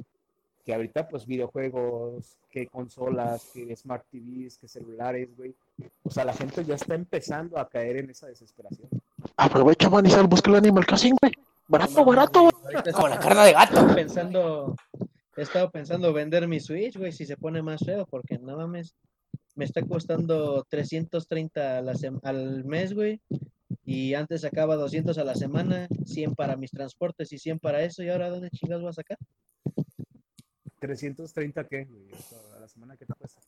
que 0.64 0.74
ahorita, 0.74 1.08
pues, 1.08 1.26
videojuegos, 1.26 2.36
que 2.50 2.66
consolas, 2.66 3.50
que 3.54 3.74
Smart 3.76 4.04
TVs, 4.10 4.58
que 4.58 4.68
celulares, 4.68 5.28
güey. 5.36 5.54
O 6.02 6.10
sea, 6.10 6.24
la 6.24 6.34
gente 6.34 6.64
ya 6.64 6.74
está 6.74 6.94
empezando 6.94 7.58
a 7.58 7.68
caer 7.68 7.98
en 7.98 8.10
esa 8.10 8.26
desesperación. 8.26 8.88
Aprovecha, 9.36 9.88
man, 9.88 10.04
y 10.06 10.10
sal, 10.10 10.26
busca 10.26 10.50
el 10.50 10.56
Animal 10.56 10.84
Crossing, 10.86 11.16
güey. 11.20 11.32
Barato, 11.68 12.04
barato. 12.04 12.38
Ahorita 12.64 12.92
como 12.92 13.08
la 13.08 13.14
estoy- 13.16 13.28
carne 13.28 13.44
de 13.46 13.52
gato. 13.52 13.94
pensando, 13.94 14.76
he 15.38 15.42
estado 15.42 15.70
pensando 15.70 16.12
vender 16.12 16.48
mi 16.48 16.60
Switch, 16.60 16.96
güey, 16.96 17.12
si 17.12 17.24
se 17.26 17.36
pone 17.36 17.62
más 17.62 17.80
feo, 17.84 18.06
porque 18.06 18.38
no 18.38 18.56
mames, 18.56 18.94
me 19.54 19.64
está 19.64 19.82
costando 19.82 20.64
330 20.68 21.78
a 21.78 21.82
la 21.82 21.94
al 22.22 22.64
mes, 22.64 22.94
güey, 22.94 23.20
y 23.84 24.14
antes 24.14 24.42
sacaba 24.42 24.76
200 24.76 25.16
a 25.18 25.24
la 25.24 25.34
semana, 25.34 25.88
100 26.04 26.34
para 26.34 26.56
mis 26.56 26.70
transportes 26.70 27.32
y 27.32 27.38
100 27.38 27.58
para 27.58 27.82
eso, 27.82 28.02
y 28.02 28.08
ahora 28.08 28.30
¿dónde 28.30 28.50
chingas 28.50 28.80
voy 28.80 28.90
a 28.90 28.92
sacar? 28.92 29.18
330 30.80 31.64
qué, 31.64 31.84
güey, 31.84 32.08
a 32.56 32.60
la 32.60 32.68
semana 32.68 32.96
que 32.96 33.06
te 33.06 33.14
cuesta. 33.14 33.40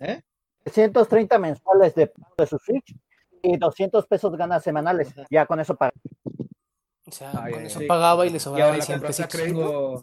¿Eh? 0.00 0.20
130 0.66 1.38
mensuales 1.38 1.94
de, 1.94 2.12
de 2.38 2.46
su 2.46 2.58
Switch 2.58 2.94
y 3.42 3.56
200 3.56 4.06
pesos 4.06 4.36
ganas 4.36 4.62
semanales. 4.62 5.12
Ya 5.30 5.46
con 5.46 5.58
eso 5.58 5.74
para. 5.74 5.92
O 7.06 7.10
sea, 7.12 7.32
Ay, 7.42 7.52
con 7.54 7.62
eso 7.64 7.80
ay. 7.80 7.86
pagaba 7.86 8.26
y 8.26 8.30
le 8.30 8.36
Y 8.36 8.40
sobraba 8.40 8.66
ahora 8.66 8.76
de 8.76 8.82
100 8.82 8.98
compraste 8.98 9.22
a 9.22 9.26
pesitos. 9.28 10.02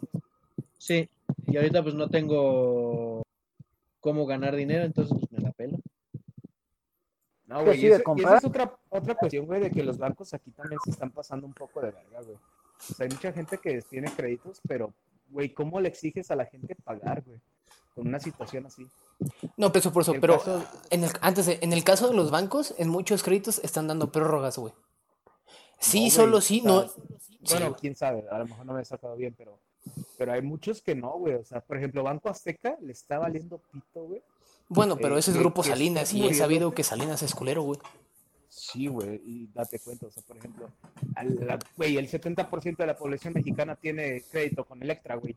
Sí, 0.78 1.08
y 1.46 1.56
ahorita 1.56 1.82
pues 1.82 1.94
no 1.94 2.08
tengo 2.08 3.22
cómo 4.00 4.26
ganar 4.26 4.54
dinero, 4.56 4.84
entonces 4.84 5.16
pues 5.18 5.30
me 5.32 5.40
la 5.40 5.52
pelo. 5.52 5.78
No, 7.46 7.58
Que 7.60 7.64
güey, 7.64 7.78
sí, 7.80 7.86
y 7.86 7.90
eso- 7.90 8.02
esa 8.16 8.36
es 8.38 8.44
otra, 8.44 8.78
otra 8.90 9.14
cuestión, 9.14 9.46
güey, 9.46 9.60
de 9.60 9.70
que 9.70 9.82
los 9.82 9.96
bancos 9.98 10.34
aquí 10.34 10.50
también 10.50 10.78
se 10.84 10.90
están 10.90 11.10
pasando 11.10 11.46
un 11.46 11.54
poco 11.54 11.80
de 11.80 11.90
verga, 11.90 12.20
güey. 12.22 12.36
O 12.36 12.94
sea, 12.94 13.04
hay 13.04 13.10
mucha 13.10 13.32
gente 13.32 13.58
que 13.58 13.80
tiene 13.82 14.12
créditos, 14.14 14.60
pero, 14.68 14.92
güey, 15.30 15.52
¿cómo 15.52 15.80
le 15.80 15.88
exiges 15.88 16.30
a 16.30 16.36
la 16.36 16.44
gente 16.44 16.74
pagar, 16.84 17.22
güey? 17.24 17.40
Con 17.94 18.06
una 18.06 18.20
situación 18.20 18.66
así. 18.66 18.86
No, 19.56 19.72
peso 19.72 19.92
por 19.92 20.02
eso, 20.02 20.12
El 20.14 20.20
pero 20.20 20.34
caso- 20.38 20.64
en 20.90 21.04
el, 21.04 21.10
antes 21.22 21.46
de- 21.46 21.58
en 21.62 21.72
el 21.72 21.82
caso 21.84 22.08
de 22.08 22.14
los 22.14 22.30
bancos, 22.30 22.74
en 22.78 22.88
muchos 22.88 23.22
créditos 23.22 23.58
están 23.64 23.88
dando 23.88 24.12
prórrogas, 24.12 24.58
güey. 24.58 24.72
Sí, 25.80 25.98
No, 25.98 26.02
güey, 26.02 26.10
solo 26.10 26.40
sí, 26.40 26.60
no. 26.60 26.86
Bueno, 27.50 27.68
Sí. 27.70 27.74
quién 27.80 27.96
sabe, 27.96 28.24
a 28.30 28.38
lo 28.38 28.46
mejor 28.46 28.66
no 28.66 28.74
me 28.74 28.82
he 28.82 28.84
sacado 28.84 29.16
bien, 29.16 29.34
pero, 29.36 29.58
pero 30.16 30.32
hay 30.32 30.42
muchos 30.42 30.82
que 30.82 30.94
no, 30.94 31.12
güey. 31.18 31.34
O 31.34 31.44
sea, 31.44 31.60
por 31.60 31.76
ejemplo, 31.76 32.02
Banco 32.02 32.28
Azteca 32.28 32.76
le 32.80 32.92
está 32.92 33.18
valiendo 33.18 33.58
pito, 33.72 34.04
güey. 34.04 34.22
Bueno, 34.68 34.96
pero 34.96 35.16
eh, 35.16 35.20
ese 35.20 35.30
es 35.32 35.36
Grupo 35.38 35.62
Salinas 35.62 36.12
y 36.12 36.26
he 36.26 36.34
sabido 36.34 36.74
que 36.74 36.84
Salinas 36.84 37.22
es 37.22 37.34
culero, 37.34 37.62
güey. 37.62 37.78
Sí, 38.50 38.86
güey, 38.86 39.20
y 39.24 39.46
date 39.54 39.78
cuenta, 39.78 40.06
o 40.06 40.10
sea, 40.10 40.22
por 40.22 40.36
ejemplo, 40.36 40.70
la- 41.46 41.58
güey, 41.76 41.96
el 41.96 42.08
70% 42.08 42.76
de 42.76 42.86
la 42.86 42.96
población 42.96 43.34
mexicana 43.34 43.76
tiene 43.76 44.22
crédito 44.30 44.64
con 44.64 44.82
Electra, 44.82 45.16
güey. 45.16 45.36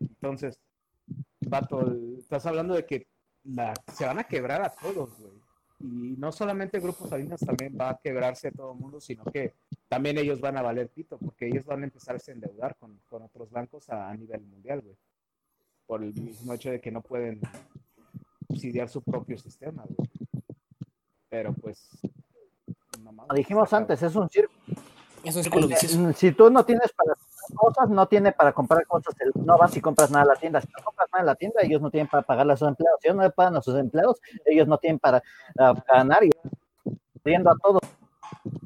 Entonces, 0.00 0.58
vato, 1.40 1.92
estás 2.18 2.46
hablando 2.46 2.74
de 2.74 2.86
que 2.86 3.06
la, 3.44 3.74
se 3.92 4.04
van 4.06 4.18
a 4.18 4.24
quebrar 4.24 4.62
a 4.62 4.70
todos, 4.70 5.10
güey. 5.18 5.32
Y 5.82 6.14
no 6.16 6.30
solamente 6.30 6.76
el 6.76 6.82
Grupo 6.82 7.08
Salinas 7.08 7.40
también 7.40 7.76
va 7.78 7.90
a 7.90 8.00
quebrarse 8.02 8.48
a 8.48 8.52
todo 8.52 8.72
el 8.72 8.78
mundo, 8.78 9.00
sino 9.00 9.24
que 9.24 9.54
también 9.88 10.16
ellos 10.16 10.40
van 10.40 10.56
a 10.56 10.62
valer 10.62 10.88
pito, 10.88 11.18
porque 11.18 11.48
ellos 11.48 11.64
van 11.64 11.82
a 11.82 11.84
empezarse 11.84 12.30
a 12.30 12.34
endeudar 12.34 12.76
con, 12.76 13.00
con 13.08 13.22
otros 13.22 13.50
bancos 13.50 13.88
a, 13.90 14.08
a 14.08 14.16
nivel 14.16 14.42
mundial, 14.42 14.80
güey. 14.80 14.96
Por 15.86 16.04
el 16.04 16.14
mismo 16.14 16.52
hecho 16.52 16.70
de 16.70 16.80
que 16.80 16.92
no 16.92 17.02
pueden 17.02 17.40
subsidiar 18.48 18.88
su 18.88 19.02
propio 19.02 19.36
sistema, 19.36 19.84
güey. 19.88 20.08
Pero 21.28 21.52
pues... 21.54 21.88
no 23.02 23.10
Como 23.16 23.34
dijimos 23.34 23.72
antes, 23.72 24.02
es 24.02 24.14
un 24.14 24.28
circo. 24.28 24.52
Es 25.24 25.34
un 25.34 25.42
círculo 25.42 25.66
vicioso. 25.66 25.98
Mm, 25.98 26.12
Si 26.14 26.32
tú 26.32 26.50
no 26.50 26.64
tienes 26.64 26.92
para 26.92 27.14
cosas, 27.52 27.88
no 27.88 28.06
tiene 28.06 28.32
para 28.32 28.52
comprar 28.52 28.86
cosas. 28.86 29.14
No 29.34 29.58
vas 29.58 29.76
y 29.76 29.80
compras 29.80 30.10
nada 30.10 30.24
a 30.24 30.28
la 30.28 30.36
tienda. 30.36 30.60
Si 30.60 30.68
no 30.68 30.84
compras 30.84 31.08
nada 31.12 31.22
en 31.22 31.26
la 31.26 31.34
tienda, 31.34 31.60
ellos 31.62 31.80
no 31.80 31.90
tienen 31.90 32.08
para 32.08 32.22
pagarle 32.22 32.52
a 32.52 32.56
sus 32.56 32.68
empleados. 32.68 32.98
Si 33.00 33.08
ellos 33.08 33.16
no 33.16 33.22
le 33.22 33.30
pagan 33.30 33.56
a 33.56 33.62
sus 33.62 33.78
empleados, 33.78 34.20
ellos 34.44 34.68
no 34.68 34.78
tienen 34.78 34.98
para 34.98 35.22
ah, 35.58 35.74
ganar 35.92 36.24
y 36.24 36.30
riendo 37.24 37.50
a 37.50 37.56
todos. 37.62 37.80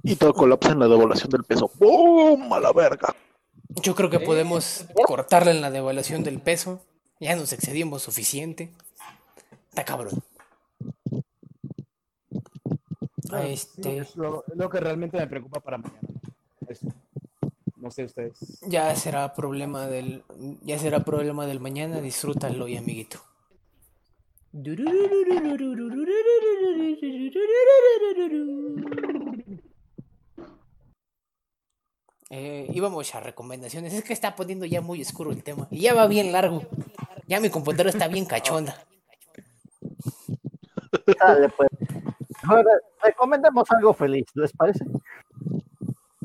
Y 0.03 0.17
todo 0.17 0.33
colapsa 0.33 0.73
en 0.73 0.79
la 0.79 0.89
devaluación 0.89 1.31
del 1.31 1.45
peso. 1.45 1.71
¡Bum! 1.79 2.53
A 2.53 2.61
la 2.61 2.73
verga. 2.73 3.15
Yo 3.83 3.95
creo 3.95 4.09
que 4.09 4.21
podemos 4.21 4.87
cortarle 5.07 5.51
en 5.51 5.61
la 5.61 5.71
devaluación 5.71 6.23
del 6.23 6.41
peso. 6.41 6.81
Ya 7.21 7.37
nos 7.37 7.53
excedimos 7.53 8.03
suficiente. 8.03 8.73
Está 9.69 9.85
cabrón. 9.85 10.23
Este, 13.45 13.99
es 13.99 14.17
lo, 14.17 14.45
que 14.71 14.81
realmente 14.81 15.19
me 15.19 15.27
preocupa 15.27 15.61
para 15.61 15.79
mañana. 15.79 16.01
No 17.87 17.93
sé 17.93 18.03
ustedes. 18.03 18.37
ya 18.67 18.97
será 18.97 19.33
problema 19.33 19.87
del, 19.87 20.25
ya 20.63 20.77
será 20.77 21.05
problema 21.05 21.47
del 21.47 21.61
mañana. 21.61 22.01
Disfrútalo 22.01 22.65
hoy, 22.65 22.77
amiguito. 22.77 23.21
Eh, 32.31 32.67
íbamos 32.75 33.15
a 33.15 33.21
recomendaciones. 33.21 33.95
Es 33.95 34.03
que 34.03 34.13
está 34.13 34.35
poniendo 34.35 34.67
ya 34.67 34.81
muy 34.81 35.01
oscuro 35.01 35.31
el 35.31 35.45
tema. 35.45 35.69
Y 35.71 35.83
ya 35.83 35.95
va 35.95 36.09
bien 36.09 36.33
largo. 36.33 36.63
Ya 37.29 37.39
mi 37.39 37.51
computadora 37.51 37.91
está 37.91 38.09
bien 38.09 38.25
cachonda. 38.25 38.85
Dale, 41.21 41.49
pues. 41.51 41.69
Mejor, 42.43 42.61
eh, 42.63 42.85
recomendemos 43.05 43.71
algo 43.71 43.95
feliz, 43.95 44.27
¿les 44.35 44.53
parece? 44.53 44.85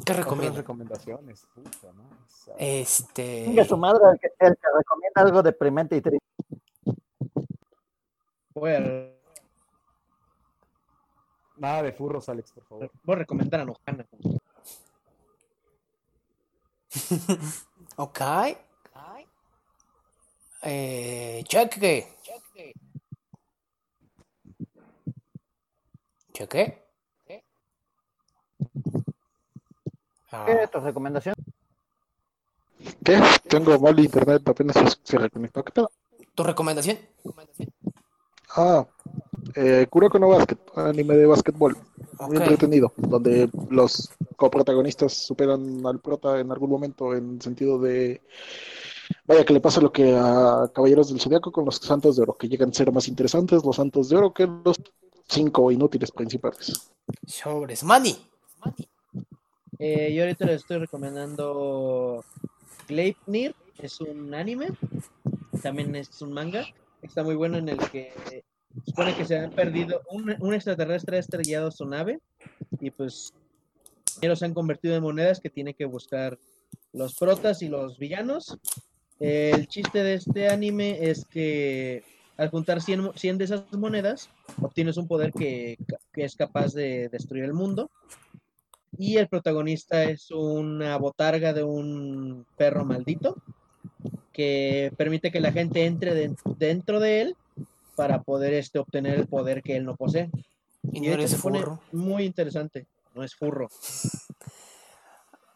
¿Qué 0.05 0.13
Otras 0.13 0.17
recomiendo? 0.25 0.57
recomendaciones. 0.57 1.45
Puta, 1.53 1.91
¿no? 1.93 2.03
O 2.03 2.27
sea, 2.27 2.55
Este. 2.57 3.65
Su 3.65 3.77
madre 3.77 3.99
el 4.13 4.19
que, 4.19 4.27
el 4.39 4.55
que 4.55 4.67
recomienda 4.77 5.21
algo 5.21 5.43
deprimente 5.43 5.95
y 5.95 6.01
triste. 6.01 6.25
A, 8.55 9.11
Nada 11.57 11.83
de 11.83 11.91
furros, 11.93 12.27
Alex, 12.29 12.51
por 12.53 12.63
favor. 12.65 12.91
voy 13.03 13.15
a 13.15 13.19
recomendar 13.19 13.61
a 13.61 13.65
Nojana. 13.65 14.05
Ok. 17.97 18.21
Eh, 20.63 21.43
cheque. 21.47 22.07
Cheque. 26.33 26.90
Ah, 30.31 30.45
¿Qué 30.45 30.67
tu 30.67 30.79
recomendación? 30.79 31.35
¿Qué? 33.03 33.21
Tengo 33.47 33.77
mal 33.79 33.99
internet, 33.99 34.47
apenas 34.47 34.77
se, 35.03 35.17
reconectó. 35.17 35.63
¿Qué 35.63 35.71
pedo? 35.71 35.91
¿Tu 36.33 36.43
recomendación? 36.43 36.97
Ah, 38.55 38.85
eh, 39.55 39.87
Kuroko 39.89 40.19
no 40.19 40.29
Basket, 40.29 40.57
anime 40.75 41.15
de 41.17 41.25
básquetbol. 41.25 41.77
Muy 42.19 42.37
entretenido, 42.37 42.93
donde 42.95 43.49
los 43.69 44.09
coprotagonistas 44.35 45.13
superan 45.13 45.85
al 45.85 45.99
prota 45.99 46.39
en 46.39 46.51
algún 46.51 46.69
momento 46.69 47.13
en 47.13 47.41
sentido 47.41 47.79
de. 47.79 48.21
Vaya, 49.25 49.43
que 49.43 49.53
le 49.53 49.59
pasa 49.59 49.81
lo 49.81 49.91
que 49.91 50.15
a 50.15 50.69
Caballeros 50.73 51.09
del 51.09 51.19
Zodiaco 51.19 51.51
con 51.51 51.65
los 51.65 51.77
Santos 51.77 52.15
de 52.15 52.23
Oro, 52.23 52.37
que 52.37 52.47
llegan 52.47 52.69
a 52.69 52.73
ser 52.73 52.91
más 52.91 53.07
interesantes 53.07 53.65
los 53.65 53.75
Santos 53.75 54.09
de 54.09 54.17
Oro 54.17 54.33
que 54.33 54.47
los 54.47 54.77
cinco 55.27 55.71
inútiles 55.71 56.11
principales. 56.11 56.91
Sobres. 57.25 57.83
Manny. 57.83 58.31
Eh, 59.83 60.13
yo 60.13 60.21
ahorita 60.21 60.45
les 60.45 60.57
estoy 60.61 60.77
recomendando 60.77 62.23
Gleipnir, 62.87 63.55
es 63.79 63.99
un 63.99 64.31
anime, 64.35 64.67
también 65.63 65.95
es 65.95 66.21
un 66.21 66.33
manga, 66.33 66.67
está 67.01 67.23
muy 67.23 67.33
bueno 67.33 67.57
en 67.57 67.67
el 67.67 67.79
que 67.89 68.43
supone 68.85 69.15
que 69.15 69.25
se 69.25 69.39
han 69.39 69.49
perdido, 69.49 70.01
un, 70.11 70.35
un 70.39 70.53
extraterrestre 70.53 71.17
ha 71.17 71.19
estrellado 71.19 71.71
su 71.71 71.85
nave 71.87 72.19
y 72.79 72.91
pues 72.91 73.33
ellos 74.21 74.37
se 74.37 74.45
han 74.45 74.53
convertido 74.53 74.95
en 74.95 75.01
monedas 75.01 75.39
que 75.39 75.49
tiene 75.49 75.73
que 75.73 75.85
buscar 75.85 76.37
los 76.93 77.15
protas 77.15 77.63
y 77.63 77.67
los 77.69 77.97
villanos. 77.97 78.57
El 79.19 79.67
chiste 79.67 80.03
de 80.03 80.13
este 80.15 80.47
anime 80.49 81.09
es 81.09 81.25
que 81.25 82.03
al 82.37 82.49
juntar 82.51 82.81
100, 82.81 82.99
mo- 83.01 83.13
100 83.15 83.37
de 83.39 83.45
esas 83.45 83.71
monedas, 83.73 84.29
obtienes 84.61 84.97
un 84.97 85.07
poder 85.07 85.31
que, 85.31 85.77
que 86.13 86.23
es 86.23 86.35
capaz 86.35 86.73
de 86.73 87.09
destruir 87.09 87.45
el 87.45 87.53
mundo. 87.53 87.89
Y 88.97 89.17
el 89.17 89.27
protagonista 89.27 90.03
es 90.03 90.29
una 90.31 90.97
botarga 90.97 91.53
de 91.53 91.63
un 91.63 92.45
perro 92.57 92.85
maldito 92.85 93.35
que 94.33 94.91
permite 94.97 95.31
que 95.31 95.39
la 95.39 95.51
gente 95.51 95.85
entre 95.85 96.13
den- 96.13 96.37
dentro 96.57 96.99
de 96.99 97.21
él 97.21 97.35
para 97.95 98.21
poder 98.21 98.53
este, 98.53 98.79
obtener 98.79 99.15
el 99.19 99.27
poder 99.27 99.61
que 99.61 99.75
él 99.77 99.85
no 99.85 99.95
posee. 99.95 100.29
Y 100.91 100.97
Y 100.97 101.09
no 101.09 101.15
pone 101.15 101.27
furro. 101.59 101.79
muy 101.91 102.23
interesante. 102.23 102.87
No 103.13 103.23
es 103.23 103.35
furro. 103.35 103.69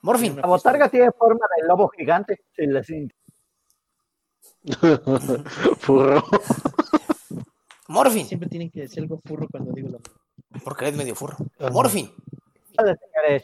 Morfin. 0.02 0.36
La 0.36 0.48
botarga 0.48 0.88
tiene 0.90 1.12
forma 1.12 1.46
de 1.60 1.68
lobo 1.68 1.88
gigante. 1.90 2.40
In- 2.58 3.12
Furro. 5.80 6.24
Morfin. 7.88 8.26
Siempre 8.28 8.50
tienen 8.50 8.70
que 8.70 8.82
decir 8.82 9.00
algo 9.04 9.20
furro 9.26 9.48
cuando 9.50 9.72
digo 9.72 9.90
la 9.90 10.00
Porque 10.64 10.86
eres 10.86 10.98
medio 10.98 11.16
furro. 11.16 11.38
Morfin. 11.72 12.12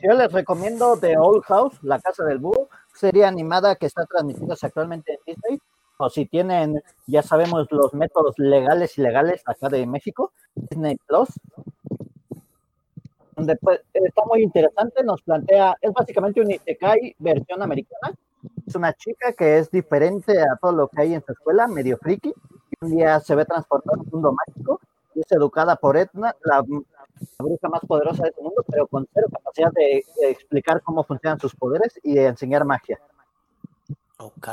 Yo 0.01 0.13
les 0.13 0.31
recomiendo 0.31 0.97
The 0.97 1.17
Old 1.17 1.43
House, 1.43 1.77
La 1.83 1.99
Casa 1.99 2.23
del 2.25 2.39
Búho, 2.39 2.69
serie 2.93 3.25
animada 3.25 3.75
que 3.75 3.85
está 3.85 4.05
transmitiéndose 4.05 4.65
actualmente 4.65 5.13
en 5.13 5.19
Disney. 5.25 5.59
O 5.97 6.09
si 6.09 6.25
tienen, 6.25 6.81
ya 7.07 7.21
sabemos, 7.21 7.67
los 7.71 7.93
métodos 7.93 8.37
legales 8.37 8.97
y 8.97 9.01
legales 9.01 9.43
acá 9.45 9.69
de 9.69 9.85
México, 9.85 10.31
Disney 10.55 10.97
Plus. 11.07 11.29
Donde 13.35 13.55
pues, 13.57 13.81
está 13.93 14.23
muy 14.25 14.43
interesante, 14.43 15.03
nos 15.03 15.21
plantea, 15.21 15.77
es 15.79 15.91
básicamente 15.93 16.41
un 16.41 16.51
Isekai 16.51 17.15
versión 17.19 17.61
americana. 17.61 18.13
Es 18.65 18.75
una 18.75 18.93
chica 18.93 19.33
que 19.33 19.59
es 19.59 19.69
diferente 19.69 20.41
a 20.41 20.57
todo 20.59 20.71
lo 20.71 20.87
que 20.87 21.01
hay 21.01 21.13
en 21.13 21.23
su 21.23 21.31
escuela, 21.31 21.67
medio 21.67 21.97
friki. 21.97 22.33
Un 22.81 22.91
día 22.91 23.19
se 23.19 23.35
ve 23.35 23.45
transportada 23.45 23.97
a 23.97 24.01
un 24.01 24.09
mundo 24.11 24.33
mágico 24.33 24.81
y 25.13 25.19
es 25.19 25.31
educada 25.31 25.75
por 25.75 25.97
Etna, 25.97 26.35
la 26.43 26.63
la 27.39 27.45
bruja 27.45 27.69
más 27.69 27.81
poderosa 27.87 28.23
de 28.23 28.29
este 28.29 28.41
mundo, 28.41 28.63
pero 28.67 28.87
con 28.87 29.07
cero 29.13 29.27
capacidad 29.31 29.71
de, 29.73 30.05
de 30.19 30.29
explicar 30.31 30.81
cómo 30.81 31.03
funcionan 31.03 31.39
sus 31.39 31.55
poderes 31.55 31.99
y 32.03 32.15
de 32.15 32.25
enseñar 32.27 32.65
magia. 32.65 32.99
Ok. 34.17 34.47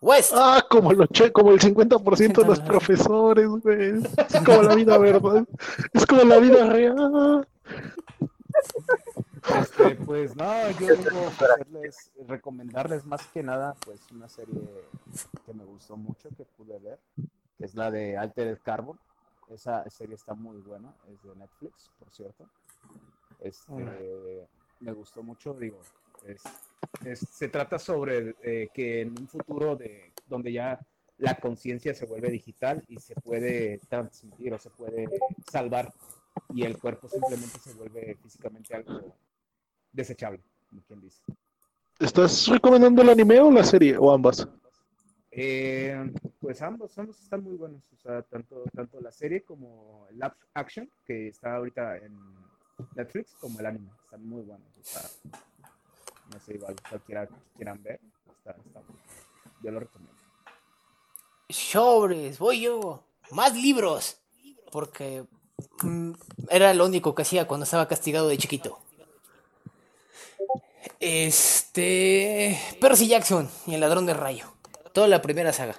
West. 0.00 0.32
Ah, 0.36 0.64
como, 0.70 0.92
el 0.92 1.00
oche- 1.00 1.32
como 1.32 1.50
el 1.50 1.58
50% 1.60 2.42
de 2.42 2.46
los 2.46 2.60
profesores, 2.60 3.48
güey. 3.48 3.94
Es 4.28 4.44
como 4.44 4.62
la 4.62 4.74
vida, 4.76 4.98
¿verdad? 4.98 5.44
Es 5.92 6.06
como 6.06 6.22
la 6.22 6.38
vida 6.38 6.66
real. 6.70 7.46
Este, 9.60 9.96
pues 10.04 10.36
no, 10.36 10.70
yo 10.78 10.86
vengo 10.88 11.24
a 11.24 11.28
hacerles, 11.28 12.10
recomendarles 12.28 13.04
más 13.06 13.26
que 13.28 13.42
nada, 13.42 13.74
pues 13.84 13.98
una 14.12 14.28
serie 14.28 14.60
que 15.46 15.54
me 15.54 15.64
gustó 15.64 15.96
mucho, 15.96 16.28
que 16.36 16.44
pude 16.44 16.78
ver, 16.78 16.98
que 17.58 17.64
es 17.64 17.74
la 17.74 17.90
de 17.90 18.16
Altered 18.16 18.58
Carbon. 18.62 18.98
Esa 19.50 19.88
serie 19.90 20.14
está 20.14 20.34
muy 20.34 20.58
buena, 20.58 20.94
es 21.08 21.22
de 21.22 21.34
Netflix, 21.34 21.90
por 21.98 22.10
cierto. 22.10 22.48
Este, 23.40 24.46
me 24.80 24.92
gustó 24.92 25.22
mucho, 25.22 25.54
digo, 25.54 25.80
es, 26.26 26.42
es- 27.04 27.20
se 27.30 27.48
trata 27.48 27.78
sobre 27.78 28.34
eh, 28.42 28.68
que 28.72 29.00
en 29.02 29.18
un 29.18 29.26
futuro 29.28 29.74
de 29.76 30.12
donde 30.28 30.52
ya 30.52 30.78
la 31.18 31.34
conciencia 31.34 31.94
se 31.94 32.06
vuelve 32.06 32.30
digital 32.30 32.82
y 32.88 32.98
se 32.98 33.14
puede 33.16 33.78
transmitir 33.88 34.54
o 34.54 34.58
se 34.58 34.70
puede 34.70 35.08
salvar 35.50 35.92
y 36.54 36.64
el 36.64 36.78
cuerpo 36.78 37.08
simplemente 37.08 37.58
se 37.58 37.72
vuelve 37.74 38.16
físicamente 38.22 38.74
algo 38.74 39.14
desechable, 39.92 40.40
como 40.68 40.82
quien 40.82 41.00
dice. 41.00 41.22
¿Estás 41.98 42.46
recomendando 42.46 43.02
el 43.02 43.10
anime 43.10 43.40
o 43.40 43.50
la 43.50 43.64
serie? 43.64 43.96
¿O 43.98 44.10
ambas? 44.12 44.48
Eh, 45.32 46.12
pues 46.40 46.60
ambos, 46.62 46.96
ambos 46.98 47.20
están 47.20 47.44
muy 47.44 47.56
buenos, 47.56 47.82
o 47.92 47.96
sea, 47.96 48.22
tanto, 48.22 48.64
tanto 48.74 49.00
la 49.00 49.12
serie 49.12 49.42
como 49.42 50.06
el 50.10 50.16
live 50.16 50.34
action, 50.54 50.90
que 51.06 51.28
está 51.28 51.54
ahorita 51.54 51.98
en 51.98 52.18
Netflix, 52.96 53.34
como 53.36 53.60
el 53.60 53.66
anime, 53.66 53.90
están 54.02 54.26
muy 54.26 54.42
buenos, 54.42 54.66
o 54.76 54.82
sea, 54.82 55.02
no 56.32 56.40
sé, 56.40 56.54
igual 56.54 56.74
cualquiera 56.88 57.28
quieran 57.56 57.80
ver, 57.82 58.00
está 58.38 58.56
bueno. 58.72 58.82
yo 59.62 59.70
lo 59.70 59.80
recomiendo. 59.80 60.20
Sobres. 61.52 62.38
Voy 62.38 62.62
yo. 62.62 63.04
Más 63.32 63.54
libros. 63.54 64.18
Porque 64.70 65.24
mm, 65.82 66.12
era 66.48 66.72
lo 66.74 66.86
único 66.86 67.14
que 67.14 67.22
hacía 67.22 67.46
cuando 67.46 67.64
estaba 67.64 67.88
castigado 67.88 68.28
de 68.28 68.38
chiquito. 68.38 68.78
Este. 71.00 72.58
Percy 72.80 73.08
Jackson 73.08 73.48
y 73.66 73.74
el 73.74 73.80
ladrón 73.80 74.06
de 74.06 74.14
rayo. 74.14 74.46
Toda 74.92 75.08
la 75.08 75.22
primera 75.22 75.52
saga. 75.52 75.76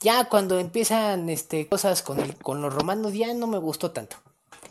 Ya 0.00 0.28
cuando 0.28 0.58
empiezan 0.58 1.28
este, 1.30 1.68
cosas 1.68 2.02
con, 2.02 2.20
el, 2.20 2.36
con 2.36 2.60
los 2.60 2.74
romanos, 2.74 3.14
ya 3.14 3.32
no 3.34 3.46
me 3.46 3.58
gustó 3.58 3.90
tanto. 3.90 4.16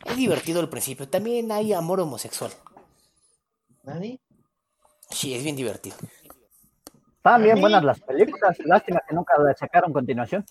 Es 0.05 0.17
divertido 0.17 0.59
al 0.59 0.69
principio. 0.69 1.07
También 1.07 1.51
hay 1.51 1.73
amor 1.73 1.99
homosexual. 1.99 2.51
¿Nani? 3.83 4.19
Sí, 5.09 5.33
es 5.33 5.43
bien 5.43 5.55
divertido. 5.55 5.97
Estaban 7.17 7.43
bien 7.43 7.61
buenas 7.61 7.83
las 7.83 7.99
películas, 8.01 8.57
lástima 8.65 9.01
que 9.07 9.15
nunca 9.15 9.37
las 9.39 9.57
sacaron 9.57 9.93
continuación. 9.93 10.45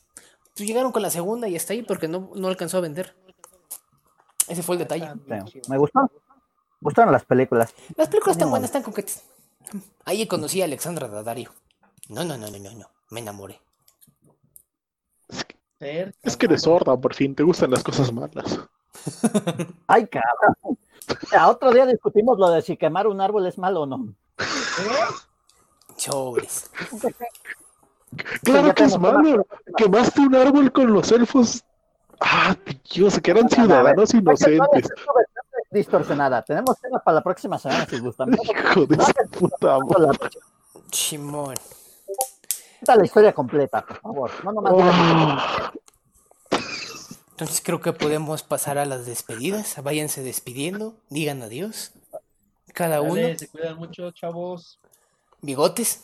Pues 0.56 0.66
llegaron 0.66 0.90
con 0.90 1.02
la 1.02 1.10
segunda 1.10 1.48
y 1.48 1.56
está 1.56 1.74
ahí 1.74 1.82
porque 1.82 2.09
no, 2.09 2.30
no 2.34 2.48
alcanzó 2.48 2.78
a 2.78 2.80
vender. 2.80 3.14
Ese 4.48 4.62
fue 4.62 4.76
el 4.76 4.80
detalle. 4.80 5.09
Sí, 5.51 5.60
me 5.68 5.78
gustó. 5.78 6.10
Gustaron 6.80 7.12
las 7.12 7.24
películas. 7.24 7.74
Las 7.97 8.09
películas 8.09 8.36
están 8.36 8.51
buenas, 8.51 8.68
están 8.68 8.82
coquetas. 8.82 9.24
Ahí 10.05 10.26
conocí 10.26 10.62
a 10.62 10.64
Alexandra 10.64 11.09
Daddario. 11.09 11.52
No, 12.09 12.24
no, 12.24 12.37
no, 12.37 12.49
no, 12.51 12.59
no, 12.59 12.73
no. 12.73 12.87
Me 13.11 13.20
enamoré. 13.20 13.61
Es 16.23 16.37
que 16.37 16.47
eres 16.47 16.62
sorda, 16.62 16.97
por 16.97 17.15
fin. 17.15 17.35
Te 17.35 17.43
gustan 17.43 17.70
las 17.70 17.83
cosas 17.83 18.12
malas. 18.12 18.61
Ay, 19.87 20.07
cabrón. 20.07 20.79
A 21.37 21.51
otro 21.51 21.73
día 21.73 21.87
discutimos 21.87 22.39
lo 22.39 22.51
de 22.51 22.62
si 22.62 22.77
quemar 22.77 23.07
un 23.07 23.20
árbol 23.20 23.47
es 23.47 23.59
malo 23.59 23.83
o 23.83 23.87
no. 23.87 24.15
Sobres. 25.97 26.70
Claro 28.43 28.69
ya 28.69 28.74
que 28.74 28.85
es 28.85 28.99
malo. 28.99 29.47
Quemaste 29.77 30.20
un 30.20 30.35
árbol 30.37 30.70
con 30.73 30.93
los 30.93 31.11
elfos. 31.11 31.65
Ah, 32.20 32.57
Dios, 32.95 33.19
que 33.20 33.31
eran 33.33 33.49
ciudadanos 33.49 34.15
inocentes. 34.15 34.89
distorsionada. 35.70 36.43
Tenemos 36.43 36.79
temas 36.79 37.03
para 37.03 37.16
la 37.16 37.23
próxima 37.23 37.59
semana 37.59 37.87
si 37.87 37.99
gustan. 37.99 38.33
Hijo 38.35 38.87
de 38.87 38.97
puta 39.39 39.79
madre. 39.81 40.29
Chimón. 40.91 41.57
Cuenta 42.82 42.96
la 42.96 43.04
historia 43.04 43.32
completa, 43.32 43.86
por 43.86 44.00
favor. 44.00 44.30
No 44.44 44.50
nomás 44.50 44.74
Ah, 44.76 45.72
Entonces 47.30 47.60
creo 47.62 47.80
que 47.80 47.92
podemos 47.92 48.42
pasar 48.42 48.76
a 48.76 48.84
las 48.84 49.06
despedidas. 49.06 49.80
Váyanse 49.80 50.24
despidiendo. 50.24 50.96
Digan 51.09 51.42
adiós. 51.42 51.92
Cada 52.74 53.00
uno. 53.00 53.38
Se 53.38 53.46
cuidan 53.46 53.76
mucho, 53.76 54.10
chavos. 54.10 54.80
Bigotes. 55.42 56.02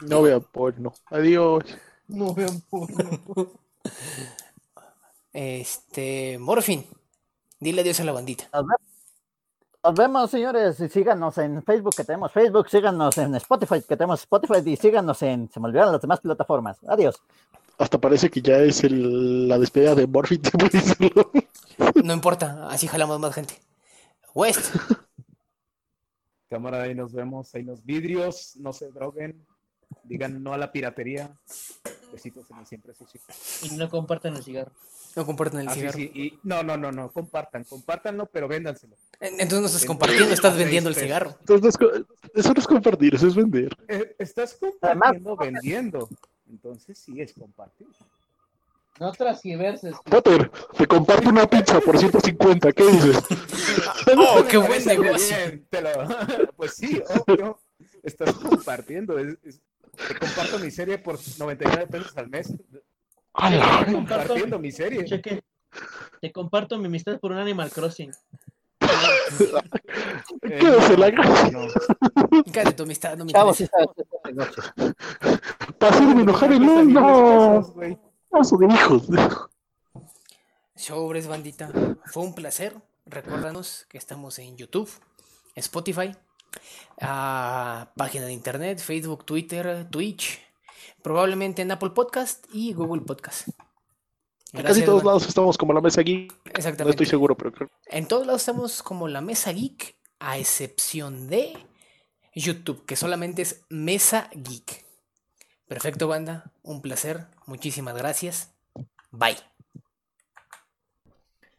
no 0.00 0.22
vean 0.22 0.42
porno. 0.42 0.92
Adiós. 1.06 1.62
No 2.08 2.34
vean 2.34 2.60
porno. 2.62 3.20
Este. 5.32 6.38
Morfin. 6.40 6.84
Dile 7.60 7.82
adiós 7.82 8.00
a 8.00 8.04
la 8.04 8.10
bandita. 8.10 8.48
Nos 9.86 9.94
vemos. 9.94 10.30
Señores. 10.32 10.80
Y 10.80 10.88
síganos 10.88 11.38
en 11.38 11.62
Facebook, 11.62 11.94
que 11.96 12.02
tenemos 12.02 12.32
Facebook. 12.32 12.68
Síganos 12.68 13.16
en 13.18 13.34
Spotify, 13.36 13.80
que 13.82 13.96
tenemos 13.96 14.20
Spotify. 14.20 14.68
Y 14.68 14.76
síganos 14.76 15.22
en. 15.22 15.48
Se 15.52 15.60
me 15.60 15.66
olvidaron 15.68 15.92
las 15.92 16.02
demás 16.02 16.18
plataformas. 16.20 16.76
Adiós. 16.88 17.22
Hasta 17.78 17.96
parece 18.00 18.28
que 18.28 18.42
ya 18.42 18.56
es 18.58 18.82
el- 18.82 19.46
la 19.48 19.58
despedida 19.58 19.94
de 19.94 20.06
Morphy. 20.06 20.40
No 22.02 22.14
importa, 22.14 22.68
así 22.70 22.88
jalamos 22.88 23.20
más 23.20 23.34
gente. 23.34 23.54
West. 24.34 24.74
Cámara, 26.50 26.82
ahí 26.82 26.94
nos 26.94 27.12
vemos, 27.12 27.54
ahí 27.54 27.62
nos 27.64 27.84
vidrios, 27.84 28.56
no 28.56 28.72
se 28.72 28.88
droguen, 28.90 29.44
digan 30.04 30.42
no 30.42 30.52
a 30.54 30.58
la 30.58 30.72
piratería. 30.72 31.36
Besitos 32.12 32.50
en 32.50 32.58
el 32.58 32.66
siempre 32.66 32.94
sucio. 32.94 33.20
Y 33.62 33.76
no 33.76 33.90
compartan 33.90 34.36
el 34.36 34.42
cigarro. 34.42 34.72
No 35.16 35.24
compartan 35.24 35.62
el 35.62 35.68
Ah, 35.68 35.72
cigarro. 35.74 35.96
sí, 35.96 36.10
y 36.14 36.38
no, 36.42 36.62
no, 36.62 36.76
no, 36.76 36.92
no, 36.92 37.10
compartan, 37.10 37.64
compártanlo, 37.64 38.26
pero 38.26 38.46
véndanselo. 38.48 38.96
En- 39.18 39.32
Entonces 39.40 39.60
no 39.60 39.66
estás 39.66 39.84
compartiendo, 39.86 40.32
estás 40.34 40.56
vendiendo 40.58 40.90
el 40.90 40.94
Seis 40.94 41.06
cigarro. 41.06 41.36
Entonces, 41.40 41.74
eso 42.34 42.52
no 42.52 42.60
es 42.60 42.66
compartir, 42.66 43.14
eso 43.14 43.26
es 43.26 43.34
vender. 43.34 43.74
Eh, 43.88 44.14
estás 44.18 44.58
Además- 44.82 45.12
compartiendo, 45.22 45.36
vendiendo. 45.36 46.08
Entonces 46.50 46.98
sí 46.98 47.18
es 47.20 47.32
compartir. 47.32 47.88
No 49.00 49.10
transgiverses. 49.12 49.94
Potter, 50.04 50.50
te 50.76 50.86
comparto 50.86 51.28
una 51.30 51.46
pizza 51.48 51.80
por 51.80 51.98
150, 51.98 52.72
¿qué 52.72 52.84
dices? 52.86 53.16
¡Oh, 54.18 54.44
qué 54.48 54.56
buen 54.58 54.84
negocio! 54.84 55.36
bien, 55.36 55.66
te 55.70 55.80
lo- 55.80 55.90
Pues 56.56 56.74
sí, 56.74 57.02
obvio. 57.26 57.58
Estás 58.02 58.34
compartiendo. 58.34 59.18
es- 59.18 59.38
es- 59.42 59.60
Te 60.08 60.14
comparto 60.18 60.58
mi 60.58 60.70
serie 60.70 60.98
por 60.98 61.18
99 61.38 61.86
pesos 61.86 62.16
al 62.18 62.28
mes. 62.28 62.52
Te 63.36 63.92
comparto, 63.92 63.92
Compartiendo 63.92 64.58
mi 64.58 64.72
serie. 64.72 65.04
cheque. 65.04 65.42
Te 66.20 66.32
comparto 66.32 66.78
mi 66.78 66.86
amistad 66.86 67.18
por 67.20 67.32
un 67.32 67.38
Animal 67.38 67.70
Crossing. 67.70 68.10
Eh, 70.42 70.58
Quédese 70.60 70.96
la 70.96 71.10
gracia. 71.10 71.50
no. 71.50 71.66
Cállate 72.52 72.72
tu 72.76 72.82
amistad, 72.84 73.16
no 73.16 73.24
me 73.24 73.32
Chavos. 73.32 73.62
Para 75.78 75.94
hacerme 75.94 76.22
enojar 76.22 76.52
el 76.52 76.60
güey. 77.74 77.98
Paso 78.30 78.56
de 78.56 78.66
hijos. 78.66 79.02
Sobres, 80.74 81.26
bandita. 81.26 81.70
Fue 82.06 82.22
un 82.22 82.34
placer. 82.34 82.74
Recuérdanos 83.06 83.86
que 83.88 83.98
estamos 83.98 84.38
en 84.40 84.56
YouTube, 84.56 84.90
Spotify, 85.54 86.12
ah, 87.00 87.92
página 87.96 88.24
de 88.26 88.32
internet, 88.32 88.80
Facebook, 88.80 89.24
Twitter, 89.24 89.86
Twitch, 89.90 90.40
probablemente 91.02 91.62
en 91.62 91.70
Apple 91.70 91.90
Podcast 91.90 92.44
y 92.52 92.72
Google 92.72 93.02
Podcast. 93.02 93.48
En 94.52 94.62
casi 94.62 94.84
todos 94.84 95.04
lados 95.04 95.26
estamos 95.26 95.58
como 95.58 95.72
la 95.72 95.80
mesa. 95.80 96.02
No 96.02 96.10
Exactamente. 96.44 96.90
estoy 96.90 97.06
seguro, 97.06 97.36
pero 97.36 97.52
creo. 97.52 97.70
En 97.86 98.06
todos 98.06 98.26
lados 98.26 98.42
estamos 98.42 98.82
como 98.82 99.08
la 99.08 99.20
Mesa 99.20 99.52
Geek, 99.52 99.96
a 100.18 100.38
excepción 100.38 101.28
de 101.28 101.56
YouTube, 102.34 102.84
que 102.86 102.96
solamente 102.96 103.42
es 103.42 103.62
Mesa 103.68 104.30
Geek. 104.34 104.84
Perfecto, 105.66 106.06
banda. 106.08 106.52
Un 106.62 106.80
placer. 106.80 107.26
Muchísimas 107.46 107.96
gracias. 107.96 108.50
Bye. 109.10 109.36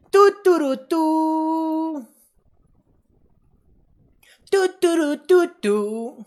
Tuturutú. 0.09 2.07
Tuturututú. 4.49 6.25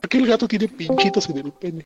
¿Por 0.00 0.08
qué 0.08 0.18
el 0.18 0.26
gato 0.28 0.46
tiene 0.46 0.68
pinchitos 0.68 1.28
en 1.28 1.38
el 1.38 1.50
pene? 1.50 1.80